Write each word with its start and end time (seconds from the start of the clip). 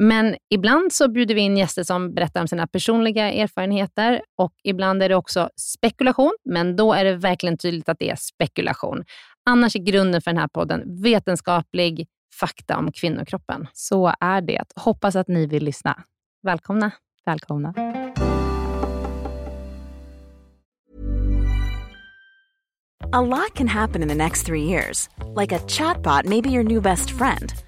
Men 0.00 0.36
ibland 0.50 0.92
så 0.92 1.08
bjuder 1.08 1.34
vi 1.34 1.40
in 1.40 1.56
gäster 1.56 1.82
som 1.82 2.14
berättar 2.14 2.40
om 2.40 2.48
sina 2.48 2.66
personliga 2.66 3.32
erfarenheter 3.32 4.22
och 4.36 4.52
ibland 4.64 5.02
är 5.02 5.08
det 5.08 5.14
också 5.14 5.50
spekulation, 5.56 6.36
men 6.44 6.76
då 6.76 6.92
är 6.92 7.04
det 7.04 7.16
verkligen 7.16 7.58
tydligt 7.58 7.88
att 7.88 7.98
det 7.98 8.10
är 8.10 8.16
spekulation. 8.16 9.04
Annars 9.50 9.76
är 9.76 9.80
grunden 9.80 10.22
för 10.22 10.30
den 10.30 10.40
här 10.40 10.48
podden 10.48 11.02
vetenskaplig 11.02 12.06
fakta 12.40 12.78
om 12.78 12.92
kvinnokroppen. 12.92 13.66
Så 13.72 14.12
är 14.20 14.40
det. 14.40 14.64
Hoppas 14.76 15.16
att 15.16 15.28
ni 15.28 15.46
vill 15.46 15.64
lyssna. 15.64 16.02
Välkomna. 16.42 16.90
Välkomna. 17.26 17.74
A 23.12 23.20
lot 23.20 23.54
can 23.54 23.68
happen 23.68 24.02
in 24.02 24.08
the 24.08 24.14
next 24.14 24.46
three 24.46 24.62
years. 24.62 25.08
Like 25.36 25.56
a 25.56 25.58
chatbot 25.68 26.24
may 26.24 26.40
be 26.42 26.50
your 26.50 26.64
new 26.64 26.82
best 26.82 27.10
friend. 27.10 27.67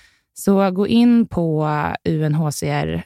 Så 0.33 0.71
gå 0.71 0.87
in 0.87 1.27
på 1.27 1.67
unhcr.se 2.09 3.03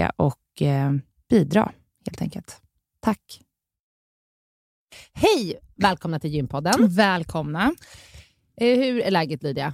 eh, 0.00 0.10
och 0.16 0.62
eh, 0.62 0.92
bidra 1.28 1.72
helt 2.06 2.22
enkelt. 2.22 2.60
Tack. 3.00 3.40
Hej! 5.12 5.58
Välkomna 5.76 6.20
till 6.20 6.30
Gympodden. 6.30 6.88
Välkomna. 6.88 7.74
Eh, 8.56 8.78
hur 8.78 9.00
är 9.00 9.10
läget 9.10 9.42
Lydia? 9.42 9.72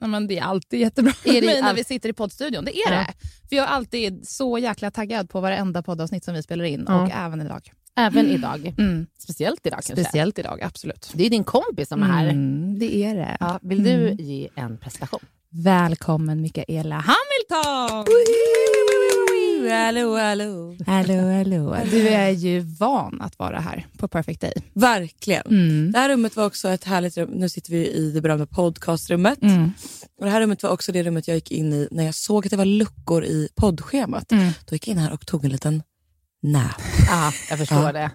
Ja, 0.00 0.06
men 0.06 0.26
det 0.26 0.38
är 0.38 0.42
alltid 0.42 0.80
jättebra 0.80 1.12
är 1.24 1.40
det 1.40 1.56
all... 1.56 1.64
när 1.64 1.74
vi 1.74 1.84
sitter 1.84 2.08
i 2.08 2.12
poddstudion. 2.12 2.64
Det 2.64 2.76
är 2.76 2.92
ja. 2.92 2.98
det. 2.98 3.06
För 3.48 3.56
jag 3.56 3.64
är 3.64 3.68
alltid 3.68 4.28
så 4.28 4.58
jäkla 4.58 4.90
taggad 4.90 5.30
på 5.30 5.40
varenda 5.40 5.82
poddavsnitt 5.82 6.24
som 6.24 6.34
vi 6.34 6.42
spelar 6.42 6.64
in 6.64 6.84
ja. 6.88 7.02
och 7.02 7.10
även 7.10 7.40
idag. 7.40 7.72
Även 7.96 8.24
mm. 8.24 8.36
idag. 8.36 8.74
Mm. 8.78 9.06
Speciellt 9.18 9.66
idag 9.66 9.80
kanske? 9.86 10.04
Speciellt 10.04 10.38
idag, 10.38 10.62
absolut. 10.62 11.12
Det 11.14 11.26
är 11.26 11.30
din 11.30 11.44
kompis 11.44 11.88
som 11.88 12.02
är 12.02 12.06
här. 12.06 12.28
Mm, 12.28 12.78
det 12.78 12.96
är 12.96 13.14
det. 13.14 13.36
Ja, 13.40 13.58
vill 13.62 13.82
du 13.82 14.08
mm. 14.08 14.16
ge 14.16 14.48
en 14.54 14.78
presentation? 14.78 15.20
Välkommen 15.54 16.40
Mikaela 16.40 16.94
Hamilton! 16.94 18.04
Hallå, 19.70 20.16
hallå. 20.16 20.76
Hallå, 20.86 21.32
hallå. 21.32 21.76
Du 21.90 22.08
är 22.08 22.30
ju 22.30 22.60
van 22.60 23.20
att 23.20 23.38
vara 23.38 23.60
här 23.60 23.86
på 23.98 24.08
Perfect 24.08 24.40
Day. 24.40 24.52
Verkligen. 24.72 25.46
Mm. 25.46 25.92
Det 25.92 25.98
här 25.98 26.08
rummet 26.08 26.36
var 26.36 26.46
också 26.46 26.68
ett 26.68 26.84
härligt 26.84 27.16
rum. 27.16 27.30
Nu 27.32 27.48
sitter 27.48 27.70
vi 27.70 27.86
i 27.86 28.10
det 28.10 28.20
berömda 28.20 28.46
podcastrummet. 28.46 29.42
Mm. 29.42 29.72
Och 30.18 30.24
det 30.24 30.30
här 30.30 30.40
rummet 30.40 30.62
var 30.62 30.70
också 30.70 30.92
det 30.92 31.02
rummet 31.02 31.28
jag 31.28 31.34
gick 31.34 31.50
in 31.50 31.72
i 31.72 31.88
när 31.90 32.04
jag 32.04 32.14
såg 32.14 32.46
att 32.46 32.50
det 32.50 32.56
var 32.56 32.64
luckor 32.64 33.24
i 33.24 33.48
poddschemat. 33.54 34.32
Mm. 34.32 34.52
Då 34.66 34.74
gick 34.74 34.88
jag 34.88 34.92
in 34.92 34.98
här 34.98 35.12
och 35.12 35.26
tog 35.26 35.44
en 35.44 35.50
liten 35.50 35.82
nap. 36.42 36.82
Ja, 37.08 37.32
jag 37.50 37.58
förstår 37.58 37.82
Ja. 37.86 37.92
det. 37.92 38.10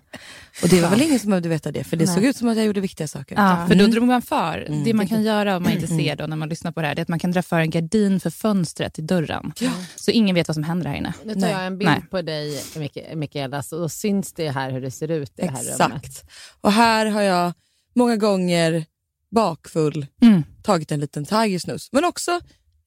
Och 0.63 0.69
det 0.69 0.81
var 0.81 0.89
väl 0.89 1.01
ingen 1.01 1.19
som 1.19 1.29
behövde 1.29 1.49
veta 1.49 1.71
det, 1.71 1.83
för 1.83 1.97
det 1.97 2.05
Nej. 2.05 2.15
såg 2.15 2.23
ut 2.23 2.37
som 2.37 2.47
att 2.49 2.57
jag 2.57 2.65
gjorde 2.65 2.79
viktiga 2.81 3.07
saker. 3.07 3.35
Ja, 3.35 3.65
för 3.67 3.75
då 3.75 3.79
Mm. 3.83 3.91
drog 3.91 4.07
man 4.07 4.21
för. 4.21 4.65
Mm. 4.67 4.83
Det 4.83 4.93
man 4.93 5.07
kan 5.07 5.23
göra 5.23 5.57
om 5.57 5.63
man 5.63 5.71
inte 5.71 5.87
ser 5.87 6.15
då 6.15 6.27
när 6.27 6.35
man 6.37 6.49
lyssnar 6.49 6.71
på 6.71 6.81
det 6.81 6.87
här, 6.87 6.95
det 6.95 6.99
är 6.99 7.03
att 7.03 7.07
man 7.09 7.19
kan 7.19 7.31
dra 7.31 7.41
för 7.41 7.59
en 7.59 7.69
gardin 7.69 8.19
för 8.19 8.29
fönstret 8.29 8.93
till 8.93 9.07
dörren. 9.07 9.53
Så 9.95 10.11
ingen 10.11 10.35
vet 10.35 10.47
vad 10.47 10.55
som 10.55 10.63
händer 10.63 10.89
här 10.89 10.95
inne. 10.97 11.13
Nu 11.25 11.33
tar 11.33 11.41
Nej. 11.41 11.51
jag 11.51 11.65
en 11.65 11.77
bild 11.77 11.89
Nej. 11.91 12.01
på 12.11 12.21
dig, 12.21 12.63
Mik- 12.75 13.15
Mikaela, 13.15 13.63
så 13.63 13.77
då 13.79 13.89
syns 13.89 14.33
det 14.33 14.49
här 14.49 14.71
hur 14.71 14.81
det 14.81 14.91
ser 14.91 15.11
ut 15.11 15.29
i 15.39 15.41
det 15.41 15.47
här 15.51 15.63
rummet. 15.63 16.03
Exakt. 16.05 16.29
Och 16.61 16.71
här 16.71 17.05
har 17.05 17.21
jag 17.21 17.53
många 17.95 18.15
gånger 18.15 18.85
bakfull 19.31 20.05
Mm. 20.21 20.43
tagit 20.63 20.91
en 20.91 20.99
liten 20.99 21.25
tigersnus, 21.25 21.89
men 21.91 22.05
också 22.05 22.39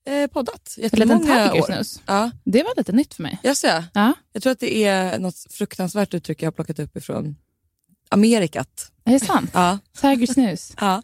eh, 0.07 0.27
poddat 0.27 0.75
jättemånga 0.77 1.45
år. 1.45 1.51
tigersnus. 1.53 2.01
Ja, 2.05 2.31
Det 2.43 2.63
var 2.63 2.73
lite 2.77 2.91
nytt 2.91 3.13
för 3.13 3.23
mig. 3.23 3.39
jag 3.43 3.57
ser. 3.57 3.85
Ja, 3.93 4.13
Jag 4.33 4.43
tror 4.43 4.51
att 4.51 4.59
det 4.59 4.83
är 4.85 5.19
något 5.19 5.35
fruktansvärt 5.49 6.13
uttryck 6.13 6.41
jag 6.41 6.47
har 6.47 6.51
plockat 6.51 6.79
upp 6.79 6.97
ifrån 6.97 7.35
Amerikat. 8.09 8.91
är 9.05 9.11
det 9.13 9.19
sant? 9.19 9.51
Ja. 9.53 9.79
Tigersnus. 10.01 10.73
Ja. 10.79 11.01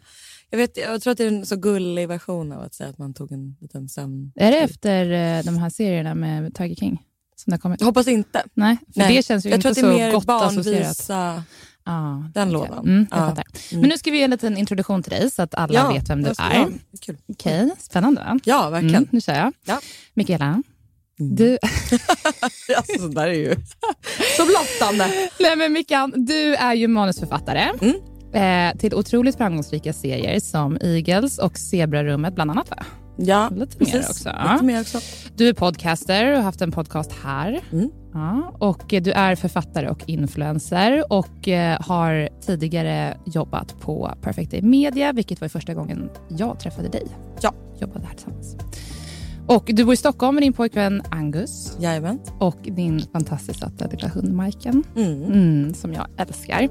Jag, 0.50 0.58
vet, 0.58 0.76
jag 0.76 1.02
tror 1.02 1.10
att 1.12 1.18
det 1.18 1.24
är 1.24 1.28
en 1.28 1.46
så 1.46 1.56
gullig 1.56 2.08
version 2.08 2.52
av 2.52 2.62
att 2.62 2.74
säga 2.74 2.90
att 2.90 2.98
man 2.98 3.14
tog 3.14 3.32
en 3.32 3.56
liten 3.60 3.88
sömn. 3.88 4.32
Är 4.36 4.50
det 4.50 4.58
efter 4.58 5.10
eh, 5.38 5.44
de 5.44 5.58
här 5.58 5.70
serierna 5.70 6.14
med 6.14 6.54
Tiger 6.54 6.74
King? 6.76 7.02
Som 7.36 7.50
det 7.50 7.58
kommit? 7.58 7.80
Jag 7.80 7.86
hoppas 7.86 8.08
inte. 8.08 8.42
Nej, 8.54 8.76
för 8.94 9.00
Nej. 9.00 9.16
det 9.16 9.22
känns 9.22 9.46
ju 9.46 9.50
Jag 9.50 9.60
tror 9.60 9.70
inte 9.70 9.80
att 9.80 9.86
det 9.86 9.90
är 9.90 9.98
så 9.98 10.04
mer 10.06 10.12
gott 10.12 10.24
barnvisa, 10.24 11.42
Ah, 11.90 12.22
den 12.34 12.50
lådan. 12.52 12.78
Mm, 12.86 13.06
Ja. 13.10 13.16
Mm. 13.26 13.36
Men 13.70 13.88
nu 13.90 13.98
ska 13.98 14.10
vi 14.10 14.18
ge 14.18 14.24
en 14.24 14.30
liten 14.30 14.56
introduktion 14.56 15.02
till 15.02 15.10
dig 15.12 15.30
så 15.30 15.42
att 15.42 15.54
alla 15.54 15.92
vet 15.92 16.10
vem 16.10 16.22
du 16.22 16.28
är. 16.30 16.34
Ja, 16.54 16.68
kul. 17.00 17.16
Okej, 17.28 17.70
spännande 17.78 18.20
va? 18.20 18.38
ja 18.44 18.70
verkligen. 18.70 18.94
Mm, 18.96 19.08
nu 19.12 19.20
kör 19.20 19.34
jag. 19.34 19.52
Ja. 19.64 19.80
Mikaela, 20.14 20.62
Mm. 21.20 21.34
du, 21.36 21.58
Alltså, 22.76 22.98
så 22.98 23.08
där 23.08 23.26
är 23.26 23.32
ju 23.32 23.54
så 24.36 24.46
blottande. 24.46 25.28
Nej, 25.40 25.56
men 25.56 25.72
Mickan, 25.72 26.12
du 26.16 26.54
är 26.54 26.74
ju 26.74 26.88
manusförfattare 26.88 27.70
Mm. 27.80 28.72
eh, 28.72 28.78
till 28.78 28.94
otroligt 28.94 29.36
framgångsrika 29.36 29.92
serier 29.92 30.40
som 30.40 30.78
Eagles 30.80 31.38
och 31.38 31.58
Zebrarummet 31.58 32.34
bland 32.34 32.50
annat. 32.50 32.70
Va? 32.70 32.76
Ja, 33.20 33.48
Lite 33.50 33.60
mer 33.78 33.86
precis. 33.92 34.10
också. 34.10 34.28
Ja. 34.28 34.52
Lite 34.52 34.64
mer 34.64 34.80
också. 34.80 34.98
Du 35.36 35.48
är 35.48 35.52
podcaster 35.52 36.30
och 36.30 36.36
har 36.36 36.42
haft 36.42 36.60
en 36.60 36.72
podcast 36.72 37.12
här. 37.24 37.60
Mm. 37.72 37.90
Ja, 38.12 38.52
och 38.58 38.82
du 38.88 39.12
är 39.12 39.34
författare 39.36 39.88
och 39.88 40.02
influencer 40.06 41.12
och 41.12 41.48
eh, 41.48 41.80
har 41.80 42.28
tidigare 42.40 43.16
jobbat 43.26 43.80
på 43.80 44.10
Perfect 44.22 44.50
Day 44.50 44.62
Media, 44.62 45.12
vilket 45.12 45.40
var 45.40 45.48
första 45.48 45.74
gången 45.74 46.10
jag 46.28 46.60
träffade 46.60 46.88
dig. 46.88 47.06
Ja. 47.40 47.52
Jobbade 47.80 48.06
här 48.06 48.14
tillsammans. 48.14 48.56
Och 49.48 49.64
du 49.72 49.84
bor 49.84 49.94
i 49.94 49.96
Stockholm 49.96 50.34
med 50.34 50.42
din 50.42 50.52
pojkvän 50.52 51.02
Angus 51.10 51.76
Jajamän. 51.80 52.18
och 52.38 52.56
din 52.62 53.04
fantastiskt 53.12 53.60
söta 53.60 53.86
lilla 53.86 54.08
hund 54.08 54.32
Majken. 54.32 54.84
Mm. 54.96 55.24
Mm, 55.24 55.74
som 55.74 55.92
jag 55.92 56.06
älskar. 56.18 56.68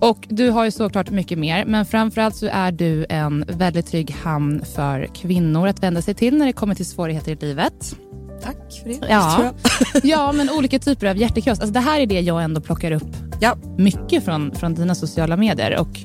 Och 0.00 0.26
Du 0.28 0.50
har 0.50 0.64
ju 0.64 0.70
såklart 0.70 1.10
mycket 1.10 1.38
mer, 1.38 1.64
men 1.64 1.86
framförallt 1.86 2.36
så 2.36 2.46
är 2.52 2.72
du 2.72 3.06
en 3.08 3.44
väldigt 3.48 3.86
trygg 3.86 4.10
hamn 4.10 4.64
för 4.74 5.06
kvinnor 5.14 5.68
att 5.68 5.82
vända 5.82 6.02
sig 6.02 6.14
till 6.14 6.36
när 6.36 6.46
det 6.46 6.52
kommer 6.52 6.74
till 6.74 6.86
svårigheter 6.86 7.32
i 7.32 7.36
livet. 7.46 7.96
Tack 8.42 8.56
för 8.82 8.88
det. 8.88 9.06
Ja. 9.08 9.52
Ja, 10.02 10.32
men 10.32 10.50
olika 10.50 10.78
typer 10.78 11.06
av 11.06 11.16
hjärtekross. 11.16 11.60
Alltså, 11.60 11.72
det 11.72 11.80
här 11.80 12.00
är 12.00 12.06
det 12.06 12.20
jag 12.20 12.42
ändå 12.44 12.60
plockar 12.60 12.92
upp 12.92 13.16
Ja. 13.40 13.56
mycket 13.78 14.24
från, 14.24 14.54
från 14.54 14.74
dina 14.74 14.94
sociala 14.94 15.36
medier. 15.36 15.80
Och 15.80 16.00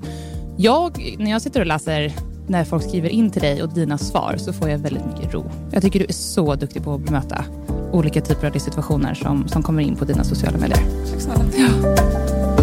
jag, 0.57 1.15
när 1.19 1.31
jag 1.31 1.41
sitter 1.41 1.59
och 1.59 1.65
läser 1.67 2.13
när 2.51 2.63
folk 2.63 2.83
skriver 2.83 3.09
in 3.09 3.31
till 3.31 3.41
dig 3.41 3.63
och 3.63 3.69
dina 3.69 3.97
svar 3.97 4.35
så 4.37 4.53
får 4.53 4.69
jag 4.69 4.77
väldigt 4.77 5.05
mycket 5.05 5.33
ro. 5.33 5.51
Jag 5.71 5.83
tycker 5.83 5.99
du 5.99 6.05
är 6.05 6.13
så 6.13 6.55
duktig 6.55 6.83
på 6.83 6.93
att 6.93 7.01
bemöta 7.01 7.45
olika 7.91 8.21
typer 8.21 8.47
av 8.47 8.59
situationer 8.59 9.13
som, 9.13 9.47
som 9.47 9.63
kommer 9.63 9.83
in 9.83 9.95
på 9.95 10.05
dina 10.05 10.23
sociala 10.23 10.57
medier. 10.57 10.83
Tack 11.11 11.21
snälla. 11.21 11.43
Ja. 11.57 12.60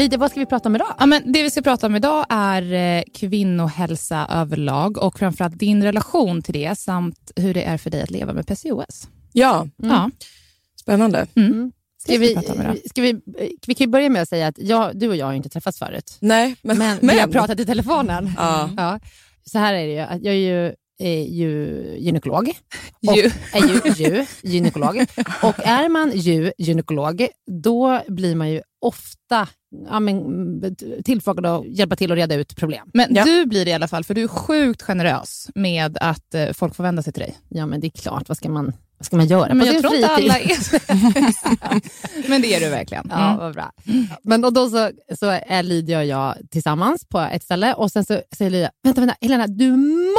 Lydia, 0.00 0.18
vad 0.18 0.30
ska 0.30 0.40
vi 0.40 0.46
prata 0.46 0.68
om 0.68 0.74
idag? 0.74 0.94
Ja, 0.98 1.06
men 1.06 1.32
det 1.32 1.42
vi 1.42 1.50
ska 1.50 1.62
prata 1.62 1.86
om 1.86 1.96
idag 1.96 2.26
är 2.28 2.72
eh, 2.72 3.02
kvinnohälsa 3.14 4.26
överlag 4.30 4.98
och 4.98 5.18
framförallt 5.18 5.58
din 5.58 5.82
relation 5.82 6.42
till 6.42 6.54
det 6.54 6.78
samt 6.78 7.32
hur 7.36 7.54
det 7.54 7.62
är 7.64 7.78
för 7.78 7.90
dig 7.90 8.02
att 8.02 8.10
leva 8.10 8.32
med 8.32 8.46
PCOS. 8.46 9.08
Ja, 9.32 9.66
Ja, 9.76 10.10
spännande. 10.80 11.26
mm. 11.36 11.72
Ska 12.02 12.12
Det 12.12 12.18
vi, 12.18 12.26
ska 12.30 12.40
vi 12.40 12.46
prata 12.46 12.54
om 12.54 12.60
idag. 12.60 12.78
ska 12.90 13.02
vi, 13.02 13.20
vi 13.66 13.74
kan 13.74 13.84
ju 13.84 13.90
börja 13.90 14.08
med 14.08 14.22
att 14.22 14.28
säga 14.28 14.46
att 14.46 14.58
jag, 14.58 14.98
du 14.98 15.08
och 15.08 15.16
jag 15.16 15.26
har 15.26 15.32
inte 15.32 15.48
träffats 15.48 15.78
förut. 15.78 16.16
Nej, 16.20 16.56
men, 16.62 16.78
Men, 16.78 16.98
men, 17.02 17.14
vi 17.14 17.20
har 17.20 17.28
pratat 17.28 17.60
i 17.60 17.66
telefonen. 17.66 18.30
Ja. 18.36 18.70
Ja. 18.76 19.00
Så 19.44 19.58
här 19.58 19.74
är 19.74 19.86
det 19.86 19.92
ju, 19.92 19.98
att 20.00 20.22
jag 20.24 20.34
är 20.34 20.38
ju, 20.38 20.74
är 20.98 21.24
ju 21.24 21.84
gynekolog. 21.98 22.52
Och 23.08 23.16
Ju. 23.16 23.30
Är 23.52 23.68
ju, 23.68 24.04
ju 24.04 24.26
gynekolog. 24.42 24.96
Och 25.42 25.58
är 25.66 25.88
man 25.88 26.12
ju 26.14 26.52
gynekolog, 26.58 27.26
då 27.62 28.02
blir 28.08 28.34
man 28.36 28.50
ju 28.50 28.62
ofta 28.80 29.48
ja, 29.88 30.00
men, 30.00 30.76
tillfrågad 31.04 31.46
att 31.46 31.66
hjälpa 31.66 31.96
till 31.96 32.12
att 32.12 32.16
reda 32.18 32.34
ut 32.34 32.56
problem. 32.56 32.90
Men 32.94 33.14
Ja. 33.14 33.24
du 33.24 33.46
blir 33.46 33.64
det 33.64 33.70
i 33.70 33.74
alla 33.74 33.88
fall, 33.88 34.04
för 34.04 34.14
du 34.14 34.22
är 34.22 34.28
sjukt 34.28 34.82
generös 34.82 35.48
med 35.54 35.98
att 36.00 36.34
eh, 36.34 36.52
folk 36.52 36.74
får 36.74 36.84
vända 36.84 37.02
sig 37.02 37.12
till 37.12 37.22
dig. 37.22 37.38
Ja, 37.48 37.66
men 37.66 37.80
det 37.80 37.86
är 37.86 37.90
klart, 37.90 38.28
vad 38.28 38.36
ska 38.36 38.48
man, 38.48 38.72
vad 38.98 39.06
ska 39.06 39.16
man 39.16 39.26
göra 39.26 39.54
Men 39.54 39.60
på 39.60 39.66
jag 39.66 39.72
sin 39.74 39.82
tror 39.82 39.94
inte 39.94 40.08
fritid? 40.08 40.30
alla 40.30 40.38
är 42.24 42.28
Men 42.28 42.42
det 42.42 42.54
är 42.54 42.60
du 42.60 42.68
verkligen. 42.68 43.06
Ja, 43.10 43.26
Mm. 43.26 43.38
vad 43.38 43.54
bra. 43.54 43.72
Men 44.22 44.44
och 44.44 44.52
då 44.52 44.70
så, 44.70 44.90
så 45.18 45.26
är 45.26 45.62
Lydia 45.62 45.98
och 45.98 46.04
jag 46.06 46.34
tillsammans 46.50 47.04
på 47.04 47.18
ett 47.20 47.42
ställe 47.42 47.74
och 47.74 47.92
sen 47.92 48.04
så 48.04 48.20
säger 48.36 48.50
Lydia, 48.50 48.70
vänta, 48.82 49.00
vänta, 49.00 49.16
Helena, 49.20 49.46
du 49.46 49.76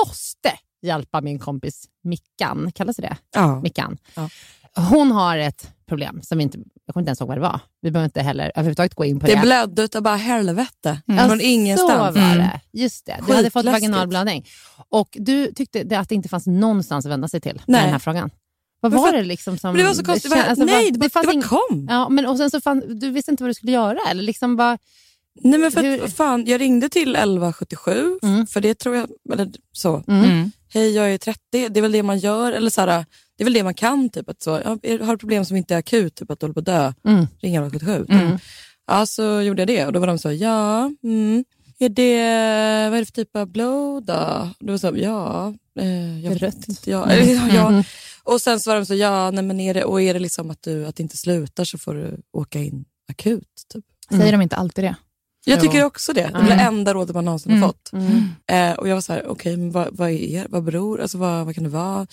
måste 0.08 0.52
hjälpa 0.82 1.22
min 1.22 1.40
kompis 1.40 1.86
Mickan. 2.04 2.72
Kallas 2.76 2.96
det 2.96 3.02
det? 3.02 3.18
Ja. 3.36 3.62
Mickan. 3.62 3.98
Ja. 4.16 4.30
Hon 4.90 5.12
har 5.12 5.38
ett 5.38 5.72
problem 5.88 6.20
som 6.24 6.38
vi 6.38 6.44
inte, 6.44 6.58
jag 6.92 6.94
kommer 6.94 7.02
inte 7.02 7.10
ens 7.10 7.22
ihåg 7.22 7.28
vad 7.28 7.38
det 7.38 7.42
var. 7.42 7.60
Vi 7.82 7.92
behöver 7.92 8.06
inte 8.06 8.22
heller 8.22 8.52
överhuvudtaget 8.56 8.96
gå 8.96 9.06
in 9.06 9.20
på 9.20 9.28
det. 9.28 9.36
Det 9.36 9.42
blödde 9.42 9.82
utav 9.84 10.02
bara 10.02 10.16
helvete. 10.16 11.02
Mm. 11.08 11.28
Från 11.30 11.42
ingenstans. 11.42 11.92
Så 11.92 11.98
var 11.98 12.10
Mm. 12.10 12.38
det. 12.38 12.60
Just 12.74 13.06
det. 13.06 13.20
Du 13.28 13.34
hade 13.34 13.50
fått 13.50 13.60
Skitläskigt. 13.66 13.90
vaginalblödning. 13.92 14.46
Och 14.90 15.10
du 15.20 15.52
tyckte 15.54 15.84
det 15.84 15.96
att 15.96 16.10
det 16.10 16.16
inte 16.16 16.30
fanns 16.30 16.48
någonstans 16.48 17.06
att 17.06 17.12
vända 17.12 17.28
sig 17.28 17.42
till 17.42 17.54
med 17.56 17.64
Nej. 17.68 17.82
den 17.82 17.92
här 17.92 18.00
frågan. 18.00 18.30
Vad 18.80 18.92
var 18.92 19.12
det 19.14 19.24
liksom 19.24 19.58
som... 19.58 19.78
Det 19.78 19.84
var 19.84 19.94
så 19.94 20.04
konstigt. 20.06 20.32
kän- 20.32 20.36
Det 20.36 20.42
var, 20.44 20.50
alltså, 20.50 20.66
nej, 20.66 20.92
det, 20.92 21.10
fanns 21.10 21.26
bara, 21.26 21.34
det 21.34 21.40
ing- 21.40 21.50
bara 21.50 21.60
kom. 21.70 21.88
Ja, 21.90 22.10
men 22.10 22.26
och 22.26 22.38
sen 22.38 22.52
så 22.52 22.62
fann, 22.62 23.00
du 23.00 23.10
visste 23.10 23.32
inte 23.32 23.44
vad 23.44 23.50
du 23.50 23.54
skulle 23.54 23.72
göra? 23.72 23.98
Eller 24.10 24.24
liksom 24.24 24.56
bara, 24.56 24.78
Nej, 25.42 25.60
men 25.60 25.72
för 25.72 25.82
Hur- 25.84 26.04
att, 26.04 26.14
fan, 26.14 26.46
jag 26.46 26.62
ringde 26.62 26.90
till 26.90 27.16
1177, 27.16 28.20
Mm. 28.24 28.48
för 28.48 28.62
det 28.62 28.76
tror 28.76 28.96
jag... 28.96 29.10
Eller 29.34 29.50
så. 29.72 30.04
mm. 30.08 30.52
Mm. 30.74 30.86
Hej, 30.86 30.96
jag 30.96 31.14
är 31.14 31.18
30. 31.18 31.40
Det 31.52 31.78
är 31.80 31.82
väl 31.82 31.92
det 31.92 32.04
man 32.04 32.20
gör. 32.20 32.52
Eller 32.52 32.70
så 32.70 32.82
här, 32.82 33.06
det 33.38 33.44
är 33.44 33.46
väl 33.46 33.54
det 33.54 33.64
man 33.64 33.74
kan. 33.74 34.10
Typ, 34.10 34.30
att 34.30 34.42
så, 34.42 34.50
ja, 34.66 34.78
är- 34.84 35.00
har 35.00 35.14
du 35.14 35.18
problem 35.18 35.46
som 35.46 35.58
inte 35.58 35.74
är 35.74 35.78
akut, 35.80 36.16
typ 36.16 36.32
att 36.32 36.40
du 36.40 36.44
håller 36.44 36.54
på 36.54 36.60
att 36.60 36.66
dö, 36.66 36.94
Mm. 37.08 37.28
ring 37.42 37.56
1177. 37.56 38.06
Mm. 38.10 38.38
Ja, 38.88 39.06
så 39.06 39.42
gjorde 39.42 39.62
jag 39.62 39.68
det 39.68 39.86
och 39.86 39.94
då 39.94 40.00
var 40.00 40.08
de 40.08 40.18
så, 40.20 40.32
ja, 40.32 40.92
mm, 41.04 41.44
är 41.80 41.90
det, 41.90 42.16
vad 42.90 42.96
är 42.98 43.00
det 43.00 43.06
för 43.06 43.14
typ 43.14 43.36
av 43.36 43.48
blod 43.48 44.04
då? 44.06 44.50
Då 44.60 44.72
var 44.74 44.78
så, 44.78 44.92
ja, 44.96 45.54
eh, 45.80 46.20
jag 46.26 46.32
vet 46.40 46.68
inte. 46.70 46.92
Ja, 46.92 47.10
eller, 47.10 47.34
ja, 47.34 47.42
ja. 47.54 47.70
Mm. 47.70 47.84
Och 48.24 48.42
sen 48.42 48.60
så 48.60 48.70
var 48.70 48.76
de 48.78 48.86
så, 48.86 48.96
ja, 48.96 49.32
nej, 49.32 49.44
men 49.44 49.60
är 49.60 49.74
det, 49.74 49.84
och 49.84 50.02
är 50.02 50.14
det 50.14 50.20
liksom 50.20 50.52
att 50.52 50.62
du 50.64 50.86
att 50.86 50.96
det 50.96 51.04
inte 51.04 51.18
slutar 51.18 51.64
så 51.66 51.78
får 51.78 51.94
du 51.94 52.18
åka 52.34 52.60
in 52.60 52.86
akut. 53.12 53.48
Typ. 53.74 53.86
Säger 54.10 54.32
de 54.32 54.42
inte 54.42 54.56
alltid 54.56 54.84
det? 54.84 54.96
Jag 55.46 55.62
tycker 55.62 55.84
också 55.84 56.14
det. 56.14 56.22
Det 56.22 56.28
är 56.28 56.36
Mm. 56.40 56.46
det 56.58 56.64
enda 56.64 56.94
rådet 56.94 57.16
man 57.16 57.26
någonsin 57.26 57.52
Mm. 57.52 57.62
har 57.64 57.70
fått. 57.70 57.94
Mm. 57.94 58.30
Eh, 58.48 58.74
och 58.80 58.88
jag 58.88 58.96
var 58.96 59.02
så 59.02 59.14
här, 59.14 59.26
okej, 59.28 59.58
men 59.58 59.72
vad, 59.72 59.88
vad 59.92 60.10
är 60.10 60.48
vad 60.50 60.64
beror, 60.64 61.02
alltså 61.02 61.18
vad, 61.18 61.46
vad 61.46 61.56
kan 61.56 61.64
det 61.64 61.70
vara? 61.70 62.02
Och 62.02 62.08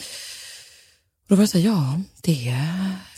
då 1.28 1.34
var 1.34 1.42
jag 1.42 1.48
så 1.50 1.58
här, 1.58 1.64
ja, 1.66 2.00
det 2.22 2.54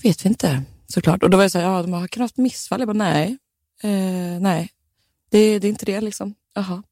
vet 0.03 0.25
vi 0.25 0.29
inte 0.29 0.63
såklart. 0.87 1.23
Och 1.23 1.31
då 1.31 1.37
var 1.37 1.45
jag 1.45 1.51
så 1.53 1.59
här, 1.59 1.67
ja, 1.67 1.83
de 1.83 1.93
har 1.93 2.07
kan 2.09 2.21
ha 2.21 2.25
haft 2.25 2.37
missfall. 2.37 2.81
Jag 2.81 2.89
bara, 2.89 2.93
nej, 2.93 3.39
eh, 3.83 4.41
nej, 4.41 4.71
det, 5.31 5.59
det 5.59 5.67
är 5.67 5.71
inte 5.71 5.87
det 5.87 6.01
liksom. 6.01 6.35
Jaha. 6.55 6.83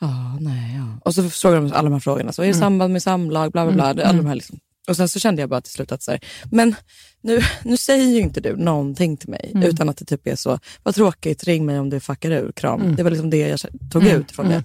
Ja, 0.00 0.36
nej, 0.40 0.76
ja. 0.76 0.98
Och 1.04 1.14
så 1.14 1.30
frågar 1.30 1.56
de 1.56 1.72
alla 1.72 1.82
de 1.82 1.92
här 1.92 2.00
frågorna. 2.00 2.32
Så 2.32 2.42
är 2.42 2.46
det 2.46 2.52
Mm. 2.52 2.60
samband 2.60 2.92
med 2.92 3.02
samlag, 3.02 3.52
bla 3.52 3.64
bla 3.64 3.72
bla. 3.74 3.90
Mm. 3.90 4.06
Alla 4.08 4.16
de 4.18 4.26
här 4.26 4.34
liksom, 4.34 4.58
Och 4.88 4.96
sen 4.96 5.08
så 5.08 5.20
kände 5.20 5.42
jag 5.42 5.48
bara 5.48 5.60
till 5.60 5.72
slut 5.72 5.92
att 5.92 6.02
så 6.02 6.10
här, 6.10 6.20
men 6.50 6.74
nu, 7.22 7.40
nu 7.64 7.76
säger 7.76 8.04
ju 8.08 8.20
inte 8.20 8.40
du 8.40 8.56
någonting 8.56 9.16
till 9.16 9.28
mig 9.28 9.50
Mm. 9.54 9.68
utan 9.68 9.88
att 9.88 9.96
det 9.96 10.04
typ 10.04 10.26
är 10.26 10.36
så, 10.36 10.58
vad 10.82 10.94
tråkigt, 10.94 11.44
ring 11.44 11.66
mig 11.66 11.78
om 11.78 11.90
du 11.90 12.00
fuckar 12.00 12.30
ur, 12.30 12.52
kram. 12.52 12.96
Det 12.96 13.02
var 13.02 13.10
liksom 13.10 13.30
det 13.30 13.36
jag 13.48 13.60
tog 13.92 14.02
Mm. 14.02 14.20
ut 14.20 14.30
från 14.32 14.48
det. 14.48 14.64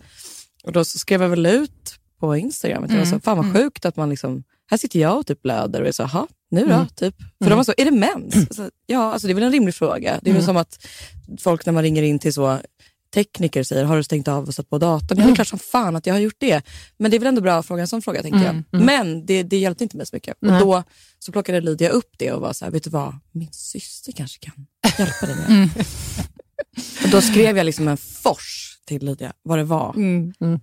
Och 0.64 0.72
då 0.72 0.86
så 0.86 0.98
skrev 1.00 1.22
jag 1.22 1.30
väl 1.30 1.46
ut 1.46 1.96
på 2.20 2.36
Instagram, 2.38 2.84
att 2.84 2.92
jag 2.92 2.98
var 2.98 3.06
så, 3.06 3.20
fan 3.20 3.38
vad 3.38 3.54
sjukt 3.56 3.86
att 3.86 3.96
man 3.96 4.10
liksom, 4.10 4.44
här 4.70 4.78
sitter 4.78 5.00
jag 5.00 5.18
och 5.20 5.28
typ 5.28 5.42
blöder 5.42 5.82
och 5.82 5.88
är 5.88 5.92
så, 5.92 6.04
jaha, 6.04 6.28
nu 6.52 6.66
då? 6.66 6.86
Typ. 6.96 7.16
För 7.44 7.50
de 7.50 7.56
var 7.56 7.64
så, 7.64 7.74
är 7.78 7.86
det 7.86 7.92
mens? 7.92 8.36
Alltså, 8.36 8.70
ja, 8.86 9.14
alltså, 9.14 9.28
det 9.28 9.32
är 9.34 9.36
väl 9.36 9.44
en 9.44 9.52
rimlig 9.52 9.76
fråga. 9.76 10.20
Det 10.22 10.30
är 10.30 10.34
väl 10.34 10.44
som 10.44 10.58
att 10.58 10.88
folk 11.40 11.66
när 11.66 11.74
man 11.74 11.84
ringer 11.84 12.04
in 12.04 12.20
till 12.20 12.34
så 12.34 12.60
tekniker 13.14 13.64
säger, 13.64 13.84
har 13.84 13.98
du 13.98 14.04
stängt 14.04 14.28
av 14.28 14.48
och 14.48 14.54
satt 14.54 14.70
på 14.70 14.78
datorn? 14.78 15.18
Ja, 15.20 15.26
det 15.26 15.32
är 15.32 15.36
klart 15.36 15.48
som 15.48 15.60
fan 15.60 15.96
att 15.96 16.06
jag 16.06 16.14
har 16.14 16.20
gjort 16.20 16.36
det. 16.38 16.62
Men 16.98 17.12
det 17.12 17.18
är 17.18 17.20
väl 17.20 17.28
ändå 17.28 17.42
bra 17.42 17.54
att 17.54 17.66
fråga 17.66 17.82
en 17.82 17.88
sån 17.88 18.02
fråga, 18.02 18.22
tänkte 18.22 18.40
jag. 18.72 18.82
Men 18.86 19.26
det, 19.26 19.44
det 19.44 19.58
hjälpte 19.58 19.84
inte 19.84 19.98
mig 19.98 20.06
så 20.06 20.16
mycket. 20.16 20.38
Och 20.42 20.48
då 20.60 20.84
så 21.20 21.32
plockade 21.32 21.62
Lydia 21.62 21.90
upp 21.90 22.12
det 22.18 22.32
och 22.32 22.42
var 22.42 22.54
så 22.54 22.66
här, 22.66 22.72
vet 22.72 22.84
du 22.84 22.90
vad, 22.90 23.16
min 23.32 23.52
syster 23.52 24.12
kanske 24.12 24.40
kan 24.40 24.68
hjälpa 24.98 25.26
dig 25.26 25.36
med 25.36 25.70
det. 25.76 25.86
Och 27.04 27.10
då 27.10 27.22
skrev 27.22 27.58
jag 27.58 27.66
liksom 27.66 27.88
en 27.88 27.98
fors 27.98 28.78
till 28.88 29.06
Lydia, 29.06 29.34
vad 29.44 29.58
det 29.58 29.64
var. 29.64 29.98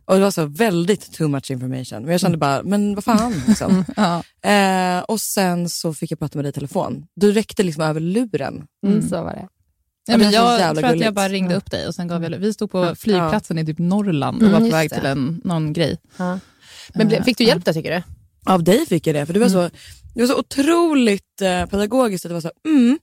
Och 0.05 0.15
det 0.15 0.21
var 0.21 0.31
så 0.31 0.47
väldigt 0.47 1.13
too 1.13 1.29
much 1.29 1.51
information. 1.51 2.03
Men 2.03 2.11
jag 2.11 2.21
kände 2.21 2.39
bara, 2.39 2.63
men 2.63 2.95
vad 2.95 3.05
fan. 3.05 3.43
Liksom. 3.49 3.85
Ja. 3.97 4.23
eh, 4.51 5.03
och 5.03 5.21
sen 5.21 5.69
så 5.69 5.95
fick 5.95 6.11
jag 6.13 6.19
prata 6.19 6.39
med 6.39 6.45
dig 6.45 6.51
i 6.51 6.53
telefon. 6.53 7.07
Du 7.17 7.33
räckte 7.33 7.63
liksom 7.63 7.83
över 7.83 8.01
luren. 8.01 8.67
Mm. 8.87 9.09
Så 9.09 9.23
var 9.23 9.33
det. 9.33 9.49
Ja, 10.07 10.17
men 10.17 10.31
jag 10.31 10.59
tror 10.59 10.69
att 10.71 10.85
jag 10.85 10.93
gulligt. 10.93 11.13
bara 11.15 11.29
ringde 11.29 11.55
upp 11.55 11.71
dig 11.71 11.87
och 11.87 11.95
sen 11.95 12.09
gav 12.09 12.23
jag 12.25 12.31
Vi 12.39 12.53
stod 12.53 12.71
på 12.71 12.85
Ja. 12.85 12.95
flygplatsen 12.95 13.59
i 13.59 13.67
typ 13.67 13.79
Norrland 13.79 14.37
och 14.43 14.49
Mm, 14.49 14.63
var 14.63 14.71
på 14.71 14.77
väg 14.77 14.91
det. 14.91 14.97
till 14.97 15.07
en, 15.07 15.41
någon 15.45 15.73
grej. 15.73 15.99
Ja. 16.17 16.39
Men 16.95 17.09
ble, 17.09 17.23
fick 17.25 17.39
du 17.39 17.45
hjälp 17.45 17.65
då 17.65 17.73
tycker 17.73 17.91
du? 17.95 18.03
Av 18.53 18.65
dig 18.65 18.87
fick 18.87 19.07
jag 19.07 19.15
det, 19.17 19.27
för 19.27 19.33
det 19.35 19.41
var 19.41 19.49
så, 19.49 19.71
det 20.15 20.21
var 20.21 20.27
så 20.27 20.39
otroligt 20.39 21.41
eh, 21.43 21.67
pedagogiskt. 21.67 22.25
Att 22.25 22.31
det 22.31 22.35
var 22.35 22.41
så, 22.41 22.51
mm, 22.69 22.99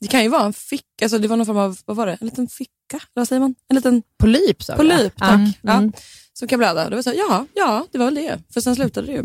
det 0.00 0.06
kan 0.08 0.22
ju 0.22 0.28
vara 0.28 0.44
en 0.44 0.52
ficka, 0.52 0.84
alltså 1.02 1.18
det 1.18 1.28
var 1.28 1.36
någon 1.36 1.46
form 1.46 1.56
av, 1.56 1.78
vad 1.84 1.96
var 1.96 2.06
det, 2.06 2.16
en 2.20 2.26
liten 2.26 2.48
ficka? 2.48 2.72
Eller 2.92 3.00
Vad 3.14 3.28
säger 3.28 3.40
man? 3.40 3.54
En 3.68 3.76
liten 3.76 4.02
Polyp 4.18 4.62
sa 4.62 4.72
du, 4.72 4.76
polyp, 4.76 5.16
tack. 5.16 5.30
Mm. 5.34 5.50
Ja, 5.62 5.72
Mm. 5.72 5.92
som 6.32 6.48
kan 6.48 6.58
blöda. 6.58 6.90
Det 6.90 6.96
var 6.96 7.02
så, 7.02 7.12
ja, 7.16 7.46
ja, 7.54 7.86
det 7.92 7.98
var 7.98 8.04
väl 8.04 8.14
det. 8.14 8.38
För 8.52 8.60
sen 8.60 8.76
slutade 8.76 9.06
det 9.06 9.12
ju. 9.12 9.22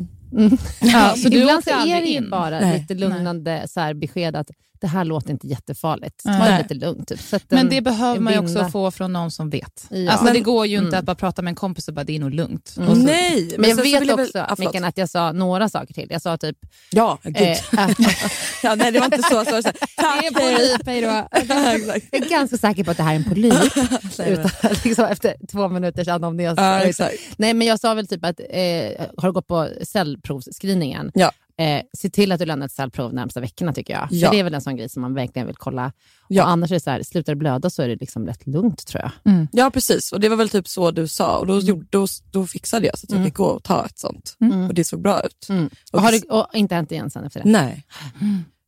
Ja, 0.82 1.14
så 1.18 1.30
du 1.30 1.38
Ibland 1.38 1.64
så 1.64 1.70
är 1.70 2.02
det 2.02 2.08
ju 2.08 2.30
bara 2.30 2.60
Nej. 2.60 2.80
lite 2.80 2.94
lugnande 2.94 3.66
så 3.70 3.80
här, 3.80 3.94
besked 3.94 4.36
att 4.36 4.50
det 4.82 4.88
här 4.88 5.06
låter 5.06 5.32
inte 5.32 5.48
jättefarligt. 5.48 6.24
Ta 6.24 6.32
det 6.32 6.58
lite 6.58 6.74
lugnt. 6.86 7.08
Typ. 7.08 7.20
Sätt 7.22 7.44
Men 7.50 7.60
en- 7.60 7.70
det 7.70 7.82
behöver 7.82 8.18
en 8.18 8.24
man 8.24 8.34
ju 8.34 8.40
också 8.40 8.66
få 8.66 8.92
från 8.92 9.14
någon 9.14 9.32
som 9.32 9.50
vet. 9.50 9.86
Ja. 9.90 10.12
Alltså, 10.12 10.26
Men- 10.26 10.34
det 10.34 10.40
går 10.40 10.66
ju 10.66 10.78
inte 10.78 10.88
Mm. 10.88 11.00
att 11.00 11.06
bara 11.06 11.16
prata 11.16 11.42
med 11.42 11.52
en 11.52 11.56
kompis 11.56 11.88
och 11.88 11.94
bara 11.94 12.04
det 12.04 12.16
är 12.16 12.20
nog 12.20 12.34
lugnt. 12.34 12.74
Mm. 12.78 12.90
Så, 12.90 12.96
Nej, 12.96 13.56
Men 13.58 13.70
jag 13.70 13.78
så 13.78 13.84
vet 13.84 14.02
väl- 14.02 14.12
också, 14.12 14.38
ja, 14.38 14.46
förlåt. 14.56 14.74
Mikael, 14.74 14.84
att 14.90 14.98
jag 14.98 15.10
sa 15.10 15.32
några 15.32 15.70
saker 15.70 15.94
till. 15.94 16.08
Jag 16.10 16.22
sa 16.22 16.38
typ... 16.38 16.58
Ja, 16.92 17.18
gud. 17.24 17.36
Eh, 17.38 17.58
ja, 18.64 18.76
nej, 18.76 18.92
det 18.92 19.00
var 19.00 19.06
inte 19.06 19.22
så. 19.24 19.46
så 19.46 19.52
var 19.52 19.62
så 19.62 19.72
tack, 19.98 20.22
det 20.22 20.28
är 20.28 20.32
polyp, 20.58 20.86
hej 20.86 21.02
då. 21.02 21.08
Jag 22.12 22.22
är 22.24 22.30
ganska 22.30 22.58
säker 22.58 22.84
på 22.84 22.92
att 22.92 22.98
det 22.98 23.04
här 23.04 23.12
är 23.12 23.16
en 23.16 23.24
polyp. 23.24 23.54
utan, 24.28 24.52
liksom, 24.84 25.06
efter 25.06 25.36
två 25.52 25.68
minuters 25.68 26.08
anamnes. 26.08 26.58
Exakt. 26.84 27.14
Nej, 27.38 27.54
men 27.54 27.68
jag 27.68 27.80
sa 27.80 27.94
väl 27.94 28.08
typ 28.08 28.26
att 28.26 28.40
eh, 28.40 29.06
har 29.18 29.28
du 29.28 29.32
gått 29.32 29.48
på 29.48 29.68
cellprovsscreeningen? 29.84 31.12
Ja. 31.14 31.32
Eh, 31.62 31.82
se 31.98 32.10
till 32.10 32.32
att 32.32 32.40
du 32.40 32.46
lämnar 32.46 32.66
ett 32.66 32.72
cellprov 32.72 33.14
närmsta 33.14 33.40
veckorna 33.40 33.74
tycker 33.74 33.94
jag. 33.94 34.08
Ja. 34.12 34.28
För 34.28 34.36
det 34.36 34.40
är 34.40 34.44
väl 34.44 34.54
en 34.54 34.62
sån 34.62 34.76
grej 34.76 34.90
som 34.90 35.02
man 35.02 35.14
verkligen 35.14 35.48
vill 35.48 35.56
kolla. 35.56 35.92
Ja. 36.28 36.44
Och 36.44 36.50
annars 36.50 36.72
är 36.72 36.76
det 36.76 36.80
så 36.80 36.90
här, 36.90 37.04
slutar 37.04 37.32
det 37.34 37.38
blöda 37.38 37.70
så 37.70 37.82
är 37.82 37.88
det 37.88 37.96
liksom 37.96 38.26
rätt 38.28 38.48
lugnt 38.48 38.86
tror 38.88 39.02
jag. 39.04 39.34
Mm. 39.34 39.48
Ja, 39.52 39.70
precis. 39.72 40.12
Och 40.12 40.20
det 40.20 40.30
var 40.30 40.36
väl 40.38 40.50
typ 40.50 40.68
så 40.68 40.92
du 40.92 41.08
sa. 41.08 41.38
Och 41.38 41.48
då, 41.48 41.60
gjorde- 41.60 41.86
då, 41.90 42.08
då 42.32 42.46
fixade 42.48 42.86
jag 42.88 43.00
så 43.00 43.06
att 43.06 43.12
jag 43.12 43.26
fick 43.26 43.34
gå 43.36 43.46
och 43.46 43.64
ta 43.64 43.86
ett 43.86 44.00
sånt. 44.00 44.38
Och 44.68 44.74
det 44.74 44.84
såg 44.84 45.02
bra 45.02 45.22
ut. 45.26 45.50
Mm. 45.50 45.70
Och 45.92 46.02
har 46.02 46.12
det 46.12 46.24
och 46.30 46.48
inte 46.54 46.76
hänt 46.76 46.92
igen 46.92 47.10
sen 47.10 47.24
efter 47.24 47.44
det? 47.44 47.50
Nej, 47.50 47.86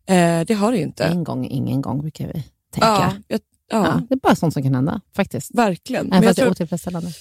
eh, 0.07 0.45
det 0.45 0.53
har 0.53 0.71
det 0.71 0.77
ju 0.77 0.83
inte. 0.83 1.03
En 1.03 1.23
gång, 1.23 1.45
ingen 1.45 1.81
gång 1.81 2.01
brukar 2.01 2.27
vi 2.27 2.33
tänka. 2.33 2.87
Ja, 2.87 3.13
jag, 3.27 3.39
ja, 3.71 3.85
Ja, 3.87 4.01
det 4.09 4.15
är 4.15 4.19
bara 4.19 4.35
sånt 4.35 4.53
som 4.53 4.63
kan 4.63 4.75
hända 4.75 5.01
faktiskt. 5.15 5.51
verkligen. 5.55 6.13
Även 6.13 6.23
fast 6.23 6.35
det 6.39 6.45
är 6.45 6.49
otillfredsställande. 6.51 7.11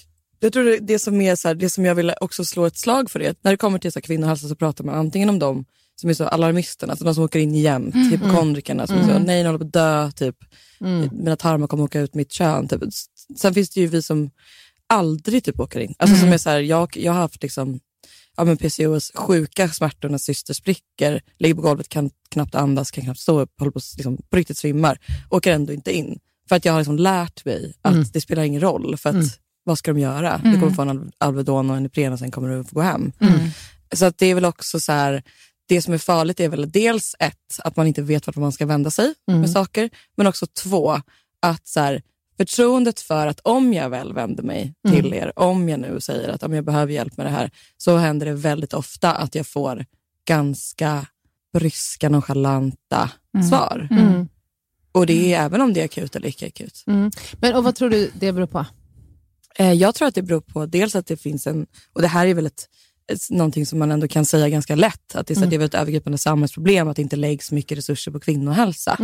Jag 0.47 0.53
tror 0.53 0.65
det, 0.65 0.79
det, 0.79 0.99
som 0.99 1.21
är 1.21 1.37
så 1.37 1.49
här, 1.49 1.55
det 1.55 1.71
som 1.71 1.85
jag 1.85 1.95
vill 1.95 2.13
också 2.21 2.45
slå 2.45 2.67
ett 2.67 2.77
slag 2.79 3.11
för 3.11 3.19
det, 3.19 3.39
när 3.43 3.51
det 3.51 3.57
kommer 3.57 3.79
till 3.79 3.93
så 3.93 4.01
kvinnohälsa 4.01 4.49
så 4.49 4.55
pratar 4.55 4.85
man 4.85 4.95
antingen 4.95 5.29
om 5.29 5.39
dem 5.39 5.65
som 6.01 6.11
är 6.11 6.15
så 6.15 6.25
alarmisterna, 6.25 6.93
alltså 6.93 7.05
de 7.05 7.15
som 7.15 7.25
åker 7.25 7.39
in 7.39 7.55
jämt, 7.55 7.95
hypokondrikerna 7.95 8.87
som 8.87 8.97
är 8.97 9.03
så, 9.03 9.19
nej 9.19 9.39
jag 9.41 9.47
håller 9.47 9.59
på 9.59 9.65
att 9.65 9.73
dö, 9.73 10.11
typ. 10.11 10.37
Mm. 10.81 11.09
mina 11.13 11.37
tarmar 11.37 11.67
kommer 11.67 11.85
åka 11.85 12.01
ut 12.01 12.15
mitt 12.15 12.33
kön. 12.33 12.69
Typ. 12.69 12.83
Sen 13.39 13.55
finns 13.55 13.71
det 13.71 13.81
ju 13.81 13.87
vi 13.87 14.03
som 14.03 14.31
aldrig 14.87 15.45
typ 15.45 15.61
åker 15.61 15.81
in. 15.81 15.95
Alltså 15.99 16.17
som 16.17 16.33
är 16.33 16.39
så 16.39 16.51
här, 16.51 16.61
jag, 16.61 16.97
jag 16.97 17.13
har 17.13 17.21
haft 17.21 17.43
liksom, 17.43 17.81
ja, 18.37 18.45
men 18.45 18.57
PCOS, 18.57 19.13
sjuka 19.15 19.69
smärtor 19.69 20.09
när 20.09 20.19
syster 20.19 20.55
spricker, 20.55 21.23
ligger 21.39 21.55
på 21.55 21.61
golvet, 21.63 21.89
kan 21.89 22.11
knappt 22.31 22.55
andas, 22.55 22.91
kan 22.91 23.05
knappt 23.05 23.21
stå 23.21 23.41
upp, 23.41 23.51
håller 23.59 23.73
på 23.73 23.81
liksom, 23.97 24.17
på 24.31 24.37
riktigt 24.37 24.59
svimmar, 24.59 24.99
åker 25.31 25.53
ändå 25.53 25.73
inte 25.73 25.93
in. 25.97 26.19
För 26.49 26.57
att 26.57 26.65
jag 26.65 26.73
har 26.73 26.81
liksom 26.81 26.97
lärt 26.97 27.45
mig 27.45 27.75
att 27.83 27.95
Mm. 27.95 28.07
det 28.13 28.21
spelar 28.21 28.43
ingen 28.43 28.61
roll, 28.61 28.97
för 28.97 29.11
att 29.11 29.39
vad 29.65 29.79
ska 29.79 29.93
de 29.93 30.01
göra? 30.01 30.41
Du 30.45 30.61
kommer 30.61 30.73
få 30.73 30.83
en 30.83 30.89
Al- 30.89 31.13
Alvedon 31.19 31.71
och 31.71 31.77
en 31.77 31.87
Ipren 31.87 32.13
och 32.13 32.19
sen 32.19 32.31
kommer 32.31 32.49
du 32.49 32.65
få 32.65 32.75
gå 32.75 32.81
hem. 32.81 33.13
Så 33.95 34.05
att 34.05 34.19
det 34.19 34.27
är 34.27 34.35
väl 34.35 34.45
också 34.45 34.81
så 34.81 34.93
här, 34.93 35.23
det 35.69 35.83
som 35.83 35.95
är 35.95 35.99
farligt 35.99 36.41
är 36.41 36.49
väl 36.49 36.71
dels 36.71 37.15
ett, 37.19 37.59
att 37.59 37.77
man 37.77 37.87
inte 37.87 38.03
vet 38.03 38.27
vart 38.27 38.37
man 38.37 38.53
ska 38.53 38.67
vända 38.67 38.91
sig 38.91 39.15
med 39.27 39.51
saker. 39.51 39.91
Men 40.17 40.27
också 40.27 40.47
två, 40.47 41.01
att 41.41 41.67
så 41.69 41.81
här, 41.81 42.03
förtroendet 42.37 43.01
för 43.01 43.27
att 43.27 43.41
om 43.41 43.73
jag 43.73 43.91
väl 43.91 44.13
vänder 44.13 44.43
mig 44.43 44.75
till 44.91 45.15
er, 45.15 45.39
om 45.39 45.69
jag 45.69 45.81
nu 45.81 46.01
säger 46.01 46.29
att 46.29 46.43
om 46.43 46.53
jag 46.55 46.65
behöver 46.65 46.93
hjälp 46.93 47.17
med 47.17 47.27
det 47.27 47.31
här, 47.31 47.51
så 47.77 47.97
händer 47.97 48.27
det 48.27 48.33
väldigt 48.33 48.75
ofta 48.75 49.13
att 49.15 49.35
jag 49.35 49.47
får 49.47 49.87
ganska 50.29 51.07
bryska, 51.53 52.09
nonchalanta 52.09 53.11
svar. 53.51 53.89
Mm. 53.91 54.29
Och 54.93 55.07
det 55.07 55.35
är 55.35 55.41
även 55.45 55.61
om 55.61 55.73
det 55.73 55.81
är 55.81 55.85
akut 55.85 56.17
eller 56.17 56.29
icke 56.29 56.47
akut. 56.47 56.85
Mm. 56.87 57.11
Men, 57.41 57.55
och 57.55 57.65
vad 57.65 57.75
tror 57.75 57.91
du 57.91 58.11
det 58.15 58.33
beror 58.33 58.47
på? 58.47 58.67
Eh, 59.59 59.73
Jag 59.73 59.95
tror 59.95 60.09
att 60.09 60.15
det 60.15 60.23
beror 60.23 60.41
på 60.41 60.67
dels 60.67 60.95
att 60.97 61.07
det 61.07 61.17
finns 61.17 61.47
en, 61.47 61.67
och 61.93 62.03
det 62.03 62.09
här 62.09 62.27
är 62.27 62.35
väl 62.35 62.47
ett, 62.47 62.67
någonting 63.31 63.67
som 63.67 63.79
man 63.79 63.91
ändå 63.91 64.09
kan 64.09 64.25
säga 64.25 64.49
ganska 64.49 64.75
lätt, 64.75 65.15
att 65.15 65.27
det 65.27 65.35
är, 65.39 65.43
att 65.45 65.51
det 65.51 65.57
är 65.57 65.59
väl 65.59 65.67
ett 65.67 65.75
övergripande 65.75 66.19
samhällsproblem 66.19 66.89
att 66.89 66.97
det 66.97 67.03
inte 67.03 67.17
läggs 67.17 67.53
mycket 67.53 67.79
resurser 67.79 68.11
på 68.13 68.21
kvinnohälsa. 68.21 68.97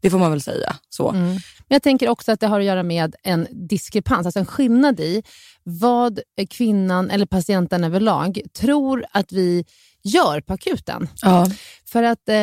Det 0.00 0.10
får 0.10 0.18
man 0.18 0.30
väl 0.30 0.40
säga. 0.40 0.76
så. 0.88 1.12
Men 1.12 1.40
jag 1.68 1.82
tänker 1.82 2.08
också 2.08 2.32
att 2.32 2.40
det 2.40 2.46
har 2.46 2.60
att 2.60 2.66
göra 2.66 2.82
med 2.82 3.14
en 3.22 3.46
diskrepans, 3.50 4.26
alltså 4.26 4.38
en 4.38 4.46
skillnad 4.46 5.00
i 5.00 5.22
vad 5.62 6.20
kvinnan 6.50 7.10
eller 7.10 7.26
patienten 7.26 7.84
överlag 7.84 8.40
tror 8.58 9.04
att 9.12 9.32
vi 9.32 9.64
gör 10.04 10.40
på 10.40 10.52
akuten. 10.52 11.08
Ja. 11.22 11.46
För 11.84 12.02
att 12.02 12.28
eh, 12.28 12.36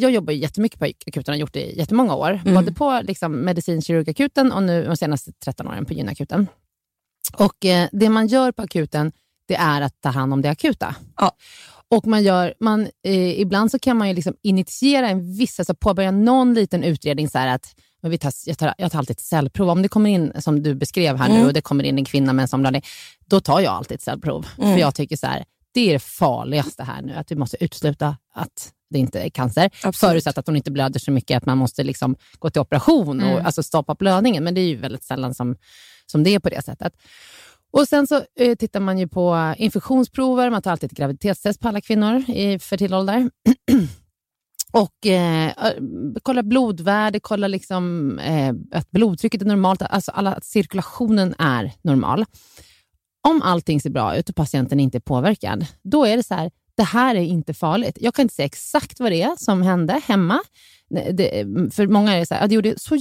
jag 0.00 0.10
jobbar 0.10 0.32
ju 0.32 0.38
jättemycket 0.38 0.78
på 0.78 0.84
akuten, 1.06 1.32
har 1.32 1.38
gjort 1.38 1.52
det 1.52 1.72
i 1.72 1.78
jättemånga 1.78 2.14
år. 2.14 2.40
Både 2.54 2.72
på 2.72 3.00
liksom, 3.04 3.32
medicinkirurgakuten 3.40 4.52
och 4.52 4.62
nu 4.62 4.84
de 4.84 4.96
senaste 4.96 5.32
13 5.44 5.68
åren 5.68 5.84
på 5.84 5.92
gynakuten. 5.94 6.46
Och 7.32 7.64
eh, 7.64 7.88
det 7.92 8.08
man 8.08 8.26
gör 8.26 8.52
på 8.52 8.62
akuten, 8.62 9.12
det 9.48 9.54
är 9.54 9.80
att 9.80 10.00
ta 10.00 10.08
hand 10.08 10.32
om 10.32 10.42
det 10.42 10.50
akuta. 10.50 10.94
Ja. 11.16 11.36
Och 11.88 12.06
man 12.06 12.22
gör, 12.22 12.54
man, 12.60 12.88
eh, 13.04 13.40
ibland 13.40 13.70
så 13.70 13.78
kan 13.78 13.96
man 13.96 14.08
ju 14.08 14.14
liksom 14.14 14.34
initiera 14.42 15.08
en 15.08 15.36
viss, 15.36 15.60
alltså 15.60 15.74
påbörja 15.74 16.10
någon 16.10 16.54
liten 16.54 16.84
utredning 16.84 17.28
så 17.28 17.38
att 17.38 17.74
men 18.02 18.10
vi 18.10 18.18
tar, 18.18 18.32
jag, 18.46 18.58
tar, 18.58 18.74
jag 18.78 18.92
tar 18.92 18.98
alltid 18.98 19.16
ett 19.16 19.20
cellprov. 19.20 19.70
Om 19.70 19.82
det 19.82 19.88
kommer 19.88 20.10
in, 20.10 20.32
som 20.38 20.62
du 20.62 20.74
beskrev 20.74 21.16
här 21.16 21.28
nu, 21.28 21.46
och 21.46 21.52
det 21.52 21.60
kommer 21.60 21.84
in 21.84 21.98
en 21.98 22.04
kvinna 22.04 22.32
med 22.32 22.42
en 22.42 22.48
somnblandning, 22.48 22.82
då 23.26 23.40
tar 23.40 23.60
jag 23.60 23.72
alltid 23.72 23.94
ett 23.94 24.02
cellprov. 24.02 24.46
För 24.56 24.78
jag 24.78 24.94
tycker 24.94 25.16
så 25.16 25.26
här, 25.26 25.44
det 25.74 25.88
är 25.88 25.92
det 25.92 25.98
farligaste 25.98 26.82
här 26.82 27.02
nu, 27.02 27.14
att 27.14 27.30
vi 27.30 27.36
måste 27.36 27.64
utesluta 27.64 28.16
att 28.34 28.72
det 28.90 28.98
inte 28.98 29.20
är 29.20 29.28
cancer. 29.28 29.64
Absolut. 29.64 29.96
Förutsatt 29.96 30.38
att 30.38 30.46
hon 30.46 30.56
inte 30.56 30.70
blöder 30.70 31.00
så 31.00 31.10
mycket 31.10 31.36
att 31.36 31.46
man 31.46 31.58
måste 31.58 31.84
liksom 31.84 32.16
gå 32.38 32.50
till 32.50 32.60
operation 32.60 33.22
och 33.22 33.40
alltså 33.40 33.62
stoppa 33.62 33.94
blödningen. 33.94 34.44
Men 34.44 34.54
det 34.54 34.60
är 34.60 34.68
ju 34.68 34.76
väldigt 34.76 35.04
sällan 35.04 35.34
som, 35.34 35.56
som 36.06 36.22
det 36.22 36.34
är 36.34 36.38
på 36.38 36.48
det 36.48 36.64
sättet. 36.64 36.92
Och 37.72 37.88
Sen 37.88 38.06
så 38.06 38.22
eh, 38.38 38.54
tittar 38.54 38.80
man 38.80 38.98
ju 38.98 39.08
på 39.08 39.54
infektionsprover. 39.58 40.50
Man 40.50 40.62
tar 40.62 40.70
alltid 40.70 40.92
ett 40.92 40.98
graviditetstest 40.98 41.60
på 41.60 41.68
alla 41.68 41.80
kvinnor 41.80 42.24
i 42.30 42.58
fertil 42.58 42.94
ålder. 42.94 43.30
Och 44.72 45.06
eh, 45.06 45.52
kollar 46.22 46.42
blodvärde, 46.42 47.20
kollar 47.20 47.48
liksom, 47.48 48.18
eh, 48.18 48.54
att 48.72 48.90
blodtrycket 48.90 49.42
är 49.42 49.46
normalt, 49.46 49.82
alltså 49.82 50.10
alla, 50.10 50.34
att 50.34 50.44
cirkulationen 50.44 51.34
är 51.38 51.72
normal. 51.82 52.24
Om 53.28 53.42
allting 53.42 53.80
ser 53.80 53.90
bra 53.90 54.16
ut 54.16 54.28
och 54.28 54.36
patienten 54.36 54.80
inte 54.80 54.98
är 54.98 55.00
påverkad, 55.00 55.66
då 55.82 56.04
är 56.04 56.16
det 56.16 56.22
så 56.22 56.34
här, 56.34 56.50
det 56.76 56.82
här 56.82 57.14
är 57.14 57.20
inte 57.20 57.54
farligt. 57.54 57.98
Jag 58.00 58.14
kan 58.14 58.22
inte 58.22 58.34
säga 58.34 58.46
exakt 58.46 59.00
vad 59.00 59.12
det 59.12 59.22
är 59.22 59.36
som 59.36 59.62
hände 59.62 60.00
hemma. 60.04 60.40
Det, 61.12 61.30
för 61.74 61.86
många 61.86 62.14
är 62.14 62.20
det 62.20 62.26
så 62.26 62.34
här, 62.34 62.40
"Ja, 62.40 62.46
det 62.46 62.54
gjorde 62.54 62.74
så 62.78 62.96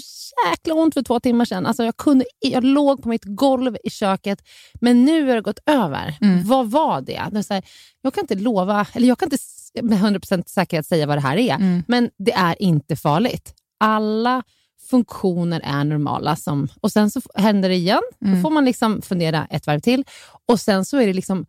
jäkla 0.50 0.74
ont 0.74 0.94
för 0.94 1.02
två 1.02 1.20
timmar 1.20 1.46
sedan. 1.46 1.66
Alltså 1.66 1.84
jag, 1.84 1.98
kunde, 1.98 2.26
jag 2.40 2.64
låg 2.64 3.04
på 3.04 3.10
mitt 3.10 3.24
golv 3.26 3.78
i 3.84 3.90
köket, 3.90 4.40
men 4.82 5.06
nu 5.06 5.28
har 5.28 5.36
det 5.36 5.42
gått 5.42 5.60
över. 5.66 6.18
Vad 6.46 6.72
var 6.72 7.02
det? 7.02 7.22
det 7.32 7.44
så 7.44 7.54
här, 7.54 7.64
jag 8.02 8.14
kan 8.14 8.24
inte 8.24 8.36
lova, 8.36 8.86
eller 8.94 9.08
jag 9.08 9.20
kan 9.20 9.26
inte 9.32 9.38
med 9.82 9.98
100% 10.00 10.44
säkerhet 10.48 10.86
säga 10.88 11.06
vad 11.06 11.18
det 11.18 11.22
här 11.22 11.38
är, 11.38 11.84
men 11.88 12.10
det 12.18 12.32
är 12.34 12.62
inte 12.62 12.96
farligt. 12.96 13.54
Alla 13.80 14.44
funktioner 14.90 15.62
är 15.64 15.84
normala. 15.84 16.36
Som, 16.36 16.68
och 16.82 16.92
Sen 16.92 17.12
så 17.12 17.22
händer 17.36 17.70
det 17.70 17.76
igen. 17.76 18.02
Då 18.20 18.42
får 18.42 18.50
man 18.50 18.66
liksom 18.66 19.02
fundera 19.02 19.48
ett 19.50 19.68
varv 19.68 19.80
till. 19.80 20.04
Och 20.48 20.60
Sen 20.60 20.86
så 20.86 20.98
är 20.98 21.08
det 21.08 21.14
liksom 21.14 21.46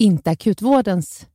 inte 0.00 0.30
akutvårdens 0.30 1.26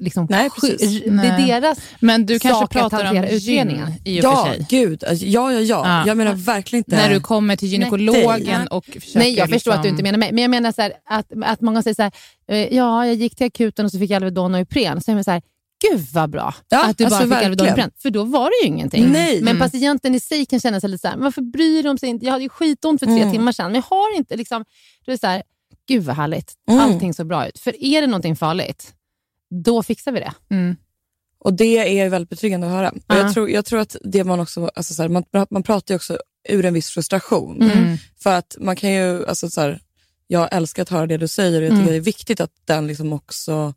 liksom, 0.00 0.26
Nej, 0.30 0.50
precis. 0.60 1.02
det 1.04 1.10
Nej. 1.10 1.50
är 1.50 1.60
deras 1.60 1.78
Men 2.00 2.26
du 2.26 2.38
kanske 2.38 2.66
pratar 2.66 3.10
om 3.10 3.16
utredningen. 3.24 3.88
gyn 4.04 4.16
i 4.16 4.20
och 4.20 4.22
för 4.22 4.30
Ja, 4.30 4.44
sig. 4.54 4.66
gud. 4.70 5.04
Alltså, 5.04 5.24
ja, 5.26 5.52
ja, 5.52 5.60
ja, 5.60 5.82
Ja. 5.86 6.06
Jag 6.06 6.16
menar 6.16 6.34
verkligen 6.34 6.80
inte... 6.80 6.96
När 6.96 7.10
du 7.14 7.20
kommer 7.20 7.56
till 7.56 7.68
gynekologen 7.68 8.58
Nej. 8.60 8.66
och 8.70 8.84
försöker... 8.84 9.18
Nej, 9.18 9.34
jag 9.34 9.50
förstår 9.50 9.72
att 9.72 9.82
du 9.82 9.88
liksom- 9.88 9.94
inte 9.94 10.02
menar 10.02 10.18
mig. 10.18 10.32
Men 10.32 10.42
jag 10.42 10.50
menar 10.50 10.72
så 10.72 10.82
här, 10.82 10.92
att, 11.04 11.26
att 11.44 11.60
många 11.60 11.82
säger 11.82 11.94
så 11.94 12.02
här, 12.02 12.12
eh, 12.48 12.76
ja, 12.76 13.06
jag 13.06 13.14
gick 13.14 13.36
till 13.36 13.46
akuten 13.46 13.84
och 13.84 13.90
så 13.92 13.98
fick 13.98 14.10
jag 14.10 14.16
Alvedon 14.16 14.54
och 14.54 14.60
Ipren. 14.60 15.00
Så 15.00 15.10
är 15.10 15.14
man 15.14 15.24
så 15.24 15.30
här, 15.30 15.42
gud 15.90 16.06
vad 16.12 16.30
bra 16.30 16.54
Ja, 16.68 16.84
att 16.86 16.98
du 16.98 17.04
bara 17.04 17.16
alltså, 17.16 17.34
fick 17.36 17.44
Alvedon 17.44 17.66
och. 17.66 17.72
Ipren. 17.72 17.90
För 18.02 18.10
då 18.10 18.24
var 18.24 18.44
det 18.50 18.66
ju 18.66 18.74
ingenting. 18.74 19.12
Nej. 19.12 19.34
Men 19.42 19.56
Mm. 19.56 19.70
patienten 19.70 20.14
i 20.14 20.20
sig 20.20 20.46
kan 20.46 20.60
känna 20.60 20.80
sig 20.80 20.90
lite 20.90 21.00
så 21.02 21.08
här, 21.08 21.16
varför 21.16 21.42
bryr 21.42 21.82
de 21.82 21.98
sig 21.98 22.08
inte? 22.08 22.24
Jag 22.26 22.32
hade 22.32 22.44
ju 22.44 22.48
skitont 22.48 23.00
för 23.00 23.06
tre 23.06 23.18
Mm. 23.20 23.32
timmar 23.32 23.52
sedan, 23.52 23.72
men 23.72 23.74
jag 23.88 23.96
har 23.96 24.16
inte 24.16 24.36
liksom... 24.36 24.64
Det 25.06 25.12
är 25.12 25.16
så 25.16 25.26
här, 25.26 25.42
gud 25.88 26.02
vad 26.04 26.16
härligt. 26.16 26.52
Mm. 26.68 26.80
Allting 26.80 27.14
såg 27.14 27.26
bra 27.26 27.48
ut. 27.48 27.58
För 27.58 27.84
är 27.84 28.00
det 28.00 28.06
någonting 28.06 28.36
farligt, 28.36 28.94
då 29.64 29.82
fixar 29.82 30.12
vi 30.12 30.20
det. 30.20 30.32
Mm. 30.50 30.76
Och 31.38 31.54
det 31.54 31.98
är 32.00 32.08
väldigt 32.08 32.30
betryggande 32.30 32.66
att 32.66 32.72
höra. 32.72 32.90
Och 32.90 32.98
Ja. 33.06 33.18
jag, 33.18 33.34
tror, 33.34 33.50
jag 33.50 33.64
tror 33.64 33.80
att 33.80 33.96
det 34.04 34.24
man 34.24 34.40
också, 34.40 34.70
alltså 34.74 34.94
så 34.94 35.02
här, 35.02 35.08
man, 35.08 35.24
man 35.50 35.62
pratar 35.62 35.94
ju 35.94 35.96
också 35.96 36.18
ur 36.48 36.64
en 36.64 36.74
viss 36.74 36.90
frustration. 36.90 37.62
Mm. 37.62 37.96
För 38.22 38.34
att 38.34 38.56
man 38.60 38.76
kan 38.76 38.92
ju, 38.92 39.26
alltså 39.26 39.50
så 39.50 39.60
här, 39.60 39.80
jag 40.26 40.48
älskar 40.52 40.82
att 40.82 40.88
höra 40.88 41.06
det 41.06 41.16
du 41.16 41.28
säger 41.28 41.60
och 41.60 41.64
jag 41.64 41.70
tycker 41.70 41.80
Mm. 41.82 41.92
det 41.92 41.96
är 41.96 42.00
viktigt 42.00 42.40
att 42.40 42.50
den 42.64 42.86
liksom 42.86 43.12
också, 43.12 43.74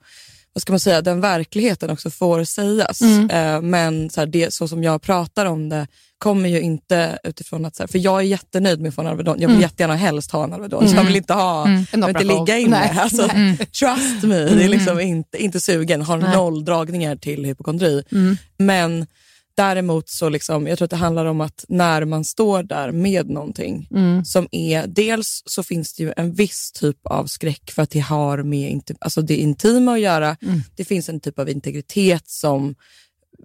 vad 0.54 0.62
ska 0.62 0.74
man 0.74 0.80
säga, 0.80 1.02
den 1.02 1.22
verkligheten 1.22 1.90
också 1.90 2.10
får 2.10 2.44
sägas. 2.44 3.02
Mm. 3.02 3.30
Eh, 3.30 3.62
men 3.62 4.10
så, 4.10 4.22
här, 4.22 4.28
det, 4.28 4.54
så 4.54 4.68
som 4.68 4.84
jag 4.84 5.02
pratar 5.02 5.46
om 5.46 5.70
det 5.70 5.88
kommer 6.18 6.50
ju 6.50 6.62
inte 6.62 7.20
utifrån 7.24 7.66
att, 7.66 7.76
så 7.76 7.84
här, 7.84 7.88
för 7.88 8.00
jag 8.00 8.18
är 8.20 8.24
jättenöjd 8.24 8.80
med 8.82 8.90
att 8.90 8.96
få 8.96 9.02
en 9.02 9.08
Alvedon. 9.08 9.36
Jag 9.42 9.48
vill 9.48 9.56
Mm. 9.56 9.62
jättegärna 9.62 9.96
helst 9.96 10.32
ha 10.32 10.44
en 10.44 10.54
Alvedon. 10.54 10.90
Så 10.90 10.96
jag 10.96 11.04
vill 11.04 11.16
inte 11.16 11.34
ha, 11.34 11.66
Mm. 11.68 11.86
jag 11.92 12.00
vill 12.00 12.10
inte 12.10 12.24
ligga 12.24 12.58
inne. 12.58 12.80
Nej. 12.80 12.98
Alltså, 13.00 13.30
Mm. 13.34 13.58
Trust 13.58 14.24
me, 14.24 14.36
det 14.40 14.64
är 14.64 14.68
liksom 14.70 15.00
inte, 15.00 15.44
inte 15.44 15.60
sugen. 15.60 16.02
Har 16.02 16.18
Nej. 16.18 16.36
noll 16.36 16.66
dragningar 16.66 17.16
till 17.16 17.46
hypokondri. 17.46 18.04
Mm. 18.12 18.38
Men 18.58 19.08
däremot 19.58 20.10
så 20.10 20.30
liksom, 20.30 20.68
jag 20.68 20.78
tror 20.78 20.86
att 20.86 20.90
det 20.92 20.96
handlar 20.98 21.26
om 21.26 21.42
att 21.42 21.66
när 21.70 22.06
man 22.06 22.26
står 22.26 22.64
där 22.64 22.92
med 22.92 23.30
någonting 23.30 23.88
Mm. 23.92 24.26
som 24.26 24.48
är, 24.52 24.88
dels 24.88 25.44
så 25.46 25.64
finns 25.64 25.94
det 25.94 26.04
ju 26.04 26.14
en 26.18 26.34
viss 26.34 26.72
typ 26.72 26.98
av 27.04 27.26
skräck 27.26 27.72
för 27.72 27.82
att 27.82 27.90
det 27.90 28.00
har 28.00 28.44
med 28.44 28.72
inte, 28.72 28.96
alltså 29.00 29.22
det 29.22 29.36
intima 29.36 29.94
att 29.94 30.00
göra. 30.00 30.38
Mm. 30.42 30.62
Det 30.76 30.86
finns 30.86 31.10
en 31.10 31.20
typ 31.20 31.40
av 31.40 31.50
integritet 31.50 32.24
som 32.30 32.76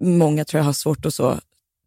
många 0.01 0.45
tror 0.45 0.59
jag 0.59 0.65
har 0.65 0.73
svårt 0.73 1.05
att 1.05 1.13
så 1.13 1.39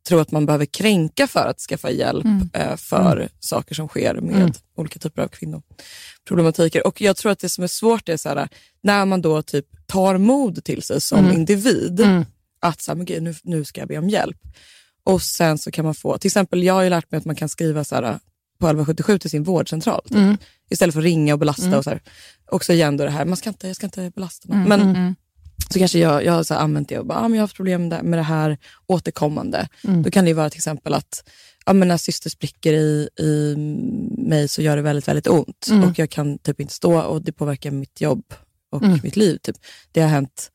tro 0.07 0.19
att 0.19 0.31
man 0.31 0.47
behöver 0.47 0.67
kränka 0.67 1.27
för 1.27 1.47
att 1.47 1.61
skaffa 1.61 1.91
hjälp 1.91 2.25
Mm. 2.25 2.49
eh, 2.53 2.77
för 2.77 3.29
saker 3.41 3.75
som 3.75 3.89
sker 3.89 4.15
med 4.15 4.37
Mm. 4.37 4.53
olika 4.77 4.99
typer 4.99 5.23
av 5.23 5.29
kvinnoproblematiker. 5.29 6.87
Och 6.87 7.01
jag 7.01 7.17
tror 7.17 7.33
att 7.33 7.39
det 7.39 7.49
som 7.49 7.65
är 7.65 7.69
svårt 7.69 8.09
är 8.09 8.17
så 8.17 8.29
här, 8.29 8.49
när 8.83 9.05
man 9.05 9.23
då 9.23 9.43
typ 9.43 9.67
tar 9.87 10.19
mod 10.19 10.65
till 10.65 10.83
sig 10.83 11.01
som 11.01 11.19
Mm. 11.19 11.33
individ, 11.33 12.01
Mm. 12.01 12.25
att 12.61 12.83
så 12.83 12.91
här, 12.91 12.97
men 12.97 13.07
gud, 13.07 13.23
nu, 13.23 13.35
nu 13.43 13.65
ska 13.65 13.81
jag 13.81 13.89
be 13.89 13.99
om 13.99 14.09
hjälp. 14.09 14.37
Och 15.05 15.23
sen 15.23 15.59
så 15.59 15.71
kan 15.71 15.85
man 15.85 15.95
få, 15.95 16.19
till 16.19 16.29
exempel 16.29 16.63
jag 16.63 16.75
har 16.75 16.83
ju 16.83 16.91
lärt 16.91 17.11
mig 17.11 17.19
att 17.19 17.25
man 17.25 17.37
kan 17.37 17.49
skriva 17.49 17.85
så 17.85 17.95
här, 17.95 18.03
på 18.59 18.67
1177 18.67 19.19
till 19.19 19.31
sin 19.31 19.43
vårdcentral. 19.43 20.03
Typ. 20.05 20.17
Mm. 20.17 20.37
Istället 20.71 20.93
för 20.93 21.01
att 21.01 21.05
ringa 21.05 21.33
och 21.33 21.39
belasta. 21.39 21.67
Mm. 21.67 21.79
Och 21.79 21.85
så 21.85 21.91
här. 21.91 22.03
Också 22.51 22.73
igen 22.73 22.97
då 22.97 23.05
det 23.05 23.11
här, 23.11 23.25
man 23.25 23.37
ska 23.37 23.49
inte, 23.51 23.67
jag 23.67 23.77
ska 23.77 23.87
inte 23.87 24.11
belasta 24.15 24.49
någon. 24.49 24.67
Mm, 24.67 24.69
Men 24.69 24.97
mm. 24.97 25.15
Så 25.73 25.79
kanske 25.79 25.99
jag, 25.99 26.25
jag 26.25 26.33
har 26.33 26.53
använt 26.53 26.89
det 26.89 26.99
och 26.99 27.07
bara, 27.07 27.19
ah, 27.19 27.23
men 27.23 27.33
jag 27.33 27.39
har 27.39 27.45
haft 27.45 27.57
problem 27.57 27.89
med 27.89 28.19
det- 28.19 28.23
här 28.23 28.59
återkommande. 28.87 29.69
Mm. 29.85 30.03
Då 30.03 30.11
kan 30.11 30.25
det 30.25 30.35
vara 30.35 30.51
till 30.51 30.59
exempel 30.59 30.95
att 30.95 31.29
ja, 31.67 31.73
men 31.73 31.89
när 31.89 31.97
syster 31.97 32.31
spricker 32.31 32.73
i, 32.73 33.09
i 33.19 33.55
mig 34.19 34.49
så 34.49 34.63
gör 34.63 34.77
det 34.77 34.83
väldigt, 34.83 35.09
väldigt 35.09 35.27
ont. 35.29 35.67
Mm. 35.71 35.85
Och 35.85 35.99
jag 35.99 36.11
kan 36.11 36.39
typ 36.39 36.61
inte 36.61 36.75
stå 36.75 37.01
och 37.01 37.23
det 37.23 37.33
påverkar 37.33 37.71
mitt 37.71 38.01
jobb 38.01 38.25
och 38.73 38.83
Mm. 38.83 38.99
mitt 39.03 39.17
liv. 39.17 39.39
Typ. 39.43 39.57
Det 39.93 40.01
har 40.01 40.09
hänt 40.09 40.51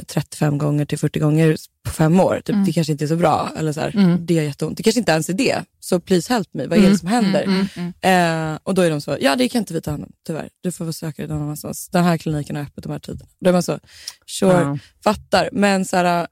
eh, 0.00 0.04
35 0.06 0.58
gånger 0.58 0.84
till 0.84 0.98
40 0.98 1.18
gånger 1.18 1.56
på 1.84 1.90
fem 1.90 2.20
år. 2.20 2.36
Typ. 2.44 2.48
Mm. 2.54 2.64
Det 2.64 2.72
kanske 2.72 2.92
inte 2.92 3.04
är 3.04 3.08
så 3.08 3.16
bra. 3.16 3.52
Eller 3.56 3.72
så 3.72 3.80
här, 3.80 3.96
Mm. 3.96 4.26
Det 4.26 4.34
gör 4.34 4.42
jätteont. 4.42 4.76
Det 4.76 4.82
kanske 4.82 4.98
inte 5.00 5.12
ens 5.12 5.28
är 5.28 5.32
det. 5.34 5.64
Så 5.80 6.00
please 6.00 6.32
help 6.32 6.48
me. 6.54 6.66
Vad 6.66 6.72
är 6.72 6.80
Mm. 6.80 6.92
det 6.92 6.98
som 6.98 7.08
händer? 7.08 7.42
Mm, 7.42 7.66
mm. 8.02 8.52
Eh, 8.52 8.58
och 8.62 8.74
då 8.74 8.82
är 8.82 8.90
de 8.90 9.00
så, 9.00 9.16
ja 9.20 9.36
det 9.36 9.48
kan 9.48 9.58
inte 9.58 9.74
vi 9.74 9.80
ta 9.80 9.90
hand 9.90 10.02
om 10.04 10.12
tyvärr. 10.26 10.48
Du 10.62 10.72
får 10.72 10.92
söka 10.92 11.22
dig 11.22 11.28
någon 11.28 11.42
annanstans. 11.42 11.88
Den 11.88 12.04
här 12.04 12.16
kliniken 12.18 12.56
har 12.56 12.62
öppet 12.62 12.84
de 12.84 12.92
här 12.92 12.98
tiderna. 12.98 13.26
Då 13.40 13.48
är 13.48 13.52
man 13.52 13.62
så, 13.62 13.78
sure, 14.26 14.78
fattar. 15.04 15.48
Men 15.52 15.84
så 15.84 15.96
här, 15.96 16.26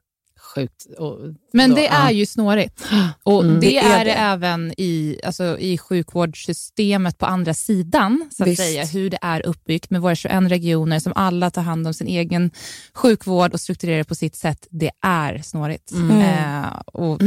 Sjukt. 0.55 0.85
Och, 0.97 1.19
Men 1.53 1.69
då- 1.69 1.75
det 1.75 1.87
är 1.87 2.11
ju 2.11 2.25
snårigt. 2.25 2.83
Och 3.23 3.43
Mm. 3.43 3.59
det, 3.59 3.67
Det 3.67 3.77
är 3.77 3.99
är 3.99 4.05
det 4.05 4.11
det. 4.11 4.15
även 4.15 4.73
i, 4.77 5.19
alltså, 5.23 5.59
i 5.59 5.77
sjukvårdssystemet 5.77 7.17
på 7.17 7.25
andra 7.25 7.53
sidan, 7.53 8.29
så 8.37 8.43
att 8.43 8.49
Visst. 8.49 8.61
säga, 8.61 8.85
hur 8.85 9.09
det 9.09 9.17
är 9.21 9.45
uppbyggt 9.45 9.89
med 9.89 10.01
våra 10.01 10.15
21 10.15 10.51
regioner 10.51 10.99
som 10.99 11.13
alla 11.15 11.51
tar 11.51 11.61
hand 11.61 11.87
om 11.87 11.93
sin 11.93 12.07
egen 12.07 12.51
sjukvård 12.93 13.53
och 13.53 13.59
strukturerar 13.61 14.03
på 14.03 14.15
sitt 14.15 14.35
sätt. 14.35 14.67
Det 14.69 14.91
är 15.01 15.37
snårigt. 15.43 15.91
Mm. 15.91 16.21
Eh, 16.21 16.79
och, 16.85 17.21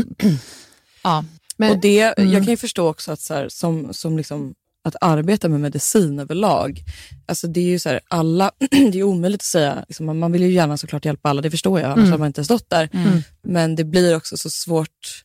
ja. 1.02 1.24
Men, 1.56 1.70
och 1.70 1.78
det, 1.78 2.00
mm. 2.18 2.32
Jag 2.32 2.42
kan 2.42 2.50
ju 2.50 2.56
förstå 2.56 2.88
också 2.88 3.12
att, 3.12 3.20
så 3.20 3.34
här, 3.34 3.48
som, 3.48 3.88
som 3.94 4.16
liksom, 4.16 4.54
att 4.84 4.96
arbeta 5.00 5.48
med 5.48 5.60
medicin 5.60 6.18
överlag, 6.18 6.82
alltså 7.26 7.46
det 7.46 7.60
är 7.60 7.64
ju 7.64 7.78
så 7.78 7.88
här, 7.88 8.00
alla, 8.08 8.50
det 8.70 8.98
är 8.98 9.02
omöjligt 9.02 9.40
att 9.40 9.44
säga, 9.44 9.84
liksom, 9.88 10.18
man- 10.18 10.32
vill 10.32 10.42
ju 10.42 10.52
gärna 10.52 10.76
såklart 10.76 11.04
hjälpa 11.04 11.28
alla, 11.30 11.42
det 11.42 11.50
förstår 11.50 11.80
jag, 11.80 11.86
annars 11.86 11.98
Mm. 11.98 12.10
hade 12.10 12.18
man 12.20 12.26
inte 12.26 12.44
stått 12.44 12.70
där. 12.70 12.88
Mm. 12.92 13.22
Men 13.42 13.76
det 13.76 13.84
blir 13.84 14.16
också 14.16 14.36
så 14.36 14.50
svårt, 14.50 15.22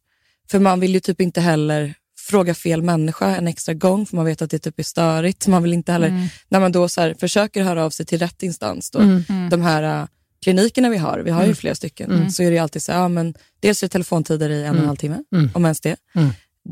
för 0.51 0.59
man 0.59 0.79
vill 0.79 0.93
ju 0.93 0.99
typ 0.99 1.21
inte 1.21 1.41
heller 1.41 1.93
fråga 2.19 2.53
fel 2.53 2.81
människa 2.81 3.35
en 3.35 3.47
extra 3.47 3.73
gång, 3.73 4.05
för 4.05 4.15
man 4.15 4.25
vet 4.25 4.41
att 4.41 4.49
det 4.49 4.59
typ 4.59 4.79
är 4.79 4.83
störigt. 4.83 5.47
Man 5.47 5.63
vill 5.63 5.73
inte 5.73 5.91
heller, 5.91 6.07
Mm. 6.07 6.27
när 6.49 6.59
man 6.59 6.71
då 6.71 6.89
så 6.89 7.01
här, 7.01 7.15
försöker 7.19 7.63
höra 7.63 7.85
av 7.85 7.89
sig 7.89 8.05
till 8.05 8.19
rätt 8.19 8.43
instans, 8.43 8.91
då, 8.91 8.99
Mm. 8.99 9.23
Mm. 9.29 9.49
de 9.49 9.61
här 9.61 10.01
uh, 10.01 10.07
klinikerna 10.43 10.89
vi 10.89 10.97
har, 10.97 11.19
vi 11.19 11.31
har 11.31 11.41
ju 11.41 11.45
Mm. 11.45 11.55
flera 11.55 11.75
stycken, 11.75 12.11
Mm. 12.11 12.29
så 12.29 12.43
är 12.43 12.51
det 12.51 12.57
alltid 12.57 12.83
så 12.83 12.91
här, 12.91 12.99
ja, 12.99 13.07
men 13.07 13.33
dels 13.59 13.83
är 13.83 13.87
det 13.87 13.91
telefontider 13.91 14.49
i 14.49 14.63
en 14.63 14.75
och 14.75 14.81
en 14.81 14.87
halv 14.87 14.95
timme, 14.97 15.23
Mm. 15.35 15.49
om 15.53 15.65
ens 15.65 15.81
det. 15.81 15.95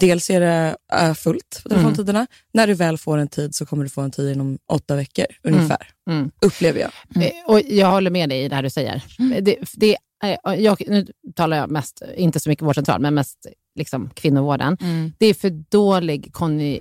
Mm. 0.02 0.10
Dels 0.10 0.30
är 0.30 0.40
det 0.40 0.76
uh, 1.08 1.14
fullt 1.14 1.60
på 1.64 1.70
telefontiderna. 1.70 2.28
När 2.54 2.68
du 2.68 2.74
väl 2.74 2.98
får 2.98 3.18
en 3.18 3.28
tid 3.28 3.56
så 3.56 3.66
kommer 3.66 3.84
du 3.84 3.90
få 3.90 4.02
en 4.02 4.12
tid 4.12 4.32
inom 4.36 4.58
åtta 4.72 4.96
veckor 4.96 5.26
ungefär, 5.44 5.88
Mm. 6.10 6.32
upplever 6.42 6.80
jag. 6.80 6.92
Mm. 7.16 7.28
Eh, 7.28 7.34
Och 7.54 7.62
jag 7.62 7.92
håller 7.92 8.12
med 8.12 8.30
dig 8.30 8.44
i 8.44 8.48
det 8.48 8.56
här 8.56 8.64
du 8.64 8.70
säger. 8.70 9.04
Det, 9.42 9.58
det, 9.74 9.98
eh, 10.24 10.54
jag, 10.56 10.82
nu 10.88 11.08
talar 11.36 11.58
jag 11.58 11.72
mest, 11.72 12.02
inte 12.16 12.40
så 12.40 12.50
mycket 12.50 12.66
vårdcentral, 12.66 13.02
men 13.02 13.14
mest 13.14 13.48
liksom 13.76 14.10
kvinnovården. 14.14 14.78
Mm. 14.82 15.12
Det 15.18 15.26
är 15.26 15.34
för 15.34 15.50
dålig 15.50 16.34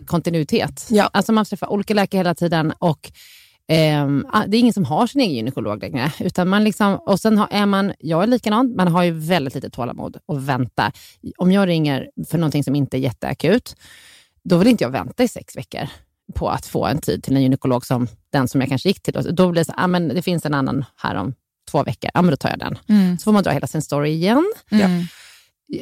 kontinuitet. 0.07 0.87
Ja. 0.90 1.11
Alltså 1.12 1.33
man 1.33 1.44
träffar 1.44 1.66
olika 1.72 1.94
läkare 1.94 2.18
hela 2.18 2.35
tiden 2.35 2.72
och 2.79 3.12
det 3.66 4.57
är 4.57 4.61
ingen 4.61 4.72
som 4.72 4.85
har 4.85 5.07
sin 5.07 5.20
egen 5.20 5.35
gynekolog 5.35 5.83
längre. 5.83 6.12
Utan 6.20 6.48
man 6.48 6.64
liksom, 6.64 6.94
och 6.94 7.20
sen 7.20 7.38
har, 7.38 7.48
är 7.50 7.66
man, 7.66 7.92
jag 7.98 8.22
är 8.22 8.27
likadan, 8.27 8.74
man 8.77 8.88
har 8.88 9.03
ju 9.03 9.11
väldigt 9.11 9.55
lite 9.55 9.70
tålamod 9.70 10.16
och 10.27 10.48
vänta. 10.48 10.92
Om 11.38 11.53
jag 11.53 11.68
ringer 11.68 12.11
för 12.31 12.38
någonting 12.38 12.64
som 12.64 12.74
inte 12.74 12.96
är 12.96 13.00
jätteakut, 13.00 13.77
då 14.44 14.57
vill 14.57 14.68
inte 14.68 14.85
jag 14.85 14.90
vänta 14.90 15.22
i 15.22 15.29
sex 15.29 15.57
veckor 15.57 15.88
på 16.35 16.48
att 16.48 16.66
få 16.66 16.87
en 16.87 16.98
tid 16.98 17.22
till 17.22 17.37
en 17.37 17.42
gynekolog 17.42 17.87
som 17.87 18.09
den 18.31 18.48
som 18.48 18.61
jag 18.61 18.70
kanske 18.70 18.88
gick 18.88 19.03
till. 19.03 19.14
Då 19.31 19.50
blir 19.50 19.61
det 19.61 19.64
så, 19.64 19.72
ah, 19.77 19.87
men 19.87 20.09
det 20.09 20.22
finns 20.22 20.46
en 20.46 20.55
annan 20.55 20.85
här 20.96 21.14
om 21.14 21.35
två 21.70 21.83
veckor, 21.83 22.11
ja, 22.14 22.22
men 22.22 22.31
då 22.31 22.37
tar 22.37 22.50
jag 22.50 22.59
den. 22.59 22.79
Mm. 22.88 23.18
Så 23.18 23.24
får 23.24 23.33
man 23.33 23.42
dra 23.42 23.50
hela 23.50 23.66
sin 23.66 23.83
story 23.83 24.11
igen. 24.11 24.53
Mm. 24.70 25.05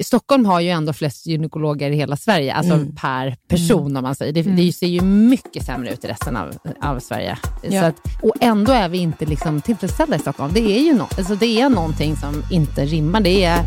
Stockholm 0.03 0.47
har 0.47 0.61
ju 0.61 0.69
ändå 0.71 0.93
flest 0.93 1.27
gynekologer 1.27 1.91
i 1.91 1.97
hela 1.97 2.17
Sverige, 2.17 2.55
alltså 2.55 2.75
Mm. 2.75 2.95
per 2.97 3.37
person 3.49 3.97
om 3.97 4.03
man 4.03 4.15
säger. 4.15 4.33
Det, 4.33 4.41
Mm. 4.41 4.57
det 4.57 4.73
ser 4.73 4.87
ju 4.87 5.01
mycket 5.03 5.65
sämre 5.65 5.93
ut 5.93 6.05
i 6.05 6.09
resten 6.09 6.37
av, 6.37 6.55
av 6.83 6.99
Sverige. 6.99 7.39
Ja. 7.63 7.81
Så 7.81 7.87
att, 7.87 7.97
och 8.23 8.35
ändå 8.41 8.73
är 8.73 8.89
vi 8.89 8.99
inte 8.99 9.27
liksom 9.27 9.61
tillfredsställda 9.61 10.17
i 10.17 10.19
Stockholm. 10.19 10.53
Det 10.55 10.79
är 10.79 10.83
ju 10.83 10.95
no, 10.95 11.03
alltså 11.19 11.35
det 11.35 11.61
är 11.61 11.69
någonting 11.69 12.17
som 12.17 12.43
inte 12.51 12.85
rimmar. 12.85 13.21
Det 13.21 13.45
är, 13.45 13.61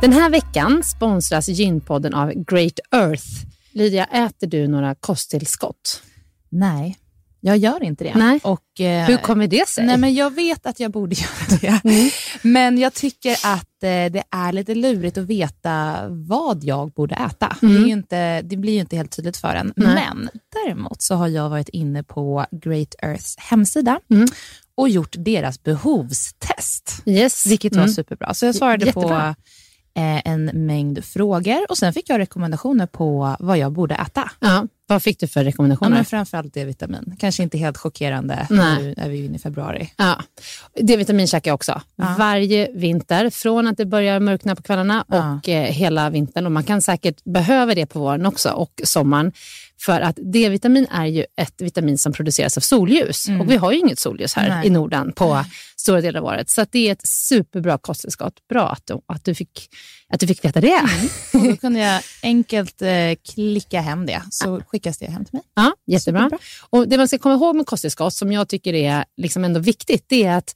Den 0.00 0.12
här 0.12 0.30
veckan 0.30 0.82
sponsras 0.84 1.48
Gynpodden 1.48 2.14
av 2.14 2.32
Great 2.32 2.78
Earth. 2.92 3.24
Lydia, 3.72 4.04
äter 4.04 4.46
du 4.46 4.68
några 4.68 4.94
kosttillskott? 4.94 6.02
Nej, 6.48 6.98
jag 7.40 7.56
gör 7.56 7.82
inte 7.82 8.04
det. 8.04 8.14
Nej. 8.14 8.40
Och, 8.42 8.80
eh, 8.80 9.06
Hur 9.06 9.16
kommer 9.16 9.46
det 9.46 9.68
sig? 9.68 9.86
Nej, 9.86 9.96
men 9.96 10.14
jag 10.14 10.34
vet 10.34 10.66
att 10.66 10.80
jag 10.80 10.90
borde 10.90 11.14
göra 11.62 11.78
det. 11.82 12.10
Men 12.42 12.78
jag 12.78 12.94
tycker 12.94 13.32
att 13.32 13.82
eh, 13.82 13.88
det 14.12 14.22
är 14.30 14.52
lite 14.52 14.74
lurigt 14.74 15.18
att 15.18 15.24
veta 15.24 15.96
vad 16.08 16.64
jag 16.64 16.90
borde 16.92 17.14
äta. 17.14 17.56
Mm. 17.62 17.82
Det, 17.82 17.88
inte, 17.88 18.42
det 18.42 18.56
blir 18.56 18.72
ju 18.72 18.80
inte 18.80 18.96
helt 18.96 19.16
tydligt 19.16 19.36
för 19.36 19.54
en. 19.54 19.72
Nej. 19.76 19.94
Men 19.94 20.28
däremot 20.64 21.02
så 21.02 21.14
har 21.14 21.28
jag 21.28 21.48
varit 21.48 21.68
inne 21.68 22.02
på 22.02 22.46
Great 22.50 22.94
Earths 23.02 23.34
hemsida 23.38 24.00
Mm. 24.10 24.26
och 24.74 24.88
gjort 24.88 25.14
deras 25.18 25.62
behovstest, 25.62 27.02
yes. 27.06 27.46
vilket 27.46 27.72
var 27.76 27.82
Mm. 27.82 27.94
superbra. 27.94 28.34
Så 28.34 28.46
jag 28.46 28.54
svarade 28.54 28.86
Jättebra. 28.86 29.34
på 29.34 29.42
en 30.24 30.44
mängd 30.66 31.04
frågor 31.04 31.66
och 31.70 31.78
sen 31.78 31.92
fick 31.92 32.10
jag 32.10 32.18
rekommendationer 32.18 32.86
på 32.86 33.36
vad 33.38 33.58
jag 33.58 33.72
borde 33.72 33.94
äta. 33.94 34.30
Ja. 34.40 34.66
Vad 34.86 35.02
fick 35.02 35.20
du 35.20 35.28
för 35.28 35.40
Ja, 35.40 35.46
rekommendationer? 35.48 35.90
men 35.96 36.04
framförallt 36.04 36.54
D-vitamin. 36.54 37.16
Kanske 37.18 37.42
inte 37.42 37.58
helt 37.58 37.76
chockerande 37.76 38.46
Nej. 38.50 38.82
nu 38.82 38.94
när 38.96 39.08
vi 39.08 39.20
är 39.20 39.24
inne 39.24 39.36
i 39.36 39.38
februari. 39.38 39.92
Ja. 39.96 40.16
D-vitamin 40.80 41.26
käkar 41.26 41.50
jag 41.50 41.54
också. 41.54 41.80
Ja. 41.96 42.14
Varje 42.18 42.70
vinter, 42.74 43.30
från 43.30 43.66
att 43.66 43.76
det 43.76 43.86
börjar 43.86 44.20
mörkna 44.20 44.56
på 44.56 44.62
kvällarna 44.62 45.04
Ja. 45.08 45.34
och 45.38 45.48
eh, 45.48 45.72
hela 45.72 46.10
vintern. 46.10 46.46
Och 46.46 46.52
man 46.52 46.64
kan 46.64 46.82
säkert 46.82 47.24
behöva 47.24 47.74
det 47.74 47.86
på 47.86 47.98
våren 47.98 48.26
också 48.26 48.50
och 48.50 48.80
sommaren. 48.84 49.32
För 49.80 50.00
att 50.00 50.18
D-vitamin 50.22 50.86
är 50.90 51.06
ju 51.06 51.24
ett 51.36 51.54
vitamin 51.60 51.98
som 51.98 52.12
produceras 52.12 52.56
av 52.56 52.60
solljus. 52.60 53.28
Mm. 53.28 53.40
Och 53.40 53.50
vi 53.50 53.56
har 53.56 53.72
ju 53.72 53.78
inget 53.78 53.98
solljus 53.98 54.34
här 54.34 54.48
Nej. 54.48 54.66
i 54.66 54.70
Norden 54.70 55.12
på 55.12 55.44
stora 55.76 56.00
delar 56.00 56.20
av 56.20 56.26
året. 56.26 56.50
Så 56.50 56.66
det 56.70 56.88
är 56.88 56.92
ett 56.92 57.06
superbra 57.06 57.78
kosttillskott. 57.78 58.34
Bra 58.48 58.68
att 58.68 58.86
du, 58.86 59.00
att 59.06 59.24
du, 59.24 59.34
fick, 59.34 59.68
att 60.12 60.20
du 60.20 60.26
fick 60.26 60.44
veta 60.44 60.60
det. 60.60 60.82
Och 61.32 61.44
då 61.44 61.56
kunde 61.56 61.80
jag 61.80 62.02
enkelt 62.22 62.82
eh, 62.82 62.88
klicka 63.34 63.80
hem 63.80 64.06
det, 64.06 64.22
så 64.30 64.60
skickas 64.68 64.98
det 64.98 65.06
hem 65.06 65.24
till 65.24 65.34
mig. 65.34 65.42
Ja, 65.54 65.74
jättebra. 65.86 66.20
Superbra. 66.20 66.38
Och 66.70 66.88
det 66.88 66.96
man 66.96 67.08
ska 67.08 67.18
komma 67.18 67.34
ihåg 67.34 67.56
med 67.56 67.66
kosttillskott 67.66 68.14
som 68.14 68.32
jag 68.32 68.48
tycker 68.48 68.74
är 68.74 69.04
liksom 69.16 69.44
ändå 69.44 69.60
viktigt, 69.60 70.04
det 70.08 70.24
är 70.24 70.36
att 70.36 70.54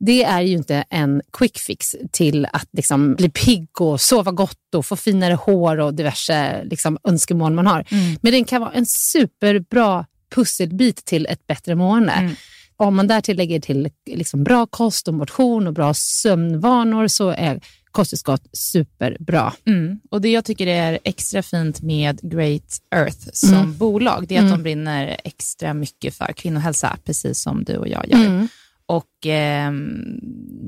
det 0.00 0.24
är 0.24 0.40
ju 0.40 0.52
inte 0.52 0.84
en 0.90 1.22
quick 1.32 1.58
fix 1.58 1.96
till 2.12 2.46
att 2.52 2.68
liksom 2.72 3.14
bli 3.14 3.30
pigg 3.30 3.80
och 3.80 4.00
sova 4.00 4.30
gott 4.32 4.74
och 4.76 4.86
få 4.86 4.96
finare 4.96 5.34
hår 5.34 5.80
och 5.80 5.94
diverse 5.94 6.64
liksom 6.64 6.98
önskemål 7.04 7.52
man 7.52 7.66
har. 7.66 7.84
Mm. 7.90 8.16
Men 8.22 8.32
den 8.32 8.44
kan 8.44 8.60
vara 8.60 8.72
en 8.72 8.86
superbra 8.86 10.06
pusselbit 10.34 11.04
till 11.04 11.26
ett 11.26 11.46
bättre 11.46 11.74
mående. 11.74 12.12
Mm. 12.12 12.34
Om 12.76 12.96
man 12.96 13.06
därtill 13.06 13.36
lägger 13.36 13.60
till 13.60 13.88
liksom 14.10 14.44
bra 14.44 14.66
kost 14.66 15.08
och 15.08 15.14
motion 15.14 15.66
och 15.66 15.72
bra 15.72 15.94
sömnvanor 15.94 17.08
så 17.08 17.28
är 17.30 17.60
kosttillskott 17.90 18.42
superbra. 18.52 19.52
Mm. 19.66 20.00
Och 20.10 20.20
Det 20.20 20.28
jag 20.28 20.44
tycker 20.44 20.66
är 20.66 20.98
extra 21.04 21.42
fint 21.42 21.82
med 21.82 22.20
Great 22.22 22.78
Earth 22.94 23.28
som 23.32 23.54
Mm. 23.54 23.76
bolag, 23.78 24.24
det 24.28 24.34
är 24.36 24.38
att 24.38 24.44
Mm. 24.46 24.58
de 24.58 24.62
brinner 24.62 25.16
extra 25.24 25.74
mycket 25.74 26.14
för 26.14 26.32
kvinnohälsa, 26.32 26.96
precis 27.04 27.42
som 27.42 27.64
du 27.64 27.76
och 27.76 27.88
jag 27.88 28.08
gör. 28.08 28.18
Och 28.90 29.26
ehm, 29.26 30.18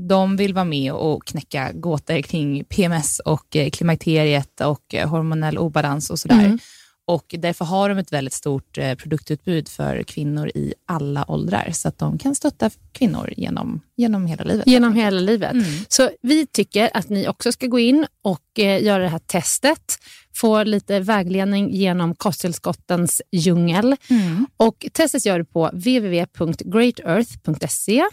De 0.08 0.36
vill 0.36 0.54
vara 0.54 0.64
med 0.64 0.92
och 0.92 1.26
knäcka 1.26 1.72
gåtor 1.72 2.22
kring 2.22 2.64
PMS 2.64 3.18
och 3.18 3.56
eh, 3.56 3.70
klimakteriet 3.70 4.60
och 4.60 4.94
eh, 4.94 5.08
hormonell 5.08 5.58
obalans 5.58 6.10
och 6.10 6.18
sådär. 6.18 6.44
Mm. 6.44 6.58
Och 7.06 7.34
därför 7.38 7.64
har 7.64 7.88
de 7.88 7.98
ett 7.98 8.12
väldigt 8.12 8.34
stort 8.34 8.78
eh, 8.78 8.94
produktutbud 8.94 9.68
för 9.68 10.02
kvinnor 10.02 10.48
i 10.54 10.74
alla 10.86 11.30
åldrar, 11.30 11.70
så 11.72 11.88
att 11.88 11.98
de 11.98 12.18
kan 12.18 12.34
stötta 12.34 12.70
kvinnor 12.92 13.32
genom, 13.36 13.80
genom 13.96 14.26
hela 14.26 14.44
livet. 14.44 14.66
Genom 14.66 14.94
hela 14.94 15.20
livet. 15.20 15.52
Mm. 15.52 15.64
Så 15.88 16.10
vi 16.22 16.46
tycker 16.46 16.90
att 16.94 17.08
ni 17.08 17.28
också 17.28 17.52
ska 17.52 17.66
gå 17.66 17.78
in 17.78 18.06
och 18.22 18.58
eh, 18.58 18.82
göra 18.82 19.02
det 19.02 19.08
här 19.08 19.18
testet. 19.18 19.98
Få 20.34 20.64
lite 20.64 21.00
vägledning 21.00 21.74
genom 21.74 22.14
kosttillskottens 22.14 23.22
djungel. 23.32 23.96
Mm. 24.10 24.46
Och 24.56 24.86
testet 24.92 25.26
gör 25.26 25.38
du 25.38 25.44
på 25.44 25.70
www.greatearth.se. 25.72 28.04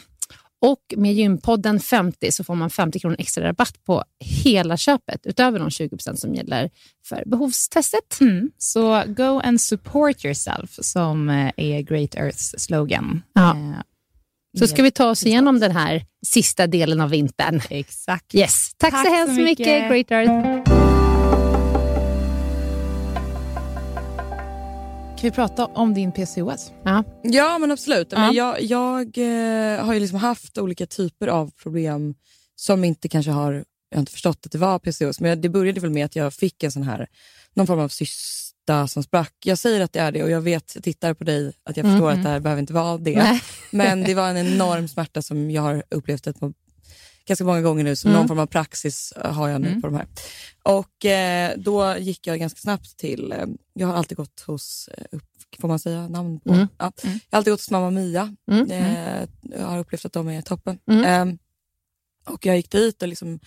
Och 0.62 0.94
med 0.98 1.14
gympodden 1.14 1.80
50 1.80 2.32
så 2.32 2.44
får 2.44 2.56
man 2.56 2.70
50 2.70 3.00
kronor 3.00 3.16
extra 3.20 3.44
rabatt 3.48 3.86
på 3.86 4.04
hela 4.20 4.78
köpet 4.78 5.26
utöver 5.26 5.60
de 5.60 5.70
20% 5.70 6.16
som 6.16 6.36
gäller 6.36 6.70
för 7.06 7.24
behovstestet. 7.26 8.20
Mm. 8.22 8.52
Så 8.58 9.04
go 9.08 9.40
and 9.44 9.62
support 9.62 10.26
yourself, 10.26 10.70
som 10.82 11.30
eh, 11.30 11.52
är 11.58 11.82
Great 11.82 12.16
Earths 12.16 12.56
slogan. 12.58 13.22
Ja. 13.34 13.50
Eh, 13.52 13.58
Så 14.60 14.68
ska 14.68 14.84
vi 14.84 14.92
ta 14.92 15.10
oss 15.10 15.26
igenom 15.26 15.60
den 15.60 15.72
här 15.72 16.06
sista 16.26 16.68
delen 16.68 17.02
av 17.02 17.10
vintern. 17.10 17.62
Exakt. 17.70 18.36
Yes. 18.36 18.72
Tack, 18.78 18.92
Tack 18.92 19.08
så 19.08 19.14
hemskt 19.14 19.38
mycket, 19.38 19.90
mycket. 19.90 20.10
Great 20.10 20.12
Earth. 20.12 20.89
Kan 25.20 25.30
vi 25.30 25.36
prata 25.36 25.66
om 25.66 25.94
din 25.94 26.12
PCOS? 26.12 26.72
Ja. 26.84 27.04
Ja 27.24 27.58
men 27.58 27.72
absolut. 27.72 28.12
Men 28.12 28.34
jag 28.34 28.62
jag 28.62 29.18
eh, 29.18 29.86
har 29.86 29.94
ju 29.94 30.00
liksom 30.00 30.20
haft 30.20 30.58
olika 30.58 30.86
typer 30.86 31.28
av 31.28 31.52
problem 31.52 32.16
som 32.56 32.84
inte 32.84 33.10
kanske 33.10 33.32
har, 33.32 33.54
jag 33.90 33.98
har 33.98 34.00
inte 34.00 34.12
förstått 34.12 34.46
att 34.46 34.52
det 34.52 34.58
var 34.58 34.80
PCOS, 34.80 35.20
men 35.20 35.42
det 35.42 35.50
började 35.50 35.80
väl 35.80 35.90
med 35.90 36.06
att 36.06 36.16
jag 36.16 36.34
fick 36.34 36.64
en 36.64 36.72
sån 36.72 36.84
här, 36.84 37.08
någon 37.54 37.68
form 37.68 37.80
av 37.80 37.90
cysta 37.90 38.88
som 38.88 39.04
sprack. 39.04 39.34
Jag 39.46 39.58
säger 39.58 39.82
att 39.82 39.94
det 39.94 40.00
är 40.00 40.12
det 40.12 40.24
och 40.24 40.30
jag 40.30 40.42
vet, 40.42 40.72
jag 40.76 40.84
tittar 40.84 41.14
på 41.14 41.24
dig, 41.24 41.54
att 41.64 41.78
jag 41.78 41.86
förstår 41.86 42.12
att 42.12 42.24
det 42.24 42.30
här 42.30 42.40
behöver 42.40 42.60
inte 42.60 42.74
vara 42.74 42.98
det. 42.98 43.18
Nej. 43.18 43.42
Men 43.72 44.04
det 44.08 44.14
var 44.14 44.30
en 44.30 44.38
enorm 44.38 44.88
smärta 44.88 45.22
som 45.22 45.52
jag 45.52 45.62
har 45.62 45.84
upplevt 45.90 46.28
ett, 46.28 46.38
ganska 47.30 47.46
många 47.46 47.62
gånger 47.62 47.84
nu, 47.84 47.96
så 47.96 48.08
Mm. 48.08 48.20
någon 48.20 48.28
form 48.28 48.40
av 48.40 48.46
praxis 48.46 49.12
eh, 49.12 49.34
har 49.34 49.50
jag 49.50 49.62
nu 49.62 49.68
Mm. 49.68 49.82
på 49.82 49.88
de 49.88 49.96
här. 49.96 50.08
Och 50.64 51.06
eh, 51.06 51.54
då 51.58 51.98
gick 51.98 52.28
jag 52.28 52.40
ganska 52.40 52.60
snabbt 52.60 52.98
till, 52.98 53.32
eh, 53.32 53.46
jag 53.74 53.88
har 53.88 53.94
alltid 53.94 54.18
gått 54.18 54.40
hos, 54.42 54.90
eh, 54.98 55.04
upp, 55.12 55.24
får 55.60 55.68
man 55.68 55.80
säga 55.80 56.08
namn 56.08 56.40
på? 56.40 56.54
Mm. 56.54 56.68
Ja. 56.78 56.92
Mm. 57.04 57.20
Jag 57.30 57.36
har 57.36 57.38
alltid 57.38 57.54
gått 57.54 57.60
hos 57.60 57.72
Mamma 57.72 57.90
Mia. 57.90 58.36
Mm. 58.52 58.72
Eh, 58.72 59.28
jag 59.42 59.66
har 59.68 59.80
upplevt 59.80 60.06
att 60.06 60.14
de 60.14 60.28
är 60.30 60.42
toppen. 60.42 60.80
Mm. 60.92 61.30
Eh, 61.30 61.36
och 62.34 62.46
jag 62.46 62.56
gick 62.58 62.72
dit 62.72 63.02
och 63.02 63.08
liksom, 63.08 63.40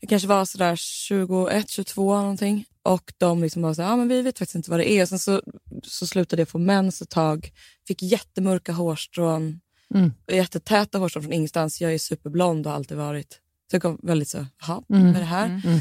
jag 0.00 0.08
kanske 0.10 0.28
var 0.28 0.44
sådär 0.44 0.76
21, 0.76 1.68
22 1.70 2.20
någonting. 2.20 2.64
Och 2.82 3.12
de 3.18 3.42
liksom 3.42 3.62
var 3.62 3.74
så 3.74 3.82
här, 3.82 3.92
ah, 3.92 3.96
men 3.96 4.08
vi 4.08 4.22
vet 4.22 4.38
faktiskt 4.38 4.54
inte 4.54 4.70
vad 4.70 4.80
det 4.80 4.90
är. 4.90 5.02
Och 5.02 5.08
sen 5.08 5.18
så, 5.18 5.42
så 5.82 6.06
slutade 6.06 6.42
jag 6.42 6.48
få 6.48 6.58
mens 6.58 7.02
ett 7.02 7.10
tag. 7.10 7.50
Fick 7.88 8.02
jättemörka 8.02 8.72
hårstrån. 8.72 9.60
Mm. 9.94 10.12
Jättetäta 10.32 10.98
hårstrån 10.98 11.22
från 11.22 11.32
ingenstans. 11.32 11.80
Jag 11.80 11.94
är 11.94 11.98
superblond 11.98 12.66
och 12.66 12.72
har 12.72 12.76
alltid 12.76 12.96
varit. 12.96 13.40
Så 13.70 13.74
jag 13.74 13.82
kom 13.82 13.98
väldigt 14.02 14.28
så, 14.28 14.46
jaha, 14.60 14.82
Mm. 14.90 15.06
vad 15.06 15.16
är 15.16 15.20
det 15.20 15.26
här? 15.26 15.46
Mm. 15.64 15.80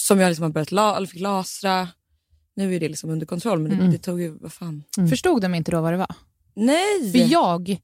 Som 0.00 0.20
jag 0.20 0.28
liksom 0.28 0.42
har 0.42 0.50
börjat 0.50 0.72
la, 0.72 0.96
eller 0.96 1.06
fick 1.06 1.20
lasra. 1.20 1.88
Nu 2.56 2.74
är 2.74 2.80
det 2.80 2.88
liksom 2.88 3.10
under 3.10 3.26
kontroll, 3.26 3.58
men 3.58 3.70
det, 3.70 3.76
Mm. 3.76 3.90
det 3.90 3.98
tog 3.98 4.20
ju, 4.20 4.38
vad 4.40 4.52
fan. 4.52 4.84
Mm. 4.98 5.10
Förstod 5.10 5.42
de 5.42 5.54
inte 5.54 5.70
då 5.70 5.80
vad 5.80 5.92
det 5.92 5.96
var? 5.96 6.14
Nej! 6.54 7.12
För 7.12 7.32
jag, 7.32 7.76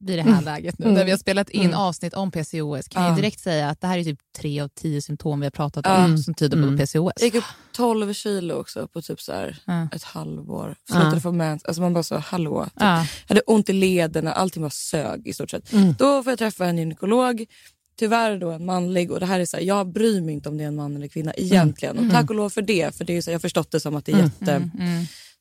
vid 0.00 0.18
det 0.18 0.22
här 0.22 0.30
Mm. 0.32 0.44
läget 0.44 0.78
nu, 0.78 0.84
Mm. 0.84 0.94
där 0.96 1.04
vi 1.04 1.10
har 1.10 1.18
spelat 1.18 1.50
in 1.50 1.60
Mm. 1.60 1.74
avsnitt 1.78 2.14
om 2.14 2.30
PCOS, 2.30 2.88
kan 2.88 3.02
Ja. 3.02 3.08
jag 3.08 3.16
direkt 3.16 3.40
säga 3.40 3.68
att 3.70 3.80
det 3.80 3.86
här 3.86 3.98
är 3.98 4.04
typ 4.04 4.18
tre 4.38 4.60
av 4.60 4.68
tio 4.68 5.02
symptom 5.02 5.40
vi 5.40 5.46
har 5.46 5.50
pratat 5.50 5.86
Ja. 5.86 6.04
om 6.04 6.18
som 6.18 6.34
tyder 6.34 6.56
på 6.56 6.62
Mm. 6.62 6.78
PCOS. 6.78 7.12
Jag 7.16 7.24
gick 7.24 7.34
upp 7.34 7.44
12 7.72 8.12
kilo 8.14 8.54
också 8.54 8.88
på 8.88 9.02
typ 9.02 9.20
så 9.20 9.32
här 9.32 9.58
Ja. 9.64 9.88
ett 9.92 10.02
halvår. 10.02 10.76
Slutade 10.90 11.16
Ja. 11.16 11.20
få 11.20 11.32
mens. 11.32 11.64
Alltså 11.64 11.82
man 11.82 11.92
bara 11.94 12.02
så, 12.02 12.16
hallå. 12.18 12.64
Typ. 12.64 12.72
Ja. 12.76 12.96
Jag 12.98 13.06
hade 13.28 13.40
ont 13.40 13.68
i 13.68 13.72
lederna, 13.72 14.32
allting 14.32 14.62
var 14.62 14.70
sög 14.70 15.26
i 15.26 15.32
stort 15.32 15.50
sett. 15.50 15.72
Mm. 15.72 15.94
Då 15.98 16.22
får 16.22 16.30
jag 16.30 16.38
träffa 16.38 16.66
en 16.66 16.78
gynekolog, 16.78 17.44
tyvärr 17.98 18.38
då 18.38 18.50
en 18.50 18.64
manlig. 18.66 19.10
Och 19.10 19.20
det 19.20 19.26
här 19.26 19.40
är 19.40 19.46
så 19.46 19.56
här, 19.56 19.64
jag 19.64 19.92
bryr 19.92 20.20
mig 20.20 20.34
inte 20.34 20.48
om 20.48 20.56
det 20.58 20.64
är 20.64 20.68
en 20.68 20.76
man 20.76 20.96
eller 20.96 21.08
kvinna 21.08 21.32
egentligen. 21.36 21.98
Och 21.98 22.10
tack 22.12 22.30
och 22.30 22.36
lov 22.36 22.50
för 22.50 22.62
det, 22.62 22.94
för 22.96 23.04
det 23.04 23.16
är 23.16 23.22
så, 23.22 23.30
jag 23.30 23.34
har 23.34 23.40
förstått 23.40 23.70
det 23.70 23.80
som 23.80 23.96
att 23.96 24.04
det 24.04 24.12
är 24.12 24.16
Mm. 24.18 24.30
jätte... 24.40 24.68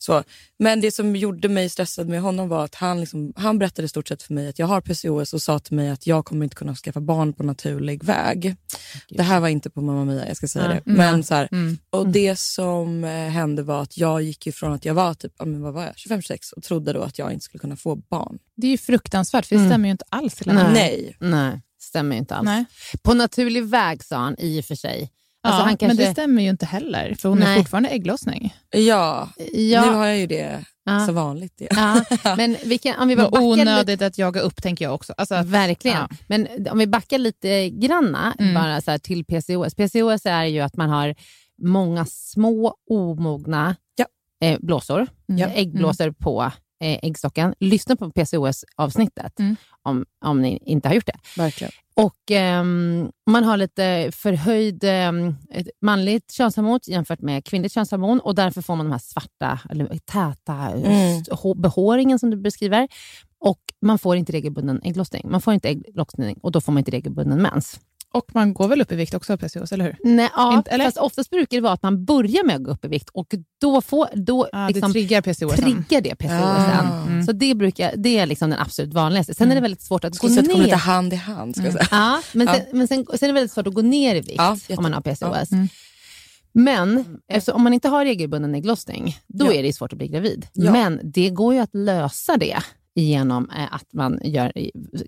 Mm. 0.09 0.17
Mm. 0.17 0.23
Så. 0.23 0.29
Men 0.59 0.81
det 0.81 0.91
som 0.91 1.15
gjorde 1.15 1.49
mig 1.49 1.69
stressad 1.69 2.09
med 2.09 2.21
honom 2.21 2.49
var 2.49 2.65
att 2.65 2.75
han, 2.75 2.99
liksom, 2.99 3.33
han 3.35 3.59
berättade 3.59 3.87
stort 3.89 4.07
sett 4.07 4.23
för 4.23 4.33
mig 4.33 4.47
att 4.47 4.59
jag 4.59 4.67
har 4.67 4.81
PCOS 4.81 5.33
och 5.33 5.41
sa 5.41 5.59
till 5.59 5.75
mig 5.75 5.89
att 5.89 6.07
jag 6.07 6.25
kommer 6.25 6.43
inte 6.43 6.55
kunna 6.55 6.75
skaffa 6.75 7.01
barn 7.01 7.33
på 7.33 7.43
naturlig 7.43 8.03
väg. 8.03 8.55
Det 9.09 9.23
här 9.23 9.39
var 9.39 9.47
inte 9.47 9.69
på 9.69 9.81
Mamma 9.81 10.05
Mia, 10.05 10.27
jag 10.27 10.37
ska 10.37 10.47
säga 10.47 10.65
Ja. 10.65 10.71
det. 10.73 10.81
Men 10.85 11.23
så 11.23 11.35
här, 11.35 11.47
Mm. 11.51 11.77
och 11.89 12.07
det 12.09 12.39
som 12.39 13.03
eh, 13.03 13.09
hände 13.09 13.63
var 13.63 13.81
att 13.81 13.97
jag 13.97 14.21
gick 14.21 14.47
ifrån 14.47 14.73
att 14.73 14.85
jag 14.85 14.93
var 14.93 15.13
typ, 15.13 15.33
ja, 15.37 15.45
men 15.45 15.61
vad 15.61 15.73
var 15.73 15.83
jag, 15.83 15.93
25-26 15.95 16.51
och 16.55 16.63
trodde 16.63 16.93
då 16.93 17.01
att 17.01 17.19
jag 17.19 17.33
inte 17.33 17.45
skulle 17.45 17.59
kunna 17.59 17.75
få 17.75 17.95
barn. 17.95 18.37
Det 18.57 18.67
är 18.67 18.71
ju 18.71 18.77
fruktansvärt, 18.77 19.45
för 19.45 19.55
det 19.55 19.59
Mm. 19.59 19.71
stämmer 19.71 19.87
ju 19.87 19.91
inte 19.91 20.05
alls. 20.09 20.41
Nej. 20.45 20.55
Nej. 20.73 21.17
Nej, 21.19 21.61
stämmer 21.81 22.15
inte 22.15 22.35
alls. 22.35 22.45
Nej. 22.45 22.65
På 23.03 23.13
naturlig 23.13 23.63
väg 23.65 24.03
sa 24.03 24.15
han 24.17 24.35
i 24.39 24.61
och 24.61 24.65
för 24.65 24.75
sig. 24.75 25.11
Alltså, 25.45 25.60
ja, 25.60 25.63
han 25.63 25.67
Men 25.67 25.77
kanske... 25.77 26.05
det 26.05 26.12
stämmer 26.12 26.41
ju 26.41 26.49
inte 26.49 26.65
heller, 26.65 27.15
för 27.19 27.29
hon 27.29 27.39
Nej. 27.39 27.53
är 27.53 27.58
fortfarande 27.58 27.89
ägglossning. 27.89 28.53
Ja, 28.69 29.29
nu 29.38 29.62
ja, 29.62 29.81
har 29.81 30.05
jag 30.05 30.17
ju 30.17 30.27
det 30.27 30.63
ja, 30.86 31.05
som 31.05 31.15
vanligt. 31.15 31.62
Ja, 31.69 32.03
men 32.38 32.58
vi 32.65 32.77
kan, 32.77 32.99
om 32.99 33.08
vi 33.08 33.15
bara 33.15 33.29
backar 33.29 33.45
lite, 33.47 33.62
onödigt 33.62 34.01
att 34.01 34.17
jaga 34.17 34.41
upp, 34.41 34.62
tänker 34.62 34.86
jag 34.86 34.93
också. 34.93 35.13
Alltså, 35.17 35.41
Verkligen. 35.43 35.97
Ja. 35.97 36.10
Men 36.27 36.47
om 36.71 36.77
vi 36.77 36.88
backar 36.88 37.17
lite 37.17 37.69
granna 37.69 38.34
Mm. 38.39 38.53
bara 38.53 38.81
så 38.81 38.91
här, 38.91 38.97
till 38.97 39.25
PCOS. 39.25 39.75
PCOS 39.75 40.25
är 40.25 40.43
ju 40.45 40.60
att 40.60 40.77
man 40.77 40.89
har 40.89 41.15
många 41.63 42.05
små 42.05 42.75
omogna 42.89 43.75
eh, 44.43 44.58
blåsor, 44.62 45.08
Ja. 45.25 45.47
äggblåsor 45.47 46.12
på 46.12 46.51
eh, 46.84 46.99
äggstocken. 47.03 47.53
Lyssna 47.60 47.95
på 47.95 48.12
PCOS-avsnittet 48.12 49.39
Mm. 49.39 49.55
Om, 49.86 50.06
om 50.26 50.41
ni 50.41 50.60
inte 50.65 50.88
har 50.88 50.95
gjort 50.95 51.06
det. 51.06 51.17
Verkligen. 51.38 51.71
Och 51.95 52.32
ehm, 52.32 53.12
Man 53.30 53.43
har 53.43 53.58
lite 53.58 54.10
förhöjd 54.13 54.84
ett 54.84 55.67
manligt 55.82 56.32
könshormon 56.32 56.80
jämfört 56.88 57.21
med 57.21 57.45
kvinnligt 57.45 57.74
könshormon 57.74 58.19
och 58.19 58.36
därför 58.36 58.62
får 58.62 58.76
man 58.76 58.86
de 58.86 58.91
här 58.91 59.00
svarta, 59.00 59.60
eller 59.69 59.98
täta 60.06 60.54
Mm. 60.54 61.62
behåringen 61.62 62.19
som 62.19 62.30
du 62.30 62.38
beskriver. 62.38 62.88
Och 63.39 63.60
Man 63.82 64.00
får 64.00 64.15
inte 64.15 64.32
regelbunden 64.32 64.82
ägglossning. 64.84 65.32
Man 65.32 65.41
får 65.41 65.54
inte 65.54 65.69
ägglossning 65.69 66.39
och 66.43 66.52
då 66.52 66.62
får 66.62 66.71
man 66.71 66.80
inte 66.80 66.91
regelbunden 66.91 67.41
mens. 67.41 67.80
Och 68.15 68.25
man 68.34 68.54
går 68.54 68.67
väl 68.67 68.82
upp 68.82 68.91
i 68.91 68.95
vikt 68.95 69.13
också 69.13 69.34
av 69.34 69.38
PCOS, 69.38 69.71
eller 69.71 69.86
hur? 69.86 69.97
Nej, 70.04 70.30
ja, 70.36 70.54
Inte- 70.58 70.71
eller? 70.71 70.86
Fast 70.86 70.97
oftast 70.97 71.30
brukar 71.30 71.58
det 71.58 71.62
vara 71.62 71.73
att 71.73 71.84
man 71.84 72.06
börjar 72.06 72.43
med 72.45 72.56
att 72.56 72.63
gå 72.63 72.71
upp 72.71 72.86
i 72.86 72.88
vikt 72.88 73.10
och 73.10 73.28
då, 73.62 73.82
får, 73.82 74.08
då 74.13 74.49
Ja, 74.51 74.67
liksom, 74.67 74.89
det 74.89 74.93
triggar 74.93 75.21
PCOS. 75.21 75.56
triggar 75.56 76.01
det 76.01 76.15
PCOS. 76.15 76.32
Ah. 76.32 77.06
sen. 77.08 77.25
Så 77.25 77.32
det, 77.32 77.56
brukar, 77.56 77.93
det 77.97 78.17
är 78.17 78.25
liksom 78.25 78.49
den 78.49 78.60
absolut 78.60 78.93
vanligaste. 78.93 79.34
Sen 79.34 79.51
är 79.51 79.56
det 79.56 79.62
väldigt 79.62 79.82
svårt 79.82 80.04
att 80.04 80.12
gå 80.12 80.28
Skulle 80.28 80.32
säga 80.34 80.39
att 80.41 80.45
det 80.45 80.51
kommer 80.51 80.63
ner. 80.63 80.67
lite 80.67 80.78
hand 80.78 81.13
i 81.13 81.15
hand. 81.15 81.56
Ska 81.56 81.63
jag 81.65 81.73
säga. 81.73 81.88
Ja, 81.91 82.21
men, 82.34 82.47
Ja. 82.47 82.54
sen, 82.54 82.63
men 82.78 82.88
sen, 82.88 83.06
sen 83.06 83.17
är 83.21 83.28
det 83.28 83.34
väldigt 83.34 83.51
svårt 83.51 83.67
att 83.67 83.73
gå 83.73 83.82
ner 83.82 84.15
i 84.15 84.19
vikt 84.21 84.36
Ja, 84.38 84.58
om 84.78 84.84
man 84.84 84.93
har 84.93 85.01
PCOS. 85.01 85.51
Mm. 85.51 85.67
Men 86.54 87.06
alltså, 87.34 87.51
om 87.51 87.63
man 87.63 87.73
inte 87.73 87.88
har 87.89 88.06
regelbunden 88.06 88.56
ägglossning, 88.56 89.17
då 89.28 89.45
Ja. 89.45 89.54
är 89.54 89.63
det 89.63 89.73
svårt 89.73 89.91
att 89.93 89.97
bli 89.97 90.08
gravid. 90.08 90.47
Ja. 90.54 90.71
Men 90.71 90.99
det 91.04 91.30
går 91.30 91.54
ju 91.54 91.60
att 91.60 91.73
lösa 91.75 92.38
det 92.38 92.58
genom 92.95 93.49
eh, 93.49 93.73
att 93.73 93.93
man 93.93 94.19
gör, 94.23 94.51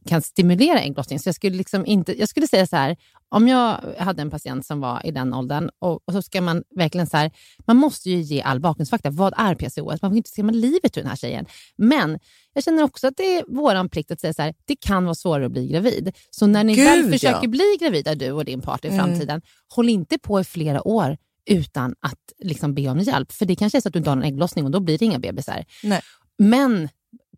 kan 0.06 0.21
stimulera 0.21 0.80
ägglossning. 0.80 1.19
Så 1.19 1.28
jag 1.28 1.36
skulle, 1.36 1.58
liksom 1.58 1.86
inte, 1.86 2.19
jag 2.19 2.30
skulle 2.30 2.47
säga 2.47 2.67
så 2.67 2.76
här, 2.76 2.97
om 3.30 3.47
jag 3.47 3.80
hade 3.97 4.21
en 4.21 4.30
patient 4.30 4.65
som 4.65 4.80
var 4.80 5.06
i 5.06 5.12
den 5.12 5.34
åldern 5.34 5.69
och, 5.80 6.02
och 6.06 6.13
så 6.13 6.21
ska 6.21 6.41
man 6.41 6.63
verkligen 6.76 7.08
så 7.08 7.17
här, 7.17 7.32
man 7.67 7.78
måste 7.78 8.10
ju 8.10 8.21
ge 8.21 8.41
all 8.41 8.60
bakgrundsfakta. 8.60 9.10
Vad 9.10 9.34
är 9.38 9.56
PCOS? 9.56 10.02
Man 10.02 10.12
får 10.12 10.17
inte 10.17 10.30
skrämma 10.30 10.52
livet 10.52 10.97
ur 10.97 11.02
den 11.02 11.10
här 11.10 11.15
tjejen. 11.15 11.45
Men 11.76 12.19
jag 12.54 12.63
känner 12.63 12.84
också 12.84 13.08
att 13.08 13.17
det 13.17 13.38
är 13.38 13.43
vår 13.47 13.88
plikt 13.88 14.12
att 14.12 14.19
säga 14.19 14.34
så 14.34 14.41
här, 14.41 14.54
det 14.65 14.76
kan 14.76 15.06
vara 15.06 15.15
svårare 15.15 15.45
att 15.45 15.52
bli 15.52 15.67
gravid. 15.67 16.15
Så 16.30 16.47
när 16.47 16.63
ni 16.63 16.76
Gud, 16.76 16.86
väl 16.86 17.06
ja. 17.06 17.12
försöker 17.12 17.47
bli 17.47 17.78
gravida, 17.80 18.15
du 18.15 18.32
och 18.32 18.45
din 18.45 18.62
partner 18.62 18.89
i 18.89 18.93
Mm. 18.93 19.06
framtiden, 19.06 19.41
håll 19.76 19.89
inte 19.89 20.17
på 20.19 20.39
i 20.39 20.43
flera 20.43 20.88
år 20.88 21.17
utan 21.50 21.95
att 22.00 22.19
liksom 22.39 22.73
be 22.73 22.89
om 22.89 23.00
hjälp. 23.00 23.32
För 23.32 23.45
det 23.45 23.56
kanske 23.56 23.78
är 23.78 23.82
så 23.82 23.88
att 23.88 23.93
du 23.93 23.97
inte 23.97 24.10
har 24.10 24.17
en 24.17 24.23
ägglossning 24.23 24.65
och 24.65 24.71
då 24.71 24.80
blir 24.80 24.97
det 24.97 25.06
inga 25.06 25.19
bebisar. 25.19 25.65
Nej. 25.84 26.02
Men 26.38 26.89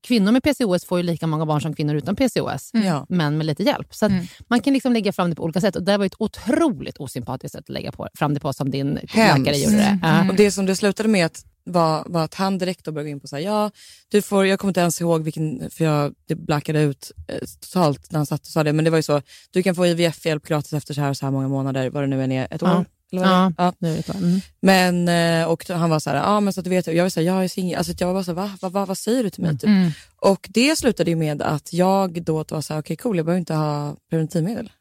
kvinnor 0.01 0.31
med 0.31 0.43
PCOS 0.43 0.85
får 0.85 0.97
ju 0.99 1.03
lika 1.03 1.27
många 1.27 1.45
barn 1.45 1.61
som 1.61 1.75
kvinnor 1.75 1.95
utan 1.95 2.15
PCOS, 2.15 2.69
Ja. 2.73 3.05
men 3.09 3.37
med 3.37 3.45
lite 3.45 3.63
hjälp. 3.63 3.95
Så 3.95 4.05
Mm. 4.05 4.25
man 4.47 4.59
kan 4.61 4.73
liksom 4.73 4.93
lägga 4.93 5.13
fram 5.13 5.29
det 5.29 5.35
på 5.35 5.43
olika 5.43 5.61
sätt. 5.61 5.75
Och 5.75 5.83
det 5.83 5.97
var 5.97 6.05
ett 6.05 6.15
otroligt 6.19 6.97
osympatiskt 6.97 7.51
sätt 7.55 7.63
att 7.65 7.69
lägga 7.69 7.91
på, 7.91 8.07
fram 8.17 8.33
det 8.33 8.39
på 8.39 8.53
som 8.53 8.71
din 8.71 8.93
läkare 9.13 9.57
gjorde 9.57 9.77
det. 9.77 9.99
Mm. 10.03 10.29
Och 10.29 10.35
det 10.35 10.51
som 10.51 10.65
det 10.65 10.75
slutade 10.75 11.09
med 11.09 11.25
att 11.25 11.45
var, 11.63 12.03
var 12.07 12.23
att 12.23 12.33
han 12.33 12.57
direkt 12.57 12.85
då 12.85 12.91
började 12.91 13.09
gå 13.09 13.11
in 13.11 13.19
på 13.19 13.27
så 13.27 13.35
här, 13.35 13.43
ja, 13.43 13.71
du 14.11 14.21
får, 14.21 14.45
jag 14.45 14.59
kommer 14.59 14.69
inte 14.69 14.79
ens 14.79 15.01
ihåg 15.01 15.23
vilken, 15.23 15.69
för 15.69 15.85
jag 15.85 16.13
det 16.27 16.35
blackade 16.35 16.81
ut 16.81 17.11
eh, 17.27 17.39
totalt 17.61 18.11
när 18.11 18.19
han 18.19 18.25
satt 18.25 18.41
och 18.41 18.47
sa 18.47 18.63
det, 18.63 18.73
men 18.73 18.85
det 18.85 18.91
var 18.91 18.97
ju 18.97 19.03
så, 19.03 19.21
du 19.51 19.63
kan 19.63 19.75
få 19.75 19.85
IVF-hjälp 19.87 20.47
gratis 20.47 20.73
efter 20.73 20.93
så 20.93 21.01
här 21.01 21.09
och 21.09 21.17
så 21.17 21.25
här 21.25 21.31
många 21.31 21.47
månader, 21.47 21.89
vad 21.89 22.03
det 22.03 22.07
nu 22.07 22.23
än 22.23 22.31
är, 22.31 22.47
ett 22.51 22.63
år? 22.63 22.85
Ja. 23.09 23.21
Ja. 23.21 23.53
ja. 23.57 23.73
Nu 23.79 23.93
vet 23.93 24.07
jag. 24.07 24.17
Mm. 24.17 24.39
Men, 24.61 25.07
eh, 25.41 25.47
och 25.47 25.69
han 25.69 25.89
var 25.89 25.99
så 25.99 26.09
här, 26.09 26.17
ja 26.17 26.39
men 26.39 26.53
så 26.53 26.59
att 26.59 26.63
du 26.63 26.69
vet, 26.69 26.87
jag 26.87 27.03
var 27.03 27.09
så 27.09 27.19
här, 27.19 27.27
jag 27.27 27.43
är 27.43 27.47
singel, 27.47 27.77
alltså 27.77 27.93
jag 27.97 28.13
var 28.13 28.23
så 28.23 28.31
här, 28.31 28.35
va, 28.35 28.51
va, 28.61 28.69
va, 28.69 28.85
vad 28.85 28.97
säger 28.97 29.23
du 29.23 29.29
till 29.29 29.43
mig? 29.43 29.51
Typ. 29.51 29.63
Mm. 29.63 29.91
Och 30.15 30.47
det 30.49 30.75
slutade 30.75 31.09
ju 31.09 31.15
med 31.15 31.41
att 31.41 31.73
jag 31.73 32.23
då 32.23 32.45
var 32.49 32.61
så 32.61 32.73
här, 32.73 32.81
okej 32.81 32.95
cool, 32.97 33.17
jag 33.17 33.25
behöver 33.25 33.39
inte 33.39 33.53
ha 33.53 33.95
preventivmedel. 34.09 34.71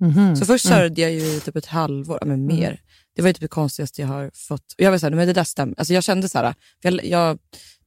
Mhm. 0.00 0.36
Så 0.36 0.44
först 0.46 0.68
sörjde 0.68 1.00
jag 1.00 1.12
ju 1.12 1.20
i 1.20 1.40
typ 1.40 1.56
ett 1.56 1.66
halvår, 1.66 2.18
men 2.26 2.46
mer. 2.46 2.80
Det 3.16 3.22
var 3.22 3.28
ju 3.28 3.32
typ 3.32 3.40
det 3.40 3.48
konstigaste 3.48 4.00
jag 4.00 4.08
har 4.08 4.30
fått. 4.34 4.72
Och 4.78 4.80
jag 4.80 4.90
var 4.90 4.98
så 4.98 5.06
här, 5.06 5.14
men 5.14 5.26
det 5.26 5.32
där 5.32 5.44
stämmer. 5.44 5.74
Alltså 5.78 5.94
jag 5.94 6.04
kände 6.04 6.28
så 6.28 6.38
här, 6.38 6.54
jag, 6.80 7.04
jag, 7.04 7.38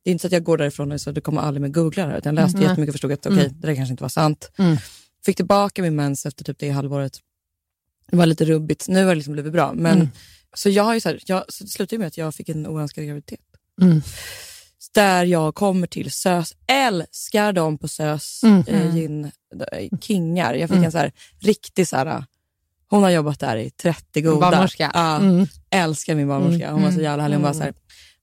det 0.03 0.09
är 0.09 0.11
inte 0.11 0.21
så 0.21 0.27
att 0.27 0.31
jag 0.31 0.43
går 0.43 0.57
därifrån 0.57 0.91
och 0.91 1.01
så 1.01 1.11
det 1.11 1.21
kommer 1.21 1.41
aldrig 1.41 1.61
med 1.61 1.73
googla 1.73 2.05
det 2.05 2.11
här, 2.11 2.21
jag 2.23 2.35
läste 2.35 2.57
Mm. 2.57 2.69
jättemycket 2.69 2.89
och 2.89 2.93
förstod 2.93 3.11
att 3.11 3.25
okej, 3.25 3.49
det 3.59 3.67
där 3.67 3.75
kanske 3.75 3.91
inte 3.91 4.03
var 4.03 4.09
sant. 4.09 4.51
Mm. 4.57 4.77
Fick 5.25 5.35
tillbaka 5.35 5.81
min 5.81 5.95
mens 5.95 6.25
efter 6.25 6.43
typ 6.43 6.59
det 6.59 6.69
halvåret. 6.69 7.19
Det 8.11 8.17
var 8.17 8.25
lite 8.25 8.45
rubbigt, 8.45 8.87
nu 8.87 8.99
har 9.03 9.09
det 9.09 9.15
liksom 9.15 9.33
blivit 9.33 9.53
bra. 9.53 9.73
Men, 9.73 9.95
Mm. 9.97 10.09
Så 10.53 10.69
jag 10.69 10.83
har 10.83 10.93
ju 10.93 10.99
så 10.99 11.09
här, 11.09 11.19
jag, 11.25 11.43
så 11.53 11.63
det 11.63 11.69
slutade 11.69 11.99
med 11.99 12.07
att 12.07 12.17
jag 12.17 12.35
fick 12.35 12.49
en 12.49 12.67
oönskad 12.67 13.05
graviditet. 13.05 13.39
Mm. 13.81 14.01
Där 14.93 15.23
jag 15.25 15.55
kommer 15.55 15.87
till 15.87 16.11
SÖS, 16.11 16.53
älskar 16.67 17.53
dem 17.53 17.77
på 17.77 17.87
SÖS, 17.87 18.43
Mm. 18.43 18.63
eh, 18.67 18.95
gin, 18.95 19.31
eh, 19.71 19.97
kingar. 20.01 20.53
Jag 20.53 20.69
fick 20.69 20.75
Mm. 20.75 20.85
en 20.85 20.91
så 20.91 20.97
här 20.97 21.11
riktig 21.39 21.87
så 21.87 21.95
här, 21.97 22.25
hon 22.89 23.03
har 23.03 23.09
jobbat 23.09 23.39
där 23.39 23.57
i 23.57 23.69
30 23.69 24.21
goda. 24.21 24.39
Barnmorska. 24.51 24.91
Ja, 24.93 25.15
Mm. 25.17 25.47
älskar 25.69 26.15
min 26.15 26.27
barnmorska. 26.27 26.71
Hon 26.71 26.83
var 26.83 26.91
så 26.91 27.01
jävla 27.01 27.23
härlig. 27.23 27.35
Hon 27.35 27.43
bara 27.43 27.53
så 27.53 27.63
här, 27.63 27.73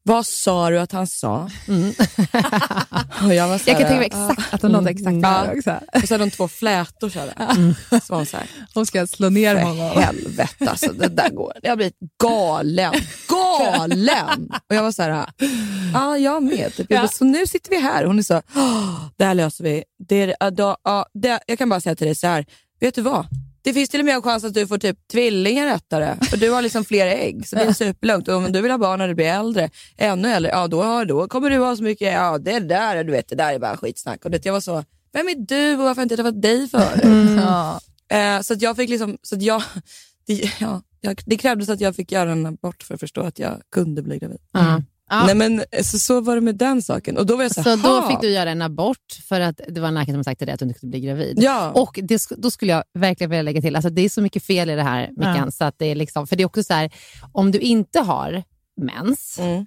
vad 0.06 0.26
sa 0.26 0.70
du 0.70 0.78
att 0.78 0.92
han 0.92 1.06
sa? 1.06 1.50
Mm. 1.68 1.90
Och 3.24 3.34
jag, 3.34 3.48
var 3.48 3.58
så 3.58 3.70
Jag 3.70 3.78
kan 3.78 3.86
tänka 3.88 3.96
mig 3.96 4.06
exakt 4.06 4.54
att 4.54 4.62
hon 4.62 4.72
låter 4.72 4.88
exakt 4.90 5.16
Ja. 5.22 5.46
också. 5.56 5.80
Och 6.02 6.08
så 6.08 6.14
hade 6.14 6.24
de 6.24 6.30
två 6.30 6.48
flätor 6.48 7.08
så 7.08 7.18
här. 7.18 8.00
Så 8.06 8.14
hon 8.14 8.26
så 8.26 8.36
här, 8.36 8.46
Hon 8.74 8.86
ska 8.86 9.06
slå 9.06 9.28
ner 9.28 9.56
för 9.56 10.00
helvete 10.00 10.70
alltså, 10.70 10.92
det 10.92 11.08
där 11.08 11.30
går. 11.30 11.52
Jag 11.62 11.76
blivit 11.76 11.96
galen. 12.22 12.94
Galen! 13.28 14.48
Och 14.68 14.74
jag 14.76 14.82
var 14.82 14.92
så 14.92 15.02
här, 15.02 15.26
ja 15.94 16.18
jag 16.18 16.42
med. 16.42 16.74
Typ. 16.76 16.86
Jag 16.90 17.00
bara, 17.00 17.08
Så 17.08 17.24
nu 17.24 17.46
sitter 17.46 17.70
vi 17.70 17.80
här. 17.80 18.04
Hon 18.04 18.18
är 18.18 18.22
så, 18.22 18.42
"Åh, 18.56 19.00
det 19.16 19.24
här 19.24 19.34
löser 19.34 19.64
vi. 19.64 19.84
Det 20.08 20.36
är, 20.40 20.50
då, 20.50 20.76
det, 21.22 21.40
jag 21.46 21.58
kan 21.58 21.68
bara 21.68 21.80
säga 21.80 21.94
till 21.96 22.06
dig 22.06 22.14
så 22.14 22.26
här, 22.26 22.46
vet 22.80 22.94
du 22.94 23.02
vad? 23.02 23.26
Det 23.64 23.72
finns 23.72 23.88
till 23.88 24.00
och 24.00 24.06
med 24.06 24.14
en 24.14 24.22
chans 24.22 24.44
att 24.44 24.54
du 24.54 24.66
får 24.66 24.78
typ 24.78 25.08
tvillingar 25.12 25.66
rättare. 25.66 26.16
För 26.30 26.36
du 26.36 26.50
har 26.50 26.62
liksom 26.62 26.84
fler 26.84 27.06
ägg, 27.06 27.48
så 27.48 27.56
det 27.56 27.62
är 27.62 27.72
superlugnt. 27.72 28.28
Och 28.28 28.34
om 28.34 28.52
du 28.52 28.60
vill 28.60 28.70
ha 28.70 28.78
barn 28.78 28.98
när 28.98 29.08
du 29.08 29.14
blir 29.14 29.26
äldre, 29.26 29.70
ännu 29.96 30.28
äldre, 30.28 30.50
ja 30.50 30.68
då, 30.68 31.04
då 31.04 31.28
kommer 31.28 31.50
du 31.50 31.58
ha 31.58 31.76
så 31.76 31.82
mycket, 31.82 32.12
ja 32.12 32.38
det 32.38 32.60
där, 32.60 33.04
du 33.04 33.12
vet, 33.12 33.28
det 33.28 33.34
där 33.34 33.54
är 33.54 33.58
bara 33.58 33.76
skitsnack. 33.76 34.24
Och 34.24 34.30
det, 34.30 34.46
jag 34.46 34.52
var 34.52 34.60
så, 34.60 34.84
vem 35.12 35.28
är 35.28 35.34
du 35.34 35.72
och 35.72 35.78
varför 35.78 35.88
har 35.88 35.96
jag 35.96 36.04
inte 36.04 36.16
träffat 36.16 36.42
dig 36.42 36.68
för? 36.68 37.00
Ja. 37.36 37.80
Eh, 38.08 38.40
så 38.40 38.54
att 38.54 38.62
jag 38.62 38.76
fick 38.76 38.90
liksom, 38.90 39.18
så 39.22 39.34
att 39.34 39.42
jag, 39.42 39.62
det, 40.26 40.50
ja, 40.60 40.82
jag, 41.00 41.22
det 41.26 41.36
krävdes 41.36 41.68
att 41.68 41.80
jag 41.80 41.96
fick 41.96 42.12
göra 42.12 42.32
en 42.32 42.46
abort 42.46 42.82
för 42.82 42.94
att 42.94 43.00
förstå 43.00 43.20
att 43.20 43.38
jag 43.38 43.60
kunde 43.72 44.02
bli 44.02 44.18
gravid. 44.18 44.40
Ja. 44.52 44.82
Ja. 45.10 45.26
Nej, 45.26 45.34
men, 45.34 45.64
så, 45.82 45.98
så 45.98 46.20
var 46.20 46.34
det 46.34 46.40
med 46.40 46.56
den 46.56 46.82
saken. 46.82 47.18
Och 47.18 47.26
då 47.26 47.36
var 47.36 47.42
jag 47.42 47.52
så, 47.54 47.62
Så 47.62 47.76
då 47.76 47.88
"Ha." 47.88 48.08
fick 48.10 48.20
du 48.20 48.30
göra 48.30 48.50
en 48.50 48.62
abort 48.62 49.12
för 49.28 49.40
att 49.40 49.60
det 49.68 49.80
var 49.80 49.88
en 49.88 49.94
läkare 49.94 50.14
som 50.16 50.24
sagt 50.24 50.38
till 50.38 50.46
dig 50.46 50.54
att 50.54 50.60
du 50.60 50.66
inte 50.66 50.78
kunde 50.80 50.90
bli 50.98 51.00
gravid. 51.06 51.38
Ja. 51.42 51.70
Och 51.70 51.98
det, 52.02 52.22
då 52.38 52.50
skulle 52.50 52.72
jag 52.72 52.84
verkligen 52.94 53.30
vilja 53.30 53.42
lägga 53.42 53.60
till, 53.60 53.76
alltså 53.76 53.90
det 53.90 54.02
är 54.02 54.08
så 54.08 54.20
mycket 54.22 54.44
fel 54.44 54.70
i 54.70 54.74
det 54.74 54.82
här 54.82 55.08
Mickan, 55.10 55.36
Ja. 55.44 55.50
så 55.50 55.64
att 55.64 55.74
det 55.78 55.86
är 55.86 55.94
liksom, 55.94 56.26
för 56.26 56.36
det 56.36 56.42
är 56.42 56.46
också 56.46 56.62
så 56.62 56.74
här, 56.74 56.90
om 57.32 57.50
du 57.50 57.58
inte 57.58 58.00
har 58.00 58.42
mens, 58.80 59.38
Mm. 59.38 59.66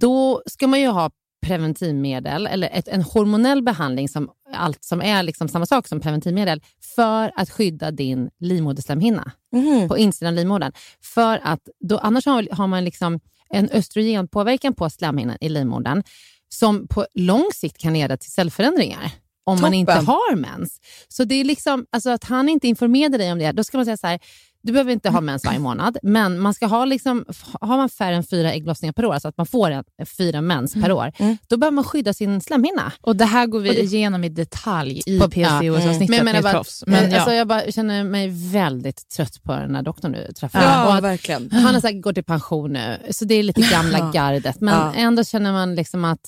då 0.00 0.42
ska 0.46 0.66
man 0.66 0.80
ju 0.80 0.86
ha 0.88 1.10
preventivmedel 1.46 2.46
eller 2.46 2.68
ett, 2.72 2.88
en 2.88 3.02
hormonell 3.02 3.62
behandling 3.62 4.08
som, 4.08 4.30
allt 4.54 4.84
som 4.84 5.02
är 5.02 5.22
liksom 5.22 5.48
samma 5.48 5.66
sak 5.66 5.88
som 5.88 6.00
preventivmedel 6.00 6.60
för 6.96 7.32
att 7.36 7.50
skydda 7.50 7.90
din 7.90 8.30
livmoderslemhinna 8.40 9.32
Mhm. 9.52 9.88
på 9.88 9.98
insidan 9.98 10.32
av 10.34 10.36
livmodern. 10.36 10.72
För 11.02 11.40
att 11.42 11.60
då, 11.80 11.98
annars 11.98 12.26
har, 12.26 12.48
har 12.52 12.66
man 12.66 12.84
liksom 12.84 13.20
en 13.54 13.70
östrogenpåverkan 13.70 14.74
på 14.74 14.90
slemhinnan 14.90 15.36
i 15.40 15.48
livmodern 15.48 16.02
som 16.48 16.88
på 16.88 17.06
lång 17.14 17.50
sikt 17.54 17.78
kan 17.78 17.92
leda 17.92 18.16
till 18.16 18.30
cellförändringar 18.30 19.10
om 19.44 19.54
man 19.54 19.58
Toppen. 19.60 19.74
inte 19.74 19.92
har 19.92 20.36
mens. 20.36 20.80
Så 21.08 21.24
det 21.24 21.34
är 21.34 21.44
liksom, 21.44 21.86
alltså 21.92 22.10
att 22.10 22.24
han 22.24 22.48
inte 22.48 22.68
informerade 22.68 23.18
dig 23.18 23.32
om 23.32 23.38
det, 23.38 23.52
då 23.52 23.64
ska 23.64 23.78
man 23.78 23.84
säga 23.84 23.96
så 23.96 24.06
här, 24.06 24.20
du 24.64 24.72
behöver 24.72 24.92
inte 24.92 25.10
ha 25.10 25.20
mens 25.20 25.44
varje 25.44 25.58
månad, 25.58 25.98
men 26.02 26.38
man 26.40 26.54
ska 26.54 26.66
ha 26.66 26.84
liksom, 26.84 27.24
har 27.60 27.76
man 27.76 27.88
färre 27.88 28.16
än 28.16 28.24
fyra 28.24 28.52
ägglossningar 28.52 28.92
per 28.92 29.04
år, 29.06 29.12
alltså 29.14 29.28
att 29.28 29.36
man 29.36 29.46
får 29.46 29.70
en, 29.70 29.84
fyra 30.18 30.40
mens 30.40 30.74
per 30.74 30.92
år, 30.92 31.12
Mm. 31.18 31.36
då 31.48 31.56
behöver 31.56 31.74
man 31.74 31.84
skydda 31.84 32.12
sin 32.14 32.40
slemhinna. 32.40 32.92
Och 33.00 33.16
det 33.16 33.24
här 33.24 33.46
går 33.46 33.60
vi 33.60 33.68
det- 33.68 33.80
igenom 33.82 34.24
i 34.24 34.28
detalj 34.28 35.02
i 35.06 35.18
PCOS-avsnittet 35.20 36.08
menar 36.08 36.32
med 36.32 36.42
bara, 36.42 36.52
proffs. 36.52 36.84
Men 36.86 37.10
ja. 37.10 37.16
alltså 37.16 37.32
jag 37.32 37.48
bara 37.48 37.70
känner 37.72 38.04
mig 38.04 38.28
väldigt 38.52 39.08
trött 39.16 39.42
på 39.42 39.52
den 39.52 39.74
här 39.74 39.82
doktorn 39.82 40.12
nu 40.12 40.32
träffade. 40.40 40.64
Ja, 40.64 40.98
verkligen. 41.02 41.50
han 41.52 41.74
har 41.74 41.80
säkert 41.80 42.02
gått 42.02 42.18
i 42.18 42.22
pension 42.22 42.72
nu, 42.72 42.98
så 43.10 43.24
det 43.24 43.34
är 43.34 43.42
lite 43.42 43.60
gamla 43.60 43.98
Ja. 43.98 44.10
gardet. 44.14 44.60
Men 44.60 44.74
Ja. 44.74 44.92
ändå 44.94 45.24
känner 45.24 45.52
man 45.52 45.74
liksom 45.74 46.04
att, 46.04 46.20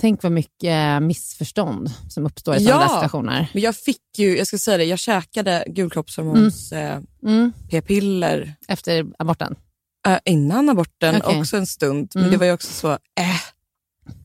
tänk 0.00 0.22
vad 0.22 0.32
mycket 0.32 1.02
missförstånd 1.02 1.90
som 2.08 2.26
uppstår 2.26 2.54
i 2.56 2.58
Ja. 2.58 2.64
sådana 2.70 2.86
där 2.86 2.94
situationer. 2.94 3.50
Men 3.52 3.62
jag 3.62 3.76
fick 3.76 4.18
ju, 4.18 4.36
jag 4.38 4.46
ska 4.46 4.58
säga 4.58 4.76
det, 4.76 4.84
jag 4.84 4.98
käkade 4.98 5.64
gulkroppshormons 5.66 6.72
eh, 6.72 6.98
Mm. 7.22 7.52
p-piller 7.70 8.54
Efter 8.68 9.06
aborten. 9.18 9.56
eh, 10.08 10.18
innan 10.24 10.68
aborten 10.68 11.16
Okej. 11.24 11.40
också 11.40 11.56
en 11.56 11.66
stund. 11.66 12.10
Men 12.14 12.22
Mm. 12.22 12.32
det 12.32 12.38
var 12.38 12.46
ju 12.46 12.52
också 12.52 12.72
så, 12.72 12.90
äh. 12.92 12.98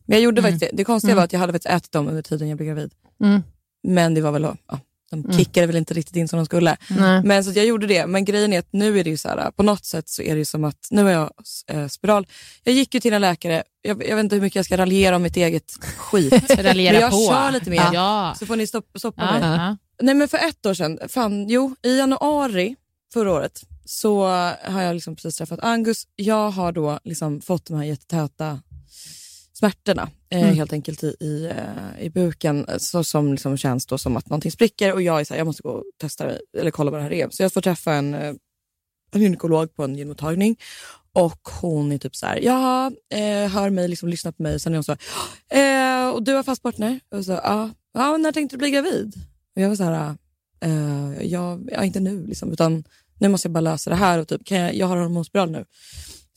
Men 0.06 0.16
jag 0.18 0.22
gjorde 0.22 0.42
Mm. 0.42 0.52
faktiskt 0.52 0.72
det. 0.72 0.78
Det 0.78 0.84
konstiga 0.84 1.12
Mm. 1.12 1.18
var 1.18 1.24
att 1.26 1.34
jag 1.34 1.40
hade 1.40 1.54
faktiskt 1.54 1.74
ätit 1.74 1.92
dem 1.92 2.08
under 2.08 2.22
tiden 2.22 2.48
jag 2.50 2.58
blev 2.58 2.68
gravid. 2.68 2.92
Mm. 3.24 3.44
Men 3.88 4.14
det 4.14 4.22
var 4.22 4.32
väl, 4.32 4.44
ja, 4.68 4.80
de 5.22 5.26
Mm. 5.26 5.38
kickade 5.38 5.68
väl 5.68 5.76
inte 5.76 5.94
riktigt 5.94 6.16
in 6.16 6.28
som 6.28 6.38
de 6.40 6.46
skulle. 6.46 6.78
Nej. 6.90 7.22
Men 7.24 7.44
så 7.44 7.50
att 7.50 7.56
jag 7.56 7.66
gjorde 7.66 7.88
det. 7.88 8.08
Men 8.08 8.26
grejen 8.26 8.54
är 8.54 8.60
att 8.60 8.68
nu 8.74 9.00
är 9.00 9.04
det 9.04 9.10
ju 9.10 9.18
så 9.18 9.28
här, 9.30 9.52
på 9.52 9.64
något 9.64 9.86
sätt 9.86 10.10
så 10.10 10.22
är 10.22 10.34
det 10.34 10.38
ju 10.40 10.46
som 10.46 10.64
att, 10.64 10.88
nu 10.92 11.04
har 11.04 11.10
jag 11.12 11.30
eh, 11.72 11.88
spiral. 11.88 12.28
Jag 12.64 12.76
gick 12.76 12.94
ju 12.94 13.00
till 13.00 13.14
en 13.14 13.22
läkare, 13.22 13.64
jag, 13.82 14.04
jag 14.08 14.16
vet 14.16 14.24
inte 14.24 14.36
hur 14.36 14.42
mycket 14.42 14.56
jag 14.56 14.66
ska 14.66 14.78
raljera 14.78 15.16
om 15.16 15.22
mitt 15.22 15.38
eget 15.38 15.72
skit. 15.98 16.50
Raljera 16.60 16.92
Men 16.94 17.02
jag 17.02 17.12
på. 17.12 17.28
kör 17.34 17.52
lite 17.52 17.70
mer. 17.70 17.90
Ja. 17.94 18.36
Så 18.40 18.46
får 18.46 18.56
ni 18.56 18.68
stoppa, 18.68 19.00
stoppa 19.00 19.22
Ja. 19.22 19.40
mig. 19.50 19.58
Ja. 19.58 19.78
Nej 20.02 20.16
men 20.16 20.28
för 20.28 20.38
ett 20.38 20.66
år 20.66 20.74
sedan, 20.74 21.00
fan, 21.08 21.50
jo 21.50 21.76
i 21.84 21.98
januari 21.98 22.76
förra 23.14 23.32
året 23.32 23.62
så 23.86 24.26
har 24.64 24.82
jag 24.82 24.94
liksom 24.94 25.16
precis 25.16 25.36
träffat 25.38 25.60
Angus. 25.64 26.08
Jag 26.16 26.50
har 26.52 26.72
då 26.72 27.00
liksom 27.04 27.42
fått 27.42 27.66
de 27.66 27.78
här 27.78 27.84
jättetäta 27.84 28.60
smärtorna 29.58 30.10
eh, 30.30 30.42
Mm. 30.44 30.56
helt 30.56 30.74
enkelt 30.74 31.04
i, 31.04 31.16
i, 31.20 31.46
eh, 31.46 32.06
i 32.06 32.10
buken 32.10 32.66
eh, 32.66 32.78
så, 32.78 33.04
som 33.04 33.32
liksom 33.32 33.58
känns 33.58 33.86
då 33.86 33.98
som 33.98 34.18
att 34.18 34.30
någonting 34.30 34.52
spricker 34.52 34.94
och 34.94 35.02
jag 35.02 35.20
är 35.20 35.24
så 35.24 35.34
här, 35.34 35.40
jag 35.40 35.48
måste 35.48 35.64
gå 35.64 35.70
och 35.70 35.84
testa 36.02 36.26
det, 36.26 36.40
eller 36.58 36.72
kolla 36.72 36.92
vad 36.92 37.00
det 37.00 37.04
här 37.04 37.14
är. 37.14 37.30
Så 37.30 37.44
jag 37.44 37.54
får 37.54 37.62
träffa 37.62 37.94
en, 37.94 38.14
en 38.14 38.40
gynekolog 39.14 39.76
på 39.76 39.84
en 39.84 39.96
gynmottagning 39.96 40.58
och 41.14 41.40
hon 41.62 41.92
är 41.92 41.98
typ 41.98 42.16
så 42.16 42.26
här, 42.26 42.40
ja, 42.44 42.92
eh, 43.14 43.50
hör 43.52 43.70
mig, 43.70 43.88
liksom, 43.88 44.10
lyssna 44.10 44.32
på 44.32 44.44
mig 44.44 44.56
och 44.56 44.62
sen 44.62 44.74
är 44.74 44.78
hon 44.78 44.84
så 44.84 44.92
eh, 45.56 46.10
och 46.10 46.24
du 46.24 46.34
har 46.34 46.44
fast 46.44 46.64
partner? 46.64 47.00
Och 47.12 47.26
så, 47.26 47.32
ja, 47.32 47.70
ja, 47.94 48.18
när 48.18 48.32
tänkte 48.32 48.56
du 48.56 48.58
bli 48.58 48.72
gravid? 48.72 49.14
Och 49.56 49.62
jag 49.62 49.70
var 49.70 49.76
så 49.76 49.84
här, 49.84 50.16
eh, 50.64 51.24
jag, 51.28 51.70
ja, 51.72 51.84
inte 51.84 52.00
nu 52.00 52.26
liksom, 52.28 52.52
utan 52.52 52.84
nu 53.20 53.28
måste 53.30 53.48
jag 53.48 53.54
bara 53.54 53.62
lösa 53.62 53.90
det 53.90 53.96
här 53.96 54.20
och 54.20 54.28
typ, 54.28 54.46
kan 54.46 54.58
jag, 54.58 54.76
jag 54.76 54.88
har 54.88 54.98
hormonspiral 54.98 55.52
nu. 55.52 55.66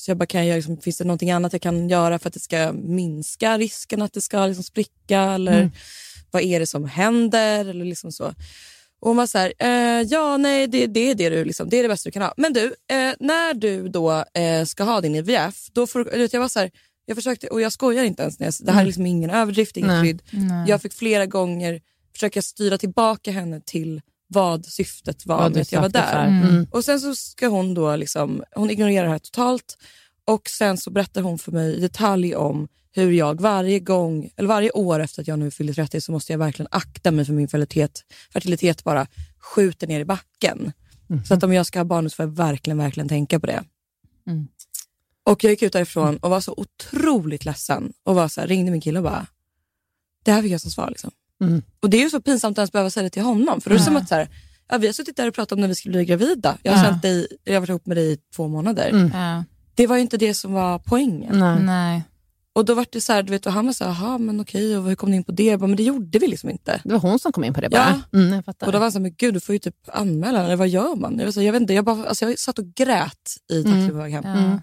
Så 0.01 0.11
jag 0.11 0.19
bara, 0.19 0.27
kan 0.27 0.47
jag, 0.47 0.57
liksom, 0.57 0.77
finns 0.77 0.99
det 0.99 1.05
någonting 1.05 1.31
annat 1.31 1.53
jag 1.53 1.63
kan 1.63 1.89
göra 1.89 2.19
för 2.19 2.29
att 2.29 2.35
det 2.35 2.41
ska 2.41 2.73
minska 2.73 3.59
risken 3.59 4.03
att 4.03 4.13
det 4.13 4.21
ska 4.21 4.47
liksom 4.47 4.65
spricka? 4.65 5.21
Eller 5.21 5.59
Mm. 5.59 5.71
vad 6.31 6.43
är 6.43 6.61
det 6.61 6.67
som 6.67 6.85
händer? 6.85 7.65
Eller 7.65 7.85
liksom 7.85 8.13
så. 8.13 8.25
Och 9.01 9.09
hon 9.09 9.17
var 9.17 9.27
så 9.27 9.39
här, 9.39 9.53
eh, 9.59 10.03
ja 10.03 10.37
nej 10.37 10.67
det, 10.67 10.87
det 10.87 11.11
är 11.11 11.15
det 11.15 11.29
du 11.31 11.45
liksom, 11.45 11.69
det 11.69 11.79
är 11.79 11.83
det 11.83 11.89
bästa 11.89 12.09
du 12.09 12.13
kan 12.13 12.23
ha. 12.23 12.35
Men 12.37 12.53
du, 12.53 12.65
eh, 12.67 13.13
när 13.21 13.55
du 13.55 13.89
då 13.89 14.25
eh, 14.35 14.65
ska 14.65 14.85
ha 14.85 15.01
din 15.01 15.15
IVF, 15.15 15.69
då 15.73 15.87
får 15.87 16.05
du, 16.05 16.29
jag 16.33 16.41
var 16.41 16.49
så 16.49 16.59
här, 16.59 16.71
jag 17.07 17.17
försökte, 17.17 17.47
och 17.49 17.61
jag 17.61 17.73
skojar 17.73 18.05
inte 18.05 18.23
ens, 18.23 18.39
när 18.39 18.47
jag, 18.47 18.55
det 18.61 18.73
här 18.73 18.81
är 18.83 18.87
liksom 18.87 19.07
ingen 19.07 19.31
överdrift, 19.31 19.77
inget 19.77 19.91
skydd. 20.03 20.23
Jag 20.67 20.83
fick 20.83 20.93
flera 20.93 21.27
gånger 21.27 21.81
försöka 22.13 22.43
styra 22.43 22.79
tillbaka 22.79 23.31
henne 23.31 23.61
till 23.67 24.01
vad 24.29 24.67
syftet 24.67 25.27
var 25.27 25.39
Vad 25.39 25.53
med 25.53 25.63
att 25.63 25.73
jag 25.73 25.81
var 25.81 25.89
där. 25.89 26.27
Mm. 26.27 26.67
Och 26.71 26.85
sen 26.85 27.01
så 27.01 27.15
ska 27.15 27.49
hon 27.49 27.75
då 27.75 27.97
liksom, 27.97 28.43
hon 28.55 28.71
ignorerar 28.71 29.05
det 29.05 29.11
här 29.11 29.19
totalt 29.19 29.79
och 30.25 30.49
sen 30.49 30.79
så 30.79 30.91
berättar 30.91 31.23
hon 31.23 31.39
för 31.39 31.53
mig 31.53 31.77
i 31.77 31.81
detalj 31.81 32.37
om 32.37 32.69
hur 32.93 33.13
jag 33.13 33.41
varje 33.41 33.81
gång, 33.81 34.31
eller 34.37 34.49
varje 34.49 34.71
år 34.71 35.01
efter 35.01 35.23
att 35.23 35.29
jag 35.29 35.39
nu 35.39 35.51
fyller 35.51 35.73
30 35.73 36.01
så 36.01 36.13
måste 36.13 36.33
jag 36.33 36.39
verkligen 36.39 36.69
akta 36.71 37.11
mig 37.11 37.25
för 37.25 37.33
min 37.33 37.49
fertilitet, 37.49 38.05
fertilitet 38.33 38.85
bara 38.85 39.07
skjuter 39.39 39.87
ner 39.87 40.01
i 40.01 40.05
backen. 40.05 40.73
Så 41.25 41.35
att 41.35 41.43
om 41.43 41.53
jag 41.53 41.67
ska 41.67 41.79
ha 41.79 41.85
barn 41.85 42.11
så 42.11 42.15
får 42.15 42.25
jag 42.25 42.31
verkligen, 42.37 42.79
verkligen 42.79 43.09
tänka 43.09 43.41
på 43.41 43.47
det. 43.47 43.65
Mm. 44.27 44.49
Och 45.25 45.45
jag 45.45 45.51
gick 45.51 45.63
ut 45.63 45.73
därifrån 45.73 46.17
och 46.17 46.31
var 46.31 46.41
så 46.41 46.55
otroligt 46.57 47.45
ledsen 47.45 47.93
och 48.05 48.15
var 48.15 48.29
så 48.29 48.41
här, 48.41 48.49
ringde 48.49 48.71
min 48.71 48.81
kille 48.81 48.99
och 48.99 49.05
bara, 49.05 49.27
det 50.25 50.33
här 50.33 50.43
fick 50.43 50.53
jag 50.53 50.61
som 50.61 50.71
svar. 50.71 50.91
Liksom. 50.91 51.11
Mm. 51.41 51.63
Och 51.81 51.91
det 51.91 51.97
är 51.97 52.03
ju 52.03 52.11
så 52.11 52.21
pinsamt 52.21 52.59
att 52.59 52.59
ens 52.59 52.73
behöva 52.73 52.91
säga 52.91 53.05
det 53.05 53.11
till 53.11 53.23
honom. 53.23 53.61
För 53.61 53.71
då 53.71 53.75
är 53.75 53.79
det 53.79 53.85
som 53.85 53.97
att 53.97 54.09
så 54.09 54.15
här, 54.15 54.29
ja, 54.69 54.79
vi 54.79 54.87
har 54.87 54.93
suttit 54.95 55.17
där 55.17 55.29
och 55.29 55.35
pratat 55.35 55.53
om 55.53 55.61
när 55.61 55.69
vi 55.69 55.75
skulle 55.75 55.93
bli 55.93 56.05
gravida. 56.05 56.59
Jag 56.63 56.73
har, 56.73 56.85
Ja. 56.85 56.91
känt 56.91 57.03
dig, 57.03 57.27
jag 57.45 57.55
har 57.55 57.61
varit 57.61 57.69
ihop 57.69 57.87
med 57.87 57.97
dig 57.97 58.13
i 58.13 58.17
två 58.37 58.49
månader. 58.49 58.89
Mm. 58.91 59.11
Ja. 59.15 59.45
Det 59.75 59.87
var 59.87 59.97
ju 59.97 60.03
inte 60.03 60.17
det 60.17 60.35
som 60.35 60.53
var 60.53 60.79
poängen. 60.79 61.39
Nej. 61.39 61.63
Nej. 61.63 62.03
Och 62.53 62.65
då 62.65 62.75
var 62.75 62.87
det 62.93 63.01
så 63.01 63.13
här, 63.13 63.23
du 63.23 63.31
vet, 63.31 63.47
och 63.47 63.53
han 63.53 63.67
var 63.67 63.73
så 63.73 63.85
här, 63.85 63.91
jaha 64.05 64.19
men 64.19 64.41
okej, 64.41 64.77
och 64.79 64.85
hur 64.85 64.95
kom 64.95 65.11
ni 65.11 65.17
in 65.17 65.25
på 65.25 65.33
det? 65.33 65.45
Jag 65.45 65.61
bara, 65.61 65.67
men 65.67 65.77
det 65.77 65.83
gjorde 65.83 66.19
vi 66.19 66.27
liksom 66.27 66.51
inte. 66.51 66.81
Det 66.85 66.93
var 66.93 67.01
hon 67.01 67.19
som 67.19 67.33
kom 67.33 67.45
in 67.45 67.55
på 67.55 67.61
det 67.61 67.69
bara. 67.69 68.03
Mm, 68.13 68.33
jag 68.35 68.45
fattar. 68.45 68.67
Och 68.67 68.73
då 68.73 68.79
var 68.79 68.85
han 68.85 68.93
så 68.93 68.99
här, 68.99 69.03
men 69.03 69.15
gud 69.19 69.35
du 69.35 69.41
får 69.41 69.53
ju 69.53 69.59
typ 69.59 69.75
anmäla 69.93 70.45
eller 70.45 70.57
vad 70.57 70.69
gör 70.69 70.97
man? 70.97 71.19
Jag, 71.19 71.25
var 71.25 71.33
så, 71.33 71.41
här, 71.41 71.47
jag 71.47 71.53
vet 71.53 71.63
inte, 71.63 71.75
jag, 71.75 71.85
bara, 71.85 72.07
alltså, 72.09 72.25
jag 72.25 72.39
satt 72.39 72.59
och 72.59 72.65
grät 72.75 73.31
i 73.53 73.63
taxin 73.63 73.89
på 73.91 73.97
väg 73.97 74.13
hem. 74.13 74.23
Ja. 74.27 74.33
Mm. 74.33 74.61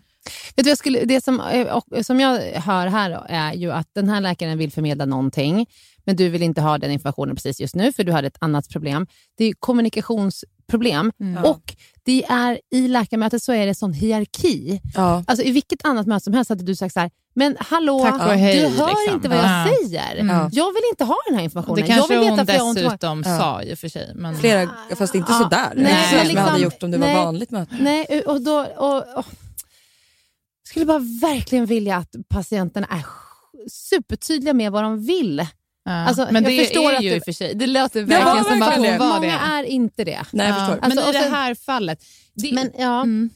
Vet 0.56 0.64
du, 0.64 0.70
jag 0.70 0.78
skulle, 0.78 1.06
det 1.06 1.24
som, 1.24 1.40
eh, 1.40 2.02
som 2.04 2.20
jag 2.20 2.40
hör 2.42 2.88
här 2.88 3.26
är 3.30 3.54
ju 3.54 3.72
att 3.72 3.88
den 3.96 4.10
här 4.10 4.22
läkaren 4.22 4.58
vill 4.58 4.72
förmedla 4.72 5.06
någonting, 5.06 5.66
men 6.06 6.15
du 6.15 6.30
vill 6.30 6.41
inte 6.44 6.62
ha 6.62 6.78
den 6.78 6.91
informationen 6.91 7.36
precis 7.36 7.62
just 7.62 7.76
nu, 7.76 7.94
för 7.94 8.04
du 8.04 8.12
hade 8.12 8.28
ett 8.28 8.38
annat 8.39 8.70
problem. 8.70 9.08
Det 9.38 9.46
är 9.46 9.54
kommunikationsproblem. 9.60 11.12
Mm. 11.20 11.44
Och 11.44 11.76
det 12.04 12.26
är, 12.26 12.60
i 12.72 12.88
läkarmötet 12.88 13.44
så 13.44 13.52
är 13.54 13.65
det 13.65 13.76
sån 13.76 13.94
hierarki. 13.94 14.82
Ja. 14.96 15.24
Alltså, 15.28 15.46
I 15.46 15.52
vilket 15.52 15.86
annat 15.86 16.08
möte 16.08 16.24
som 16.24 16.34
helst 16.34 16.50
hade 16.50 16.63
du 16.63 16.76
sagt 16.76 16.94
så 16.94 17.00
här, 17.00 17.12
men 17.38 17.58
hallå, 17.60 18.00
Tack 18.04 18.13
och 18.22 18.34
hej, 18.34 18.56
du 18.62 18.68
hör 18.68 18.88
liksom. 18.88 19.15
inte 19.15 19.30
vad 19.30 19.38
jag 19.38 19.46
Ja. 19.46 19.68
säger. 19.82 20.15
Ja. 20.26 20.50
Jag 20.52 20.72
vill 20.74 20.82
inte 20.91 21.04
ha 21.04 21.15
den 21.28 21.36
här 21.38 21.44
informationen. 21.44 21.82
det 21.82 21.88
kanske 21.88 22.13
jag 22.13 22.20
vill 22.22 22.30
hon 22.30 22.38
veta 22.39 22.54
jag 22.54 22.65
magen. 22.65 22.84
dessutom 22.84 23.24
Ja. 23.26 23.38
sa 23.39 23.62
i 23.63 23.74
och 23.74 23.78
för 23.80 23.88
sig. 23.89 24.12
Men... 24.15 24.36
Flera, 24.38 24.70
fast 24.96 25.15
inte 25.15 25.32
Ja, 25.32 25.39
sådär. 25.39 25.72
nej, 25.76 25.84
Nej, 25.84 25.94
men 25.94 26.10
som 26.10 26.18
jag 26.18 26.28
liksom- 26.28 26.44
hade 26.44 26.63
gjort 26.63 26.84
om 26.84 26.91
det 26.91 26.98
var 26.98 27.08
nej. 27.08 27.15
vanligt 27.26 27.52
möte. 27.52 27.76
Nej, 27.80 28.22
och 28.26 28.41
då... 28.41 28.60
Och, 28.78 28.98
och, 28.98 29.26
jag 30.63 30.70
skulle 30.70 30.86
bara 30.86 31.00
verkligen 31.22 31.65
vilja 31.65 31.98
att 31.98 32.15
patienterna 32.30 32.88
är 32.89 33.06
supertydliga 33.70 34.54
med 34.54 34.72
vad 34.72 34.84
de 34.84 35.06
vill. 35.06 35.48
Ja. 35.86 35.91
Alltså, 35.91 36.28
men 36.32 36.43
det 36.43 36.60
förstår 36.65 36.91
är 36.91 37.02
ju 37.02 37.10
det- 37.10 37.15
i 37.15 37.19
och 37.19 37.24
för 37.24 37.32
sig, 37.32 37.56
det 37.56 37.67
låter 37.67 38.00
Ja, 38.00 38.06
verkligen 38.06 38.43
som 38.45 38.62
att 38.62 38.76
hon 38.78 38.98
var 38.98 39.08
Många 39.15 39.19
det. 39.21 39.28
är 39.54 39.63
inte 39.63 40.04
det. 40.04 40.24
Nej, 40.32 40.48
jag 40.48 40.56
Ja. 40.56 40.60
förstår. 40.60 40.76
Men 40.82 40.84
Alltså, 40.91 41.06
i 41.06 41.10
och 41.10 41.13
det 41.13 41.36
här 41.36 41.56
fallet, 41.56 42.04
det, 42.34 42.52
Men 42.54 42.71
ja, 42.78 43.02
mm. 43.02 43.30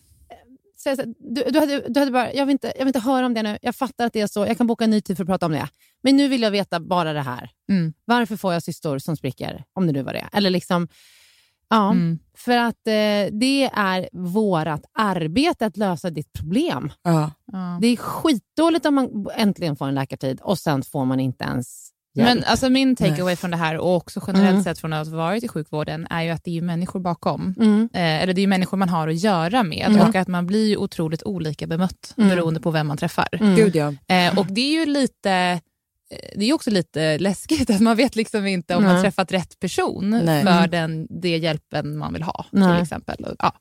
så 0.77 0.89
jag 0.89 0.97
sa, 0.97 1.03
du, 1.05 1.43
du, 1.49 1.59
hade, 1.59 1.83
du 1.89 1.99
hade 1.99 2.11
bara, 2.11 2.33
jag 2.33 2.45
vill, 2.45 2.51
inte, 2.51 2.67
jag 2.67 2.79
vill 2.85 2.87
inte 2.87 2.99
höra 2.99 3.25
om 3.25 3.33
det 3.33 3.43
nu. 3.43 3.57
Jag 3.61 3.75
fattar 3.75 4.05
att 4.05 4.13
det 4.13 4.21
är 4.21 4.27
så. 4.27 4.45
Jag 4.45 4.57
kan 4.57 4.67
boka 4.67 4.83
en 4.83 4.89
ny 4.89 5.01
tid 5.01 5.17
för 5.17 5.23
att 5.23 5.27
prata 5.29 5.45
om 5.45 5.51
det. 5.51 5.67
Men 6.03 6.17
nu 6.17 6.27
vill 6.27 6.41
jag 6.41 6.51
veta 6.51 6.79
bara 6.79 7.13
det 7.13 7.21
här. 7.21 7.49
Mm. 7.69 7.93
Varför 8.05 8.35
får 8.37 8.53
jag 8.53 8.63
cystor 8.63 8.99
som 8.99 9.15
spricker? 9.17 9.63
Om 9.73 9.87
det 9.87 9.93
nu 9.93 10.03
var 10.03 10.13
det. 10.13 10.29
Eller 10.33 10.49
liksom, 10.49 10.87
ja, 11.69 11.91
Mm. 11.91 12.19
för 12.37 12.57
att 12.57 12.87
eh, 12.87 13.33
det 13.39 13.69
är 13.73 14.09
vårt 14.13 14.83
arbete 14.93 15.65
att 15.65 15.77
lösa 15.77 16.09
ditt 16.09 16.33
problem. 16.33 16.91
Ja. 17.03 17.31
Det 17.81 17.87
är 17.87 17.95
skitdåligt 17.95 18.85
om 18.85 18.95
man 18.95 19.25
äntligen 19.35 19.75
får 19.75 19.87
en 19.87 19.95
läkartid 19.95 20.39
och 20.41 20.59
sen 20.59 20.83
får 20.83 21.05
man 21.05 21.19
inte 21.19 21.43
ens. 21.43 21.89
Men 22.23 22.43
alltså 22.43 22.69
min 22.69 22.95
takeaway 22.95 23.35
från 23.35 23.51
det 23.51 23.57
här 23.57 23.77
och 23.77 23.95
också 23.95 24.21
generellt 24.27 24.49
Mm. 24.51 24.63
sett 24.63 24.79
från 24.79 24.93
att 24.93 25.07
ha 25.07 25.17
varit 25.17 25.43
i 25.43 25.47
sjukvården 25.47 26.07
är 26.09 26.21
ju 26.23 26.29
att 26.29 26.43
det 26.43 26.57
är 26.57 26.61
människor 26.61 26.99
bakom. 26.99 27.55
mm. 27.59 27.89
Eh, 27.93 28.23
eller 28.23 28.33
det 28.33 28.39
är 28.39 28.43
ju 28.43 28.47
människor 28.47 28.77
man 28.77 28.89
har 28.89 29.07
att 29.07 29.19
göra 29.23 29.63
med 29.63 29.87
Mm. 29.87 30.07
och 30.09 30.15
att 30.15 30.27
man 30.27 30.47
blir 30.47 30.67
ju 30.69 30.77
otroligt 30.77 31.23
olika 31.23 31.67
bemött 31.67 32.13
Mm. 32.17 32.29
beroende 32.29 32.59
på 32.59 32.71
vem 32.71 32.87
man 32.87 32.97
träffar. 32.97 33.27
Mm. 33.31 33.97
Eh, 34.07 34.39
och 34.39 34.45
det 34.45 34.61
är 34.61 34.79
ju 34.79 34.85
lite 34.85 35.61
det 36.35 36.45
är 36.45 36.53
också 36.53 36.69
lite 36.69 37.17
läskigt 37.19 37.69
att 37.69 37.79
man 37.81 37.97
vet 37.97 38.15
liksom 38.15 38.45
inte 38.47 38.75
om 38.75 38.83
man 38.83 38.93
Nej. 38.93 39.03
träffat 39.03 39.31
rätt 39.31 39.59
person 39.59 40.09
Nej. 40.09 40.43
för 40.43 40.67
den, 40.67 41.07
det 41.21 41.37
hjälpen 41.37 41.97
man 41.97 42.13
vill 42.13 42.23
ha. 42.23 42.45
Nej. 42.51 42.75
till 42.75 42.83
exempel. 42.83 43.35
Ja. 43.39 43.53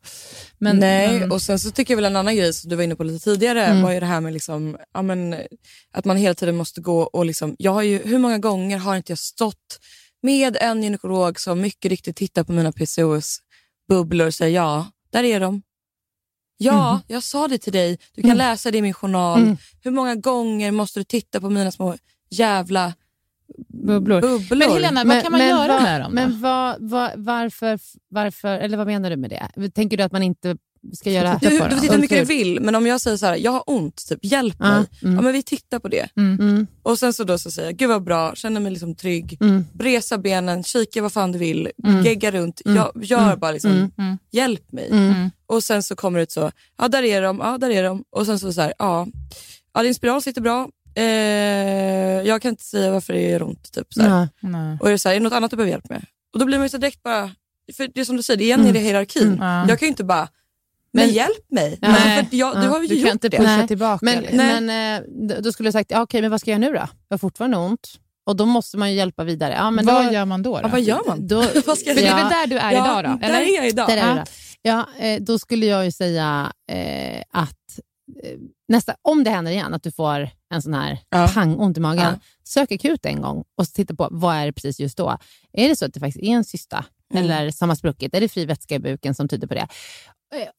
Men, 0.58 0.76
Nej, 0.78 1.20
men, 1.20 1.32
och 1.32 1.42
sen 1.42 1.58
så 1.58 1.70
tycker 1.70 1.94
jag 1.94 1.96
väl 1.96 2.04
en 2.04 2.16
annan 2.16 2.36
grej 2.36 2.52
som 2.54 2.70
du 2.70 2.76
var 2.76 2.82
inne 2.82 2.96
på 2.96 3.04
lite 3.04 3.24
tidigare 3.24 3.64
Mm. 3.66 3.82
var 3.82 3.92
ju 3.92 4.00
det 4.00 4.06
här 4.06 4.20
med 4.20 4.32
liksom, 4.32 4.76
ja, 4.94 5.02
men, 5.02 5.36
att 5.92 6.04
man 6.04 6.16
hela 6.16 6.34
tiden 6.34 6.56
måste 6.56 6.80
gå 6.80 7.00
och 7.02 7.26
liksom, 7.26 7.56
jag 7.58 7.72
har 7.72 7.82
ju, 7.82 8.02
hur 8.04 8.18
många 8.18 8.38
gånger 8.38 8.78
har 8.78 8.96
inte 8.96 9.12
jag 9.12 9.18
stått 9.18 9.78
med 10.22 10.56
en 10.60 10.82
gynekolog 10.82 11.40
som 11.40 11.60
mycket 11.60 11.88
riktigt 11.90 12.16
tittar 12.16 12.44
på 12.44 12.52
mina 12.52 12.72
PCOS-bubblor 12.72 14.26
och 14.26 14.34
säger 14.34 14.54
ja, 14.56 14.86
där 15.12 15.24
är 15.24 15.40
de. 15.40 15.62
Ja, 16.60 16.90
Mm. 16.90 17.00
jag 17.08 17.22
sa 17.22 17.48
det 17.48 17.58
till 17.58 17.72
dig. 17.72 17.98
Du 18.14 18.22
kan 18.22 18.36
läsa 18.36 18.70
det 18.70 18.78
i 18.78 18.82
min 18.82 18.94
journal. 18.94 19.42
Mm. 19.42 19.56
Hur 19.82 19.90
många 19.90 20.14
gånger 20.14 20.70
måste 20.72 21.00
du 21.00 21.04
titta 21.04 21.40
på 21.40 21.50
mina 21.50 21.70
små 21.70 21.96
jävla 22.30 22.94
Bubblor. 23.68 24.20
bubblor? 24.20 24.56
Men 24.58 24.70
Helena, 24.70 25.04
vad 25.04 25.22
kan 25.22 25.32
man 25.32 25.40
göra 25.48 25.72
vad, 25.72 25.82
med 25.82 26.00
dem 26.00 26.10
då? 26.10 26.14
Men 26.14 26.40
vad, 26.40 26.76
vad, 26.80 27.10
varför, 27.16 27.78
varför, 28.08 28.48
eller 28.58 28.76
vad 28.76 28.86
menar 28.86 29.10
du 29.10 29.16
med 29.16 29.30
det? 29.30 29.70
Tänker 29.70 29.96
du 29.96 30.02
att 30.02 30.12
man 30.12 30.22
inte 30.22 30.56
ska 30.92 31.10
göra... 31.10 31.38
du, 31.42 31.58
på 31.58 31.64
du 31.68 31.70
får 31.74 31.80
titta 31.80 31.92
hur 31.94 32.00
mycket 32.00 32.18
du 32.18 32.24
vill, 32.24 32.60
men 32.60 32.74
om 32.74 32.86
jag 32.86 33.00
säger 33.00 33.16
så 33.16 33.26
här, 33.26 33.36
jag 33.36 33.50
har 33.52 33.62
ont, 33.66 34.08
typ, 34.08 34.18
hjälp 34.22 34.56
Ja, 34.58 34.66
mig. 34.70 34.86
mm. 35.02 35.14
Ja, 35.16 35.22
men 35.22 35.32
vi 35.32 35.42
tittar 35.42 35.78
på 35.78 35.88
det. 35.88 36.08
Mm, 36.16 36.66
Och 36.82 36.98
sen 36.98 37.12
så 37.12 37.24
då 37.24 37.38
så 37.38 37.50
säger 37.50 37.68
jag, 37.68 37.76
gud 37.76 37.88
vad 37.88 38.02
bra, 38.02 38.34
känner 38.34 38.60
mig 38.60 38.72
liksom 38.72 38.94
trygg. 38.94 39.36
mm, 39.40 39.64
Bresa 39.72 40.18
benen, 40.18 40.62
kika 40.64 41.02
vad 41.02 41.12
fan 41.12 41.32
du 41.32 41.38
vill, 41.38 41.70
Mm. 41.84 42.04
gegga 42.04 42.30
runt, 42.30 42.62
Mm. 42.64 42.76
jag, 42.76 43.04
gör 43.04 43.26
Mm. 43.26 43.38
bara 43.38 43.52
liksom, 43.52 43.70
Mm. 43.70 43.90
Mm. 43.98 44.18
hjälp 44.30 44.72
mig. 44.72 44.88
mm. 44.90 45.30
Och 45.46 45.64
sen 45.64 45.82
så 45.82 45.96
kommer 45.96 46.18
det 46.18 46.22
ut 46.22 46.32
så, 46.32 46.50
ja 46.78 46.88
där 46.88 47.02
är 47.02 47.22
de, 47.22 47.38
ja 47.38 47.58
där 47.58 47.70
är 47.70 47.82
de. 47.84 48.04
Och 48.10 48.26
sen 48.26 48.38
så 48.38 48.52
så 48.52 48.60
här, 48.60 48.74
ja, 48.78 49.06
ja 49.74 49.82
din 49.82 49.94
spiral 49.94 50.22
sitter 50.22 50.40
bra, 50.40 50.68
eh, 50.98 52.22
jag 52.28 52.42
kan 52.42 52.48
inte 52.48 52.64
säga 52.64 52.90
varför 52.90 53.12
det 53.12 53.20
gör 53.20 53.42
ont. 53.42 53.72
Typ, 53.72 53.86
så. 53.94 54.00
Ja. 54.02 54.28
Nej. 54.40 54.78
Och 54.80 54.88
är 54.88 54.92
det 54.92 54.98
så 54.98 55.08
här, 55.08 55.16
är 55.16 55.20
det 55.20 55.24
något 55.24 55.32
annat 55.32 55.50
du 55.50 55.56
behöver 55.56 55.70
hjälp 55.70 55.88
med? 55.90 56.04
Och 56.32 56.38
då 56.38 56.44
blir 56.46 56.58
man 56.58 56.64
ju 56.64 56.68
så 56.68 56.78
direkt 56.78 57.02
bara, 57.02 57.30
för 57.76 57.88
det 57.94 58.00
är 58.00 58.04
som 58.04 58.16
du 58.16 58.22
säger, 58.22 58.38
det 58.38 58.44
är 58.44 58.46
igen 58.46 58.60
Mm. 58.60 58.70
i 58.70 58.78
det 58.78 58.84
hierarkin. 58.84 59.22
Mm. 59.28 59.38
Ja. 59.42 59.68
Jag 59.68 59.78
kan 59.78 59.86
ju 59.86 59.90
inte 59.90 60.04
bara, 60.04 60.28
men, 60.92 61.06
Men- 61.06 61.14
hjälp 61.14 61.50
mig. 61.50 61.78
Ja. 61.80 61.88
Alltså, 61.88 62.04
Nej. 62.08 62.26
för 62.30 62.36
jag, 62.36 62.56
du 62.56 62.62
Ja, 62.62 62.68
har 62.68 62.82
ju 62.82 62.86
Du 62.88 62.94
gjort 62.94 63.06
kan 63.06 63.12
inte 63.12 63.28
det. 63.28 63.36
pusha 63.36 63.56
Nej. 63.56 63.68
tillbaka. 63.68 63.98
Men, 64.04 64.18
liksom. 64.18 64.36
Nej. 64.36 64.60
men 64.60 65.00
eh, 65.30 65.36
då 65.40 65.52
skulle 65.52 65.68
du 65.68 65.72
sagt, 65.72 65.90
ja, 65.90 66.02
okej, 66.02 66.20
men 66.22 66.30
vad 66.30 66.40
ska 66.40 66.50
jag 66.50 66.60
nu 66.60 66.66
då? 66.66 66.74
Jag 66.74 66.88
har 67.10 67.18
fortfarande 67.18 67.56
ont. 67.56 67.88
Och 68.26 68.36
då 68.36 68.46
måste 68.46 68.76
man 68.76 68.90
ju 68.90 68.96
hjälpa 68.96 69.24
vidare. 69.24 69.54
Ja, 69.54 69.70
men 69.70 69.86
vad 69.86 70.06
då, 70.06 70.12
gör 70.12 70.24
man 70.24 70.42
då? 70.42 70.52
då? 70.56 70.60
Ja, 70.62 70.68
vad 70.68 70.80
gör 70.80 71.00
man? 71.06 71.26
Då, 71.26 71.36
Vad 71.66 71.78
ska 71.78 71.88
jag 71.90 71.96
För 71.96 72.02
det 72.02 72.08
är 72.08 72.10
Ja. 72.10 72.16
väl 72.16 72.28
där 72.28 72.46
du 72.46 72.58
är 72.58 72.72
ja, 72.72 72.84
idag 72.84 73.04
då? 73.04 73.18
där 73.26 73.28
Eller? 73.28 73.40
är 73.52 73.54
jag 73.56 73.68
idag. 73.68 73.88
Där 73.88 73.96
är 73.96 74.08
Ja. 74.08 74.14
det. 74.14 74.24
Ja, 74.62 74.86
eh, 74.98 75.20
då 75.22 75.38
skulle 75.38 75.66
jag 75.66 75.84
ju 75.84 75.92
säga 75.92 76.52
eh, 76.72 77.22
att 77.32 77.54
nästa, 78.68 78.94
om 79.02 79.24
det 79.24 79.30
händer 79.30 79.52
igen, 79.52 79.74
att 79.74 79.82
du 79.82 79.90
får 79.90 80.28
en 80.54 80.62
sån 80.62 80.74
här 80.74 80.98
Ja. 81.10 81.30
pang, 81.34 81.56
ont 81.58 81.76
i 81.76 81.80
magen, 81.80 82.02
Ja. 82.02 82.14
sök 82.44 82.72
akut 82.72 83.06
en 83.06 83.20
gång 83.22 83.44
och 83.56 83.66
titta 83.66 83.94
på 83.94 84.08
vad 84.10 84.36
är 84.36 84.46
det 84.46 84.52
precis 84.52 84.80
just 84.80 84.96
då. 84.98 85.18
Är 85.52 85.68
det 85.68 85.76
så 85.76 85.84
att 85.84 85.94
det 85.94 86.00
faktiskt 86.00 86.24
är 86.24 86.28
en 86.30 86.44
cysta 86.44 86.84
Mm. 87.14 87.24
eller 87.24 87.50
som 87.50 87.68
har 87.68 87.76
spruckit? 87.76 88.14
Är 88.14 88.20
det 88.20 88.28
fri 88.28 88.44
vätska 88.44 88.74
i 88.74 88.78
buken 88.78 89.14
som 89.14 89.28
tyder 89.28 89.46
på 89.46 89.54
det? 89.54 89.68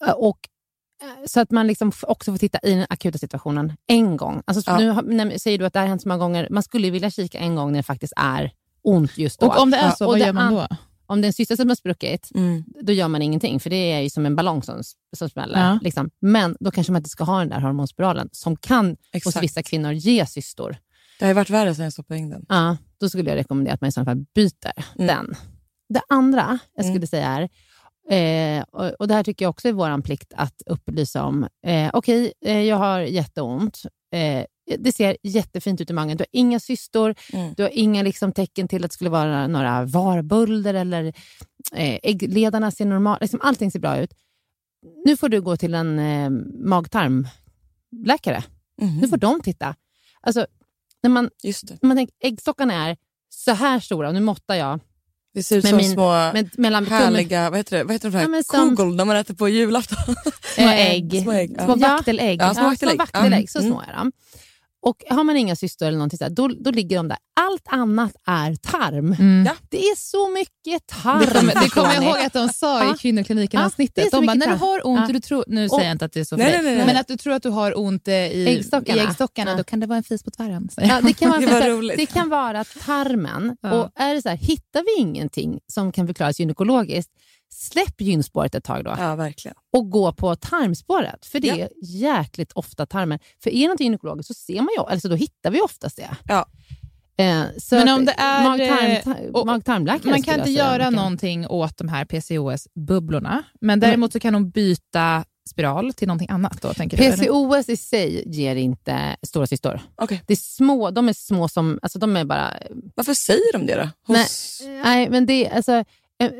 Eh, 0.05 0.11
och, 0.13 0.39
eh, 1.03 1.25
så 1.25 1.39
att 1.39 1.51
man 1.51 1.67
liksom 1.67 1.91
också 2.01 2.31
får 2.31 2.37
titta 2.37 2.59
i 2.63 2.73
den 2.73 2.85
akuta 2.89 3.17
situationen 3.17 3.73
en 3.87 4.17
gång. 4.17 4.43
Alltså, 4.47 4.71
Ja. 4.71 5.01
Nu 5.01 5.39
säger 5.39 5.57
du 5.57 5.65
att 5.65 5.73
det 5.73 5.79
har 5.79 5.87
hänt 5.87 6.01
så 6.01 6.07
många 6.07 6.17
gånger. 6.19 6.47
Man 6.51 6.63
skulle 6.63 6.89
vilja 6.89 7.11
kika 7.11 7.37
en 7.39 7.55
gång 7.55 7.71
när 7.71 7.79
det 7.79 7.83
faktiskt 7.83 8.13
är 8.17 8.51
ont 8.81 9.17
just 9.17 9.39
då. 9.39 9.47
Och 9.47 9.59
om 9.61 9.71
det 9.71 9.77
är 9.77 9.85
Ja. 9.85 9.91
så, 9.95 10.05
Och 10.05 10.11
vad 10.11 10.19
gör 10.19 10.33
man 10.33 10.43
an- 10.47 10.53
då? 10.53 10.67
Om 11.09 11.21
det 11.21 11.25
är 11.25 11.29
en 11.29 11.33
cysta 11.33 11.55
som 11.55 11.69
har 11.69 11.75
spruckit, 11.75 12.29
Mm. 12.35 12.63
då 12.81 12.93
gör 12.93 13.07
man 13.07 13.21
ingenting, 13.21 13.59
för 13.59 13.69
det 13.69 13.91
är 13.91 13.99
ju 13.99 14.09
som 14.09 14.25
en 14.25 14.35
ballong 14.35 14.63
som, 14.63 14.81
som 15.17 15.29
smäller. 15.29 15.59
Ja. 15.59 15.79
Liksom. 15.81 16.09
Men 16.21 16.57
då 16.59 16.71
kanske 16.71 16.91
man 16.91 16.99
inte 16.99 17.09
ska 17.09 17.23
ha 17.23 17.39
den 17.39 17.49
där 17.49 17.59
hormonspiralen 17.59 18.29
som 18.31 18.55
kan 18.55 18.89
hos 18.89 18.97
Exakt. 19.13 19.43
vissa 19.43 19.63
kvinnor 19.63 19.91
ge 19.91 20.25
cystor. 20.25 20.77
Det 21.19 21.25
har 21.25 21.29
ju 21.29 21.33
varit 21.35 21.49
värre 21.49 21.75
sen 21.75 21.83
jag 21.83 21.93
stoppade 21.93 22.19
in 22.19 22.29
den. 22.29 22.45
Ja, 22.49 22.77
då 22.99 23.09
skulle 23.09 23.29
jag 23.29 23.37
rekommendera 23.37 23.73
att 23.73 23.81
man 23.81 23.87
i 23.87 23.91
så 23.91 24.05
fall 24.05 24.25
byter 24.35 24.71
Mm. 24.95 25.07
den. 25.07 25.35
Det 25.93 26.01
andra 26.09 26.59
jag 26.75 26.83
Mm. 26.85 26.95
skulle 26.95 27.07
säga 27.07 27.27
är, 27.27 28.57
eh, 28.59 28.63
och, 28.71 28.91
och 28.99 29.07
det 29.07 29.13
här 29.13 29.23
tycker 29.23 29.45
jag 29.45 29.49
också 29.49 29.67
är 29.67 29.73
vår 29.73 30.01
plikt 30.01 30.33
att 30.35 30.61
upplysa 30.65 31.23
om. 31.23 31.47
Eh, 31.67 31.89
Okej, 31.93 32.33
eh, 32.45 32.61
jag 32.61 32.75
har 32.77 32.99
jätteont. 32.99 33.81
Eh, 34.15 34.45
det 34.79 34.91
ser 34.91 35.17
jättefint 35.23 35.81
ut 35.81 35.89
i 35.89 35.93
magen. 35.93 36.17
Du 36.17 36.21
har 36.21 36.27
inga 36.39 36.59
cystor, 36.59 37.15
Mm. 37.33 37.53
du 37.57 37.63
har 37.63 37.69
inga 37.73 38.03
liksom, 38.03 38.31
tecken 38.31 38.67
till 38.67 38.85
att 38.85 38.91
det 38.91 38.95
skulle 38.95 39.09
vara 39.09 39.47
några 39.47 39.85
varbölder 39.85 40.73
eller 40.73 41.05
eh, 41.73 41.99
äggledarna 42.03 42.71
ser 42.71 42.85
normalt 42.85 43.21
liksom, 43.21 43.39
Allting 43.43 43.71
ser 43.71 43.79
bra 43.79 43.97
ut. 43.97 44.13
Nu 45.05 45.17
får 45.17 45.29
du 45.29 45.41
gå 45.41 45.57
till 45.57 45.73
en 45.73 45.99
eh, 45.99 46.29
mag-tarmläkare. 46.69 48.43
Mhm. 48.81 48.97
Nu 49.01 49.07
får 49.07 49.17
de 49.17 49.41
titta. 49.41 49.75
Alltså, 50.21 50.45
när 51.03 51.09
man 51.09 51.29
om 51.81 51.87
man 51.87 51.97
tänker, 51.97 52.15
äggstockarna 52.23 52.89
är 52.89 52.97
så 53.29 53.51
här 53.51 53.79
stora, 53.79 54.11
nu 54.11 54.19
måttar 54.19 54.55
jag 54.55 54.79
Det 55.33 55.43
ser 55.43 55.57
ut 55.57 55.63
Med 55.63 55.69
som 55.69 55.77
min- 55.77 55.91
små 55.91 56.09
Men 56.33 56.49
mellan 56.57 56.85
härliga, 56.87 57.49
vad 57.49 57.59
heter 57.59 57.77
det, 57.77 57.83
vad 57.83 57.93
heter 57.93 58.09
de 58.11 58.17
här? 58.17 58.35
Ja, 58.35 58.43
som- 58.43 58.75
Kugel 58.77 58.97
de 58.97 59.07
man 59.07 59.17
äter 59.17 59.33
på 59.33 59.49
julafton. 59.49 60.15
små 60.55 60.67
ägg. 60.69 61.21
små 61.23 61.31
ägg, 61.31 61.55
ja. 61.57 61.63
Små 61.65 61.75
Ja. 61.79 61.87
vaktelägg. 61.95 62.41
Ja, 62.41 62.53
små 62.53 62.63
vaktelägg. 62.63 62.95
små, 62.95 63.05
vaktelägg. 63.05 63.49
så 63.49 63.59
Mm. 63.59 63.71
små 63.71 63.81
är 63.81 63.93
de. 63.97 64.11
Och 64.81 65.03
har 65.09 65.23
man 65.23 65.37
inga 65.37 65.55
syster 65.55 65.87
eller 65.87 65.97
någonting 65.97 66.17
sådär, 66.17 66.35
då, 66.35 66.47
då 66.47 66.71
ligger 66.71 66.97
de 66.97 67.07
där. 67.07 67.17
Allt 67.41 67.63
annat 67.67 68.11
är 68.27 68.55
tarm. 68.55 69.13
Mm. 69.13 69.45
Ja. 69.45 69.53
Det 69.69 69.77
är 69.83 69.95
så 69.95 70.29
mycket 70.29 70.87
tarm. 70.87 71.19
Det 71.19 71.25
kommer, 71.39 71.63
det 71.63 71.69
kommer 71.69 71.93
jag 71.93 72.03
ihåg 72.03 72.17
att 72.25 72.33
de 72.33 72.49
sa 72.49 72.83
i 72.83 72.87
Ja. 72.87 72.95
kvinnokliniken 72.99 73.59
Ja, 73.59 73.65
avsnittet. 73.65 73.95
det 73.95 74.01
är 74.01 74.09
så 74.09 74.15
de 74.15 74.25
bara, 74.25 74.33
när 74.33 74.47
du 74.47 74.53
har 74.53 74.87
ont 74.87 75.07
och 75.07 75.13
du 75.13 75.19
tror, 75.19 75.43
nu 75.47 75.69
säger 75.69 75.83
jag 75.83 75.91
inte 75.91 76.05
att 76.05 76.13
det 76.13 76.19
är 76.19 76.23
så 76.23 76.37
för 76.37 76.43
Nej, 76.43 76.51
dig, 76.51 76.61
nej, 76.61 76.65
nej, 76.69 76.77
nej. 76.77 76.85
men 76.85 76.97
att 76.97 77.07
du 77.07 77.17
tror 77.17 77.33
att 77.33 77.43
du 77.43 77.49
har 77.49 77.77
ont 77.79 78.07
eh, 78.07 78.13
i 78.13 78.47
Äggstockarna. 78.47 79.01
i 79.01 79.05
äggstockarna 79.05 79.51
Ja. 79.51 79.57
då 79.57 79.63
kan 79.63 79.79
det 79.79 79.87
vara 79.87 79.97
en 79.97 80.03
fis 80.03 80.23
på 80.23 80.31
tvären. 80.31 80.69
Ja, 80.77 81.01
det, 81.01 81.13
kan 81.13 81.29
vara, 81.29 81.39
Det 81.39 81.45
var 81.45 81.53
så 81.53 81.61
här, 81.63 81.69
roligt. 81.71 81.97
det 81.97 82.05
kan 82.05 82.29
vara 82.29 82.63
tarmen. 82.63 83.57
Ja. 83.61 83.73
Och 83.73 83.91
är 83.95 84.15
det 84.15 84.21
så 84.21 84.29
här, 84.29 84.37
hittar 84.37 84.83
vi 84.95 85.01
ingenting 85.01 85.59
som 85.67 85.91
kan 85.91 86.07
förklaras 86.07 86.39
gynekologiskt, 86.39 87.11
släpp 87.49 88.01
gynspåret 88.01 88.55
ett 88.55 88.63
tag 88.63 88.83
då 88.83 88.95
Ja, 88.99 89.15
verkligen. 89.15 89.55
och 89.73 89.89
gå 89.89 90.13
på 90.13 90.35
tarmspåret. 90.35 91.25
För 91.25 91.39
det 91.39 91.47
Ja. 91.47 91.55
är 91.55 91.69
jäkligt 91.83 92.51
ofta 92.51 92.85
tarmen. 92.85 93.19
För 93.43 93.49
är 93.49 93.61
det 93.61 93.67
något 93.67 93.79
gynekologiskt 93.79 94.27
så 94.27 94.33
ser 94.33 94.55
man 94.61 94.67
ju, 94.77 94.83
alltså 94.83 95.09
då 95.09 95.15
hittar 95.15 95.51
vi 95.51 95.61
oftast 95.61 95.95
det. 95.97 96.09
Ja. 96.23 96.45
Eh, 97.17 97.43
så 97.57 97.75
Men 97.75 97.89
om 97.89 98.05
det 98.05 98.11
är, 98.17 98.89
eh, 99.07 99.45
mag-tarmläkare 99.45 100.09
Man 100.11 100.23
kan 100.23 100.39
inte 100.39 100.51
göra 100.51 100.83
kan- 100.83 100.93
någonting 100.93 101.47
åt 101.47 101.77
de 101.77 101.87
här 101.89 102.05
PCOS-bubblorna, 102.05 103.43
men 103.61 103.79
däremot 103.79 104.13
så 104.13 104.19
kan 104.19 104.33
de 104.33 104.49
byta 104.49 105.25
spiral 105.49 105.93
till 105.93 106.07
någonting 106.07 106.29
annat. 106.29 106.61
Då, 106.61 106.73
tänker 106.73 106.97
du? 106.97 107.03
PCOS 107.11 107.69
i 107.69 107.77
sig 107.77 108.23
ger 108.35 108.55
inte 108.55 109.15
stora 109.27 109.47
cystor. 109.47 109.81
Okej. 109.95 110.21
Det 110.27 110.33
är 110.33 110.37
små, 110.37 110.91
de 110.91 111.09
är 111.09 111.13
små 111.13 111.47
som, 111.47 111.79
alltså 111.81 111.99
de 111.99 112.17
är 112.17 112.25
bara... 112.25 112.53
Varför 112.95 113.13
säger 113.13 113.53
de 113.53 113.65
det 113.65 113.75
då? 113.75 114.13
Hos... 114.13 114.61
Nej, 114.83 115.09
men 115.09 115.25
det, 115.25 115.49
alltså, 115.49 115.83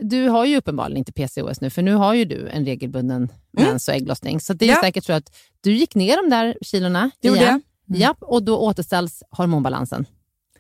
du 0.02 0.28
har 0.28 0.46
ju 0.46 0.58
uppenbarligen 0.58 0.98
inte 0.98 1.12
PCOS 1.12 1.62
nu, 1.62 1.70
för 1.70 1.82
nu 1.82 1.94
har 1.94 2.14
ju 2.14 2.26
du 2.26 2.50
en 2.50 2.66
regelbunden 2.66 3.30
mens 3.52 3.88
och 3.88 3.94
ägglossning. 3.94 4.40
Så 4.40 4.54
det 4.54 4.66
är 4.66 4.68
Mm. 4.70 4.76
Ja. 4.78 4.82
säkert 4.88 5.04
så 5.06 5.14
att 5.14 5.36
du 5.62 5.74
gick 5.74 5.96
ner 5.96 6.24
de 6.24 6.30
där 6.30 6.58
kilorna 6.62 7.12
Det 7.20 7.28
gjorde 7.28 7.40
igen. 7.40 7.62
Mm. 7.90 8.02
Japp, 8.02 8.18
och 8.22 8.44
då 8.44 8.58
återställs 8.58 9.24
hormonbalansen. 9.32 10.06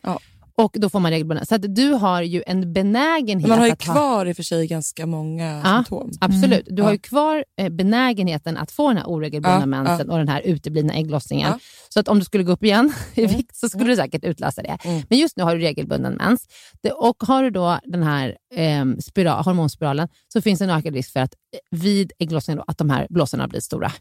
Ja. 0.01 0.20
Och 0.60 0.72
då 0.80 0.89
får 0.89 0.99
man 0.99 1.12
regelbunden. 1.12 1.45
Så 1.45 1.55
att 1.55 1.76
du 1.76 1.91
har 1.91 2.22
ju 2.22 2.43
en 2.47 2.74
benägenhet 2.74 3.47
man 3.49 3.60
har 3.60 3.66
ju 3.66 3.72
att 3.72 3.84
ha... 3.86 3.93
kvar 3.93 4.26
i 4.26 4.32
och 4.32 4.36
för 4.36 4.43
sig 4.43 4.68
ganska 4.68 5.05
många 5.05 5.62
Ja. 5.64 5.76
symptom. 5.76 6.12
Absolut. 6.22 6.68
Du 6.70 6.82
har 6.82 6.89
Ja. 6.89 6.93
ju 6.93 6.99
kvar 6.99 7.45
eh, 7.57 7.70
benägenheten 7.70 8.57
att 8.57 8.72
få 8.72 8.88
den 8.88 8.97
här 8.97 9.05
oregelbundna 9.10 9.60
Ja, 9.60 9.66
mensen 9.66 10.10
och 10.10 10.18
den 10.18 10.28
här 10.28 10.41
uteblivna 10.41 10.93
ägglossningen. 10.93 11.47
Ja. 11.51 11.60
Så 11.89 11.99
att 11.99 12.07
om 12.07 12.20
du 12.20 12.26
skulle 12.26 12.43
gå 12.43 12.51
upp 12.51 12.64
igen 12.64 12.93
i 13.14 13.26
vikt 13.26 13.55
så 13.55 13.70
skulle 13.70 13.86
du 13.86 13.95
säkert 13.95 14.24
utlösa 14.24 14.62
det. 14.62 14.78
Mm. 14.84 15.01
Men 15.10 15.18
just 15.18 15.38
nu 15.38 15.43
har 15.43 15.55
du 15.55 15.62
regelbunden 15.62 16.14
mens. 16.14 16.47
Och 16.95 17.24
har 17.28 17.43
du 17.43 17.49
då 17.49 17.80
den 17.84 18.03
här 18.03 18.38
eh, 18.55 18.86
spiral, 19.01 19.43
hormonspiralen 19.43 20.07
så 20.34 20.41
finns 20.41 20.60
det 20.60 20.66
en 20.66 20.72
ökad 20.72 20.93
risk 20.93 21.14
för 21.14 21.20
att 21.20 21.34
eh, 21.74 21.80
vid 21.80 22.12
ägglossningen 22.20 22.57
då, 22.57 22.64
att 22.68 22.78
de 22.78 22.89
här 22.89 23.07
blåsorna 23.10 23.47
blir 23.47 23.60
stora. 23.62 23.91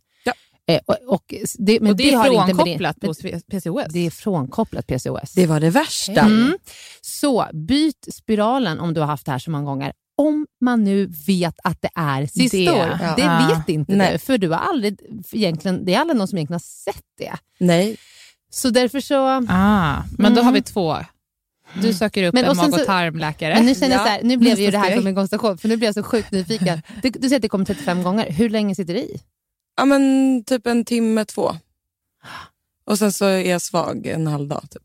Ja. 0.68 0.74
Eh, 0.74 0.80
och, 0.86 1.14
och 1.14 1.34
det, 1.58 1.80
men 1.80 1.90
och 1.90 1.96
det, 1.96 2.10
är 2.12 2.16
har 2.16 2.26
inte 2.26 2.46
med 2.46 2.56
frånkopplat 2.56 2.96
det, 3.00 3.06
på 3.06 3.14
PCOS? 3.50 3.92
det 3.92 4.06
är 4.06 4.10
frånkopplat 4.10 4.86
PCOS. 4.86 5.32
Det 5.34 5.46
var 5.46 5.60
det 5.60 5.70
värsta. 5.70 6.20
Mm. 6.20 6.58
Så 7.00 7.46
byt 7.52 8.08
spiralen 8.14 8.80
om 8.80 8.94
du 8.94 9.00
har 9.00 9.06
haft 9.06 9.26
det 9.26 9.32
här 9.32 9.38
så 9.38 9.50
många 9.50 9.64
gånger. 9.64 9.92
Om 10.16 10.46
man 10.60 10.84
nu 10.84 11.06
vet 11.26 11.54
att 11.64 11.82
det 11.82 11.90
är 11.94 12.26
cystor. 12.26 12.58
Det, 12.58 13.14
Det, 13.16 13.22
ja. 13.22 13.54
vet 13.56 13.68
inte 13.68 13.96
Nej. 13.96 14.12
du, 14.12 14.18
för 14.18 14.38
du 14.38 14.48
har 14.48 14.58
aldrig, 14.58 14.98
egentligen, 15.32 15.84
det 15.84 15.94
är 15.94 16.00
aldrig 16.00 16.16
någon 16.18 16.28
som 16.28 16.38
egentligen 16.38 16.54
har 16.54 16.92
sett 16.92 17.04
det. 17.18 17.32
Nej. 17.58 17.96
Så 18.50 18.70
därför 18.70 19.00
så... 19.00 19.26
Ah, 19.48 20.02
men 20.18 20.34
då 20.34 20.40
Mm. 20.40 20.44
har 20.46 20.52
vi 20.52 20.62
två. 20.62 20.96
Du 21.82 21.92
söker 21.94 22.26
upp 22.28 22.34
Men 22.34 22.44
och 22.44 22.50
en 22.50 22.56
mag 22.56 22.72
och 22.80 22.86
tarmläkare. 22.86 23.54
Men 23.54 23.66
nu 23.66 23.74
känner 23.74 23.90
jag 23.94 24.00
Ja, 24.00 24.04
så 24.04 24.10
här, 24.10 24.22
nu 24.22 24.36
blev 24.36 24.58
ju 24.58 24.66
nästa 24.66 24.78
det 24.78 24.84
här 24.88 24.96
som 24.96 25.06
en 25.06 25.14
konstellation, 25.14 25.58
för 25.58 25.68
nu 25.68 25.76
blir 25.76 25.88
jag 25.88 25.94
så 25.94 26.02
sjukt 26.02 26.30
nyfiken. 26.32 26.82
Du, 27.02 27.10
du 27.10 27.20
säger 27.20 27.36
att 27.36 27.42
det 27.42 27.48
kommer 27.48 27.64
35 27.64 28.02
gånger. 28.02 28.30
Hur 28.32 28.50
länge 28.50 28.74
sitter 28.74 28.94
det 28.94 29.00
i? 29.00 29.20
Ja, 29.78 29.84
men 29.84 30.44
typ 30.44 30.66
en 30.66 30.84
timme, 30.84 31.24
två. 31.24 31.50
Och 32.86 32.98
sen 32.98 33.12
så 33.12 33.24
är 33.24 33.50
jag 33.50 33.62
svag 33.62 34.06
en 34.06 34.26
halv 34.26 34.48
dag. 34.48 34.62
Typ. 34.70 34.82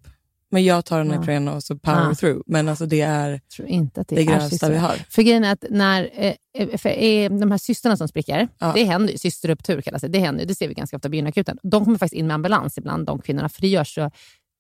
Men 0.52 0.64
jag 0.64 0.86
tar 0.86 1.00
en 1.00 1.10
Ja. 1.12 1.22
Ipren 1.22 1.48
och 1.48 1.64
så 1.64 1.78
power 1.78 2.08
Ja. 2.10 2.16
through. 2.16 2.42
Men 2.46 2.70
alltså 2.70 2.86
det 2.86 3.02
är 3.02 3.30
Jag 3.32 3.48
tror 3.56 3.68
inte 3.68 4.02
att 4.02 4.08
det, 4.08 4.16
det 4.16 4.24
grövsta 4.24 4.70
vi 4.70 4.78
har. 4.78 4.96
För 5.10 5.22
grejen 5.22 5.44
är 5.44 5.52
att 5.54 5.66
när 5.70 6.10
eh, 6.58 6.78
för, 6.78 6.90
eh, 6.90 7.30
de 7.30 7.52
här 7.52 7.58
systrarna 7.58 7.98
som 7.98 8.08
spricker, 8.08 8.48
Ja. 8.60 8.72
det 8.76 8.84
händer 8.84 9.12
ju, 9.12 9.18
systerruptur 9.18 9.82
kallas 9.82 10.02
det, 10.02 10.08
det 10.08 10.20
händer 10.20 10.46
det 10.46 10.56
ser 10.56 10.68
vi 10.68 10.74
ganska 10.74 10.96
ofta 10.98 11.10
på 11.10 11.16
gynakuten. 11.16 11.58
De 11.64 11.86
kommer 11.86 11.98
faktiskt 11.98 12.20
in 12.20 12.28
med 12.28 12.34
ambulans 12.36 12.78
ibland, 12.78 13.06
de 13.06 13.22
kvinnorna, 13.22 13.50
för 13.50 13.62
det 13.62 13.68
görs 13.68 13.94
så, 13.96 14.12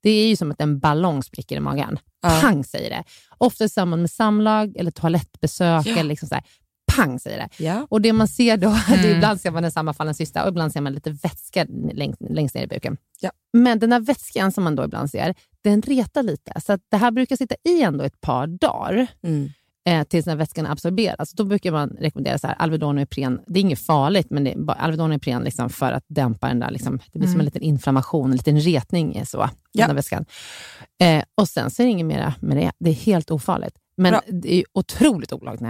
det 0.04 0.10
är 0.10 0.28
ju 0.28 0.36
som 0.36 0.52
att 0.52 0.62
en 0.62 0.80
ballong 0.80 1.24
spricker 1.24 1.56
i 1.56 1.60
magen. 1.60 2.00
Ja. 2.22 2.40
Pang 2.42 2.64
säger 2.64 2.90
det. 2.90 3.04
Ofta 3.38 3.64
i 3.64 3.70
samband 3.70 4.02
med 4.02 4.12
samlag 4.12 4.78
eller 4.78 4.92
toalettbesök 4.92 5.86
Ja. 5.88 5.92
eller 5.92 6.04
liksom 6.10 6.30
så 6.30 6.36
här, 6.36 6.44
pang 6.96 7.20
säger 7.20 7.38
det. 7.38 7.64
Ja. 7.64 7.88
Och 7.90 8.02
det 8.02 8.14
man 8.14 8.28
ser 8.28 8.58
då, 8.58 8.70
det 8.88 8.94
Mm. 8.98 9.16
ibland 9.16 9.42
ser 9.42 9.52
man 9.52 9.64
en 9.66 9.72
sammanfallande 9.72 10.14
cysta 10.14 10.44
och 10.44 10.50
ibland 10.50 10.72
ser 10.74 10.82
man 10.82 10.94
lite 10.94 11.10
vätska 11.12 11.66
längst, 11.94 12.22
längst 12.30 12.56
ner 12.56 12.64
i 12.64 12.68
buken. 12.68 12.98
Ja. 13.20 13.32
Men 13.54 13.80
den 13.80 13.92
här 13.92 14.00
vätskan 14.00 14.52
som 14.52 14.64
man 14.64 14.76
då 14.76 14.84
ibland 14.84 15.10
ser, 15.10 15.36
den 15.64 15.82
retar 15.82 16.24
lite. 16.24 16.62
Så 16.66 16.78
det 16.92 16.98
här 16.98 17.12
brukar 17.12 17.36
sitta 17.36 17.56
i 17.70 17.82
ändå 17.82 18.04
ett 18.04 18.22
par 18.22 18.48
dagar 18.48 19.08
Mm. 19.24 19.50
eh, 19.86 20.04
tills 20.04 20.26
den 20.26 20.32
här 20.32 20.38
vätskan 20.38 20.68
absorberas. 20.68 21.32
Då 21.32 21.44
brukar 21.44 21.72
man 21.72 21.90
rekommendera 21.90 22.38
så 22.38 22.48
här, 22.48 22.56
Alvedon 22.60 22.98
och 22.98 23.02
Ipren. 23.04 23.40
Det 23.48 23.60
är 23.60 23.62
inget 23.62 23.80
farligt, 23.80 24.28
men 24.30 24.44
det 24.44 24.52
är 24.54 24.58
bara 24.58 24.78
Alvedon 24.78 25.12
och 25.12 25.16
Ipren 25.18 25.44
liksom 25.44 25.70
för 25.70 25.92
att 25.92 26.04
dämpa 26.08 26.48
den 26.48 26.60
där. 26.60 26.72
Liksom, 26.72 27.00
det 27.12 27.20
blir 27.20 27.30
som 27.30 27.40
en 27.40 27.46
liten 27.46 27.62
inflammation, 27.62 28.32
en 28.32 28.38
liten 28.38 28.60
retning. 28.60 29.26
Så, 29.26 29.38
Ja. 29.38 29.50
den 29.72 29.88
där 29.88 29.96
vätskan. 29.96 30.26
Eh, 31.02 31.24
och 31.36 31.48
sen 31.50 31.72
så 31.72 31.82
är 31.82 31.86
det 31.86 31.92
inget 31.92 32.06
mer 32.06 32.34
med 32.40 32.58
det. 32.58 32.72
Det 32.80 32.90
är 32.90 32.94
helt 32.94 33.32
ofarligt. 33.32 33.76
Men 33.96 34.12
Bra. 34.12 34.22
det 34.28 34.54
är 34.54 34.64
otroligt 34.74 35.32
obehagligt 35.32 35.62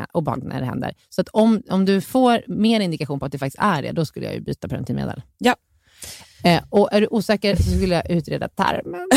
när, 0.47 0.59
det 0.59 0.65
händer. 0.65 0.93
Så 1.09 1.21
att 1.21 1.30
om, 1.30 1.61
om 1.69 1.86
du 1.86 2.01
får 2.01 2.43
mer 2.47 2.80
indikation 2.80 3.19
på 3.19 3.26
att 3.26 3.32
det 3.32 3.38
faktiskt 3.38 3.63
är 3.63 3.82
det, 3.82 3.91
då 3.91 4.05
skulle 4.05 4.26
jag 4.26 4.36
ju 4.36 4.41
byta 4.41 4.67
preventivmedel. 4.67 5.21
Ja. 5.38 5.55
Eh, 6.43 6.61
och 6.69 6.89
är 6.93 7.01
du 7.01 7.07
osäker 7.11 7.55
så 7.55 7.63
skulle 7.63 7.95
jag 7.95 8.11
utreda 8.11 8.47
tarmen. 8.47 9.07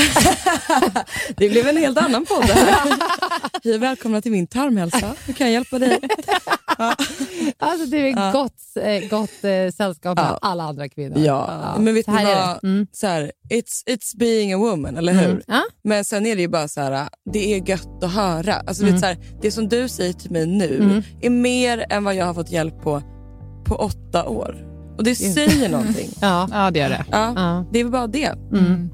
Det 1.37 1.49
blev 1.49 1.68
en 1.68 1.77
helt 1.77 1.99
annan 1.99 2.24
podd 2.24 2.47
det 2.47 2.53
här. 2.53 2.93
Hej 3.64 3.79
välkomna 3.79 4.20
till 4.20 4.33
min 4.33 4.47
tarmhälsa. 4.47 5.14
Hur 5.27 5.35
kan 5.35 5.47
jag 5.47 5.53
hjälpa 5.55 5.79
dig? 5.79 6.01
Alltså 7.59 7.87
det 7.87 7.97
är 8.11 8.33
gott, 8.33 8.53
eh, 8.81 9.09
gott 9.09 9.45
eh, 9.45 9.72
sällskap 9.77 10.16
med 10.18 10.39
alla 10.43 10.64
andra 10.64 10.89
kvinnor. 10.89 11.18
Ja, 11.18 11.74
men 11.79 11.95
vet 11.95 12.05
så 12.05 12.11
ni 12.12 12.24
vad? 12.24 12.64
Mm. 12.64 12.87
Så 12.93 13.07
här, 13.07 13.33
it's, 13.51 13.85
it's 13.87 14.16
being 14.16 14.53
a 14.53 14.59
woman, 14.59 14.97
eller 14.97 15.12
hur? 15.12 15.31
Mm. 15.31 15.43
Ja? 15.47 15.62
Men 15.85 16.05
sen 16.05 16.27
är 16.27 16.37
det 16.37 16.43
ju 16.43 16.49
bara 16.49 16.68
så 16.68 16.81
här, 16.81 17.09
det 17.33 17.55
är 17.55 17.68
gött 17.68 18.03
att 18.05 18.12
höra. 18.12 18.55
Alltså, 18.55 18.85
du 18.85 18.91
vet, 18.91 19.01
så 19.01 19.07
här, 19.07 19.16
det 19.43 19.51
som 19.51 19.68
du 19.68 19.89
säger 19.89 20.12
till 20.12 20.31
mig 20.31 20.47
nu 20.47 20.77
Mm. 20.77 21.03
är 21.22 21.31
mer 21.31 21.87
än 21.91 22.05
vad 22.05 22.14
jag 22.14 22.27
har 22.27 22.35
fått 22.35 22.51
hjälp 22.51 22.83
på 22.83 23.03
på 23.66 23.74
åtta 23.77 24.29
år. 24.29 24.76
Och 24.97 25.05
det 25.05 25.15
säger 25.15 25.69
någonting. 25.69 26.09
Ja. 26.21 26.49
Ja, 26.53 26.71
det 26.71 26.79
gör 26.79 26.89
det. 26.89 27.05
Ja, 27.11 27.33
Ja. 27.37 27.65
det 27.73 27.79
är 27.81 27.85
väl 27.85 27.93
bara 27.93 28.07
det. 28.07 28.35
Mm. 28.53 28.91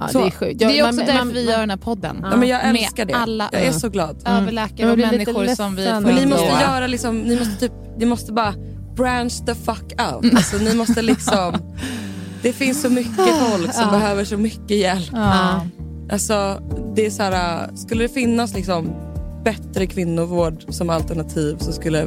ja, 0.00 0.08
Så. 0.08 0.18
det 0.20 0.26
är 0.26 0.30
sjukt. 0.30 0.58
Det 0.58 0.64
är 0.64 0.70
Ja, 0.70 0.84
också 0.86 0.96
man- 0.96 1.06
därför 1.06 1.24
man- 1.24 1.34
vi 1.34 1.44
gör 1.50 1.58
den 1.60 1.70
här 1.70 1.76
podden. 1.76 2.26
Ja, 2.30 2.36
men 2.36 2.48
jag 2.48 2.62
Med 2.72 2.76
älskar 2.82 3.04
det. 3.04 3.14
alla 3.14 3.48
jag 3.52 3.60
är 3.60 3.66
mm. 3.68 3.80
så 3.80 3.88
glad. 3.88 4.22
överläkare 4.26 4.82
Jag 4.82 4.92
och 4.92 4.98
människor 4.98 5.54
som 5.54 5.76
vi 5.76 5.84
får 5.86 6.00
Men 6.00 6.14
ni 6.14 6.26
måste 6.26 6.44
göra 6.46 6.86
liksom, 6.86 7.18
ni 7.18 7.38
måste 7.38 7.56
typ, 7.56 7.72
ni 7.98 8.06
måste 8.06 8.32
bara 8.32 8.54
branch 8.96 9.46
the 9.46 9.54
fuck 9.54 9.92
out. 10.12 10.34
Alltså, 10.34 10.56
ni 10.56 10.74
måste 10.74 11.02
liksom, 11.02 11.54
det 12.42 12.52
finns 12.52 12.82
så 12.82 12.90
mycket 12.90 13.36
folk 13.50 13.74
som 13.74 13.90
behöver 13.90 14.24
så 14.24 14.36
mycket 14.36 14.70
hjälp. 14.76 15.10
Ja. 15.12 15.66
Alltså, 16.12 16.62
det 16.96 17.06
är 17.06 17.10
så 17.10 17.22
här, 17.22 17.70
skulle 17.76 18.04
det 18.04 18.08
finnas 18.14 18.54
liksom 18.54 18.94
bättre 19.44 19.86
kvinnovård 19.86 20.64
som 20.68 20.90
alternativ 20.90 21.56
så 21.58 21.72
skulle 21.72 22.06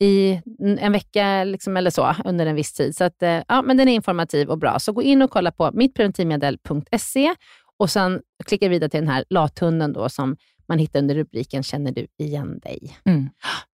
i 0.00 0.40
en 0.78 0.92
vecka 0.92 1.44
liksom, 1.44 1.76
eller 1.76 1.90
så 1.90 2.14
under 2.24 2.46
en 2.46 2.54
viss 2.54 2.72
tid. 2.72 2.96
Så 2.96 3.04
att, 3.04 3.22
eh, 3.22 3.42
ja, 3.48 3.62
men 3.62 3.76
den 3.76 3.88
är 3.88 3.94
informativ 3.94 4.48
och 4.48 4.58
bra. 4.58 4.78
Så 4.78 4.92
gå 4.92 5.02
in 5.02 5.22
och 5.22 5.30
kolla 5.30 5.52
på 5.52 5.70
mittpreventivmedel.se 5.74 7.34
och 7.78 7.90
sen 7.90 8.20
klicka 8.44 8.68
vidare 8.68 8.90
till 8.90 9.00
den 9.00 9.08
här 9.08 9.24
lathunden 9.30 9.92
då, 9.92 10.08
som 10.08 10.36
man 10.68 10.78
hittar 10.78 10.98
under 10.98 11.14
rubriken 11.14 11.62
Känner 11.62 11.92
du 11.92 12.06
igen 12.18 12.58
dig? 12.58 12.98
Mm. 13.04 13.28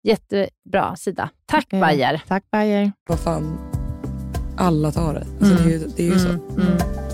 Jättebra 0.04 0.96
sida. 0.96 1.30
Tack 1.46 1.66
Okej. 1.68 1.82
Bayer. 1.82 2.22
Tack 2.28 2.52
Bayer. 2.52 2.92
Vad 3.10 3.20
fan, 3.20 3.58
alla 4.58 4.92
tar 4.92 5.14
det. 5.14 5.26
Alltså, 5.40 5.64
det 5.64 5.74
är 5.74 5.80
ju, 5.80 5.88
det 5.98 6.04
är 6.04 6.14
ju 6.14 6.20
så. 6.20 6.30
Mm, 6.30 6.42
mm. 6.58 7.05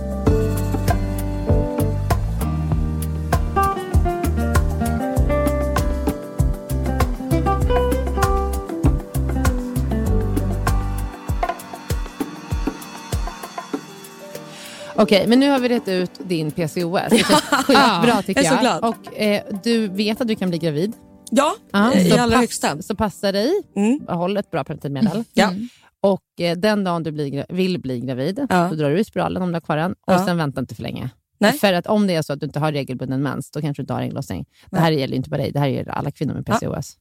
Okej, 14.95 15.27
men 15.27 15.39
nu 15.39 15.49
har 15.49 15.59
vi 15.59 15.69
rätt 15.69 15.87
ut 15.87 16.11
din 16.23 16.51
PCOS. 16.51 17.01
Det 17.09 17.17
känns 17.17 17.43
bra 18.03 18.21
tycker 18.25 18.43
jag 18.43 18.53
är 18.53 18.57
så 18.57 18.61
glad. 18.61 18.83
Och 18.83 19.17
eh, 19.21 19.43
du 19.63 19.87
vet 19.87 20.21
att 20.21 20.27
du 20.27 20.35
kan 20.35 20.49
bli 20.49 20.57
gravid. 20.59 20.93
Ja, 21.31 21.55
Ja, 21.71 21.93
eh, 21.93 22.07
i 22.07 22.11
allra 22.17 22.37
högsta. 22.37 22.81
Så 22.81 22.95
passa 22.95 23.31
dig, 23.31 23.51
Mm. 23.75 23.99
håll 24.07 24.37
ett 24.37 24.51
bra 24.51 24.63
preventivmedel. 24.63 25.23
Ja. 25.33 25.53
Och 26.01 26.41
eh, 26.41 26.57
den 26.57 26.83
dagen 26.83 27.03
du 27.03 27.11
blir, 27.11 27.45
vill 27.49 27.79
bli 27.81 27.99
gravid, 27.99 28.45
Ja. 28.49 28.67
då 28.69 28.75
drar 28.75 28.89
du 28.89 28.99
i 28.99 29.03
spiralen 29.03 29.41
om 29.41 29.49
du 29.49 29.55
har 29.55 29.61
kvar 29.61 29.77
den 29.77 29.91
och 29.91 30.13
Ja. 30.13 30.25
sen 30.25 30.37
vänta 30.37 30.59
inte 30.61 30.75
för 30.75 30.83
länge. 30.83 31.09
Nej. 31.39 31.53
För 31.53 31.73
att 31.73 31.87
om 31.87 32.07
det 32.07 32.15
är 32.15 32.21
så 32.21 32.33
att 32.33 32.39
du 32.39 32.45
inte 32.45 32.59
har 32.59 32.71
regelbunden 32.71 33.21
mens, 33.23 33.51
då 33.51 33.61
kanske 33.61 33.81
du 33.81 33.83
inte 33.83 33.93
har 33.93 34.01
ägglossning. 34.01 34.45
Det 34.71 34.79
här 34.79 34.91
gäller 34.91 35.13
ju 35.13 35.17
inte 35.17 35.29
bara 35.29 35.37
dig, 35.41 35.51
det 35.51 35.59
här 35.59 35.67
gäller 35.67 35.91
alla 35.91 36.11
kvinnor 36.11 36.33
med. 36.33 36.45
PCOS. 36.45 36.97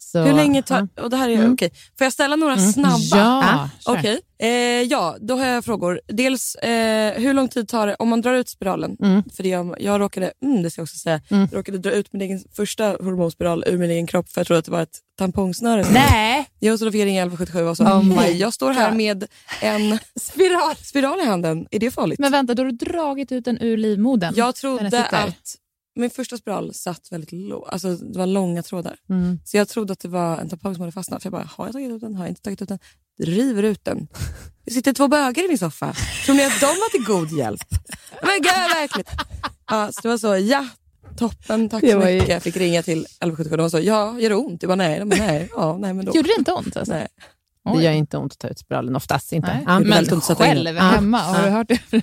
Så, 0.00 0.18
Hur 0.22 0.32
länge 0.32 0.62
tar... 0.62 0.88
Och 1.00 1.10
det 1.10 1.16
här 1.16 1.28
är, 1.28 1.34
Mm. 1.34 1.52
okej. 1.52 1.70
Får 1.98 2.04
jag 2.04 2.12
ställa 2.12 2.36
några 2.36 2.52
Mm. 2.54 2.72
snabba? 2.72 2.98
Ja, 3.16 3.68
kör. 3.86 3.92
Okej. 3.98 4.20
Eh, 4.40 4.48
ja, 4.82 5.16
då 5.20 5.36
har 5.36 5.46
jag 5.46 5.64
frågor. 5.64 6.00
Dels, 6.08 6.54
eh, 6.54 7.12
hur 7.20 7.34
lång 7.34 7.48
tid 7.48 7.68
tar 7.68 7.86
det 7.86 7.94
om 7.94 8.08
man 8.08 8.20
drar 8.20 8.34
ut 8.34 8.48
spiralen? 8.48 8.96
Mm. 9.02 9.22
För 9.36 9.42
det, 9.42 9.48
jag, 9.48 9.74
jag 9.80 10.00
råkade, 10.00 10.32
mm, 10.42 10.62
det 10.62 10.70
ska 10.70 10.80
jag 10.80 10.84
också 10.84 10.96
säga, 10.98 11.20
Mm. 11.30 11.48
råkade 11.52 11.78
dra 11.78 11.90
ut 11.90 12.12
min 12.12 12.22
egen 12.22 12.40
första 12.56 12.84
hormonspiral 12.84 13.64
ur 13.66 13.78
min 13.78 13.90
egen 13.90 14.06
kropp 14.06 14.28
för 14.28 14.40
jag 14.40 14.46
trodde 14.46 14.58
att 14.58 14.64
det 14.64 14.70
var 14.70 14.82
ett 14.82 14.98
tampongsnöre. 15.18 15.86
Nej! 15.92 16.48
Jag 16.58 16.78
så 16.78 16.84
då 16.84 16.92
fick 16.92 17.00
jag 17.00 17.06
ringa 17.06 17.22
1177 17.22 17.68
och 17.68 17.76
sa, 17.76 17.84
Oh 17.98 18.04
my 18.04 18.14
hej 18.14 18.36
jag 18.36 18.54
står 18.54 18.72
här 18.72 18.92
med 18.92 19.24
en 19.62 19.98
Spiral! 20.20 20.76
spiral 20.82 21.20
i 21.20 21.24
handen. 21.24 21.66
Är 21.70 21.78
det 21.78 21.90
farligt? 21.90 22.18
Men 22.18 22.32
vänta, 22.32 22.54
då 22.54 22.62
har 22.62 22.70
du 22.70 22.76
dragit 22.86 23.32
ut 23.32 23.44
den 23.44 23.58
ur 23.60 23.76
livmodern? 23.76 24.34
jag 24.36 24.54
trodde 24.54 25.04
att 25.04 25.56
min 26.00 26.10
första 26.10 26.36
spiral 26.36 26.74
satt 26.74 27.12
väldigt 27.12 27.32
lågt, 27.32 27.68
alltså 27.68 27.96
det 27.96 28.18
var 28.18 28.26
långa 28.26 28.62
trådar. 28.62 28.96
Mm. 29.10 29.38
Så 29.44 29.56
jag 29.56 29.68
trodde 29.68 29.92
att 29.92 30.00
det 30.00 30.08
var 30.08 30.38
en 30.38 30.48
tampong 30.48 30.74
som 30.74 30.80
hade 30.80 30.92
fastnat. 30.92 31.22
För 31.22 31.26
jag 31.26 31.32
bara, 31.32 31.50
har 31.56 31.66
jag 31.66 31.72
tagit 31.72 31.90
ut 31.90 32.00
den? 32.00 32.14
Har 32.14 32.24
jag 32.24 32.30
inte 32.30 32.42
tagit 32.42 32.62
ut 32.62 32.68
den? 32.68 32.78
River 33.22 33.62
ut 33.62 33.84
den. 33.84 34.08
Det 34.64 34.70
sitter 34.70 34.92
två 34.92 35.08
bögar 35.08 35.44
i 35.44 35.48
min 35.48 35.58
soffa. 35.58 35.94
Tror 36.26 36.34
ni 36.34 36.44
att 36.44 36.60
de 36.60 36.66
var 36.66 36.90
till 36.90 37.04
god 37.04 37.38
hjälp? 37.38 37.60
Men 38.22 38.36
gud 38.36 38.70
verkligen. 38.74 39.14
Ja, 39.70 39.92
så 39.92 40.00
det 40.02 40.08
var 40.08 40.18
så, 40.18 40.36
ja, 40.36 40.68
toppen, 41.16 41.68
tack 41.68 41.90
så 41.90 41.98
mycket. 41.98 42.28
Jag 42.28 42.42
fick 42.42 42.56
ringa 42.56 42.82
till 42.82 42.98
1177 42.98 43.56
de 43.56 43.62
var 43.62 43.68
så, 43.68 43.80
ja, 43.80 44.20
gör 44.20 44.30
det 44.30 44.36
ont? 44.36 44.62
Jag 44.62 44.68
bara, 44.68 44.76
nej, 44.76 44.98
de 44.98 45.08
bara, 45.08 45.20
nej, 45.20 45.48
ja, 45.54 45.78
nej 45.78 45.94
men 45.94 46.04
då. 46.04 46.12
Gjorde 46.14 46.28
det 46.28 46.38
inte 46.38 46.52
ont? 46.52 46.76
Alltså? 46.76 46.94
Nej. 46.94 47.08
Det 47.76 47.82
gör 47.84 47.92
inte 47.92 48.16
ont 48.16 48.32
att 48.32 48.38
ta 48.38 48.48
ut 48.48 48.58
spiralen, 48.58 48.96
oftast 48.96 49.32
inte. 49.32 49.48
Nej. 49.48 49.64
Ja. 49.66 49.80
Men 49.80 50.12
ont 50.12 50.24
själv. 50.24 50.76
Ja. 50.76 50.82
hemma, 50.82 51.18
har 51.18 51.42
du 51.42 51.48
hört 51.50 51.68
det? 51.68 51.78
Ja, 51.90 52.00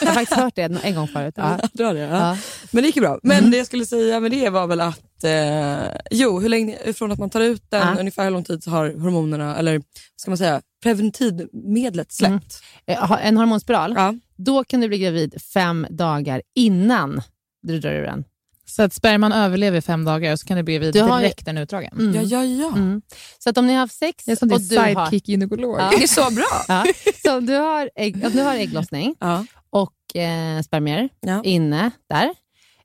jag 0.00 0.06
har 0.06 0.14
faktiskt 0.14 0.40
hört 0.40 0.54
det 0.54 0.62
en 0.82 0.94
gång 0.94 1.08
förut. 1.08 1.34
Ja. 1.36 1.58
Dra 1.72 1.92
det, 1.92 2.00
ja. 2.00 2.36
Men 2.70 2.82
det 2.82 2.86
gick 2.86 2.96
ju 2.96 3.02
bra. 3.02 3.18
Men 3.22 3.50
det 3.50 3.56
jag 3.56 3.66
skulle 3.66 3.86
säga 3.86 4.20
med 4.20 4.30
det 4.30 4.50
var 4.50 4.66
väl 4.66 4.80
att, 4.80 5.24
eh, 5.24 5.98
jo, 6.10 6.40
hur 6.40 6.48
länge, 6.48 6.76
från 6.92 7.12
att 7.12 7.18
man 7.18 7.30
tar 7.30 7.40
ut 7.40 7.70
den, 7.70 7.88
Ja. 7.94 8.00
ungefär 8.00 8.24
hur 8.24 8.30
lång 8.30 8.44
tid 8.44 8.62
så 8.62 8.70
har 8.70 8.86
hormonerna, 9.00 9.56
eller 9.56 9.82
ska 10.16 10.30
man 10.30 10.38
säga, 10.38 10.60
preventivmedlet 10.82 12.12
släppt? 12.12 12.62
Eh, 12.86 12.98
ha- 13.06 13.18
En 13.18 13.36
hormonspiral, 13.36 13.96
då 14.36 14.64
kan 14.64 14.80
du 14.80 14.88
bli 14.88 14.98
gravid 14.98 15.42
fem 15.54 15.86
dagar 15.90 16.42
innan 16.54 17.22
du 17.62 17.78
drar 17.78 17.90
ur 17.92 18.02
den. 18.06 18.24
Så 18.68 18.82
att 18.82 18.92
sperman 18.92 19.32
överlever 19.32 19.80
fem 19.80 20.04
dagar 20.04 20.32
och 20.32 20.40
så 20.40 20.46
kan 20.46 20.56
det 20.56 20.62
bli 20.62 20.74
gravid 20.74 20.94
Du 20.94 21.02
har 21.02 21.18
ju- 21.18 21.22
direkt 21.22 21.46
när 21.46 21.52
den 21.52 21.58
är 21.58 21.62
utdragen. 21.62 21.92
Mm. 21.98 22.14
Ja, 22.14 22.22
ja, 22.22 22.44
ja. 22.44 22.68
Mm. 22.76 23.02
Så 23.38 23.50
att 23.50 23.58
om 23.58 23.66
ni 23.66 23.72
har 23.72 23.80
haft 23.80 23.94
sex 23.94 24.24
Det 24.24 24.32
är 24.32 24.36
som 24.36 24.52
och 24.52 24.58
din 24.60 24.68
du 24.68 24.78
har, 24.78 24.86
sidekick-gynekolog. 24.86 25.76
Ja. 25.80 25.90
Det 25.90 26.02
är 26.02 26.06
så 26.06 26.34
bra. 26.34 26.44
ja, 26.68 26.84
så 27.24 27.36
om 27.38 27.46
du 27.46 27.54
har, 27.54 27.90
ägg, 27.94 28.24
om 28.26 28.32
du 28.32 28.42
har 28.42 28.54
ägglossning 28.54 29.14
Ja. 29.20 29.46
och 29.70 30.16
eh, 30.16 30.62
spermier 30.62 31.08
Ja. 31.20 31.42
inne 31.44 31.90
där 32.10 32.30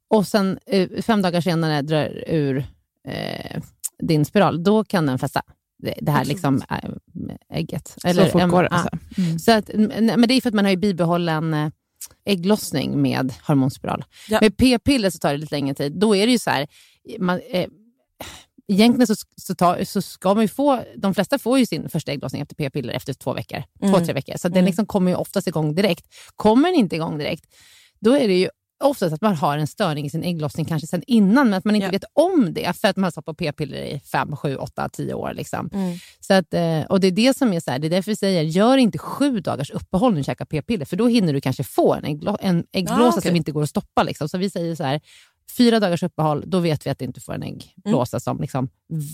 och 0.10 0.28
sen 0.28 0.60
eh, 0.68 0.90
fem 1.02 1.22
dagar 1.22 1.42
senare 1.42 1.82
drar 1.82 2.24
ur 2.28 2.66
eh, 3.08 3.62
din 4.04 4.26
spiral, 4.26 4.64
då 4.64 4.84
kan 4.84 5.06
den 5.06 5.20
fästa. 5.20 5.42
Det, 6.02 6.12
här 6.12 6.26
liksom 6.26 6.62
äh, 6.70 6.90
ägget. 7.58 7.96
så 8.16 8.26
fort 8.26 8.50
går 8.50 8.64
det. 8.64 8.70
ja. 8.72 8.78
Alltså. 8.78 8.98
Mm. 9.18 9.40
Så 9.40 9.52
att, 9.52 9.70
men 9.74 10.06
men 10.06 10.22
det 10.28 10.34
är 10.34 10.42
för 10.42 10.50
att 10.50 10.56
man 10.56 10.66
har 10.66 10.70
ju 10.72 10.78
bibehållen 10.78 11.54
eh, 11.54 11.70
ägglossning 12.26 13.02
med 13.02 13.34
hormonspiral. 13.48 14.04
Ja. 14.30 14.38
Med 14.42 14.58
p-piller 14.58 15.10
så 15.10 15.18
tar 15.18 15.32
det 15.32 15.38
lite 15.38 15.56
längre 15.56 15.76
tid. 15.76 16.00
Då 16.00 16.16
är 16.16 16.26
det 16.26 16.32
ju 16.32 16.40
så 16.40 16.50
här, 16.50 16.68
man, 17.20 17.42
eh, 17.50 17.68
egentligen 18.68 19.08
så, 19.08 19.16
så, 19.42 19.56
tar, 19.56 19.84
så 19.84 20.02
ska 20.02 20.34
man 20.34 20.44
ju 20.44 20.48
få, 20.48 20.84
de 20.98 21.14
flesta 21.14 21.40
får 21.40 21.60
ju 21.60 21.66
sin 21.66 21.90
första 21.90 22.12
ägglossning 22.12 22.42
efter 22.42 22.56
p-piller 22.56 22.94
efter 22.94 23.14
två 23.14 23.34
veckor, 23.34 23.64
två, 23.80 23.88
Mm. 23.88 24.06
tre 24.06 24.14
veckor. 24.14 24.38
Så 24.38 24.48
att 24.48 24.54
den 24.54 24.66
liksom 24.66 24.86
kommer 24.86 25.12
ju 25.12 25.18
oftast 25.18 25.48
igång 25.48 25.76
direkt. 25.76 26.06
Kommer 26.36 26.70
den 26.70 26.80
inte 26.80 26.96
igång 26.96 27.18
direkt, 27.18 27.46
då 28.00 28.18
är 28.18 28.28
det 28.28 28.40
ju 28.40 28.50
oftast 28.82 29.14
att 29.14 29.22
man 29.22 29.36
har 29.36 29.58
en 29.58 29.68
störning 29.68 30.06
i 30.06 30.10
sin 30.10 30.24
ägglossning 30.24 30.66
kanske 30.66 30.88
sen 30.88 31.04
innan, 31.08 31.50
men 31.50 31.54
att 31.58 31.66
man 31.66 31.76
inte 31.76 31.86
Ja. 31.86 31.92
vet 31.92 32.04
om 32.14 32.54
det 32.54 32.78
för 32.78 32.88
att 32.88 32.96
man 32.96 33.04
har 33.04 33.12
satt 33.12 33.26
på 33.26 33.34
p-piller 33.34 33.78
i 33.78 34.00
5, 34.00 34.36
7, 34.36 34.56
8, 34.56 34.90
10 34.90 35.14
år. 35.14 35.34
Liksom. 35.34 35.70
Mm. 35.74 35.98
Så 36.20 36.34
att, 36.34 36.54
eh, 36.54 36.82
och 36.82 37.00
Det 37.00 37.08
är 37.08 37.12
det 37.12 37.38
som 37.38 37.54
är 37.54 37.60
så 37.60 37.72
här, 37.72 37.80
det 37.80 37.88
är 37.88 37.90
därför 37.90 38.12
vi 38.12 38.16
säger, 38.16 38.42
gör 38.44 38.78
inte 38.78 38.98
sju 38.98 39.40
dagars 39.40 39.72
uppehåll 39.72 40.12
när 40.12 40.18
du 40.18 40.24
käkar 40.24 40.46
p-piller, 40.46 40.86
för 40.86 40.96
då 40.98 41.08
hinner 41.08 41.34
du 41.34 41.42
kanske 41.42 41.64
få 41.64 41.94
en, 41.94 42.06
ägglo- 42.06 42.38
en 42.42 42.64
äggblåsa 42.72 43.04
Ah, 43.04 43.10
okej. 43.10 43.22
som 43.22 43.36
inte 43.36 43.52
går 43.52 43.64
att 43.64 43.70
stoppa. 43.70 44.04
Liksom. 44.04 44.30
Så 44.30 44.38
vi 44.38 44.50
säger 44.50 44.76
så 44.76 44.84
här, 44.84 45.02
fyra 45.58 45.80
dagars 45.80 46.04
uppehåll, 46.04 46.44
då 46.48 46.60
vet 46.60 46.86
vi 46.86 46.90
att 46.90 47.00
du 47.00 47.06
inte 47.06 47.20
får 47.22 47.34
en 47.34 47.44
äggblåsa 47.44 48.20
som 48.20 48.42
liksom 48.42 48.70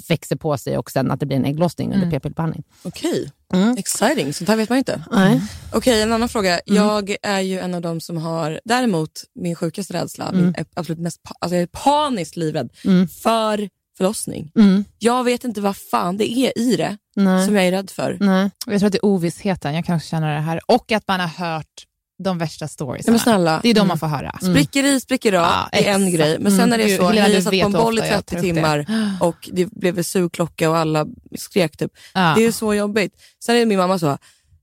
växer 0.09 0.35
på 0.35 0.57
sig 0.57 0.77
och 0.77 0.91
sen 0.91 1.11
att 1.11 1.19
det 1.19 1.25
blir 1.25 1.37
en 1.37 1.45
ägglossning 1.45 1.93
under 1.93 2.11
p-pillerbehandling. 2.11 2.63
Okej, 2.83 3.31
Mm. 3.53 3.77
exciting. 3.77 4.33
Sånt 4.33 4.49
här 4.49 4.55
vet 4.57 4.69
man 4.69 4.77
inte. 4.77 5.03
Nej. 5.11 5.41
Okej, 5.73 6.01
en 6.01 6.11
annan 6.13 6.29
fråga. 6.29 6.59
Mm. 6.59 6.83
Jag 6.83 7.15
är 7.23 7.39
ju 7.39 7.59
en 7.59 7.73
av 7.75 7.81
dem 7.81 8.01
som 8.01 8.17
har, 8.17 8.59
däremot 8.65 9.11
min 9.35 9.55
sjukaste 9.55 9.93
rädsla, 9.93 10.29
Mm. 10.29 10.45
min 10.45 10.53
absolut 10.75 10.99
mest, 10.99 11.21
alltså 11.39 11.55
jag 11.55 11.61
är 11.63 11.67
paniskt 11.67 12.35
livrädd 12.37 12.69
Mm. 12.85 13.07
för 13.07 13.69
förlossning. 13.97 14.51
Mm. 14.55 14.85
Jag 14.99 15.23
vet 15.23 15.43
inte 15.43 15.61
vad 15.61 15.77
fan 15.77 16.17
det 16.17 16.31
är 16.31 16.59
i 16.59 16.75
det 16.75 16.97
Nej. 17.15 17.45
som 17.45 17.55
jag 17.55 17.65
är 17.67 17.71
rädd 17.71 17.89
för. 17.89 18.17
Nej. 18.19 18.49
Jag 18.67 18.79
tror 18.79 18.87
att 18.87 18.91
det 18.93 18.97
är 18.97 19.05
ovissheten. 19.05 19.75
Jag 19.75 19.85
kan 19.85 19.95
också 19.95 20.07
känna 20.07 20.33
det 20.33 20.39
här. 20.39 20.59
Och 20.67 20.91
att 20.91 21.07
man 21.07 21.19
har 21.19 21.27
hört 21.27 21.83
de 22.23 22.37
värsta 22.37 22.67
storiesarna. 22.67 23.05
Ja, 23.07 23.11
men 23.11 23.19
snälla, 23.19 23.59
Det 23.63 23.69
är 23.69 23.73
de 23.73 23.87
man 23.87 23.99
får 23.99 24.07
höra. 24.07 24.37
spricker 24.41 24.83
i, 24.83 24.99
spricker 24.99 25.33
av, 25.33 25.41
Ja, 25.43 25.69
det 25.71 25.87
är 25.87 25.93
en 25.93 26.11
grej. 26.11 26.37
Men 26.39 26.51
sen 26.51 26.59
Mm. 26.59 26.69
när 26.69 26.77
det 26.77 26.93
är 26.93 26.97
så, 26.97 27.07
Helena, 27.07 27.27
jag 27.29 27.43
satt 27.43 27.51
på 27.51 27.65
en 27.65 27.71
boll 27.71 27.97
i 27.97 28.01
ofta 28.01 28.13
jag 28.13 28.25
30 28.25 28.29
tar 28.29 28.37
upp 28.37 28.43
det. 28.43 28.53
timmar 28.53 28.85
och 29.19 29.49
det 29.53 29.65
blev 29.65 29.97
en 29.97 30.03
sugklocka 30.03 30.69
och 30.69 30.77
alla 30.77 31.05
skrek 31.37 31.77
typ. 31.77 31.91
Ja. 32.13 32.33
Det 32.37 32.45
är 32.45 32.51
så 32.51 32.73
jobbigt. 32.73 33.13
Sen 33.43 33.55
är 33.55 33.65
min 33.65 33.77
mamma 33.77 33.99
så, 33.99 34.17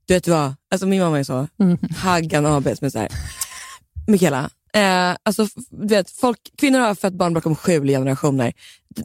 du 0.07 0.14
vet 0.14 0.28
vad, 0.28 0.55
alltså 0.70 0.86
min 0.86 1.00
mamma 1.02 1.18
är 1.18 1.24
så, 1.24 1.48
Mm. 1.61 1.78
Haggan 1.96 2.46
AB 2.46 2.64
som 2.78 2.86
är 2.86 2.90
så 2.90 2.98
här, 2.98 3.09
Mikaela, 4.07 4.50
eh, 4.74 5.16
alltså, 5.22 5.46
du 5.70 5.86
vet, 5.94 6.11
folk, 6.11 6.38
kvinnor 6.59 6.78
har 6.80 6.94
fött 6.94 7.14
barn 7.14 7.34
bakom 7.34 7.57
sju 7.57 7.80
generationer. 7.86 8.52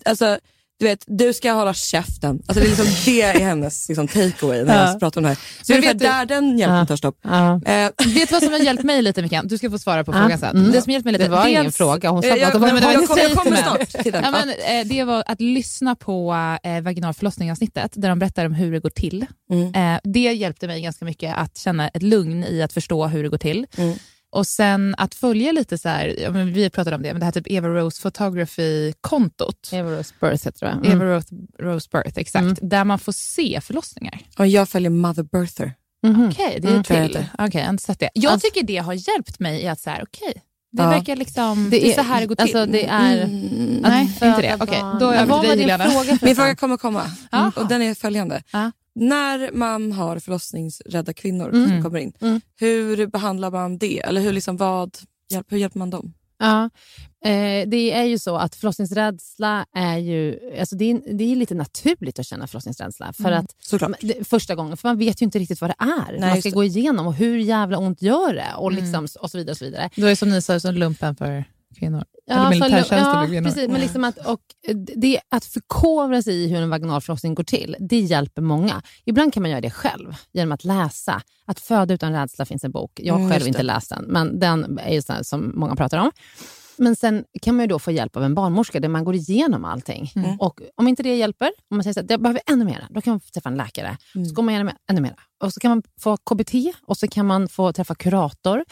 Alltså, 0.06 0.40
du 0.80 0.86
vet, 0.86 1.04
du 1.08 1.34
ska 1.34 1.52
hålla 1.52 1.74
käften. 1.74 2.42
Alltså, 2.48 2.54
det, 2.64 2.66
är 2.66 2.70
liksom, 2.70 2.86
det 3.06 3.22
är 3.22 3.40
hennes 3.40 3.90
liksom, 3.90 4.08
takeaway 4.08 4.64
när 4.64 4.86
jag 4.90 5.00
pratar 5.00 5.22
om 5.22 5.24
det 5.24 5.30
här. 5.30 5.36
Så 5.62 5.74
Men 5.74 5.82
det 5.82 5.88
är 5.88 5.94
vet 5.94 6.00
du- 6.00 6.06
där 6.06 6.26
den 6.26 6.58
hjälpen 6.58 6.78
Ja. 6.78 6.86
tar 6.86 6.96
stopp. 6.96 7.18
Ja. 7.24 7.62
Eh, 7.66 7.90
Vet 8.08 8.30
du 8.30 8.34
vad 8.34 8.44
som 8.44 8.52
har 8.52 8.60
hjälpt 8.60 8.84
mig 8.84 9.02
lite 9.02 9.22
Mikael? 9.22 9.48
Du 9.48 9.58
ska 9.58 9.70
få 9.70 9.80
svara 9.80 10.04
på 10.04 10.12
Ja. 10.14 10.22
frågan 10.22 10.40
sen. 10.40 10.58
Mm. 10.58 10.72
Det 10.72 10.82
som 10.82 10.92
hjälpt 10.94 11.06
mig 11.06 11.12
lite 11.12 11.24
Det 11.26 11.30
var 11.30 11.38
dels- 11.46 11.60
ingen 11.60 11.72
fråga, 11.72 12.10
hon 12.10 12.22
sa 12.22 12.28
Eh, 12.28 12.34
bara 12.34 12.40
jag, 12.40 12.56
jag, 12.56 12.60
var 12.60 12.68
jag, 12.68 12.74
väldigt 12.76 13.08
kommer- 13.10 13.22
jag 13.22 13.32
kommer 13.38 13.58
statement. 13.58 13.90
snart 13.92 14.04
till 14.04 14.12
den. 14.12 14.24
Ja, 14.24 14.32
men, 14.32 14.80
eh, 14.82 14.88
det 14.88 15.04
var 15.04 15.24
att 15.28 15.42
lyssna 15.42 15.96
på 15.96 16.36
eh, 16.64 16.82
vaginal 16.82 17.14
förlossning-avsnittet 17.14 17.92
där 17.96 18.10
de 18.10 18.20
berättar 18.20 18.46
om 18.46 18.54
hur 18.54 18.72
det 18.72 18.80
går 18.80 18.90
till. 18.90 19.26
Mm. 19.52 19.94
Eh, 19.96 20.00
det 20.04 20.20
hjälpte 20.20 20.68
mig 20.68 20.82
ganska 20.82 21.06
mycket 21.06 21.38
att 21.38 21.58
känna 21.58 21.88
ett 21.88 22.04
lugn 22.04 22.44
i 22.44 22.62
att 22.62 22.74
förstå 22.74 23.08
hur 23.08 23.24
det 23.24 23.30
går 23.30 23.38
till. 23.38 23.66
Mm. 23.78 23.98
Och 24.32 24.48
sen 24.48 24.96
att 24.98 25.16
följa 25.16 25.52
lite 25.52 25.78
så 25.78 25.90
här, 25.90 26.30
vi 26.54 26.70
pratade 26.70 26.96
om 26.96 27.02
det, 27.02 27.14
men 27.14 27.20
det 27.20 27.26
här 27.26 27.32
typ 27.32 27.52
Eva 27.52 27.68
Rose 27.68 28.02
Photography-kontot. 28.02 29.70
Eva 29.74 29.92
Rose 29.92 30.14
Birth 30.22 30.46
heter 30.46 30.66
det. 30.66 30.72
Mm. 30.72 30.92
Eva 30.92 31.06
Rose, 31.16 31.36
Rose 31.60 31.90
Birth, 31.92 32.20
exakt. 32.20 32.60
Där 32.62 32.84
man 32.84 33.00
får 33.00 33.12
se 33.12 33.62
förlossningar. 33.62 34.20
Och 34.38 34.48
jag 34.48 34.70
följer 34.70 34.90
Mother 34.90 35.24
Birther. 35.24 35.74
Mhm. 36.08 36.30
Okej, 36.30 36.60
det 36.62 36.68
är 36.68 36.72
Mm, 36.72 36.84
till. 36.84 37.26
Okej, 37.38 37.60
jag 37.60 37.64
har 37.64 37.70
inte 37.70 37.84
sett 37.84 38.00
det. 38.00 38.10
Jag 38.14 38.32
Alltså- 38.32 38.46
tycker 38.54 38.68
det 38.68 38.78
har 38.78 38.94
hjälpt 38.94 39.40
mig 39.40 39.62
i 39.64 39.68
att 39.68 39.80
så 39.80 39.90
här, 39.90 40.04
okej, 40.04 40.42
det 40.72 40.84
Ja. 40.84 40.90
verkar 40.90 41.16
liksom, 41.16 41.70
det 41.70 41.92
är, 41.92 41.96
så 41.96 42.02
här 42.02 42.22
det 42.22 42.28
går 42.28 42.36
till. 42.36 42.44
Alltså, 42.44 42.66
det 42.66 42.86
är... 42.86 43.24
Mm. 43.24 43.78
Nej, 43.82 44.04
att 44.22 44.26
inte 44.28 44.42
det. 44.42 44.56
Okej, 44.60 44.82
barn. 44.82 45.00
då 45.00 45.10
är 45.10 45.16
jag 45.16 45.26
Vad 45.26 45.46
var 45.48 45.56
din 45.56 45.70
fråga? 45.92 46.18
Min 46.22 46.36
fråga 46.36 46.56
kommer 46.56 46.78
komma 46.78 47.12
Jaha. 47.32 47.52
och 47.56 47.68
den 47.68 47.82
är 47.82 47.94
följande. 47.96 48.44
Ja. 48.52 48.72
När 49.00 49.52
man 49.52 49.92
har 49.92 50.20
förlossningsrädda 50.20 51.14
kvinnor 51.14 51.50
Mm. 51.50 51.70
som 51.70 51.84
kommer 51.84 52.00
in, 52.00 52.14
Mm. 52.22 52.42
hur 52.60 53.08
behandlar 53.08 53.52
man 53.52 53.78
det? 53.78 54.00
Eller 54.00 54.22
hur, 54.22 54.34
liksom, 54.34 54.58
vad, 54.58 54.98
hur 55.50 55.58
hjälper 55.58 55.80
man 55.80 55.90
dem? 55.90 56.14
Ja, 56.42 56.64
eh, 57.26 57.68
det 57.70 57.92
är 57.92 58.04
ju 58.04 58.20
så 58.20 58.36
att 58.38 58.56
förlossningsrädsla 58.56 59.66
är 59.76 59.98
ju, 59.98 60.40
alltså 60.60 60.76
det 60.76 60.92
är, 60.92 61.02
det 61.18 61.24
är 61.32 61.36
lite 61.36 61.56
naturligt 61.56 62.20
att 62.20 62.26
känna 62.26 62.48
förlossningsrädsla. 62.48 63.14
För 63.14 63.24
Mm. 63.32 63.40
att 63.40 63.56
Såklart. 63.60 63.92
det, 64.02 64.28
första 64.28 64.56
gången, 64.56 64.78
för 64.78 64.88
man 64.88 64.98
vet 64.98 65.22
ju 65.22 65.24
inte 65.24 65.40
riktigt 65.40 65.62
vad 65.62 65.70
det 65.70 65.76
är. 65.80 66.20
man 66.20 66.30
just 66.30 66.40
ska 66.42 66.50
gå 66.56 66.64
igenom 66.64 67.08
och 67.08 67.14
hur 67.14 67.38
jävla 67.38 67.78
ont 67.78 68.02
gör 68.02 68.34
det 68.34 68.48
och, 68.58 68.72
liksom, 68.72 69.08
och 69.20 69.32
så 69.32 69.38
vidare. 69.38 69.52
Och 69.52 69.58
så 69.58 69.66
vidare. 69.66 69.90
Det 69.96 70.16
som 70.16 70.30
ni 70.30 70.42
sa, 70.42 70.60
som 70.60 70.76
lumpen 70.76 71.16
för 71.16 71.44
kvinnor. 71.80 72.04
Eller 72.30 72.44
så- 72.44 72.50
militärtjänst 72.50 72.92
ja, 72.92 73.22
för 73.22 73.28
kvinnor. 73.28 73.46
precis. 73.50 73.70
Men 73.70 73.82
liksom 73.82 74.04
att, 74.04 74.18
och 74.18 74.40
det, 74.96 75.20
att 75.30 75.46
förkovra 75.46 76.22
sig 76.22 76.34
i 76.44 76.48
hur 76.48 76.62
en 76.62 76.70
vaginal 76.70 77.02
förlossning 77.02 77.36
går 77.36 77.44
till, 77.44 77.76
det 77.80 78.00
hjälper 78.00 78.42
många. 78.42 78.82
Ibland 79.06 79.34
kan 79.34 79.44
man 79.44 79.50
göra 79.52 79.62
det 79.62 79.70
själv 79.72 80.14
genom 80.34 80.52
att 80.52 80.64
läsa. 80.64 81.22
Att 81.46 81.60
föda 81.60 81.94
utan 81.94 82.14
rädsla 82.14 82.46
finns 82.46 82.64
en 82.64 82.72
bok. 82.72 82.92
Jag 83.04 83.14
har 83.14 83.20
Mm, 83.20 83.32
själv 83.32 83.48
inte 83.48 83.64
läst 83.64 83.90
den, 83.90 84.04
men 84.08 84.40
den 84.40 84.80
är 84.80 84.94
ju 84.94 85.02
sån 85.02 85.24
som 85.24 85.52
många 85.56 85.76
pratar 85.76 85.98
om. 85.98 86.12
Men 86.82 86.96
sen 86.96 87.24
kan 87.42 87.56
man 87.56 87.64
ju 87.64 87.68
då 87.68 87.80
få 87.80 87.92
hjälp 87.92 88.16
av 88.18 88.24
en 88.24 88.36
barnmorska 88.36 88.80
där 88.80 88.90
man 88.90 89.04
går 89.04 89.16
igenom 89.16 89.66
allting. 89.66 90.12
Mm. 90.16 90.40
Och 90.40 90.62
om 90.76 90.88
inte 90.88 91.04
det 91.04 91.16
hjälper, 91.16 91.48
om 91.70 91.78
man 91.78 91.84
säger 91.84 91.94
så 91.94 92.00
här, 92.00 92.08
jag 92.10 92.22
behöver 92.22 92.42
ännu 92.52 92.66
mer, 92.66 92.88
då 92.90 93.02
kan 93.02 93.12
man 93.14 93.20
träffa 93.20 93.50
en 93.50 93.56
läkare. 93.58 93.98
Så 94.28 94.34
går 94.34 94.44
man 94.44 94.54
igenom 94.54 94.74
ännu 94.90 95.02
mer. 95.02 95.16
Och 95.44 95.54
så 95.54 95.60
kan 95.60 95.70
man 95.72 95.84
få 96.02 96.18
KBT 96.18 96.54
och 96.88 96.98
så 96.98 97.08
kan 97.08 97.26
man 97.26 97.48
få 97.50 97.74
träffa 97.74 97.96
kurator 97.96 98.64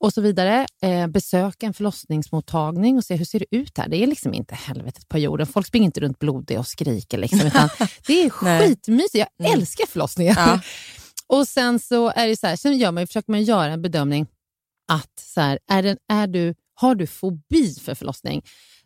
och 0.00 0.12
så 0.12 0.20
vidare. 0.20 0.66
Eh, 0.82 1.06
besöka 1.06 1.66
en 1.66 1.74
förlossningsmottagning 1.74 2.96
och 2.96 3.04
se 3.04 3.16
hur 3.16 3.24
ser 3.24 3.38
det 3.38 3.56
ut 3.56 3.78
här. 3.78 3.88
Det 3.88 4.02
är 4.02 4.06
liksom 4.06 4.34
inte 4.34 4.54
helvetet 4.54 5.08
på 5.08 5.18
jorden. 5.18 5.46
Folk 5.46 5.66
springer 5.66 5.86
inte 5.86 6.00
runt 6.00 6.18
blodiga 6.18 6.58
och 6.58 6.66
skriker. 6.66 7.18
Liksom, 7.18 7.40
utan 7.40 7.68
det 8.06 8.22
är 8.22 8.30
skitmysigt. 8.30 9.26
Jag 9.36 9.52
älskar 9.52 9.86
förlossningar. 9.86 10.34
Ja. 10.36 10.60
och 11.38 11.48
sen 11.48 11.78
så 11.78 12.08
är 12.10 12.28
det 12.28 12.36
så 12.36 12.46
här, 12.46 12.56
sen 12.56 12.78
gör 12.78 12.92
man, 12.92 13.06
försöker 13.06 13.32
man 13.32 13.42
göra 13.42 13.72
en 13.72 13.82
bedömning 13.82 14.26
att 14.92 15.18
så 15.20 15.40
här, 15.40 15.58
är 15.70 15.82
det, 15.82 15.96
är 16.08 16.26
du, 16.26 16.54
har 16.74 16.94
du 16.94 17.06
fobi 17.06 17.74
för 17.74 17.94
förlossning, 17.94 18.42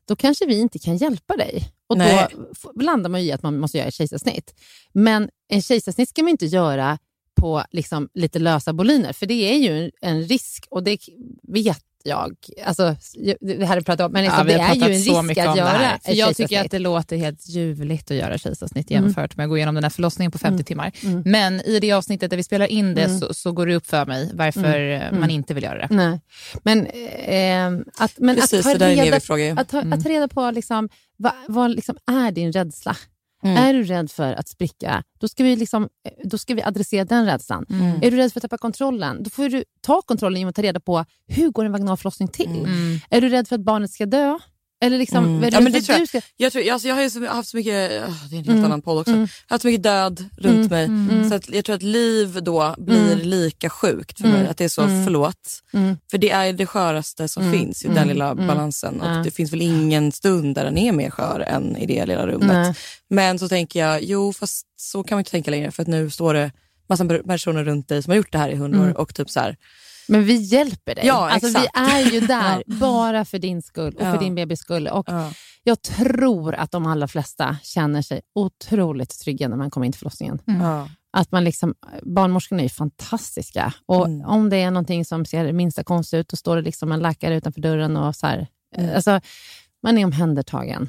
då 0.08 0.16
kanske 0.16 0.46
vi 0.46 0.60
inte 0.60 0.78
kan 0.78 0.96
hjälpa 0.96 1.36
dig. 1.36 1.72
Och 1.88 1.98
Nej. 1.98 2.28
Då 2.74 2.80
landar 2.80 3.10
man 3.10 3.20
i 3.20 3.32
att 3.32 3.42
man 3.42 3.58
måste 3.58 3.78
göra 3.78 3.88
ett 3.88 3.94
kejsarsnitt. 3.94 4.54
Men 4.92 5.28
en 5.48 5.62
kejsarsnitt 5.62 6.08
ska 6.08 6.22
man 6.22 6.30
inte 6.30 6.46
göra 6.46 6.98
på 7.44 7.64
liksom 7.70 8.08
lite 8.14 8.38
lösa 8.38 8.72
boliner, 8.72 9.12
för 9.12 9.26
det 9.26 9.34
är 9.34 9.58
ju 9.58 9.84
en, 9.84 9.90
en 10.00 10.22
risk 10.22 10.66
och 10.70 10.84
det 10.84 10.98
vet 11.42 11.82
jag. 12.04 12.36
Alltså, 12.64 12.96
det 13.40 13.60
här 13.60 13.66
har 13.66 13.76
vi 13.76 13.84
pratat 13.84 14.06
om, 14.06 14.12
men 14.12 14.24
liksom, 14.24 14.48
Ja, 14.48 14.56
det 14.56 14.62
är 14.62 14.74
ju 14.74 14.82
en 14.82 15.28
risk 15.28 15.38
att 15.38 15.56
göra 15.56 15.98
jag 16.06 16.36
tycker 16.36 16.60
att 16.60 16.70
det 16.70 16.78
låter 16.78 17.16
helt 17.16 17.48
ljuvligt 17.48 18.10
att 18.10 18.16
göra 18.16 18.38
kejsarsnitt 18.38 18.90
jämfört 18.90 19.36
med 19.36 19.44
att 19.44 19.50
gå 19.50 19.56
igenom 19.56 19.74
den 19.74 19.84
här 19.84 19.90
förlossningen 19.90 20.32
på 20.32 20.38
50 20.38 20.64
timmar. 20.64 20.92
Mm. 21.02 21.22
Men 21.26 21.60
i 21.60 21.80
det 21.80 21.92
avsnittet 21.92 22.30
där 22.30 22.36
vi 22.36 22.42
spelar 22.42 22.66
in 22.66 22.94
det 22.94 23.04
Mm. 23.04 23.18
så, 23.18 23.34
så 23.34 23.52
går 23.52 23.66
det 23.66 23.74
upp 23.74 23.86
för 23.86 24.06
mig 24.06 24.30
varför 24.34 24.90
eh, 24.90 25.18
man 25.20 25.30
inte 25.30 25.54
vill 25.54 25.64
göra 25.64 25.78
det. 25.78 25.88
Nej. 25.90 26.20
Men, 26.62 26.86
eh, 26.86 27.86
att, 27.98 28.12
men 28.18 28.36
Precis, 28.36 28.66
att 28.66 28.72
ta 28.72 28.72
det 28.72 28.78
där 28.78 28.86
är 28.86 28.90
en 28.90 28.96
reda, 28.96 29.08
evig 29.08 29.22
fråga. 29.22 29.44
ju. 29.44 29.50
att 29.58 29.68
ta, 29.68 29.78
att 29.80 30.02
ta 30.02 30.08
reda 30.08 30.28
på 30.28 30.50
liksom, 30.50 30.88
vad, 31.16 31.32
vad 31.48 31.70
liksom 31.70 31.96
är 32.06 32.32
din 32.32 32.52
rädsla. 32.52 32.96
Mm. 33.44 33.56
Är 33.56 33.74
du 33.74 33.84
rädd 33.84 34.10
för 34.10 34.32
att 34.32 34.48
spricka, 34.48 35.02
då 35.18 35.28
ska, 35.28 35.44
vi 35.44 35.56
liksom, 35.56 35.82
eh, 35.82 36.10
då 36.24 36.38
ska 36.38 36.54
vi 36.54 36.62
adressera 36.62 37.04
den 37.04 37.26
rädslan. 37.26 37.66
Är 38.02 38.10
du 38.10 38.16
rädd 38.16 38.32
för 38.32 38.40
att 38.40 38.42
tappa 38.42 38.58
kontrollen, 38.58 39.22
då 39.22 39.30
får 39.30 39.48
du 39.48 39.64
ta 39.80 40.02
kontrollen 40.02 40.38
genom 40.38 40.48
att 40.48 40.56
ta 40.56 40.62
reda 40.62 40.80
på 40.80 41.04
hur 41.26 41.50
går 41.50 41.64
en 41.64 41.72
vaginal 41.72 41.96
förlossning 41.96 42.28
till. 42.28 42.58
Mm. 42.58 42.98
Är 43.10 43.20
du 43.20 43.28
rädd 43.28 43.48
för 43.48 43.54
att 43.56 43.64
barnet 43.64 43.90
ska 43.90 44.06
dö? 44.06 44.38
Eller 44.80 44.98
liksom, 44.98 45.24
Mm. 45.24 45.50
Ja, 45.52 45.60
men 45.60 45.72
det 45.72 45.80
tror 45.82 46.06
ska... 46.06 46.20
Jag, 46.36 46.52
tror, 46.52 46.70
alltså, 46.70 46.88
jag 46.88 46.94
har 46.94 47.02
ju 47.02 47.10
så, 47.10 47.26
haft 47.26 47.48
så 47.48 47.56
mycket, 47.56 48.02
åh, 48.08 48.14
det 48.30 48.36
är 48.36 48.38
en 48.38 48.44
helt 48.44 48.48
Mm. 48.48 48.64
annan 48.64 48.82
podd 48.82 48.98
också, 48.98 49.10
Mm. 49.12 49.20
jag 49.22 49.28
har 49.48 49.54
haft 49.54 49.62
så 49.62 49.68
mycket 49.68 49.82
död 49.82 50.24
runt 50.38 50.70
mig. 50.70 50.84
Mm. 50.84 51.28
Så 51.30 51.34
att 51.34 51.48
jag 51.48 51.64
tror 51.64 51.76
att 51.76 51.82
liv 51.82 52.38
då 52.42 52.74
blir 52.78 53.12
Mm. 53.12 53.18
lika 53.28 53.70
sjukt 53.70 54.20
för 54.20 54.28
mig. 54.28 54.36
Mm. 54.38 54.50
Att 54.50 54.56
det 54.58 54.64
är 54.64 54.68
så, 54.68 54.82
Mm. 54.82 55.04
förlåt. 55.04 55.62
Mm. 55.72 55.96
För 56.10 56.18
det 56.18 56.30
är 56.30 56.52
det 56.52 56.66
sköraste 56.66 57.28
som 57.28 57.42
Mm. 57.42 57.58
finns, 57.58 57.82
i 57.84 57.86
Mm. 57.86 57.96
den 57.98 58.08
lilla 58.08 58.30
Mm. 58.30 58.46
balansen. 58.46 59.00
Och 59.00 59.08
Ja. 59.08 59.14
Det 59.24 59.30
finns 59.30 59.52
väl 59.52 59.62
ingen 59.62 60.12
stund 60.12 60.54
där 60.54 60.64
den 60.64 60.78
är 60.78 60.92
mer 60.92 61.10
skör 61.10 61.40
än 61.40 61.76
i 61.76 61.86
det 61.86 62.06
lilla 62.06 62.26
rummet. 62.26 62.48
Nej. 62.52 62.74
Men 63.10 63.38
så 63.38 63.48
tänker 63.48 63.80
jag, 63.80 64.02
jo 64.02 64.32
fast 64.32 64.66
så 64.76 65.02
kan 65.02 65.16
man 65.16 65.20
inte 65.20 65.30
tänka 65.30 65.50
längre 65.50 65.70
för 65.70 65.82
att 65.82 65.88
nu 65.88 66.10
står 66.10 66.34
det 66.34 66.52
massa 66.88 67.04
personer 67.26 67.64
runt 67.64 67.88
dig 67.88 68.02
som 68.02 68.10
har 68.10 68.16
gjort 68.16 68.32
det 68.32 68.38
här 68.38 68.48
i 68.50 68.56
hundra 68.56 68.78
Mm. 68.78 68.90
år 68.90 68.98
och 69.00 69.14
typ 69.14 69.30
så 69.30 69.40
här, 69.40 69.56
Men 70.08 70.24
vi 70.24 70.34
hjälper 70.34 70.94
dig. 70.94 71.06
Ja, 71.06 71.30
alltså, 71.30 71.58
vi 71.60 71.66
är 71.74 72.10
ju 72.12 72.20
där 72.26 72.62
bara 72.66 73.24
för 73.24 73.38
din 73.38 73.62
skull 73.62 73.94
och 73.94 74.02
Ja. 74.02 74.12
för 74.12 74.18
din 74.20 74.34
bebis 74.34 74.60
skull. 74.60 74.88
Och 74.88 75.04
ja. 75.08 75.32
Jag 75.62 75.82
tror 75.82 76.54
att 76.54 76.70
de 76.70 76.86
allra 76.86 77.08
flesta 77.08 77.56
känner 77.62 78.02
sig 78.02 78.20
otroligt 78.34 79.18
trygga 79.20 79.48
när 79.48 79.56
man 79.56 79.70
kommer 79.70 79.86
in 79.86 79.92
till 79.92 79.98
förlossningen. 79.98 80.38
Ja. 80.44 80.88
Att 81.16 81.32
man 81.32 81.44
liksom, 81.44 81.74
barnmorskorna 82.02 82.60
är 82.60 82.64
ju 82.64 82.68
fantastiska. 82.68 83.74
Och 83.86 84.06
Mm. 84.06 84.26
Om 84.28 84.50
det 84.50 84.56
är 84.56 84.70
någonting 84.70 85.04
som 85.04 85.24
ser 85.24 85.52
minsta 85.52 85.84
konstigt 85.84 86.18
ut, 86.18 86.28
då 86.28 86.36
står 86.36 86.56
det 86.56 86.62
liksom 86.62 86.92
en 86.92 87.00
läkare 87.00 87.36
utanför 87.36 87.60
dörren. 87.60 87.96
och 87.96 88.16
så 88.16 88.26
här, 88.26 88.46
Mm. 88.76 88.94
alltså, 88.96 89.20
Man 89.84 89.98
är 89.98 90.04
omhändertagen. 90.04 90.88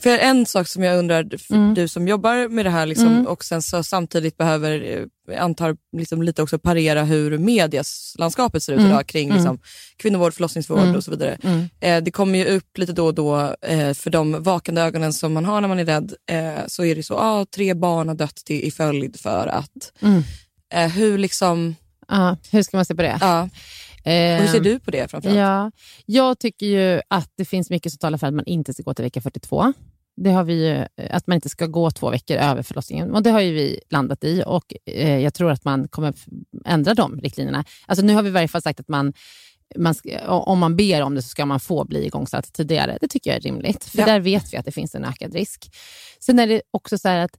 För 0.00 0.18
en 0.18 0.46
sak 0.46 0.68
som 0.68 0.82
jag 0.82 0.98
undrar, 0.98 1.36
för 1.38 1.54
Mm. 1.54 1.74
du 1.74 1.88
som 1.88 2.08
jobbar 2.08 2.48
med 2.48 2.66
det 2.66 2.70
här 2.70 2.86
liksom, 2.86 3.06
Mm. 3.06 3.26
och 3.26 3.44
sen 3.44 3.62
så 3.62 3.82
samtidigt 3.82 4.36
behöver, 4.36 5.06
eh, 5.30 5.42
antar 5.44 5.76
liksom 5.96 6.22
lite 6.22 6.42
också 6.42 6.58
parera 6.58 7.02
hur 7.04 7.38
mediaslandskapet 7.38 8.62
ser 8.62 8.72
ut 8.72 8.78
Mm. 8.78 8.90
idag 8.90 9.06
kring 9.06 9.24
Mm. 9.28 9.36
liksom, 9.36 9.58
kvinnovård, 9.96 10.34
förlossningsvård 10.34 10.78
Mm. 10.78 10.94
och 10.96 11.04
så 11.04 11.10
vidare. 11.10 11.38
Mm. 11.42 11.68
Eh, 11.80 12.02
det 12.04 12.10
kommer 12.10 12.38
ju 12.38 12.44
upp 12.44 12.78
lite 12.78 12.92
då 12.92 13.06
och 13.06 13.14
då 13.14 13.54
eh, 13.62 13.92
för 13.94 14.10
de 14.10 14.42
vakande 14.42 14.80
ögonen 14.82 15.12
som 15.12 15.32
man 15.32 15.44
har 15.44 15.60
när 15.60 15.68
man 15.68 15.78
är 15.78 15.84
rädd, 15.84 16.14
eh, 16.30 16.66
så 16.66 16.84
är 16.84 16.94
det 16.96 17.02
så, 17.02 17.14
ah, 17.14 17.46
tre 17.54 17.74
barn 17.74 18.08
har 18.08 18.14
dött 18.14 18.36
till, 18.44 18.64
i 18.64 18.70
följd 18.70 19.20
för 19.20 19.46
att. 19.46 19.92
Eh, 20.74 20.88
hur 20.88 21.18
liksom, 21.18 21.74
Ja, 22.08 22.36
hur 22.50 22.62
ska 22.62 22.76
man 22.76 22.84
se 22.84 22.94
på 22.94 23.02
det? 23.02 23.18
ja, 23.20 23.48
Och 24.06 24.12
hur 24.42 24.46
ser 24.46 24.60
du 24.60 24.78
på 24.80 24.90
det 24.90 25.10
framförallt? 25.10 25.38
Ja, 25.38 25.70
jag 26.06 26.38
tycker 26.38 26.66
ju 26.66 27.00
att 27.08 27.30
det 27.36 27.44
finns 27.44 27.70
mycket 27.70 27.92
som 27.92 27.98
talar 27.98 28.18
för 28.18 28.26
att 28.26 28.34
man 28.34 28.44
inte 28.46 28.74
ska 28.74 28.82
gå 28.82 28.94
till 28.94 29.02
vecka 29.04 29.20
42. 29.20 29.72
Det 30.16 30.30
har 30.30 30.44
vi 30.44 30.68
ju, 30.68 30.84
att 31.10 31.26
man 31.26 31.34
inte 31.34 31.48
ska 31.48 31.66
gå 31.66 31.90
två 31.90 32.10
veckor 32.10 32.36
över 32.36 32.62
förlossningen. 32.62 33.14
Och 33.14 33.22
Det 33.22 33.30
har 33.30 33.40
ju 33.40 33.52
vi 33.52 33.80
landat 33.90 34.24
i 34.24 34.42
och 34.46 34.74
eh, 34.86 35.18
jag 35.18 35.34
tror 35.34 35.50
att 35.50 35.64
man 35.64 35.88
kommer 35.88 36.14
ändra 36.64 36.94
de 36.94 37.20
riktlinjerna. 37.20 37.64
Alltså 37.86 38.04
nu 38.04 38.14
har 38.14 38.22
vi 38.22 38.28
i 38.28 38.32
varje 38.32 38.48
fall 38.48 38.62
sagt 38.62 38.80
att 38.80 38.88
man, 38.88 39.12
man 39.76 39.94
ska, 39.94 40.28
om 40.28 40.58
man 40.58 40.76
ber 40.76 41.02
om 41.02 41.14
det 41.14 41.22
så 41.22 41.28
ska 41.28 41.46
man 41.46 41.60
få 41.60 41.84
bli 41.84 42.06
igångsatt 42.06 42.52
tidigare. 42.52 42.98
Det 43.00 43.08
tycker 43.08 43.30
jag 43.30 43.36
är 43.36 43.40
rimligt, 43.40 43.84
för 43.84 43.98
Ja. 43.98 44.06
där 44.06 44.20
vet 44.20 44.52
vi 44.52 44.56
att 44.56 44.64
det 44.64 44.72
finns 44.72 44.94
en 44.94 45.04
ökad 45.04 45.34
risk. 45.34 45.70
Sen 46.20 46.38
är 46.38 46.46
det 46.46 46.62
också 46.70 46.98
så 46.98 47.08
här 47.08 47.18
att 47.18 47.36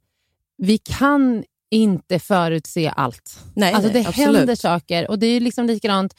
vi 0.57 0.78
kan 0.78 1.43
inte 1.72 2.20
förutse 2.20 2.89
allt. 2.95 3.39
Nej, 3.55 3.74
Alltså 3.74 3.91
nej, 3.91 4.03
det 4.03 4.09
absolut. 4.09 4.38
händer 4.38 4.55
saker 4.55 5.09
och 5.09 5.20
det 5.20 5.28
är 5.28 5.39
liksom 5.39 5.65
likadant 5.65 6.13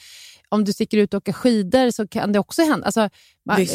om 0.48 0.64
du 0.64 0.72
sticker 0.72 0.98
ut 0.98 1.14
och 1.14 1.18
åker 1.18 1.32
skidor 1.32 1.90
så 1.90 2.08
kan 2.08 2.32
det 2.32 2.38
också 2.38 2.62
hända. 2.62 2.86
Alltså, 2.86 3.08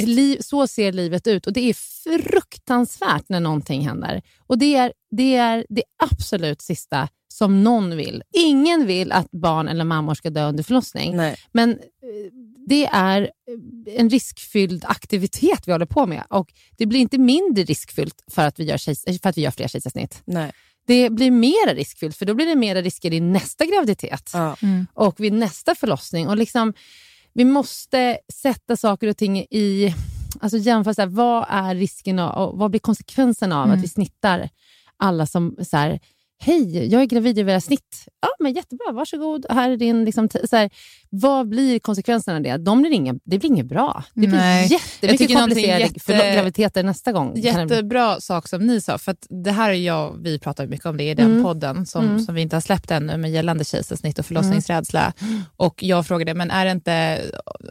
liv, 0.06 0.38
så 0.42 0.68
ser 0.68 0.92
livet 0.92 1.28
ut 1.28 1.48
och 1.48 1.54
det 1.54 1.70
är 1.70 1.74
fruktansvärt 1.74 3.30
när 3.30 3.40
någonting 3.40 3.88
händer. 3.88 4.22
Och 4.48 4.58
det 4.58 4.76
är, 4.76 4.94
det 5.12 5.36
är 5.36 5.66
det 5.70 5.84
absolut 6.04 6.62
sista 6.62 7.08
som 7.34 7.64
någon 7.64 7.98
vill. 7.98 8.24
Ingen 8.34 8.86
vill 8.86 9.12
att 9.12 9.32
barn 9.32 9.68
eller 9.68 9.84
mammor 9.84 10.14
ska 10.14 10.30
dö 10.30 10.50
under 10.50 10.64
förlossning. 10.64 11.18
Nej. 11.18 11.36
Men 11.52 11.70
eh, 11.72 11.78
det 12.68 12.86
är 12.86 13.22
eh, 13.22 14.00
en 14.00 14.10
riskfylld 14.10 14.86
aktivitet 14.88 15.68
vi 15.68 15.72
håller 15.72 15.86
på 15.86 16.06
med 16.06 16.24
och 16.30 16.54
det 16.78 16.86
blir 16.86 17.00
inte 17.00 17.18
mindre 17.18 17.64
riskfyllt 17.64 18.24
för 18.32 18.42
att 18.48 18.60
vi 18.60 18.64
gör, 18.64 18.78
för 19.22 19.30
att 19.30 19.38
vi 19.38 19.42
gör 19.42 19.52
fler 19.52 19.68
kejsarsnitt. 19.68 20.22
Nej. 20.26 20.52
Det 20.86 21.10
blir 21.10 21.32
mer 21.32 21.76
riskfyllt 21.76 22.18
för 22.18 22.26
då 22.26 22.34
blir 22.34 22.46
det 22.46 22.56
mer 22.56 22.76
risker 22.84 23.14
i 23.14 23.20
nästa 23.20 23.66
graviditet 23.66 24.32
Ja. 24.34 24.56
och 24.94 25.20
vid 25.20 25.34
nästa 25.34 25.76
förlossning. 25.76 26.28
Och 26.28 26.38
liksom, 26.38 26.74
vi 27.34 27.46
måste 27.46 28.18
sätta 28.34 28.78
saker 28.78 29.08
och 29.08 29.18
ting 29.18 29.38
i... 29.40 29.96
Alltså 30.42 30.58
jämföra, 30.58 30.94
så 30.94 31.02
här, 31.02 31.08
vad 31.08 31.46
är 31.50 31.76
risken 31.76 32.20
och, 32.20 32.48
och 32.48 32.58
vad 32.58 32.72
blir 32.72 32.80
konsekvensen 32.80 33.52
av 33.52 33.72
att 33.72 33.84
vi 33.84 33.88
snittar 33.88 34.50
alla 34.98 35.26
som... 35.26 35.56
Så 35.62 35.78
här, 35.78 36.00
Hej, 36.46 36.86
jag 36.88 37.02
är 37.02 37.06
gravid, 37.06 37.38
jag 37.38 37.46
vill 37.46 37.54
ha 37.56 37.62
snitt. 37.62 38.06
Ja, 38.22 38.28
men 38.40 38.54
jättebra, 38.54 38.92
varsågod. 38.92 39.46
Här 39.50 39.70
är 39.72 39.78
din... 39.78 40.06
Liksom, 40.06 40.30
så 40.50 40.56
här, 40.56 40.70
vad 41.10 41.50
blir 41.50 41.80
konsekvenserna 41.80 42.38
av 42.38 42.44
det? 42.44 42.58
De 42.58 42.82
blir 42.82 42.92
inga, 42.92 43.14
det 43.14 43.40
blir 43.40 43.46
inget 43.46 43.66
bra. 43.66 44.04
Det 44.14 44.28
blir 44.28 44.40
Nej. 44.40 44.68
Jättemycket 44.72 45.38
komplicerade 45.38 45.80
jätte- 45.82 46.00
förlo- 46.00 46.34
graviditeter 46.34 46.84
nästa 46.84 47.12
gång. 47.12 47.34
Jättebra 47.36 48.20
sak 48.22 48.48
som 48.48 48.66
ni 48.68 48.82
sa, 48.82 48.98
för 48.98 49.16
det 49.44 49.52
här 49.52 49.70
är 49.70 49.74
jag, 49.74 50.18
vi 50.24 50.40
pratar 50.40 50.68
mycket 50.68 50.86
om 50.86 50.98
det 50.98 51.04
i 51.10 51.14
den 51.14 51.32
Mm. 51.32 51.44
podden 51.44 51.86
som, 51.86 52.06
Mm. 52.06 52.20
som 52.20 52.36
vi 52.36 52.42
inte 52.42 52.56
har 52.56 52.62
släppt 52.62 52.92
ännu, 52.92 53.18
men 53.18 53.32
gällande 53.32 53.66
kejsarsnitt 53.66 54.20
och 54.20 54.26
förlossningsrädsla. 54.26 55.14
Och 55.58 55.84
jag 55.84 56.08
frågade, 56.08 56.34
men 56.34 56.52
är 56.52 56.66
det 56.66 56.72
inte, 56.72 57.22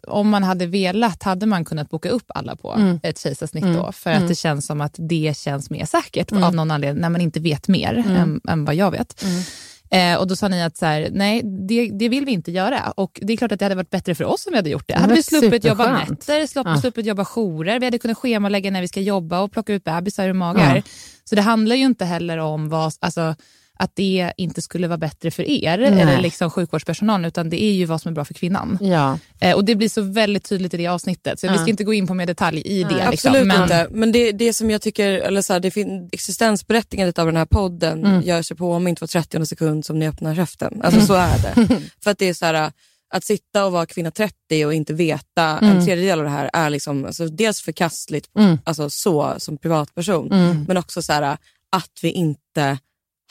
om 0.09 0.29
man 0.29 0.43
hade 0.43 0.66
velat, 0.66 1.23
hade 1.23 1.47
man 1.47 1.64
kunnat 1.64 1.91
boka 1.91 2.09
upp 2.09 2.25
alla 2.29 2.57
på 2.57 2.73
Mm. 2.75 3.01
ett 3.03 3.18
kejsarsnitt 3.20 3.64
Mm. 3.64 3.77
då? 3.77 3.93
För 3.93 4.11
att 4.11 4.16
Mm. 4.16 4.29
det 4.29 4.35
känns 4.35 4.66
som 4.66 4.81
att 4.81 4.95
det 4.99 5.37
känns 5.37 5.70
mer 5.70 5.85
säkert 5.85 6.31
Mm. 6.33 6.45
av 6.45 6.55
någon 6.55 6.70
anledning, 6.70 7.01
när 7.03 7.11
man 7.11 7.20
inte 7.20 7.41
vet 7.41 7.68
mer 7.68 8.05
Mm. 8.07 8.41
än, 8.49 8.61
än 8.62 8.66
vad 8.66 8.74
jag 8.74 8.90
vet. 8.90 9.22
Mm. 9.22 9.42
Eh, 9.90 10.20
och 10.20 10.26
då 10.26 10.36
sa 10.36 10.48
ni 10.48 10.62
att 10.62 10.76
så 10.76 10.86
här, 10.86 11.08
nej, 11.12 11.42
det, 11.68 11.90
det 11.92 12.08
vill 12.08 12.24
vi 12.24 12.32
inte 12.32 12.50
göra. 12.52 12.90
Och 12.96 13.18
det 13.22 13.32
är 13.32 13.36
klart 13.36 13.52
att 13.52 13.58
det 13.58 13.64
hade 13.64 13.74
varit 13.74 13.90
bättre 13.90 14.14
för 14.14 14.24
oss 14.24 14.46
om 14.46 14.50
vi 14.50 14.56
hade 14.56 14.70
gjort 14.70 14.88
det. 14.88 14.94
Det 14.94 15.00
Hade 15.00 15.14
vi 15.14 15.22
sluppit 15.22 15.64
jobba 15.64 15.92
nätter, 15.92 16.46
sluppit, 16.46 16.72
Ja. 16.74 16.80
sluppit 16.80 17.06
jobba 17.06 17.24
jourer, 17.24 17.78
vi 17.80 17.86
hade 17.86 17.98
kunnat 17.98 18.18
schemalägga 18.18 18.70
när 18.70 18.80
vi 18.80 18.88
ska 18.88 19.00
jobba 19.00 19.40
och 19.40 19.52
plocka 19.52 19.72
ut 19.72 19.84
bebisar 19.84 20.28
ur 20.28 20.32
magar. 20.32 20.76
Ja. 20.76 20.82
Så 21.24 21.34
det 21.34 21.42
handlar 21.42 21.76
ju 21.76 21.84
inte 21.84 22.04
heller 22.04 22.38
om 22.38 22.68
vad, 22.68 22.92
alltså, 23.00 23.34
att 23.83 23.97
det 23.97 24.33
inte 24.37 24.62
skulle 24.62 24.89
vara 24.89 24.99
bättre 24.99 25.30
för 25.30 25.43
er 25.51 25.78
Nej. 25.78 26.01
eller 26.01 26.20
liksom 26.20 26.51
sjukvårdspersonalen, 26.51 27.24
utan 27.24 27.51
det 27.51 27.62
är 27.62 27.72
ju 27.72 27.85
vad 27.85 28.01
som 28.01 28.11
är 28.11 28.14
bra 28.14 28.24
för 28.24 28.35
kvinnan. 28.35 28.78
Ja. 28.80 29.18
Eh, 29.41 29.55
och 29.57 29.64
Det 29.64 29.74
blir 29.74 29.89
så 29.89 30.03
väldigt 30.03 30.45
tydligt 30.49 30.74
i 30.74 30.76
det 30.76 30.87
avsnittet, 30.87 31.41
så 31.41 31.47
vi 31.47 31.53
Ja. 31.55 31.59
ska 31.61 31.70
inte 31.70 31.85
gå 31.85 31.93
in 31.95 32.07
på 32.07 32.14
mer 32.14 32.26
detalj 32.26 32.61
i 32.64 32.83
det. 32.83 32.89
Liksom. 32.89 33.09
Absolut 33.09 33.47
Men, 33.47 33.62
inte. 33.62 33.89
Men 33.91 34.12
det, 34.12 34.33
det 34.33 34.53
som 34.53 34.70
jag 34.70 34.83
tycker, 34.83 35.11
eller 35.12 35.43
så 35.43 35.53
här, 35.53 35.61
det 35.61 35.70
fin- 35.70 36.09
existensberättigandet 36.12 37.18
av 37.18 37.26
den 37.26 37.37
här 37.37 37.45
podden 37.47 38.05
Mm. 38.07 38.22
gör 38.22 38.43
sig 38.43 38.57
påmint 38.57 39.01
var 39.01 39.09
30 39.09 39.47
sekund 39.47 39.85
som 39.85 39.99
ni 39.99 40.09
öppnar 40.09 40.35
käften. 40.35 40.80
Alltså 40.85 41.01
så 41.01 41.14
är 41.14 41.39
det. 41.39 41.80
För 42.05 42.11
att 42.11 42.18
det 42.18 42.28
är 42.28 42.35
så 42.35 42.47
här, 42.47 42.72
att 43.14 43.24
sitta 43.24 43.66
och 43.66 43.72
vara 43.72 43.87
kvinna 43.87 44.11
30 44.11 44.64
och 44.66 44.74
inte 44.74 44.95
veta 44.95 45.59
Mm. 45.59 45.76
en 45.76 45.85
tredjedel 45.85 46.18
av 46.18 46.24
det 46.24 46.30
här 46.30 46.51
är 46.53 46.70
liksom, 46.70 47.05
alltså, 47.05 47.26
dels 47.26 47.61
förkastligt 47.61 48.28
Mm. 48.39 48.59
alltså, 48.64 48.91
så 48.91 49.35
som 49.39 49.57
privatperson, 49.59 50.33
Mm. 50.33 50.64
men 50.68 50.76
också 50.76 51.03
så 51.03 51.12
här, 51.12 51.37
att 51.76 51.99
vi 52.03 52.11
inte 52.11 52.78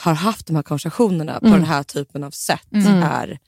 har 0.02 0.14
haft 0.14 0.48
de 0.48 0.56
här 0.56 0.64
konversationerna 0.64 1.40
på 1.40 1.46
Mm. 1.48 1.60
den 1.60 1.70
här 1.70 1.84
typen 1.84 2.24
av 2.24 2.32
sätt 2.32 2.68
Mm. 2.74 3.04
är 3.04 3.40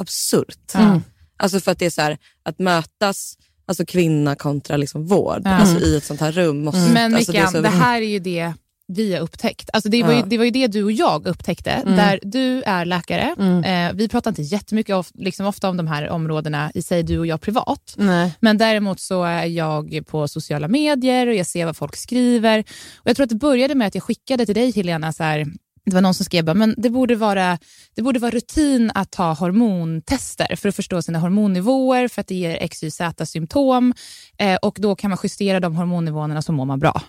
absurt. 0.00 0.74
Mm. 0.74 1.02
Alltså 1.36 1.60
för 1.60 1.72
att 1.72 1.78
det 1.78 1.86
är 1.86 1.90
så 1.90 2.02
här, 2.02 2.18
att 2.42 2.58
mötas 2.58 3.36
alltså 3.66 3.86
kvinna 3.86 4.34
kontra 4.36 4.76
liksom 4.76 5.06
vård 5.06 5.40
Ja. 5.44 5.50
alltså 5.50 5.80
i 5.80 5.96
ett 5.96 6.04
sånt 6.04 6.20
här 6.20 6.32
rum. 6.32 6.64
Måste, 6.64 6.92
Men 6.92 7.14
alltså 7.14 7.32
Mickan, 7.32 7.52
så- 7.52 7.60
det, 7.60 7.68
här 7.68 8.02
är 8.02 8.06
ju 8.08 8.18
det 8.18 8.52
vi 8.88 9.14
har 9.14 9.20
upptäckt. 9.20 9.70
Alltså 9.72 9.88
det, 9.88 10.02
var 10.02 10.12
ju, 10.12 10.18
Ja. 10.18 10.24
det 10.26 10.38
var 10.38 10.44
ju 10.44 10.50
det 10.50 10.66
du 10.66 10.84
och 10.84 10.92
jag 10.92 11.26
upptäckte. 11.26 11.70
Mm. 11.70 11.96
Där 11.96 12.20
du 12.22 12.62
är 12.62 12.84
läkare. 12.84 13.34
Mm. 13.38 13.64
Eh, 13.90 13.96
vi 13.96 14.08
pratar 14.08 14.30
inte 14.30 14.42
jättemycket 14.42 14.96
of, 14.96 15.10
liksom 15.14 15.46
ofta 15.46 15.68
om 15.68 15.76
de 15.76 15.86
här 15.86 16.08
områdena 16.08 16.70
i 16.74 16.82
sig, 16.82 17.02
du 17.02 17.18
och 17.18 17.26
jag 17.26 17.40
privat. 17.40 17.94
Nej. 17.96 18.32
Men 18.40 18.58
däremot 18.58 19.00
så 19.00 19.24
är 19.24 19.44
jag 19.44 20.00
på 20.06 20.28
sociala 20.28 20.68
medier 20.68 21.26
och 21.26 21.34
jag 21.34 21.46
ser 21.46 21.66
vad 21.66 21.76
folk 21.76 21.96
skriver. 21.96 22.58
Och 22.96 23.06
Jag 23.10 23.16
tror 23.16 23.24
att 23.24 23.30
det 23.30 23.36
började 23.36 23.74
med 23.74 23.86
att 23.88 23.94
jag 23.94 24.04
skickade 24.04 24.46
till 24.46 24.54
dig 24.54 24.72
Helena, 24.72 25.12
så 25.12 25.22
här, 25.22 25.46
det 25.86 25.94
var 25.94 26.00
någon 26.00 26.14
som 26.14 26.24
skrev 26.24 26.56
men 26.56 26.74
det 26.78 26.90
borde, 26.90 27.16
vara, 27.16 27.58
det 27.94 28.02
borde 28.02 28.18
vara 28.18 28.30
rutin 28.30 28.92
att 28.94 29.10
ta 29.10 29.32
hormontester 29.32 30.56
för 30.56 30.68
att 30.68 30.76
förstå 30.76 31.02
sina 31.02 31.18
hormonnivåer, 31.18 32.08
för 32.08 32.20
att 32.20 32.26
det 32.26 32.34
ger 32.34 32.68
XYZ-symptom 32.68 33.94
eh, 34.38 34.56
och 34.56 34.76
då 34.80 34.96
kan 34.96 35.10
man 35.10 35.18
justera 35.22 35.60
de 35.60 35.76
hormonnivåerna 35.76 36.42
så 36.42 36.52
mår 36.52 36.64
man 36.64 36.78
bra. 36.78 37.02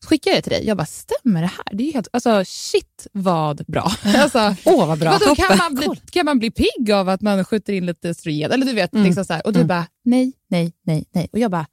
Så 0.00 0.08
skickade 0.08 0.36
jag 0.36 0.38
det 0.38 0.42
till 0.42 0.52
dig. 0.52 0.66
Jag 0.66 0.76
bara, 0.76 0.86
stämmer 0.86 1.40
det 1.42 1.46
här? 1.56 1.64
Det 1.76 1.88
är 1.88 1.92
helt, 1.92 2.08
alltså, 2.12 2.42
shit 2.46 3.06
vad 3.12 3.64
bra. 3.66 3.92
Alltså, 4.04 4.54
Åh, 4.64 4.86
vad 4.86 4.98
bra. 4.98 5.10
Vadå, 5.20 5.34
kan, 5.34 5.58
man 5.58 5.74
bli, 5.74 5.88
kan 6.10 6.24
man 6.26 6.38
bli 6.38 6.50
pigg 6.50 6.92
av 6.92 7.08
att 7.08 7.20
man 7.20 7.44
skjuter 7.44 7.72
in 7.72 7.86
lite 7.86 8.08
östrogen? 8.08 8.52
Eller 8.52 8.66
du 8.66 8.72
vet, 8.72 8.92
Mm. 8.92 9.06
liksom 9.06 9.24
så 9.24 9.32
här. 9.32 9.46
Och 9.46 9.52
du 9.52 9.58
Mm. 9.58 9.68
bara, 9.68 9.86
nej, 10.04 10.32
nej, 10.50 10.72
nej, 10.86 11.04
nej. 11.12 11.28
Och 11.32 11.38
jag 11.38 11.50
bara, 11.50 11.66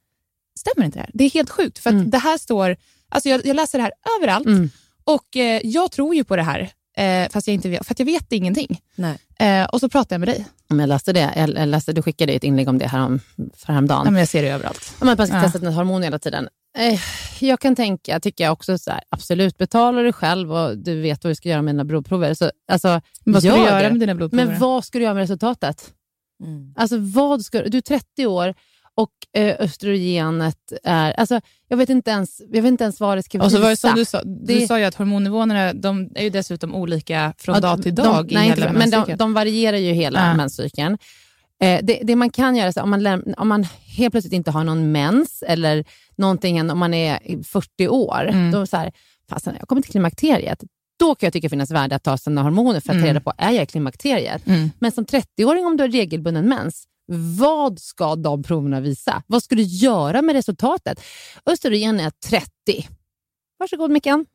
stämmer 0.58 0.86
inte 0.86 0.98
det 0.98 1.02
här? 1.02 1.10
Det 1.14 1.24
är 1.24 1.30
helt 1.30 1.50
sjukt. 1.50 1.78
För 1.78 1.90
Mm. 1.90 2.10
det 2.10 2.18
här 2.18 2.38
står, 2.38 2.76
alltså 3.08 3.28
jag, 3.28 3.46
jag 3.46 3.56
läser 3.56 3.78
det 3.78 3.82
här 3.84 3.92
överallt 4.18 4.46
Mm. 4.46 4.70
Och 5.06 5.36
eh, 5.36 5.60
jag 5.64 5.92
tror 5.92 6.14
ju 6.14 6.24
på 6.24 6.36
det 6.36 6.42
här. 6.42 6.70
Eh, 6.96 7.28
fast 7.30 7.46
jag 7.46 7.54
inte 7.54 7.68
vet, 7.68 7.86
för 7.86 7.94
att 7.94 7.98
jag 7.98 8.06
vet 8.06 8.32
ingenting. 8.32 8.80
Nej. 8.94 9.18
Eh, 9.38 9.64
och 9.66 9.80
så 9.80 9.88
pratar 9.88 10.14
jag 10.16 10.20
med 10.20 10.28
dig. 10.28 10.46
Om 10.70 10.80
jag 10.80 10.88
läste 10.88 11.12
det, 11.12 11.32
jag 11.56 11.68
läste, 11.68 11.92
du 11.92 12.02
skickade 12.02 12.32
ett 12.32 12.44
inlägg 12.44 12.68
om 12.68 12.78
det 12.78 12.86
här 12.86 13.00
om, 13.04 13.20
för 13.56 13.72
häromdagen. 13.72 14.02
Ja, 14.04 14.10
men 14.10 14.18
jag 14.18 14.28
ser 14.28 14.42
det 14.42 14.48
överallt. 14.48 14.94
Om 15.00 15.06
man 15.06 15.26
ska 15.26 15.36
Ja. 15.36 15.42
testa 15.42 15.58
sina 15.58 15.70
hormoner 15.70 16.04
hela 16.06 16.18
tiden. 16.18 16.48
Eh, 16.78 17.00
jag 17.40 17.60
kan 17.60 17.76
tänka, 17.76 18.20
tycker 18.20 18.44
jag 18.44 18.52
också, 18.52 18.78
så 18.78 18.90
här, 18.90 19.00
absolut, 19.08 19.58
betala 19.58 20.02
dig 20.02 20.12
själv 20.12 20.52
och 20.52 20.78
du 20.78 21.00
vet 21.00 21.24
vad 21.24 21.30
du 21.30 21.34
ska 21.34 21.48
göra 21.48 21.62
med 21.62 21.74
dina 21.74 21.84
blodprover. 21.84 22.34
Så, 22.34 22.50
alltså, 22.72 23.00
Vad 23.24 23.42
ska 23.42 23.52
du 23.56 23.58
göra 23.62 23.82
det. 23.82 23.90
med 23.90 24.00
dina 24.00 24.14
blodprover? 24.14 24.46
Men 24.46 24.58
vad 24.60 24.84
ska 24.84 24.98
du 24.98 25.04
göra 25.04 25.14
med 25.14 25.20
resultatet? 25.20 25.92
Mm. 26.44 26.74
Alltså, 26.76 26.96
vad 26.98 27.42
ska, 27.42 27.62
du 27.62 27.78
är 27.78 27.82
30 27.82 28.26
år 28.26 28.54
och 28.96 29.40
eh, 29.40 29.56
östrogenet 29.60 30.72
är... 30.84 31.12
Alltså, 31.12 31.40
jag, 31.68 31.76
vet 31.76 31.88
inte 31.88 32.10
ens, 32.10 32.40
jag 32.52 32.62
vet 32.62 32.68
inte 32.70 32.84
ens 32.84 33.00
vad 33.00 33.18
det 33.18 33.22
ska 33.22 33.42
och 33.42 33.50
så 33.50 33.58
var 33.58 33.64
det 33.64 33.70
visa. 33.70 33.88
som 33.88 33.96
du 33.98 34.04
sa, 34.04 34.22
du 34.24 34.54
Det- 34.60 34.66
sa 34.66 34.78
ju 34.78 34.84
att 34.84 34.94
hormonnivåerna 34.94 35.72
de 35.72 36.10
är 36.14 36.22
ju 36.22 36.30
dessutom 36.30 36.74
olika 36.74 37.34
från 37.38 37.54
Ja, 37.54 37.60
dag 37.60 37.82
till 37.82 37.94
de- 37.94 38.02
dag 38.02 38.32
i 38.32 38.34
nej, 38.34 38.48
hela 38.48 38.66
inte, 38.66 38.78
men 38.78 38.90
de, 38.90 39.16
de 39.16 39.34
varierar 39.34 39.76
ju 39.76 39.92
hela 39.92 40.26
Ja. 40.28 40.34
menscykeln. 40.34 40.98
Eh, 41.62 41.80
det, 41.82 42.00
det 42.02 42.16
man 42.16 42.30
kan 42.30 42.56
göra, 42.56 42.72
så 42.72 42.82
om, 42.82 42.90
man 42.90 43.00
läm- 43.06 43.34
om 43.38 43.48
man 43.48 43.64
helt 43.96 44.12
plötsligt 44.12 44.32
inte 44.34 44.50
har 44.50 44.64
någon 44.64 44.92
mens 44.92 45.42
eller 45.46 45.84
någonting, 46.16 46.70
om 46.70 46.78
man 46.78 46.94
är 46.94 47.18
i 47.30 47.44
40 47.44 47.88
år, 47.88 48.28
Mm. 48.28 48.50
då 48.50 48.66
så 48.66 48.76
här, 48.76 48.92
fasen, 49.30 49.54
jag 49.58 49.68
kommer 49.68 49.82
till 49.82 49.90
klimakteriet. 49.90 50.64
Då 50.98 51.14
kan 51.14 51.26
jag 51.26 51.32
tycka 51.32 51.48
finnas 51.48 51.70
värde 51.70 51.96
att 51.96 52.02
ta 52.02 52.18
sina 52.18 52.42
hormoner 52.42 52.72
för 52.72 52.78
att 52.78 52.84
ta 52.84 52.92
Mm. 52.92 53.06
reda 53.06 53.20
på, 53.20 53.32
är 53.38 53.50
jag 53.50 53.62
i 53.62 53.66
klimakteriet? 53.66 54.46
Mm. 54.46 54.70
Men 54.78 54.92
som 54.92 55.04
30-åring 55.06 55.66
om 55.66 55.76
du 55.76 55.82
har 55.82 55.88
regelbunden 55.88 56.48
mens, 56.48 56.84
vad 57.38 57.78
ska 57.80 58.16
de 58.16 58.42
proverna 58.42 58.80
visa? 58.80 59.22
Vad 59.26 59.42
ska 59.42 59.54
du 59.54 59.62
göra 59.62 60.22
med 60.22 60.32
resultatet? 60.34 61.00
Östrogen 61.46 62.00
är 62.00 62.10
30. 62.10 62.48
Varsågod 63.58 63.90
Mickan. 63.90 64.26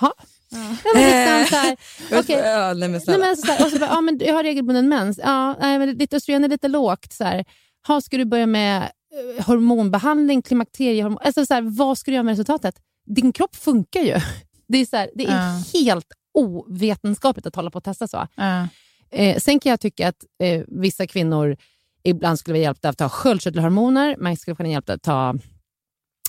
Ha. 0.00 0.12
Ja. 0.50 0.76
men 0.94 1.46
så 1.46 1.56
här, 1.56 1.76
Jag 2.10 2.16
vet- 2.16 2.24
okej. 2.24 2.36
ja, 2.44 2.66
nej, 2.66 2.74
men 2.76 2.90
Nej, 2.92 3.00
snälla. 3.00 3.24
men 3.26 3.36
så 3.36 3.46
här, 3.46 3.64
och 3.66 3.70
så 3.72 3.78
bara, 3.78 3.90
ja, 3.90 4.00
men 4.00 4.18
jag 4.24 4.34
har 4.34 4.42
regelbunden 4.42 4.88
mens. 4.88 5.18
Ja, 5.22 5.56
nej, 5.60 5.78
men 5.78 5.98
ditt 5.98 6.12
östrogen 6.14 6.44
är 6.44 6.48
lite 6.48 6.68
lågt. 6.68 7.12
Så 7.12 7.24
här. 7.24 7.44
Ha, 7.86 8.00
ska 8.00 8.16
du 8.16 8.24
börja 8.24 8.46
med 8.46 8.82
eh, 9.38 9.46
hormonbehandling, 9.46 10.42
klimakteriehormon? 10.42 11.18
Alltså, 11.22 11.46
så 11.46 11.54
här, 11.54 11.62
vad 11.62 11.98
ska 11.98 12.10
du 12.10 12.14
göra 12.14 12.22
med 12.22 12.32
resultatet? 12.32 12.74
Din 13.06 13.32
kropp 13.32 13.56
funkar 13.56 14.00
ju. 14.00 14.20
Det 14.68 14.78
är, 14.78 14.86
så 14.86 14.96
här, 14.96 15.10
det 15.14 15.24
är 15.26 15.30
Ja. 15.72 15.80
helt 15.80 16.06
ovetenskapligt 16.34 17.46
att 17.46 17.56
hålla 17.56 17.70
på 17.70 17.76
och 17.78 17.84
testa 17.84 18.08
så. 18.08 18.26
Ja. 18.34 18.68
Eh, 19.10 19.38
sen 19.38 19.60
kan 19.60 19.70
jag 19.70 19.80
tycka 19.80 20.08
att 20.08 20.24
eh, 20.42 20.62
vissa 20.68 21.06
kvinnor 21.06 21.56
ibland 22.04 22.38
skulle 22.38 22.52
vara 22.54 22.62
hjälpta 22.62 22.88
av 22.88 22.90
att 22.90 22.98
ta 22.98 23.08
sköldkörtelhormoner. 23.08 24.16
Man 24.18 24.36
skulle 24.36 24.56
kunna 24.56 24.68
hjälpa 24.68 24.92
att 24.92 25.02
ta 25.02 25.34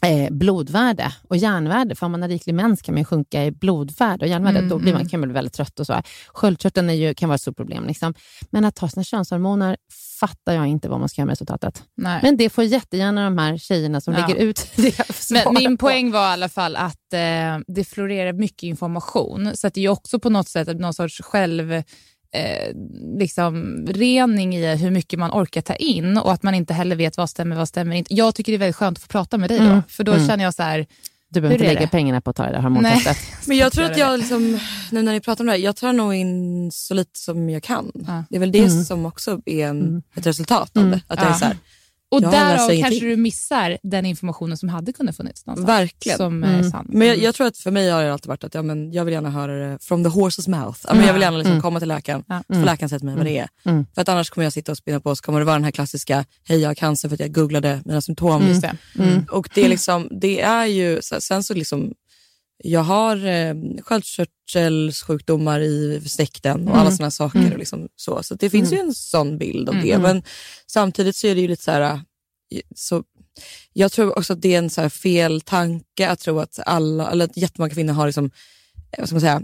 eh, 0.06 0.32
blodvärde 0.34 1.14
och 1.28 1.38
järnvärde. 1.38 1.96
För 1.96 2.06
om 2.06 2.12
man 2.12 2.22
har 2.22 2.30
riklig 2.30 2.54
mens 2.54 2.82
kan 2.82 2.96
man 2.96 3.02
ju 3.02 3.06
sjunka 3.06 3.46
i 3.46 3.52
blodvärde 3.52 4.26
och 4.26 4.30
järnvärde. 4.30 4.58
Mm, 4.58 4.70
då 4.70 4.78
blir 4.78 4.92
man, 4.92 5.02
mm. 5.02 5.10
kan 5.10 5.20
man 5.20 5.30
bli 5.30 5.34
väldigt 5.34 5.54
trött 5.54 5.80
och 5.80 5.86
så. 5.86 6.02
Sköldkörteln 6.28 6.90
är 6.90 6.94
ju, 6.94 7.14
kan 7.14 7.30
vara 7.30 7.36
ett 7.36 7.42
stort 7.42 7.58
problem. 7.58 7.86
Liksom. 7.86 8.14
Men 8.50 8.66
att 8.66 8.76
ta 8.76 8.90
sina 8.90 9.04
könshormoner 9.04 9.78
fattar 10.20 10.54
jag 10.54 10.68
inte 10.68 10.90
vad 10.90 11.00
man 11.00 11.10
ska 11.10 11.22
göra 11.22 11.26
med 11.26 11.32
resultatet. 11.34 11.84
Nej. 11.98 12.20
Men 12.24 12.38
det 12.38 12.50
får 12.50 12.64
jättegärna 12.64 13.24
de 13.24 13.38
här 13.38 13.58
tjejerna 13.58 14.02
som 14.02 14.14
Ja. 14.14 14.28
lägger 14.28 14.42
ut 14.42 14.68
det 14.76 14.98
Men 15.32 15.54
min 15.54 15.78
på. 15.78 15.86
poäng 15.86 16.12
var 16.12 16.30
i 16.30 16.34
alla 16.34 16.50
fall 16.50 16.76
att 16.76 17.14
eh, 17.14 17.20
det 17.68 17.84
florerar 17.88 18.34
mycket 18.34 18.64
information. 18.64 19.52
Så 19.56 19.68
att 19.68 19.74
det 19.74 19.86
är 19.86 19.90
också 19.90 20.20
på 20.20 20.30
något 20.30 20.48
sätt 20.48 20.80
någon 20.80 20.94
sorts 20.94 21.22
själv... 21.22 21.84
Eh, 22.36 22.76
liksom 23.20 23.86
rening 23.90 24.56
i 24.56 24.76
hur 24.76 24.92
mycket 24.92 25.20
man 25.20 25.32
orkar 25.32 25.62
ta 25.62 25.76
in 25.76 26.18
och 26.18 26.34
att 26.34 26.44
man 26.44 26.56
inte 26.56 26.74
heller 26.74 26.96
vet 26.96 27.18
vad 27.18 27.30
stämmer, 27.30 27.56
vad 27.56 27.68
stämmer 27.68 27.96
inte. 27.96 28.14
Jag 28.14 28.36
tycker 28.36 28.52
det 28.52 28.56
är 28.56 28.60
väldigt 28.60 28.76
skönt 28.76 28.98
att 28.98 29.02
få 29.04 29.08
prata 29.08 29.38
med 29.38 29.50
dig 29.50 29.60
då, 29.60 29.66
Mm. 29.66 29.82
för 29.90 30.04
då 30.04 30.14
Mm. 30.14 30.28
känner 30.28 30.44
jag 30.44 30.54
så 30.54 30.64
här, 30.64 30.86
Du 31.30 31.42
behöver 31.42 31.56
inte 31.56 31.68
lägga 31.68 31.80
det? 31.80 31.88
pengarna 31.88 32.22
på 32.22 32.30
att 32.30 32.36
ta 32.36 32.44
det 32.46 32.52
där 32.52 32.62
hormontestet. 32.62 33.18
Men 33.48 33.58
jag 33.58 33.72
tror 33.74 33.86
att 33.86 33.98
jag, 33.98 34.20
liksom, 34.20 34.60
nu 34.92 35.02
när 35.02 35.12
ni 35.14 35.20
pratar 35.20 35.44
om 35.44 35.46
det 35.46 35.52
här, 35.52 35.60
jag 35.60 35.76
tar 35.76 35.94
nog 35.94 36.14
in 36.16 36.72
så 36.72 36.94
lite 36.94 37.20
som 37.20 37.50
jag 37.50 37.64
kan. 37.64 37.92
Ja. 38.08 38.24
Det 38.30 38.36
är 38.36 38.40
väl 38.40 38.52
det 38.52 38.60
Mm. 38.60 38.84
som 38.84 39.06
också 39.06 39.42
är 39.46 39.68
en, 39.68 40.04
ett 40.16 40.26
resultat 40.26 40.72
av 40.78 40.84
Mm. 40.84 40.92
det. 40.92 41.14
Att 41.14 41.20
jag 41.22 41.30
är 41.30 41.34
så 41.34 41.46
här, 41.46 41.58
och 42.16 42.24
Jag 42.24 42.32
därav 42.32 42.58
kanske 42.58 42.74
ingenting. 42.76 43.00
du 43.10 43.16
missar 43.18 43.78
den 43.84 44.06
informationen 44.06 44.58
som 44.58 44.70
hade 44.70 44.94
kunnat 44.94 45.16
funnits 45.18 45.46
någonstans. 45.46 45.70
verkligen. 45.70 46.18
Som 46.18 46.44
är 46.44 46.54
Mm. 46.60 46.72
sann. 46.72 46.86
Men 46.90 47.08
jag, 47.08 47.18
jag 47.18 47.36
tror 47.36 47.48
att 47.48 47.58
för 47.58 47.72
mig 47.72 47.90
har 47.90 48.04
det 48.04 48.14
alltid 48.14 48.28
varit 48.28 48.44
att 48.44 48.54
ja, 48.54 48.62
men 48.62 48.92
jag 48.92 49.06
vill 49.06 49.14
gärna 49.14 49.30
höra 49.30 49.70
det 49.70 49.78
from 49.84 50.04
the 50.04 50.10
horse's 50.10 50.50
mouth. 50.50 50.80
Ja, 50.88 50.94
men 50.94 51.06
jag 51.06 51.14
vill 51.14 51.22
gärna 51.22 51.38
liksom 51.38 51.52
Mm. 51.52 51.62
komma 51.62 51.80
till 51.80 51.88
läkaren, 51.88 52.24
Ja. 52.28 52.44
så 52.48 52.54
får 52.54 52.62
läkaren 52.66 52.90
säga 52.90 53.00
till 53.00 53.06
mig 53.08 53.16
vad 53.18 53.26
det 53.26 53.38
är. 53.38 53.48
Mm. 53.66 53.86
För 53.96 54.02
att 54.02 54.10
annars 54.10 54.30
kommer 54.30 54.46
jag 54.46 54.54
sitta 54.54 54.72
och 54.72 54.78
spinna 54.78 55.00
på, 55.00 55.16
så 55.16 55.24
kommer 55.24 55.40
det 55.40 55.46
vara 55.46 55.56
den 55.56 55.64
här 55.64 55.72
klassiska, 55.72 56.26
hej 56.48 56.60
jag 56.60 56.70
har 56.70 56.76
cancer 56.76 57.10
för 57.10 57.14
att 57.16 57.20
jag 57.20 57.32
googlade 57.34 57.82
mina 57.86 58.02
symptom. 58.02 58.60
Det. 58.62 58.76
Mm. 59.04 59.26
Och 59.32 59.50
det 59.56 59.66
är, 59.66 59.70
liksom, 59.70 60.08
det 60.22 60.42
är 60.42 60.66
ju, 60.66 61.00
sen 61.20 61.44
så 61.44 61.54
liksom, 61.54 61.94
jag 62.64 62.84
har 62.84 63.26
eh, 63.26 63.56
sköldkörtelsjukdomar 63.82 65.60
i 65.60 66.02
släkten 66.06 66.68
och 66.68 66.78
alla 66.78 66.92
sådana 66.92 67.12
saker. 67.12 67.52
Och 67.54 67.60
liksom 67.60 67.88
så 67.96 68.24
så 68.24 68.36
det 68.36 68.50
finns 68.50 68.74
ju 68.74 68.78
en 68.78 68.94
sån 68.94 69.38
bild 69.38 69.70
av 69.70 69.76
det. 69.76 69.92
Mm. 69.92 70.02
Men 70.02 70.24
samtidigt 70.68 71.16
så 71.16 71.28
är 71.28 71.36
det 71.36 71.42
ju 71.42 71.48
lite 71.48 71.64
så 71.64 71.72
här, 71.72 71.82
eh, 71.82 72.62
så, 72.76 73.04
jag 73.74 73.92
tror 73.92 74.18
också 74.18 74.34
att 74.34 74.42
det 74.42 74.54
är 74.54 74.58
en 74.58 74.70
så 74.70 74.82
här 74.82 74.90
fel 74.90 75.42
tanke 75.42 76.10
att 76.10 76.20
tro 76.20 76.40
att 76.40 76.60
alla, 76.66 77.12
eller 77.12 77.26
att 77.26 77.38
jättemånga 77.38 77.74
kvinnor 77.74 77.94
har 77.94 78.06
liksom, 78.06 78.32
vad 78.98 79.08
ska 79.08 79.16
man 79.16 79.22
säga, 79.22 79.42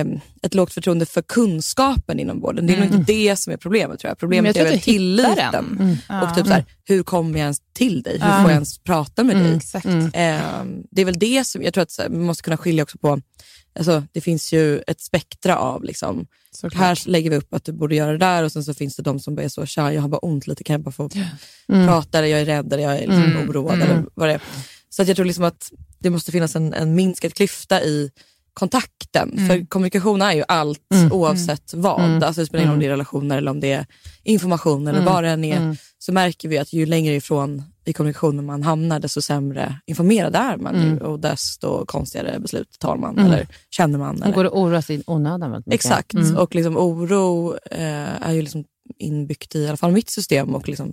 eh, 0.00 0.06
ett 0.42 0.54
lågt 0.54 0.72
förtroende 0.72 1.06
för 1.06 1.22
kunskapen 1.22 2.18
inom 2.20 2.40
vården. 2.40 2.66
Det 2.66 2.72
är 2.74 2.80
nog 2.80 2.94
inte 3.00 3.12
det 3.12 3.36
som 3.36 3.52
är 3.52 3.56
problemet 3.56 4.00
tror 4.00 4.08
jag. 4.10 4.18
Problemet 4.18 4.56
jag 4.56 4.66
är 4.66 4.70
väl 4.70 4.80
tilliten. 4.80 5.98
Ja. 6.08 6.22
Och 6.30 6.36
typ 6.36 6.46
så 6.46 6.52
här, 6.52 6.64
hur 6.84 7.02
kommer 7.02 7.38
jag 7.38 7.42
ens 7.44 7.58
till 7.72 8.02
dig? 8.02 8.12
Hur 8.12 8.28
får 8.30 8.40
jag 8.40 8.50
ens 8.52 8.78
prata 8.78 9.24
med 9.24 9.36
dig? 9.36 9.56
Exakt. 9.56 9.86
Mm. 9.86 10.04
Eh, 10.06 10.84
det 10.90 11.00
är 11.00 11.04
väl 11.04 11.18
det 11.18 11.44
som, 11.46 11.62
jag 11.62 11.74
tror 11.74 11.82
att 11.82 11.98
här, 11.98 12.08
man 12.08 12.22
måste 12.22 12.42
kunna 12.42 12.56
skilja 12.56 12.82
också 12.82 12.98
på, 12.98 13.20
alltså, 13.78 14.02
det 14.12 14.20
finns 14.20 14.52
ju 14.52 14.82
ett 14.86 15.00
spektra 15.00 15.56
av 15.58 15.84
liksom, 15.84 16.26
Såklart. 16.50 16.80
här 16.80 16.98
lägger 17.06 17.30
vi 17.30 17.36
upp 17.36 17.54
att 17.54 17.64
du 17.64 17.72
borde 17.72 17.94
göra 17.94 18.12
det 18.12 18.18
där 18.18 18.42
och 18.42 18.52
sen 18.52 18.64
så 18.64 18.74
finns 18.74 18.96
det 18.96 19.02
de 19.02 19.20
som 19.20 19.34
bara 19.34 19.42
är 19.42 19.48
så, 19.48 19.66
tja 19.66 19.92
jag 19.92 20.02
har 20.02 20.08
bara 20.08 20.18
ont 20.18 20.46
lite, 20.46 20.64
kan 20.64 20.74
jag 20.74 20.80
bara 20.82 20.92
få 20.92 21.10
Mm. 21.68 21.86
prata 21.86 22.18
eller 22.18 22.28
jag 22.28 22.40
är 22.40 22.44
rädd 22.44 22.72
eller 22.72 22.82
jag 22.82 22.92
är 22.94 22.98
liksom 23.00 23.22
Mm. 23.22 23.48
oroad 23.50 23.74
Mm. 23.74 23.88
eller 23.90 24.04
vad 24.14 24.28
det 24.28 24.32
är. 24.34 24.40
Så 24.90 25.02
att 25.02 25.08
jag 25.08 25.16
tror 25.16 25.26
liksom 25.26 25.44
att 25.44 25.70
det 25.98 26.10
måste 26.10 26.32
finnas 26.32 26.56
en, 26.56 26.74
en 26.74 26.94
minskad 26.94 27.34
klyfta 27.34 27.82
i 27.82 28.10
kontakten. 28.54 29.32
Mm. 29.32 29.48
För 29.48 29.66
kommunikation 29.66 30.22
är 30.22 30.32
ju 30.32 30.44
allt 30.48 30.80
Mm. 30.94 31.12
oavsett 31.12 31.74
vad. 31.74 32.04
Mm. 32.04 32.22
Alltså 32.22 32.40
det 32.40 32.46
spelar 32.46 32.64
ingen 32.64 32.70
roll 32.70 32.76
om 32.76 32.80
Mm. 32.80 32.80
det 32.80 32.86
är 32.86 32.90
relationer 32.90 33.38
eller 33.38 33.50
om 33.50 33.60
det 33.60 33.72
är 33.72 33.86
information 34.22 34.86
eller 34.88 35.00
Mm. 35.00 35.12
vad 35.12 35.22
det 35.24 35.28
än 35.30 35.44
är. 35.44 35.56
Mm. 35.56 35.76
Så 35.98 36.12
märker 36.12 36.48
vi 36.48 36.58
att 36.58 36.72
ju 36.72 36.86
längre 36.86 37.14
ifrån 37.14 37.62
i 37.84 37.92
kommunikationen 37.92 38.46
man 38.46 38.62
hamnar 38.62 39.00
desto 39.00 39.22
sämre 39.22 39.76
informerad 39.86 40.34
är 40.36 40.56
man 40.56 40.74
ju, 40.74 40.88
Mm. 40.88 40.98
och 40.98 41.20
desto 41.20 41.86
konstigare 41.86 42.38
beslut 42.40 42.76
tar 42.78 42.96
man 42.96 43.18
Mm. 43.18 43.26
eller 43.32 43.46
känner 43.70 43.98
man. 43.98 44.22
Eller. 44.22 44.34
går 44.34 44.44
och 44.44 44.60
oroar 44.60 44.80
sig 44.80 44.96
i 44.96 45.02
onödan 45.06 45.50
väldigt 45.50 45.66
mycket. 45.66 45.84
Exakt, 45.84 46.14
Mm. 46.14 46.36
och 46.36 46.54
liksom 46.54 46.76
oro 46.76 47.56
eh, 47.70 48.22
är 48.28 48.32
ju 48.32 48.42
liksom 48.42 48.64
inbyggt 48.98 49.54
i, 49.54 49.58
i 49.58 49.68
alla 49.68 49.76
fall 49.76 49.92
mitt 49.92 50.10
system. 50.10 50.54
Och 50.54 50.68
liksom, 50.68 50.92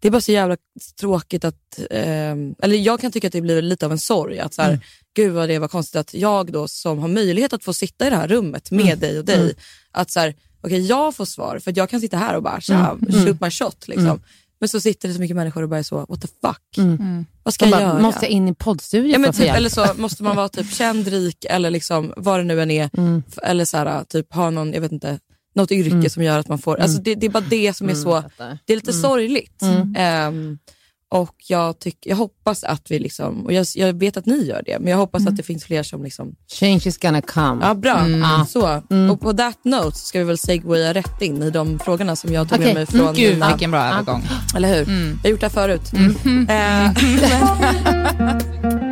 det 0.00 0.08
är 0.08 0.12
bara 0.12 0.20
så 0.20 0.32
jävla 0.32 0.56
tråkigt 1.00 1.44
att, 1.44 1.78
eh, 1.90 2.32
eller 2.62 2.74
jag 2.76 3.00
kan 3.00 3.12
tycka 3.12 3.26
att 3.26 3.32
det 3.32 3.40
blir 3.40 3.62
lite 3.62 3.86
av 3.86 3.92
en 3.92 3.98
sorg. 3.98 4.38
Att 4.38 4.54
så 4.54 4.62
här, 4.62 4.68
Mm. 4.68 4.80
Gud 5.16 5.32
vad 5.32 5.48
det 5.48 5.58
var 5.58 5.68
konstigt 5.68 5.96
att 5.96 6.14
jag 6.14 6.52
då 6.52 6.68
som 6.68 6.98
har 6.98 7.08
möjlighet 7.08 7.52
att 7.52 7.64
få 7.64 7.72
sitta 7.72 8.06
i 8.06 8.10
det 8.10 8.16
här 8.16 8.28
rummet 8.28 8.70
med 8.70 8.84
Mm. 8.86 8.98
dig 9.00 9.18
och 9.18 9.24
dig, 9.24 9.40
Mm. 9.40 9.54
att 9.92 10.10
så 10.10 10.20
här, 10.20 10.34
okej 10.62 10.86
jag 10.86 11.14
får 11.16 11.24
svar 11.24 11.58
för 11.58 11.70
att 11.70 11.76
jag 11.76 11.90
kan 11.90 12.00
sitta 12.00 12.16
här 12.16 12.34
och 12.36 12.42
bara 12.42 12.60
tja, 12.60 12.74
Mm. 12.74 13.14
Mm. 13.14 13.26
shoot 13.26 13.40
my 13.40 13.50
shot. 13.50 13.88
Liksom. 13.88 14.06
Mm. 14.06 14.20
Men 14.60 14.68
så 14.68 14.80
sitter 14.80 15.08
det 15.08 15.14
så 15.14 15.20
mycket 15.20 15.36
människor 15.36 15.62
och 15.62 15.68
bara 15.68 15.78
är 15.78 15.82
så, 15.82 16.06
what 16.08 16.20
the 16.22 16.28
fuck? 16.46 16.78
Mm. 16.78 17.26
Vad 17.42 17.54
ska 17.54 17.64
jag 17.64 17.72
bara, 17.72 17.80
göra? 17.82 17.98
måste 18.02 18.24
jag 18.24 18.30
in 18.30 18.48
i 18.48 18.54
poddstudion 18.54 19.10
Ja, 19.10 19.18
men 19.18 19.32
typ, 19.32 19.54
eller 19.54 19.68
så 19.68 19.86
måste 19.96 20.22
man 20.22 20.36
vara 20.36 20.48
typ 20.48 20.72
känd, 20.74 21.08
rik 21.08 21.44
eller 21.50 21.70
liksom, 21.70 22.12
vad 22.16 22.38
det 22.40 22.44
nu 22.44 22.62
än 22.62 22.70
är. 22.70 22.90
Mm. 22.98 23.22
Eller 23.42 23.64
så 23.64 23.76
här, 23.76 24.04
typ 24.04 24.34
ha 24.34 24.50
någon, 24.50 24.72
jag 24.72 24.80
vet 24.80 24.92
inte, 24.92 25.18
något 25.54 25.70
yrke 25.72 25.94
Mm. 25.94 26.10
som 26.10 26.22
gör 26.22 26.38
att 26.38 26.48
man 26.48 26.58
får... 26.58 26.80
Alltså 26.80 27.02
det, 27.02 27.14
det 27.14 27.26
är 27.26 27.30
bara 27.30 27.44
det 27.50 27.76
som 27.76 27.88
är 27.88 27.92
Mm, 27.92 28.02
så... 28.02 28.22
Det 28.66 28.72
är 28.72 28.76
lite 28.76 28.90
Mm. 28.90 29.02
sorgligt. 29.02 29.62
Mm. 29.62 30.58
Och 31.12 31.34
jag, 31.48 31.78
tyck, 31.78 31.96
jag 32.00 32.16
hoppas 32.16 32.64
att 32.64 32.90
vi 32.90 32.98
liksom, 32.98 33.44
och 33.46 33.52
jag, 33.52 33.66
jag 33.74 33.98
vet 33.98 34.16
att 34.16 34.26
ni 34.26 34.44
gör 34.46 34.62
det, 34.66 34.78
men 34.78 34.88
jag 34.90 34.96
hoppas 34.96 35.20
Mm. 35.20 35.32
att 35.32 35.36
det 35.36 35.42
finns 35.42 35.64
fler 35.64 35.82
som 35.82 36.04
liksom... 36.04 36.34
Change 36.60 36.80
is 36.84 36.98
gonna 36.98 37.22
come. 37.22 37.66
Ja, 37.66 37.74
bra. 37.74 37.98
Mm. 37.98 38.46
Så. 38.46 38.82
Mm. 38.90 39.10
Och 39.10 39.20
på 39.20 39.32
that 39.32 39.58
note 39.64 39.98
ska 39.98 40.18
vi 40.18 40.24
väl 40.24 40.38
segwaya 40.38 40.94
rätt 40.94 41.22
in 41.22 41.42
i 41.42 41.50
de 41.50 41.78
frågorna 41.78 42.16
som 42.16 42.32
jag 42.32 42.48
tog 42.48 42.58
Okej. 42.58 42.66
med 42.66 42.74
mig 42.74 42.86
från 42.86 43.14
Gud 43.14 43.32
mina... 43.32 43.48
vilken 43.48 43.70
bra 43.70 43.80
övergång. 43.84 44.22
Eller 44.56 44.68
hur? 44.74 44.88
Mm. 44.88 45.18
Jag 45.22 45.24
har 45.28 45.30
gjort 45.30 45.40
det 45.40 45.46
här 45.46 45.52
förut. 45.52 45.92
Mm. 46.24 46.48
Eh, 46.48 46.92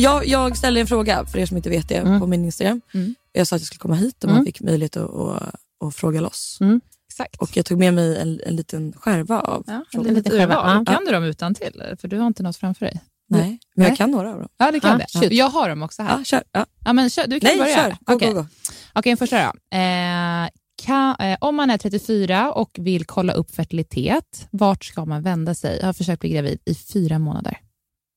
jag, 0.00 0.26
jag 0.26 0.56
ställde 0.56 0.80
en 0.80 0.86
fråga, 0.86 1.26
för 1.26 1.38
er 1.38 1.46
som 1.46 1.56
inte 1.56 1.70
vet 1.70 1.88
det, 1.88 1.94
Mm. 1.96 2.20
på 2.20 2.26
min 2.26 2.44
Instagram. 2.44 2.80
Mm. 2.94 3.14
Jag 3.32 3.46
sa 3.46 3.56
att 3.56 3.62
jag 3.62 3.66
skulle 3.66 3.78
komma 3.78 3.94
hit 3.94 4.24
och 4.24 4.28
man 4.30 4.36
Mm. 4.36 4.46
fick 4.46 4.60
möjlighet 4.60 4.96
att, 4.96 5.10
att, 5.14 5.54
att 5.84 5.94
fråga 5.94 6.20
loss. 6.20 6.58
Mm. 6.60 6.80
Exakt. 7.08 7.36
Och 7.36 7.56
jag 7.56 7.66
tog 7.66 7.78
med 7.78 7.94
mig 7.94 8.18
en, 8.20 8.40
en 8.46 8.56
liten 8.56 8.92
skärva 8.92 9.40
av 9.40 9.64
Ja, 9.66 9.72
en 9.72 9.84
frågor. 9.92 10.08
litet 10.08 10.24
liten 10.24 10.38
skärva. 10.48 10.84
Kan 10.84 11.04
du 11.04 11.12
dem 11.12 11.24
utan 11.24 11.54
till? 11.54 11.82
För 12.00 12.08
du 12.08 12.18
har 12.18 12.26
inte 12.26 12.42
något 12.42 12.56
framför 12.56 12.86
dig. 12.86 13.00
Nej, 13.28 13.40
men 13.40 13.58
Nej. 13.76 13.88
jag 13.88 13.96
kan 13.98 14.10
några 14.10 14.30
av 14.32 14.38
dem. 14.38 14.48
Ja, 14.56 14.70
det 14.72 14.80
kan 14.80 14.90
Ja, 15.00 15.06
det. 15.12 15.20
shoot. 15.20 15.32
Jag 15.32 15.48
har 15.50 15.68
dem 15.68 15.82
också 15.82 16.02
här. 16.02 16.18
Ja, 16.18 16.24
kör. 16.24 16.42
Ja. 16.52 16.66
Ja, 16.84 16.92
men 16.92 17.10
kör, 17.10 17.26
du 17.26 17.40
kan 17.40 17.48
Nej, 17.48 17.58
börja. 17.58 17.74
kör. 17.76 17.90
Go, 17.90 18.14
Okej. 18.14 18.32
go. 18.32 18.46
Okej, 18.94 19.16
första 19.16 19.36
då. 19.36 19.76
Eh, 19.78 20.48
kan, 20.82 21.16
eh, 21.20 21.36
om 21.40 21.56
man 21.56 21.70
är 21.70 21.78
34 21.78 22.52
och 22.52 22.70
vill 22.78 23.04
kolla 23.04 23.32
upp 23.32 23.50
fertilitet, 23.54 24.48
vart 24.50 24.84
ska 24.84 25.04
man 25.04 25.22
vända 25.22 25.54
sig? 25.54 25.78
Jag 25.80 25.86
har 25.86 25.92
försökt 25.92 26.20
bli 26.20 26.28
gravid 26.30 26.58
i 26.64 26.74
fyra 26.74 27.18
månader. 27.18 27.58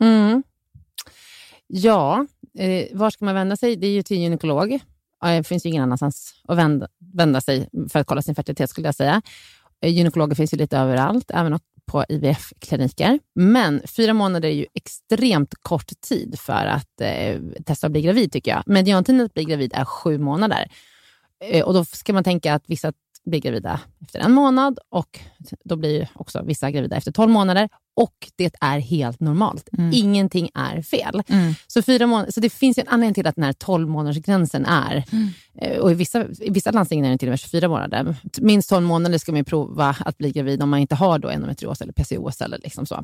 Mm. 0.03 0.43
Ja, 1.75 2.25
eh, 2.57 2.97
var 2.97 3.09
ska 3.09 3.25
man 3.25 3.35
vända 3.35 3.57
sig? 3.57 3.75
Det 3.75 3.87
är 3.87 3.91
ju 3.91 4.03
till 4.03 4.17
gynekolog. 4.17 4.79
Det 5.21 5.43
finns 5.43 5.65
ju 5.65 5.69
ingen 5.69 5.83
annanstans 5.83 6.33
att 6.47 6.57
vända, 6.57 6.87
vända 7.13 7.41
sig 7.41 7.69
för 7.89 7.99
att 7.99 8.07
kolla 8.07 8.21
sin 8.21 8.35
fertilitet 8.35 8.69
skulle 8.69 8.87
jag 8.87 8.95
säga. 8.95 9.21
Eh, 9.81 9.89
gynekologer 9.89 10.35
finns 10.35 10.53
ju 10.53 10.57
lite 10.57 10.77
överallt, 10.77 11.31
även 11.33 11.59
på 11.85 12.05
IVF-kliniker. 12.09 13.19
Men 13.35 13.81
fyra 13.87 14.13
månader 14.13 14.49
är 14.49 14.53
ju 14.53 14.65
extremt 14.73 15.55
kort 15.61 16.01
tid 16.01 16.39
för 16.39 16.65
att 16.65 17.01
eh, 17.01 17.39
testa 17.65 17.87
att 17.87 17.91
bli 17.91 18.01
gravid 18.01 18.31
tycker 18.31 18.51
jag. 18.51 18.63
Mediantiden 18.65 19.25
att 19.25 19.33
bli 19.33 19.43
gravid 19.43 19.73
är 19.75 19.85
sju 19.85 20.17
månader. 20.17 20.71
Eh, 21.39 21.65
och 21.65 21.73
då 21.73 21.85
ska 21.85 22.13
man 22.13 22.23
tänka 22.23 22.53
att 22.53 22.63
vissa 22.67 22.93
blir 23.25 23.39
gravida 23.39 23.79
efter 24.01 24.19
en 24.19 24.31
månad 24.31 24.79
och 24.89 25.19
då 25.63 25.75
blir 25.75 26.09
också 26.13 26.43
vissa 26.43 26.71
gravida 26.71 26.95
efter 26.95 27.11
12 27.11 27.31
månader. 27.31 27.69
Och 27.95 28.13
det 28.35 28.55
är 28.61 28.79
helt 28.79 29.19
normalt. 29.19 29.69
Mm. 29.77 29.91
Ingenting 29.93 30.49
är 30.53 30.81
fel. 30.81 31.23
Så, 31.67 31.81
fyra 31.81 32.07
månader, 32.07 32.31
så 32.31 32.39
det 32.39 32.49
finns 32.49 32.77
ju 32.77 32.81
en 32.81 32.87
anledning 32.87 33.13
till 33.13 33.27
att 33.27 33.35
den 33.35 33.43
här 33.43 33.53
12 33.53 33.89
månadersgränsen 33.89 34.65
är. 34.65 35.03
Mm. 35.11 35.29
Eh, 35.57 35.77
Och 35.77 35.91
i, 35.91 35.93
vissa, 35.93 36.25
I 36.39 36.49
vissa 36.49 36.71
landsting 36.71 37.05
är 37.05 37.09
den 37.09 37.17
till 37.17 37.27
och 37.27 37.31
med 37.31 37.39
24 37.39 37.67
månader. 37.67 38.15
Minst 38.41 38.69
12 38.69 38.85
månader 38.85 39.17
ska 39.17 39.31
man 39.31 39.45
prova 39.45 39.95
att 39.99 40.17
bli 40.17 40.31
gravid 40.31 40.63
om 40.63 40.69
man 40.69 40.79
inte 40.79 40.95
har 40.95 41.19
då 41.19 41.29
endometrios 41.29 41.81
eller 41.81 41.93
PCOS. 41.93 42.41
Eller 42.41 42.59
liksom 42.63 42.85
så. 42.85 43.03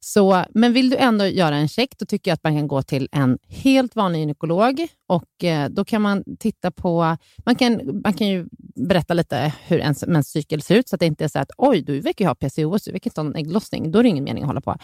Så, 0.00 0.44
men 0.54 0.72
vill 0.72 0.90
du 0.90 0.96
ändå 0.96 1.26
göra 1.26 1.56
en 1.56 1.68
check, 1.68 1.98
då 1.98 2.06
tycker 2.06 2.30
jag 2.30 2.34
att 2.34 2.44
man 2.44 2.56
kan 2.56 2.68
gå 2.68 2.82
till 2.82 3.08
en 3.12 3.38
helt 3.48 3.96
vanlig 3.96 4.20
gynekolog. 4.20 4.86
Och 5.06 5.44
eh, 5.44 5.68
Då 5.68 5.84
kan 5.84 6.02
man 6.02 6.24
titta 6.38 6.70
på... 6.70 7.16
Man 7.46 7.54
kan, 7.54 8.00
man 8.04 8.12
kan 8.12 8.26
ju 8.26 8.46
berätta 8.74 9.14
lite 9.14 9.52
hur 9.66 9.78
ens 9.78 10.06
menscykel 10.06 10.62
ser 10.62 10.74
ut, 10.74 10.88
så 10.88 10.96
att 10.96 11.00
det 11.00 11.06
inte 11.06 11.24
är 11.24 11.28
så 11.28 11.38
att 11.38 11.50
oj, 11.56 11.82
du 11.82 12.00
verkar 12.00 12.24
ju 12.24 12.28
ha 12.28 12.34
PCOS, 12.34 12.84
du 12.84 12.92
verkar 12.92 13.10
inte 13.10 13.20
ha 13.20 13.24
någon 13.24 13.36
ägglossning. 13.36 13.90
Då 13.90 13.98
är 13.98 14.02
det 14.02 14.08
ingen 14.08 14.24
mening 14.24 14.42
att 14.42 14.48
hålla 14.48 14.60
på. 14.60 14.76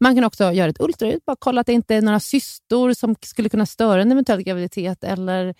Man 0.00 0.14
kan 0.14 0.24
också 0.24 0.52
göra 0.52 0.70
ett 0.70 0.80
ultraljud, 0.80 1.20
bara 1.26 1.36
kolla 1.38 1.60
att 1.60 1.66
det 1.66 1.72
inte 1.72 1.94
är 1.94 2.02
några 2.02 2.20
cystor 2.20 2.92
som 2.92 3.14
skulle 3.22 3.48
kunna 3.48 3.66
störa 3.66 4.02
en 4.02 4.12
eventuell 4.12 4.42
graviditet, 4.42 5.04
eller 5.04 5.54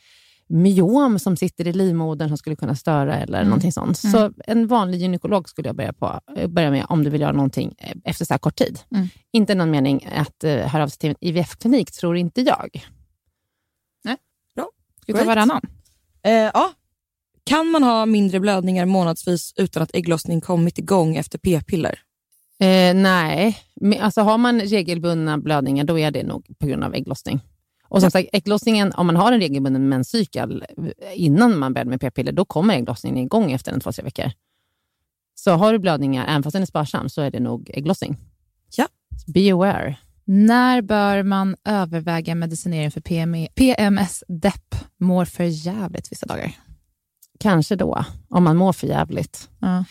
myom 0.49 1.19
som 1.19 1.37
sitter 1.37 1.67
i 1.67 1.73
livmodern 1.73 2.29
som 2.29 2.39
skulle 2.39 2.57
kunna 2.57 2.75
störa 2.75 3.17
eller 3.17 3.39
Mm. 3.39 3.49
någonting 3.49 3.73
sånt. 3.73 4.05
Mm. 4.05 4.13
Så 4.13 4.33
en 4.47 4.67
vanlig 4.67 5.01
gynekolog 5.01 5.49
skulle 5.49 5.69
jag 5.69 5.77
börja, 5.77 5.93
på, 5.93 6.21
eh, 6.37 6.49
börja 6.49 6.71
med 6.71 6.87
om 6.89 7.05
du 7.05 7.11
vill 7.11 7.21
göra 7.21 7.33
någonting 7.33 7.75
eh, 7.79 7.97
efter 8.05 8.25
så 8.25 8.35
här 8.35 8.39
kort 8.39 8.57
tid. 8.57 8.79
Mm. 8.95 9.09
Inte 9.33 9.55
någon 9.55 9.71
mening 9.71 10.09
att 10.17 10.45
uh, 10.45 10.51
höra 10.51 10.83
av 10.83 10.89
sig 10.89 10.99
till 10.99 11.11
en 11.11 11.17
IVF-klinik, 11.21 11.93
tror 11.93 12.17
inte 12.17 12.41
jag. 12.41 12.87
Ska 15.07 15.13
vi 15.13 15.19
ta 15.19 15.25
varannan? 15.25 15.61
Eh, 16.23 16.33
ja. 16.33 16.73
Kan 17.45 17.71
man 17.71 17.83
ha 17.83 18.07
mindre 18.07 18.41
blödningar 18.41 18.87
månadsvis 18.87 19.53
utan 19.57 19.83
att 19.83 19.95
ägglossning 19.95 20.41
kommit 20.41 20.79
igång 20.79 21.17
efter 21.17 21.39
p-piller? 21.39 21.99
Eh, 22.61 22.95
nej, 22.95 23.59
Men, 23.75 24.01
alltså 24.01 24.21
har 24.21 24.39
man 24.39 24.61
regelbundna 24.61 25.39
blödningar 25.39 25.85
då 25.85 25.99
är 25.99 26.11
det 26.11 26.23
nog 26.23 26.47
på 26.59 26.67
grund 26.67 26.85
av 26.85 26.95
ägglossning. 26.95 27.41
Och 27.89 28.01
som 28.01 28.11
sagt, 28.11 28.29
ägglossningen, 28.33 28.93
om 28.93 29.07
man 29.07 29.17
har 29.17 29.33
en 29.33 29.41
regelbunden 29.41 29.89
menscykel 29.89 30.65
eh, 30.79 30.87
innan 31.15 31.59
man 31.59 31.75
börjar 31.75 31.85
med 31.85 32.01
p-piller, 32.01 32.33
då 32.33 32.45
kommer 32.45 32.75
ägglossningen 32.75 33.19
igång 33.19 33.53
efter 33.53 33.73
en 33.73 33.81
två, 33.81 33.93
tre 33.93 34.05
veckor. 34.05 34.31
Så 35.35 35.51
har 35.51 35.73
du 35.73 35.79
blödningar, 35.79 36.27
även 36.27 36.43
fast 36.43 36.53
den 36.53 36.63
är 36.63 36.67
sparsam, 36.67 37.09
så 37.09 37.23
är 37.23 37.31
det 37.31 37.41
nog 37.41 37.71
ägglossning. 37.75 38.17
Ja. 38.77 38.89
Be 39.27 39.53
aware. 39.53 39.97
När 40.25 40.83
bör 40.83 41.23
man 41.23 41.57
överväga 41.65 42.35
medicinering 42.35 42.91
för 42.91 43.01
PME, 43.01 43.49
PMS-depp? 43.55 44.75
Mår 45.01 45.25
för 45.25 45.45
jävligt 45.45 46.13
vissa 46.13 46.27
dagar. 46.27 46.53
Kanske 47.41 47.77
då, 47.77 48.05
om 48.29 48.45
man 48.45 48.57
mår 48.57 48.73
för 48.73 48.87
jävligt. 48.87 49.51
Ja. 49.59 49.85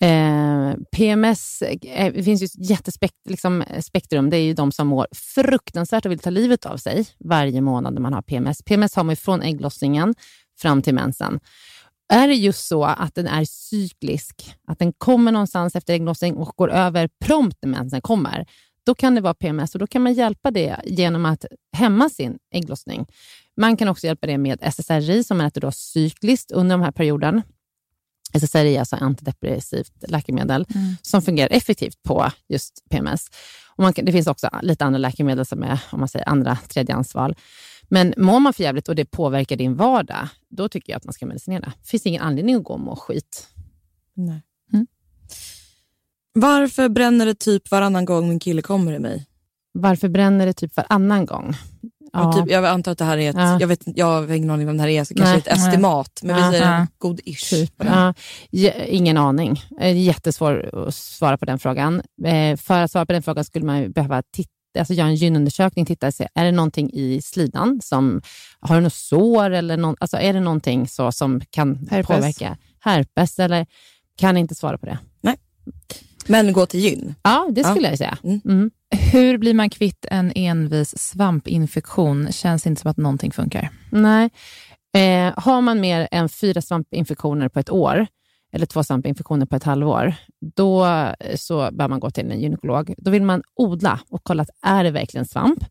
Eh, 0.00 0.74
PMS, 0.92 1.62
eh, 1.62 2.12
det 2.12 2.22
finns 2.22 2.42
ju 2.42 2.44
ett 2.44 2.70
jättespektrum. 2.70 3.30
Liksom, 3.30 3.62
eh, 3.62 3.80
spektrum. 3.80 4.30
det 4.30 4.36
är 4.36 4.42
ju 4.42 4.54
de 4.54 4.72
som 4.72 4.86
mår 4.86 5.06
fruktansvärt 5.12 6.06
och 6.06 6.12
vill 6.12 6.18
ta 6.18 6.30
livet 6.30 6.66
av 6.66 6.76
sig 6.76 7.06
varje 7.18 7.60
månad 7.60 7.94
när 7.94 8.00
man 8.00 8.12
har 8.12 8.22
PMS. 8.22 8.62
PMS 8.62 8.96
har 8.96 9.04
man 9.04 9.12
ju 9.12 9.16
från 9.16 9.42
ägglossningen 9.42 10.14
fram 10.60 10.82
till 10.82 10.94
mensen. 10.94 11.40
Är 12.12 12.28
det 12.28 12.34
just 12.34 12.66
så 12.66 12.84
att 12.84 13.14
den 13.14 13.26
är 13.26 13.44
cyklisk, 13.44 14.56
att 14.66 14.78
den 14.78 14.92
kommer 14.92 15.32
någonstans 15.32 15.76
efter 15.76 15.94
ägglossning 15.94 16.36
och 16.36 16.56
går 16.56 16.70
över 16.70 17.08
prompt 17.24 17.58
när 17.62 17.70
mensen 17.70 18.00
kommer, 18.00 18.46
då 18.86 18.94
kan 18.94 19.14
det 19.14 19.20
vara 19.20 19.34
PMS 19.34 19.74
och 19.74 19.78
då 19.78 19.86
kan 19.86 20.02
man 20.02 20.14
hjälpa 20.14 20.50
det 20.50 20.76
genom 20.84 21.26
att 21.26 21.44
hämma 21.76 22.08
sin 22.08 22.38
ägglossning. 22.54 23.06
Man 23.56 23.76
kan 23.76 23.88
också 23.88 24.06
hjälpa 24.06 24.26
det 24.26 24.38
med 24.38 24.58
SSRI 24.62 25.24
som 25.24 25.40
äter 25.40 25.60
då 25.60 25.72
cykliskt 25.72 26.50
under 26.50 26.76
den 26.76 26.84
här 26.84 26.92
perioden. 26.92 27.42
SSRI 28.34 28.76
är 28.76 28.80
alltså 28.80 28.96
antidepressivt 28.96 29.92
läkemedel 30.08 30.66
som 31.02 31.22
fungerar 31.22 31.48
effektivt 31.52 32.02
på 32.02 32.30
just 32.48 32.84
PMS. 32.90 33.26
Och 33.76 33.82
man 33.82 33.92
det 33.96 34.12
finns 34.12 34.26
också 34.26 34.48
lite 34.62 34.84
andra 34.84 34.98
läkemedel 34.98 35.46
som 35.46 35.62
är 35.62 35.80
om 35.90 36.00
man 36.00 36.08
säger 36.08 36.28
andra 36.28 36.58
tredjehandsval. 36.68 37.36
Men 37.88 38.14
mår 38.16 38.40
man 38.40 38.52
för 38.52 38.62
jävligt 38.62 38.88
och 38.88 38.94
det 38.94 39.04
påverkar 39.04 39.56
din 39.56 39.76
vardag, 39.76 40.28
då 40.48 40.68
tycker 40.68 40.92
jag 40.92 40.96
att 40.96 41.04
man 41.04 41.12
ska 41.12 41.26
medicinera. 41.26 41.72
Det 41.82 41.88
finns 41.88 42.06
ingen 42.06 42.22
anledning 42.22 42.54
att 42.54 42.64
gå 42.64 42.74
och 42.74 42.80
må 42.80 42.96
skit. 42.96 43.48
Nej. 44.14 44.42
Mm. 44.72 44.86
Varför 46.32 46.88
bränner 46.88 47.26
det 47.26 47.34
typ 47.34 47.70
varannan 47.70 48.04
gång 48.04 48.28
min 48.28 48.40
kille 48.40 48.62
kommer 48.62 48.92
i 48.92 48.98
mig? 48.98 49.26
Varför 49.72 50.08
bränner 50.08 50.46
det 50.46 50.52
typ 50.52 50.76
varannan 50.76 51.26
gång? 51.26 51.54
Ja. 52.12 52.32
Typ, 52.32 52.50
jag 52.50 52.64
antar 52.64 52.92
att 52.92 52.98
det 52.98 53.04
här 53.04 53.18
är 53.18 53.30
ett, 53.30 53.36
Ja. 53.36 53.60
jag, 53.60 53.68
vet, 53.68 53.80
jag 53.84 54.06
har 54.06 54.32
ingen 54.32 54.50
aning 54.50 54.68
om 54.68 54.76
det 54.76 54.82
här 54.82 54.90
är, 54.90 55.04
så 55.04 55.14
kanske 55.14 55.32
Nej. 55.32 55.42
ett 55.46 55.58
estimat, 55.58 56.20
men 56.22 56.36
vi 56.36 56.42
säger 56.42 56.62
Ja. 56.72 56.74
en 56.74 56.86
god 56.98 57.20
ish. 57.24 57.50
Typ. 57.50 57.82
ingen 58.86 59.16
aning. 59.16 59.62
Jättesvår 59.94 60.86
att 60.88 60.94
svara 60.94 61.38
på 61.38 61.44
den 61.44 61.58
frågan. 61.58 62.02
Eh, 62.24 62.56
för 62.56 62.80
att 62.82 62.90
svara 62.90 63.06
på 63.06 63.12
den 63.12 63.22
frågan 63.22 63.44
skulle 63.44 63.64
man 63.66 63.92
behöva 63.92 64.22
titta, 64.32 64.50
alltså 64.78 64.94
göra 64.94 65.08
en 65.08 65.14
gynundersökning, 65.14 65.86
titta 65.86 66.06
och 66.06 66.14
se, 66.14 66.28
är 66.34 66.44
det 66.44 66.52
någonting 66.52 66.90
i 66.92 67.22
slidan 67.22 67.80
som, 67.82 68.22
har 68.60 68.74
du 68.76 68.80
något 68.80 68.94
sår 68.94 69.50
eller 69.50 69.76
någon, 69.76 69.96
alltså 70.00 70.16
är 70.16 70.32
det 70.32 70.40
någonting 70.40 70.88
så 70.88 71.12
som 71.12 71.40
kan 71.50 71.88
Herpes. 71.90 72.06
påverka 72.16 72.56
herpes 72.80 73.38
eller 73.38 73.66
kan 74.18 74.36
inte 74.36 74.54
svara 74.54 74.78
på 74.78 74.86
det. 74.86 74.98
Men 76.28 76.52
gå 76.52 76.66
till 76.66 76.80
gyn. 76.80 77.14
Ja, 77.22 77.48
det 77.50 77.60
Ja. 77.60 77.70
skulle 77.70 77.88
jag 77.88 77.98
säga. 77.98 78.18
Mm. 78.24 78.40
Mm. 78.44 78.70
Hur 79.12 79.38
blir 79.38 79.54
man 79.54 79.70
kvitt 79.70 80.06
en 80.10 80.32
envis 80.34 80.98
svampinfektion? 80.98 82.32
Känns 82.32 82.66
inte 82.66 82.80
som 82.82 82.90
att 82.90 82.96
någonting 82.96 83.32
funkar. 83.32 83.70
Nej. 83.90 84.30
Eh, 84.96 85.32
har 85.36 85.60
man 85.60 85.80
mer 85.80 86.08
än 86.10 86.28
fyra 86.28 86.62
svampinfektioner 86.62 87.48
på 87.48 87.60
ett 87.60 87.70
år, 87.70 88.06
eller 88.52 88.66
två 88.66 88.84
svampinfektioner 88.84 89.46
på 89.46 89.56
ett 89.56 89.64
halvår, 89.64 90.14
då 90.56 90.86
eh, 90.86 91.36
så 91.36 91.68
bör 91.72 91.88
man 91.88 92.00
gå 92.00 92.10
till 92.10 92.30
en 92.30 92.40
gynekolog. 92.40 92.94
Då 92.98 93.10
vill 93.10 93.22
man 93.22 93.42
odla 93.54 94.00
och 94.10 94.20
kolla 94.22 94.42
att 94.42 94.50
är 94.62 94.84
det 94.84 94.90
verkligen 94.90 95.24
svamp. 95.26 95.64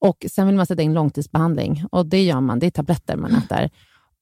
Och 0.00 0.26
Sen 0.30 0.46
vill 0.46 0.56
man 0.56 0.66
sätta 0.66 0.82
in 0.82 0.94
långtidsbehandling 0.94 1.84
och 1.92 2.06
det 2.06 2.22
gör 2.22 2.40
man. 2.40 2.58
Det 2.58 2.66
är 2.66 2.70
tabletter 2.70 3.16
man 3.16 3.34
äter. 3.36 3.70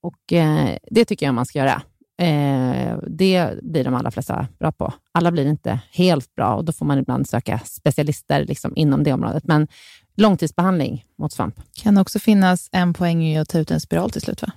Och 0.03 0.33
eh, 0.33 0.77
Det 0.91 1.05
tycker 1.05 1.27
jag 1.27 1.35
man 1.35 1.47
ska 1.47 1.59
göra. 1.59 1.83
Eh, 2.19 2.97
det 3.07 3.51
blir 3.63 3.85
de 3.85 3.95
allra 3.95 4.11
flesta 4.11 4.47
bra 4.59 4.73
på. 4.73 4.95
Alla 5.13 5.31
blir 5.33 5.47
inte 5.47 5.81
helt 5.93 6.35
bra 6.35 6.55
och 6.55 6.65
då 6.65 6.73
får 6.73 6.87
man 6.87 6.99
ibland 6.99 7.29
söka 7.29 7.61
specialister 7.65 8.45
liksom, 8.45 8.73
inom 8.77 9.03
det 9.05 9.13
området. 9.13 9.45
Men 9.45 9.69
långtidsbehandling 10.17 11.05
mot 11.19 11.33
svamp. 11.33 11.55
Kan 11.75 11.99
också 11.99 12.19
finnas 12.19 12.69
en 12.73 12.95
poäng 12.95 13.25
i 13.25 13.39
att 13.39 13.49
ta 13.49 13.59
ut 13.59 13.71
en 13.71 13.81
spiral 13.81 14.11
till 14.11 14.21
slut 14.21 14.43
va? 14.43 14.53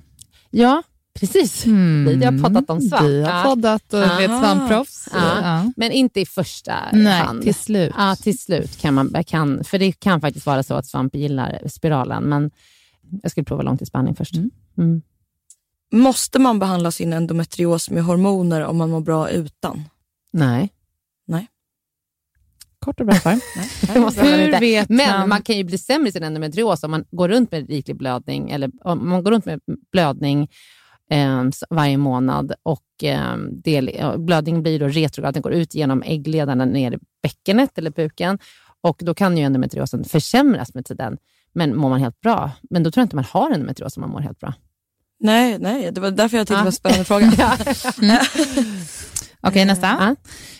Ja, 0.49 0.84
precis. 1.20 1.66
Vi 1.66 2.26
har 2.26 2.43
poddat 2.43 2.70
om 2.70 2.82
svamp. 2.82 3.03
Vi 3.03 3.24
har 3.24 3.43
poddat 3.43 3.93
och 3.93 3.99
Ja. 3.99 4.18
vet 4.18 4.30
svampproffs. 4.39 5.09
Ja. 5.14 5.41
Ja. 5.41 5.72
Men 5.78 5.91
inte 5.91 6.22
i 6.22 6.26
första 6.26 6.76
Nej, 6.93 7.22
hand. 7.22 7.41
till 7.41 7.55
slut. 7.55 7.93
Ja, 7.97 8.16
till 8.16 8.39
slut 8.39 8.78
kan 8.82 8.93
man, 8.93 9.24
kan, 9.28 9.64
för 9.64 9.80
det 9.80 9.91
kan 9.91 10.22
faktiskt 10.22 10.45
vara 10.45 10.64
så 10.64 10.74
att 10.74 10.86
svamp 10.86 11.16
gillar 11.16 11.62
spiralen, 11.68 12.24
men 12.24 12.51
jag 13.22 13.32
skulle 13.32 13.45
prova 13.45 13.62
långtidsbehandling 13.64 14.16
först. 14.16 14.36
Mm. 14.78 15.01
Måste 15.92 16.39
man 16.39 16.60
behandla 16.60 16.92
sin 16.92 17.14
endometrios 17.14 17.89
med 17.89 18.04
hormoner 18.04 18.62
om 18.62 18.78
man 18.78 18.89
mår 18.89 19.02
bra 19.02 19.30
utan? 19.30 19.84
Nej. 20.34 20.70
Nej. 21.28 21.48
Kort 22.80 23.00
och 23.00 23.06
bra 23.06 23.16
svar. 23.16 23.32
Hur 24.24 24.60
vet 24.60 24.89
Men 24.89 25.20
man? 25.20 25.30
man 25.30 25.42
kan 25.42 25.58
ju 25.58 25.64
bli 25.64 25.78
sämre 25.78 26.10
i 26.10 26.12
sin 26.12 26.24
endometrios 26.24 26.84
om 26.84 26.92
man 26.92 27.06
går 27.12 27.30
runt 27.30 27.52
med 27.52 27.70
riklig 27.70 27.98
blödning, 27.98 28.52
eller 28.52 28.72
om 28.84 29.10
man 29.10 29.24
går 29.24 29.32
runt 29.32 29.46
med 29.46 29.60
blödning 29.92 30.50
eh, 31.10 31.44
varje 31.70 31.98
månad 31.98 32.54
och 32.64 33.04
eh, 33.04 33.36
ja, 33.98 34.18
blödningen 34.18 34.64
blir 34.64 34.80
då 34.80 34.88
retrograd, 34.88 35.34
den 35.34 35.42
går 35.42 35.54
ut 35.54 35.76
genom 35.76 36.04
äggledarna 36.04 36.66
ner 36.66 36.92
i 36.92 37.00
bäckenet 37.24 37.78
eller 37.78 37.92
buken 37.92 38.39
och 38.82 38.98
då 39.00 39.14
kan 39.14 39.38
ju 39.38 39.44
endometriosen 39.44 40.04
försämras 40.04 40.74
med 40.74 40.86
tiden. 40.86 41.18
Men 41.54 41.76
mår 41.78 41.89
man 41.89 42.00
helt 42.00 42.22
bra, 42.22 42.52
men 42.70 42.84
då 42.84 42.92
tror 42.92 43.02
jag 43.02 43.06
inte 43.06 43.16
man 43.16 43.26
har 43.26 43.52
endometrios 43.52 43.98
om 43.98 44.02
man 44.02 44.10
mår 44.10 44.20
helt 44.20 44.39
bra. 44.39 44.54
Nej, 45.24 45.58
nej, 45.60 45.92
det 45.92 46.02
var 46.02 46.12
därför 46.12 46.38
jag 46.38 46.48
tyckte 46.48 46.60
det 46.60 46.64
var 46.64 46.66
en 46.66 46.72
spännande 46.72 47.06
fråga. 47.06 47.58
Okej, 49.42 49.66
nästa. 49.66 49.88
Ja. 49.88 50.16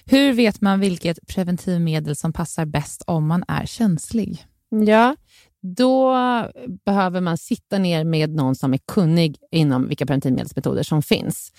Hur 0.05 0.34
vet 0.34 0.62
man 0.62 0.80
vilket 0.80 1.28
preventivmedel 1.28 2.16
som 2.16 2.34
passar 2.34 2.66
bäst 2.66 3.03
om 3.07 3.28
man 3.28 3.43
är 3.47 3.66
känslig? 3.66 4.45
Ja, 4.86 5.16
då 5.78 6.14
behöver 6.86 7.22
man 7.22 7.38
sitta 7.38 7.78
ner 7.78 8.03
med 8.03 8.30
någon 8.36 8.55
som 8.55 8.74
är 8.74 8.80
kunnig 8.88 9.38
inom 9.51 9.88
vilka 9.88 10.05
preventivmedelsmetoder 10.05 10.84
som 10.84 11.01
finns. 11.03 11.51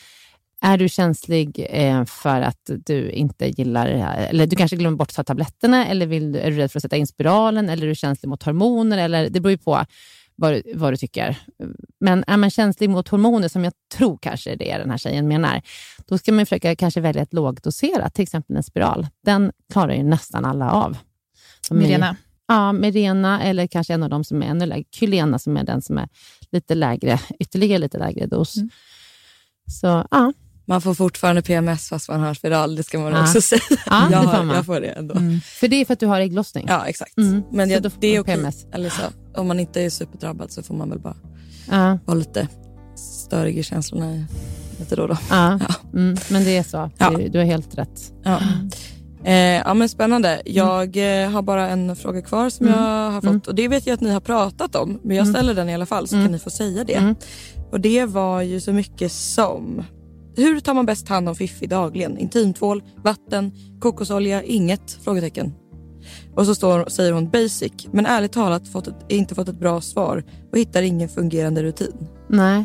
Är 0.60 0.78
du 0.78 0.88
känslig 0.88 1.66
eh, 1.70 2.04
för 2.04 2.40
att 2.40 2.70
du 2.86 3.10
inte 3.10 3.46
gillar, 3.46 3.86
eller 4.30 4.46
du 4.46 4.56
kanske 4.56 4.76
glömmer 4.76 4.96
bort 4.96 5.08
att 5.08 5.14
ta 5.14 5.24
tabletterna, 5.24 5.86
eller 5.86 6.06
vill, 6.06 6.32
du- 6.32 6.38
är 6.38 6.50
du 6.50 6.56
rädd 6.56 6.72
för 6.72 6.78
att 6.78 6.82
sätta 6.82 6.96
in 6.96 7.06
spiralen, 7.06 7.68
eller 7.68 7.82
är 7.84 7.88
du 7.88 7.94
känslig 7.94 8.28
mot 8.28 8.42
hormoner, 8.42 8.98
eller 8.98 9.30
det 9.30 9.40
beror 9.40 9.50
ju 9.50 9.58
på 9.58 9.84
vad 10.42 10.52
du, 10.52 10.62
vad 10.74 10.92
du 10.92 10.96
tycker. 10.96 11.38
Men 12.00 12.24
är 12.26 12.36
man 12.36 12.50
känslig 12.50 12.90
mot 12.90 13.08
hormoner, 13.08 13.48
som 13.48 13.64
jag 13.64 13.72
tror 13.94 14.18
kanske 14.22 14.56
det 14.56 14.70
är 14.70 14.78
den 14.78 14.90
här 14.90 14.98
tjejen 14.98 15.28
menar, 15.28 15.62
då 16.06 16.18
ska 16.18 16.32
man 16.32 16.46
försöka 16.46 16.76
kanske 16.76 17.00
välja 17.00 17.22
ett 17.22 17.32
lågdoserat, 17.32 18.14
till 18.14 18.22
exempel 18.22 18.56
en 18.56 18.62
spiral. 18.62 19.06
Den 19.24 19.52
klarar 19.72 19.94
ju 19.94 20.02
nästan 20.02 20.44
alla 20.44 20.70
av. 20.70 20.96
Är- 21.70 21.74
Mirena? 21.74 22.16
Ja, 22.48 22.72
Mirena 22.72 23.42
eller 23.42 23.66
kanske 23.66 23.94
en 23.94 24.02
av 24.02 24.10
dem 24.10 24.24
som 24.24 24.42
är 24.42 24.46
ännu 24.46 24.66
lägre. 24.66 24.84
Kylena 24.90 25.38
som 25.38 25.56
är 25.56 25.64
den 25.64 25.82
som 25.82 25.98
är 25.98 26.08
lite 26.52 26.74
lägre, 26.74 27.18
ytterligare 27.38 27.78
lite 27.78 27.98
lägre 27.98 28.26
dos. 28.26 28.56
Mm. 28.56 28.70
Så 29.70 30.06
ja, 30.10 30.32
Man 30.64 30.80
får 30.80 30.94
fortfarande 30.94 31.42
PMS 31.42 31.88
fast 31.88 32.08
man 32.08 32.20
har 32.20 32.34
spiral, 32.34 32.76
det 32.76 32.82
ska 32.82 32.98
man 32.98 33.12
Ja. 33.12 33.22
också 33.22 33.40
säga. 33.40 33.60
Ja, 33.86 34.06
det 34.08 34.12
jag, 34.14 34.22
får 34.24 34.30
har, 34.30 34.54
jag 34.54 34.66
får 34.66 34.80
det 34.80 34.86
ändå. 34.88 35.14
Mm. 35.14 35.40
för 35.40 35.68
det 35.68 35.76
är 35.76 35.84
för 35.84 35.92
att 35.92 36.00
du 36.00 36.06
har 36.06 36.20
ägglossning. 36.20 36.66
Ja, 36.68 36.86
exakt. 36.86 37.18
Mm. 37.18 37.42
Men 37.52 37.70
jag, 37.70 37.82
det 38.00 38.06
är 38.16 38.20
okej. 38.20 38.34
PMS. 38.36 38.66
Eller 38.72 38.90
så, 38.90 39.02
om 39.40 39.48
man 39.48 39.60
inte 39.60 39.80
är 39.82 39.90
superdrabbad 39.90 40.50
så 40.52 40.62
får 40.62 40.74
man 40.74 40.90
väl 40.90 40.98
bara 40.98 41.16
Ja, 41.70 41.98
vara 42.04 42.18
lite 42.18 42.48
störig 42.96 43.58
i 43.58 43.62
känslorna 43.62 44.24
lite 44.78 44.96
då 44.96 45.02
och 45.02 45.08
då. 45.08 45.16
ja. 45.30 45.58
Mm, 45.94 46.16
men 46.30 46.44
det 46.44 46.56
är 46.56 46.62
så. 46.62 46.90
Du, 47.30 47.38
har 47.38 47.44
helt 47.44 47.78
rätt. 47.78 48.12
Ja. 48.24 48.40
Eh, 49.24 49.34
ja 49.36 49.74
men 49.74 49.88
spännande. 49.88 50.42
Jag 50.44 50.96
eh, 51.22 51.30
har 51.30 51.42
bara 51.42 51.68
en 51.68 51.96
fråga 51.96 52.22
kvar 52.22 52.50
som 52.50 52.66
Mm. 52.66 52.78
jag 52.78 53.10
har 53.10 53.20
fått 53.20 53.24
Mm. 53.28 53.40
och 53.46 53.54
det 53.54 53.68
vet 53.68 53.86
jag 53.86 53.94
att 53.94 54.00
ni 54.00 54.10
har 54.10 54.20
pratat 54.20 54.76
om 54.76 55.00
men 55.02 55.16
jag 55.16 55.22
Mm. 55.26 55.34
ställer 55.34 55.54
den 55.54 55.68
i 55.68 55.74
alla 55.74 55.86
fall 55.86 56.08
så 56.08 56.14
Mm. 56.14 56.26
kan 56.26 56.32
ni 56.32 56.38
få 56.38 56.50
säga 56.50 56.84
det. 56.84 56.94
Mm. 56.94 57.14
Och 57.70 57.80
det 57.80 58.04
var 58.04 58.42
ju 58.42 58.60
så 58.60 58.72
mycket 58.72 59.12
som 59.12 59.84
hur 60.36 60.60
tar 60.60 60.74
man 60.74 60.86
bäst 60.86 61.08
hand 61.08 61.28
om 61.28 61.34
fiffi 61.34 61.66
dagligen? 61.66 62.18
Intimtvål, 62.18 62.82
vatten, 63.04 63.52
kokosolja, 63.80 64.42
inget? 64.42 64.92
Frågetecken. 65.04 65.52
Och 66.34 66.46
så 66.46 66.54
står, 66.54 66.84
säger 66.88 67.12
hon 67.12 67.30
basic 67.30 67.72
men 67.92 68.06
ärligt 68.06 68.32
talat 68.32 68.68
fått 68.68 68.86
ett, 68.86 68.94
inte 69.08 69.34
fått 69.34 69.48
ett 69.48 69.60
bra 69.60 69.80
svar 69.80 70.24
och 70.52 70.58
hittar 70.58 70.82
ingen 70.82 71.08
fungerande 71.08 71.62
rutin. 71.62 72.08
Nej, 72.28 72.64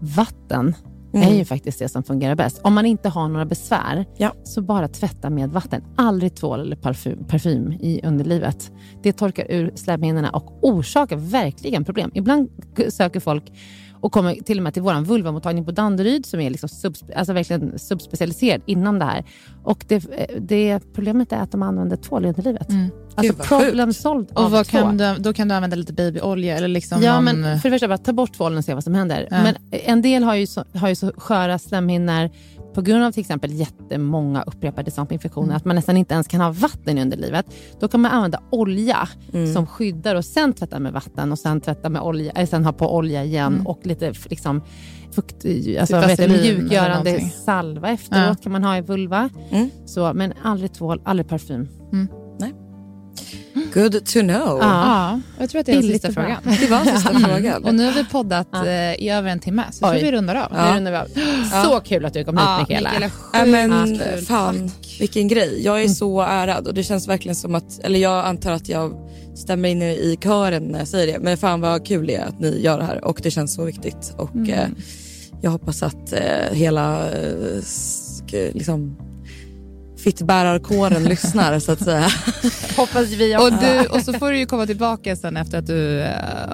vatten 0.00 0.74
Mm. 1.14 1.28
är 1.28 1.34
ju 1.34 1.44
faktiskt 1.44 1.78
det 1.78 1.88
som 1.88 2.02
fungerar 2.02 2.34
bäst. 2.34 2.60
Om 2.64 2.74
man 2.74 2.86
inte 2.86 3.08
har 3.08 3.28
några 3.28 3.44
besvär, 3.44 4.06
Ja. 4.16 4.32
så 4.44 4.62
bara 4.62 4.88
tvätta 4.88 5.30
med 5.30 5.50
vatten. 5.50 5.82
Aldrig 5.96 6.34
tvål 6.36 6.60
eller 6.60 6.76
parfym, 6.76 7.24
parfym 7.24 7.72
i 7.72 8.00
underlivet. 8.04 8.72
Det 9.02 9.12
torkar 9.12 9.46
ur 9.50 9.72
slemhinnorna 9.74 10.30
och 10.30 10.58
orsakar 10.62 11.16
verkligen 11.16 11.84
problem. 11.84 12.10
Ibland 12.14 12.48
söker 12.88 13.20
folk 13.20 13.52
och 14.00 14.12
kommer 14.12 14.34
till 14.34 14.58
och 14.58 14.62
med 14.62 14.74
till 14.74 14.82
vår 14.82 15.04
vulvamottagning 15.04 15.64
på 15.64 15.70
Danderyd 15.70 16.26
som 16.26 16.40
är 16.40 16.50
liksom 16.50 16.68
subspe, 16.68 17.14
alltså 17.14 17.32
verkligen 17.32 17.78
subspecialiserad 17.78 18.62
inom 18.66 18.98
det 18.98 19.04
här. 19.04 19.24
Och 19.64 19.84
det, 19.88 20.06
det 20.38 20.80
problemet 20.94 21.32
är 21.32 21.36
att 21.36 21.52
de 21.52 21.62
använder 21.62 21.96
tvål 21.96 22.24
under 22.24 22.42
livet. 22.42 22.70
Mm. 22.70 22.90
Alltså 23.14 23.32
Gud, 23.34 23.42
problem 23.48 23.92
solved 23.92 24.30
Och 24.32 24.44
av 24.44 24.50
vad 24.50 24.66
tvål. 24.66 24.82
kan 24.82 24.96
du, 24.96 25.14
då 25.18 25.32
kan 25.32 25.48
du 25.48 25.54
använda 25.54 25.76
lite 25.76 25.92
babyolja 25.92 26.56
eller 26.56 26.68
liksom 26.68 27.02
Ja, 27.02 27.20
någon, 27.20 27.24
men 27.24 27.60
för 27.60 27.70
det 27.70 27.74
första, 27.74 27.88
bara 27.88 27.98
ta 27.98 28.12
bort 28.12 28.32
tvålen 28.32 28.58
och 28.58 28.64
se 28.64 28.74
vad 28.74 28.84
som 28.84 28.94
händer. 28.94 29.28
Ja. 29.30 29.42
Men 29.42 29.54
en 29.70 30.02
del 30.02 30.24
har 30.24 30.34
ju, 30.34 30.46
så, 30.46 30.64
har 30.74 30.88
ju 30.88 30.94
så 30.94 31.12
sköra 31.16 31.58
slemhinnor 31.58 32.30
på 32.78 32.82
grund 32.82 33.04
av 33.04 33.12
till 33.12 33.20
exempel 33.20 33.52
jättemånga 33.52 34.42
upprepade 34.42 34.90
svampinfektioner, 34.90 35.46
Mm. 35.46 35.56
att 35.56 35.64
man 35.64 35.76
nästan 35.76 35.96
inte 35.96 36.14
ens 36.14 36.26
kan 36.28 36.40
ha 36.40 36.50
vatten 36.52 36.98
i 36.98 37.02
underlivet. 37.02 37.46
Då 37.80 37.88
kan 37.88 38.00
man 38.00 38.10
använda 38.12 38.40
olja 38.50 39.08
Mm. 39.32 39.54
som 39.54 39.66
skyddar 39.66 40.14
och 40.14 40.24
sen 40.24 40.52
tvätta 40.52 40.78
med 40.78 40.92
vatten 40.92 41.32
och 41.32 41.38
sen 41.38 41.60
tvätta 41.60 41.88
med 41.88 42.02
olja, 42.02 42.32
eller 42.32 42.46
sen 42.46 42.64
ha 42.64 42.72
på 42.72 42.96
olja 42.96 43.24
igen 43.24 43.52
Mm. 43.54 43.66
och 43.66 43.80
lite 43.86 44.12
liksom, 44.30 44.62
fukt, 45.12 45.34
alltså, 45.34 45.46
Typ 45.46 45.88
det, 45.88 45.96
vaselin 45.96 46.30
eller 46.34 46.42
mjukgörande 46.56 47.20
salva 47.44 47.88
efteråt 47.90 48.24
Ja. 48.28 48.34
kan 48.42 48.52
man 48.52 48.64
ha 48.64 48.76
i 48.76 48.80
vulva. 48.80 49.30
Mm. 49.50 49.70
Så, 49.86 50.12
men 50.14 50.32
aldrig 50.42 50.72
tvål, 50.72 51.00
aldrig 51.04 51.28
parfym. 51.28 51.68
Good 53.74 53.92
to 54.06 54.20
know. 54.20 54.58
Ja. 54.60 54.60
Ja, 54.60 55.20
jag 55.38 55.50
tror 55.50 55.60
att 55.60 55.66
det 55.66 55.72
är 55.72 55.76
den 55.82 55.82
sista 55.92 56.12
frågan. 56.12 56.36
Det 56.60 56.66
var 56.70 56.84
sista 56.84 57.14
frågan. 57.28 57.64
Och 57.64 57.74
nu 57.74 57.84
har 57.84 57.92
vi 57.92 58.04
poddat 58.04 58.48
Ja. 58.52 58.66
eh, 58.66 58.94
i 58.94 59.10
över 59.10 59.30
en 59.30 59.38
timme, 59.40 59.64
så 59.72 59.92
vi 59.92 60.12
rundar 60.12 60.34
av. 60.34 60.52
Ja. 60.56 60.70
Nu 60.70 60.76
rundar 60.76 60.90
vi 60.92 60.96
av. 60.98 61.64
Så 61.64 61.80
kul 61.80 62.04
att 62.04 62.14
du 62.14 62.24
kom 62.24 62.36
hit 62.38 62.46
Mikaela. 62.68 62.90
Mikaela, 62.90 63.10
Ja, 63.32 63.44
men 63.44 63.98
kul. 63.98 64.24
fan, 64.26 64.70
vilken 65.00 65.28
grej. 65.28 65.64
Jag 65.64 65.82
är 65.82 65.88
så 65.88 66.20
ärad 66.22 66.66
och 66.66 66.74
det 66.74 66.82
känns 66.82 67.08
verkligen 67.08 67.36
som 67.36 67.54
att, 67.54 67.78
eller 67.84 67.98
jag 67.98 68.26
antar 68.26 68.52
att 68.52 68.68
jag 68.68 68.92
stämmer 69.36 69.68
in 69.68 69.82
i 69.82 70.18
kören 70.22 70.62
när 70.62 70.78
jag 70.78 70.88
säger 70.88 71.12
det. 71.12 71.18
Men 71.18 71.36
fan 71.36 71.60
vad 71.60 71.86
kul 71.86 72.06
det 72.06 72.14
är 72.14 72.24
att 72.26 72.40
ni 72.40 72.60
gör 72.60 72.78
det 72.78 72.84
här 72.84 73.04
och 73.04 73.20
det 73.22 73.30
känns 73.30 73.54
så 73.54 73.64
viktigt. 73.64 74.14
Och 74.16 74.48
eh, 74.48 74.68
jag 75.42 75.50
hoppas 75.50 75.82
att 75.82 76.12
eh, 76.12 76.52
hela 76.52 77.06
eh, 77.10 78.52
liksom, 78.52 78.96
fittbärarkåren 79.98 81.04
lyssnar 81.04 81.58
så 81.58 81.72
att 81.72 81.84
säga. 81.84 82.08
Hoppas 82.76 83.06
vi 83.08 83.36
Och, 83.36 83.40
också. 83.42 83.56
du, 83.60 83.86
och 83.86 84.00
så 84.02 84.12
får 84.12 84.30
du 84.30 84.38
ju 84.38 84.46
komma 84.46 84.66
tillbaka 84.66 85.16
sen 85.16 85.36
efter 85.36 85.58
att 85.58 85.66
du 85.66 86.00
eh, 86.00 86.10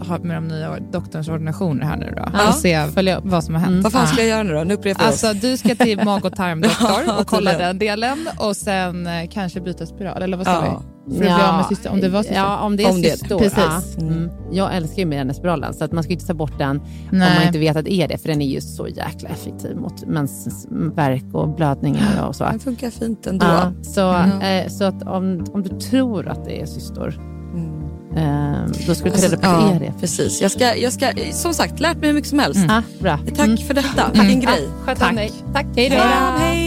har 0.09 0.19
med 0.19 0.37
de 0.37 0.49
nya 0.49 0.79
doktorns 0.93 1.29
ordinationer 1.29 1.85
här 1.87 1.97
nu 1.97 2.15
då. 2.17 2.29
Ja. 2.33 2.49
Och 2.49 2.55
se 2.55 2.87
Följa 2.87 3.17
upp. 3.17 3.25
vad 3.27 3.45
som 3.45 3.55
har 3.55 3.63
hänt. 3.63 3.85
Vad 3.85 3.93
fan 3.93 4.07
ska 4.07 4.21
jag 4.21 4.29
göra 4.29 4.43
nu 4.43 4.53
då? 4.55 4.65
Nu 4.65 4.75
upprepar. 4.75 5.05
Alltså 5.05 5.33
du 5.33 5.57
ska 5.57 5.75
till 5.75 6.05
mag 6.05 6.25
och 6.25 6.37
tarmdoktor 6.37 7.19
och 7.21 7.27
kolla 7.27 7.59
den 7.59 7.79
delen 7.79 8.29
och 8.39 8.57
sen 8.57 9.07
eh, 9.07 9.29
kanske 9.33 9.61
byta 9.61 9.87
spiral, 9.87 10.23
eller 10.23 10.37
vad 10.37 10.47
sa 10.47 10.53
Ja. 10.53 10.83
vi? 10.85 10.94
För 11.07 11.13
att 11.13 11.19
bli 11.19 11.29
av 11.29 11.57
med 11.57 11.67
cyster, 11.69 11.91
om 11.93 12.01
det 12.01 12.09
var 12.09 12.23
cyster. 12.23 12.37
Ja, 12.37 12.61
om 12.61 12.77
det 12.77 12.85
är 12.85 12.91
Om 12.91 12.97
är 12.99 13.03
det. 13.03 13.39
Precis. 13.39 13.97
Ja. 13.99 14.03
Mm. 14.03 14.31
Jag 14.53 14.77
älskar 14.77 15.03
ju 15.07 15.35
spiralen, 15.35 15.75
så 15.75 15.85
att 15.85 15.93
man 15.93 16.03
ska 16.03 16.11
ju 16.11 16.15
inte 16.15 16.27
ta 16.27 16.35
bort 16.35 16.59
den 16.59 16.81
om 16.81 16.85
Nej. 17.13 17.35
man 17.39 17.47
inte 17.47 17.59
vet 17.59 17.77
att 17.77 17.85
det 17.85 17.93
är 17.95 18.09
det, 18.09 18.19
för 18.19 18.29
den 18.29 18.43
är 18.43 18.47
ju 18.49 18.61
så 18.61 18.89
jäkla 18.89 19.29
effektiv 19.29 19.77
mot 19.77 20.07
mensvärk 20.07 21.25
och 21.33 21.49
blödningar 21.49 22.27
och 22.29 22.37
så. 22.37 22.45
Den 22.45 22.61
funkar 22.61 22.91
fint 22.91 23.27
ändå. 23.27 23.47
Ja, 23.47 23.73
så, 23.83 24.01
Ja. 24.01 24.43
eh, 24.43 24.69
så 24.69 24.85
att 24.85 25.03
om, 25.03 25.47
om 25.53 25.63
du 25.63 25.81
tror 25.81 26.29
att 26.29 26.45
det 26.45 26.61
är 26.63 26.67
cystor, 26.67 27.21
Mm. 27.55 27.83
eh, 28.17 28.59
då 28.87 28.95
ska 28.95 29.05
du 29.05 29.11
ta 29.11 29.17
reda 29.27 29.37
på 29.37 29.47
Alltså, 29.47 29.67
att 29.67 29.73
ja, 29.73 29.79
det 29.79 29.87
är 29.87 29.91
det. 29.93 30.01
precis. 30.01 30.43
Jag 30.43 30.51
ska, 30.51 30.77
jag 30.77 30.93
ska, 30.93 31.07
som 31.33 31.55
sagt, 31.55 31.81
lärt 31.81 31.97
mig 31.97 32.07
hur 32.07 32.15
mycket 32.15 32.31
som 32.31 32.39
helst. 32.39 32.61
Ja, 32.69 32.83
bra. 33.01 33.19
Tack 33.37 33.61
för 33.61 33.75
detta. 33.75 34.03
Vilken 34.13 34.41
grej. 34.41 34.69
Sköt 34.85 34.99
Tack. 34.99 35.11
om 35.11 35.17
dig. 35.17 35.33
Tack. 35.55 35.67
Hej 35.77 35.91
då. 35.91 36.64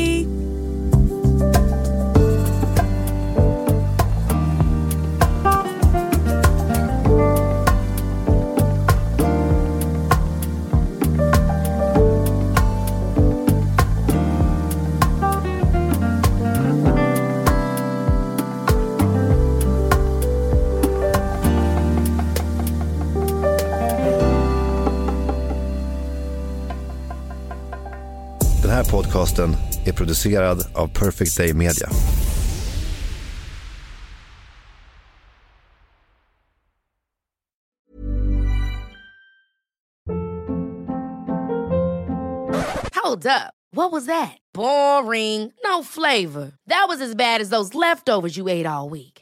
Podcasten 29.18 29.56
är 29.86 29.92
producerad 29.92 30.64
av 30.74 30.88
Perfect 30.88 31.38
Day 31.38 31.54
Media. 31.54 31.90
Hold 42.94 43.26
up. 43.26 43.54
What 43.72 43.92
was 43.92 44.06
that? 44.06 44.38
Boring. 44.54 45.52
No 45.64 45.84
flavor. 45.84 46.52
That 46.68 46.86
was 46.88 47.02
as 47.02 47.16
bad 47.16 47.42
as 47.42 47.50
those 47.50 47.74
leftovers 47.74 48.38
you 48.38 48.50
ate 48.50 48.68
all 48.68 48.90
week. 48.90 49.17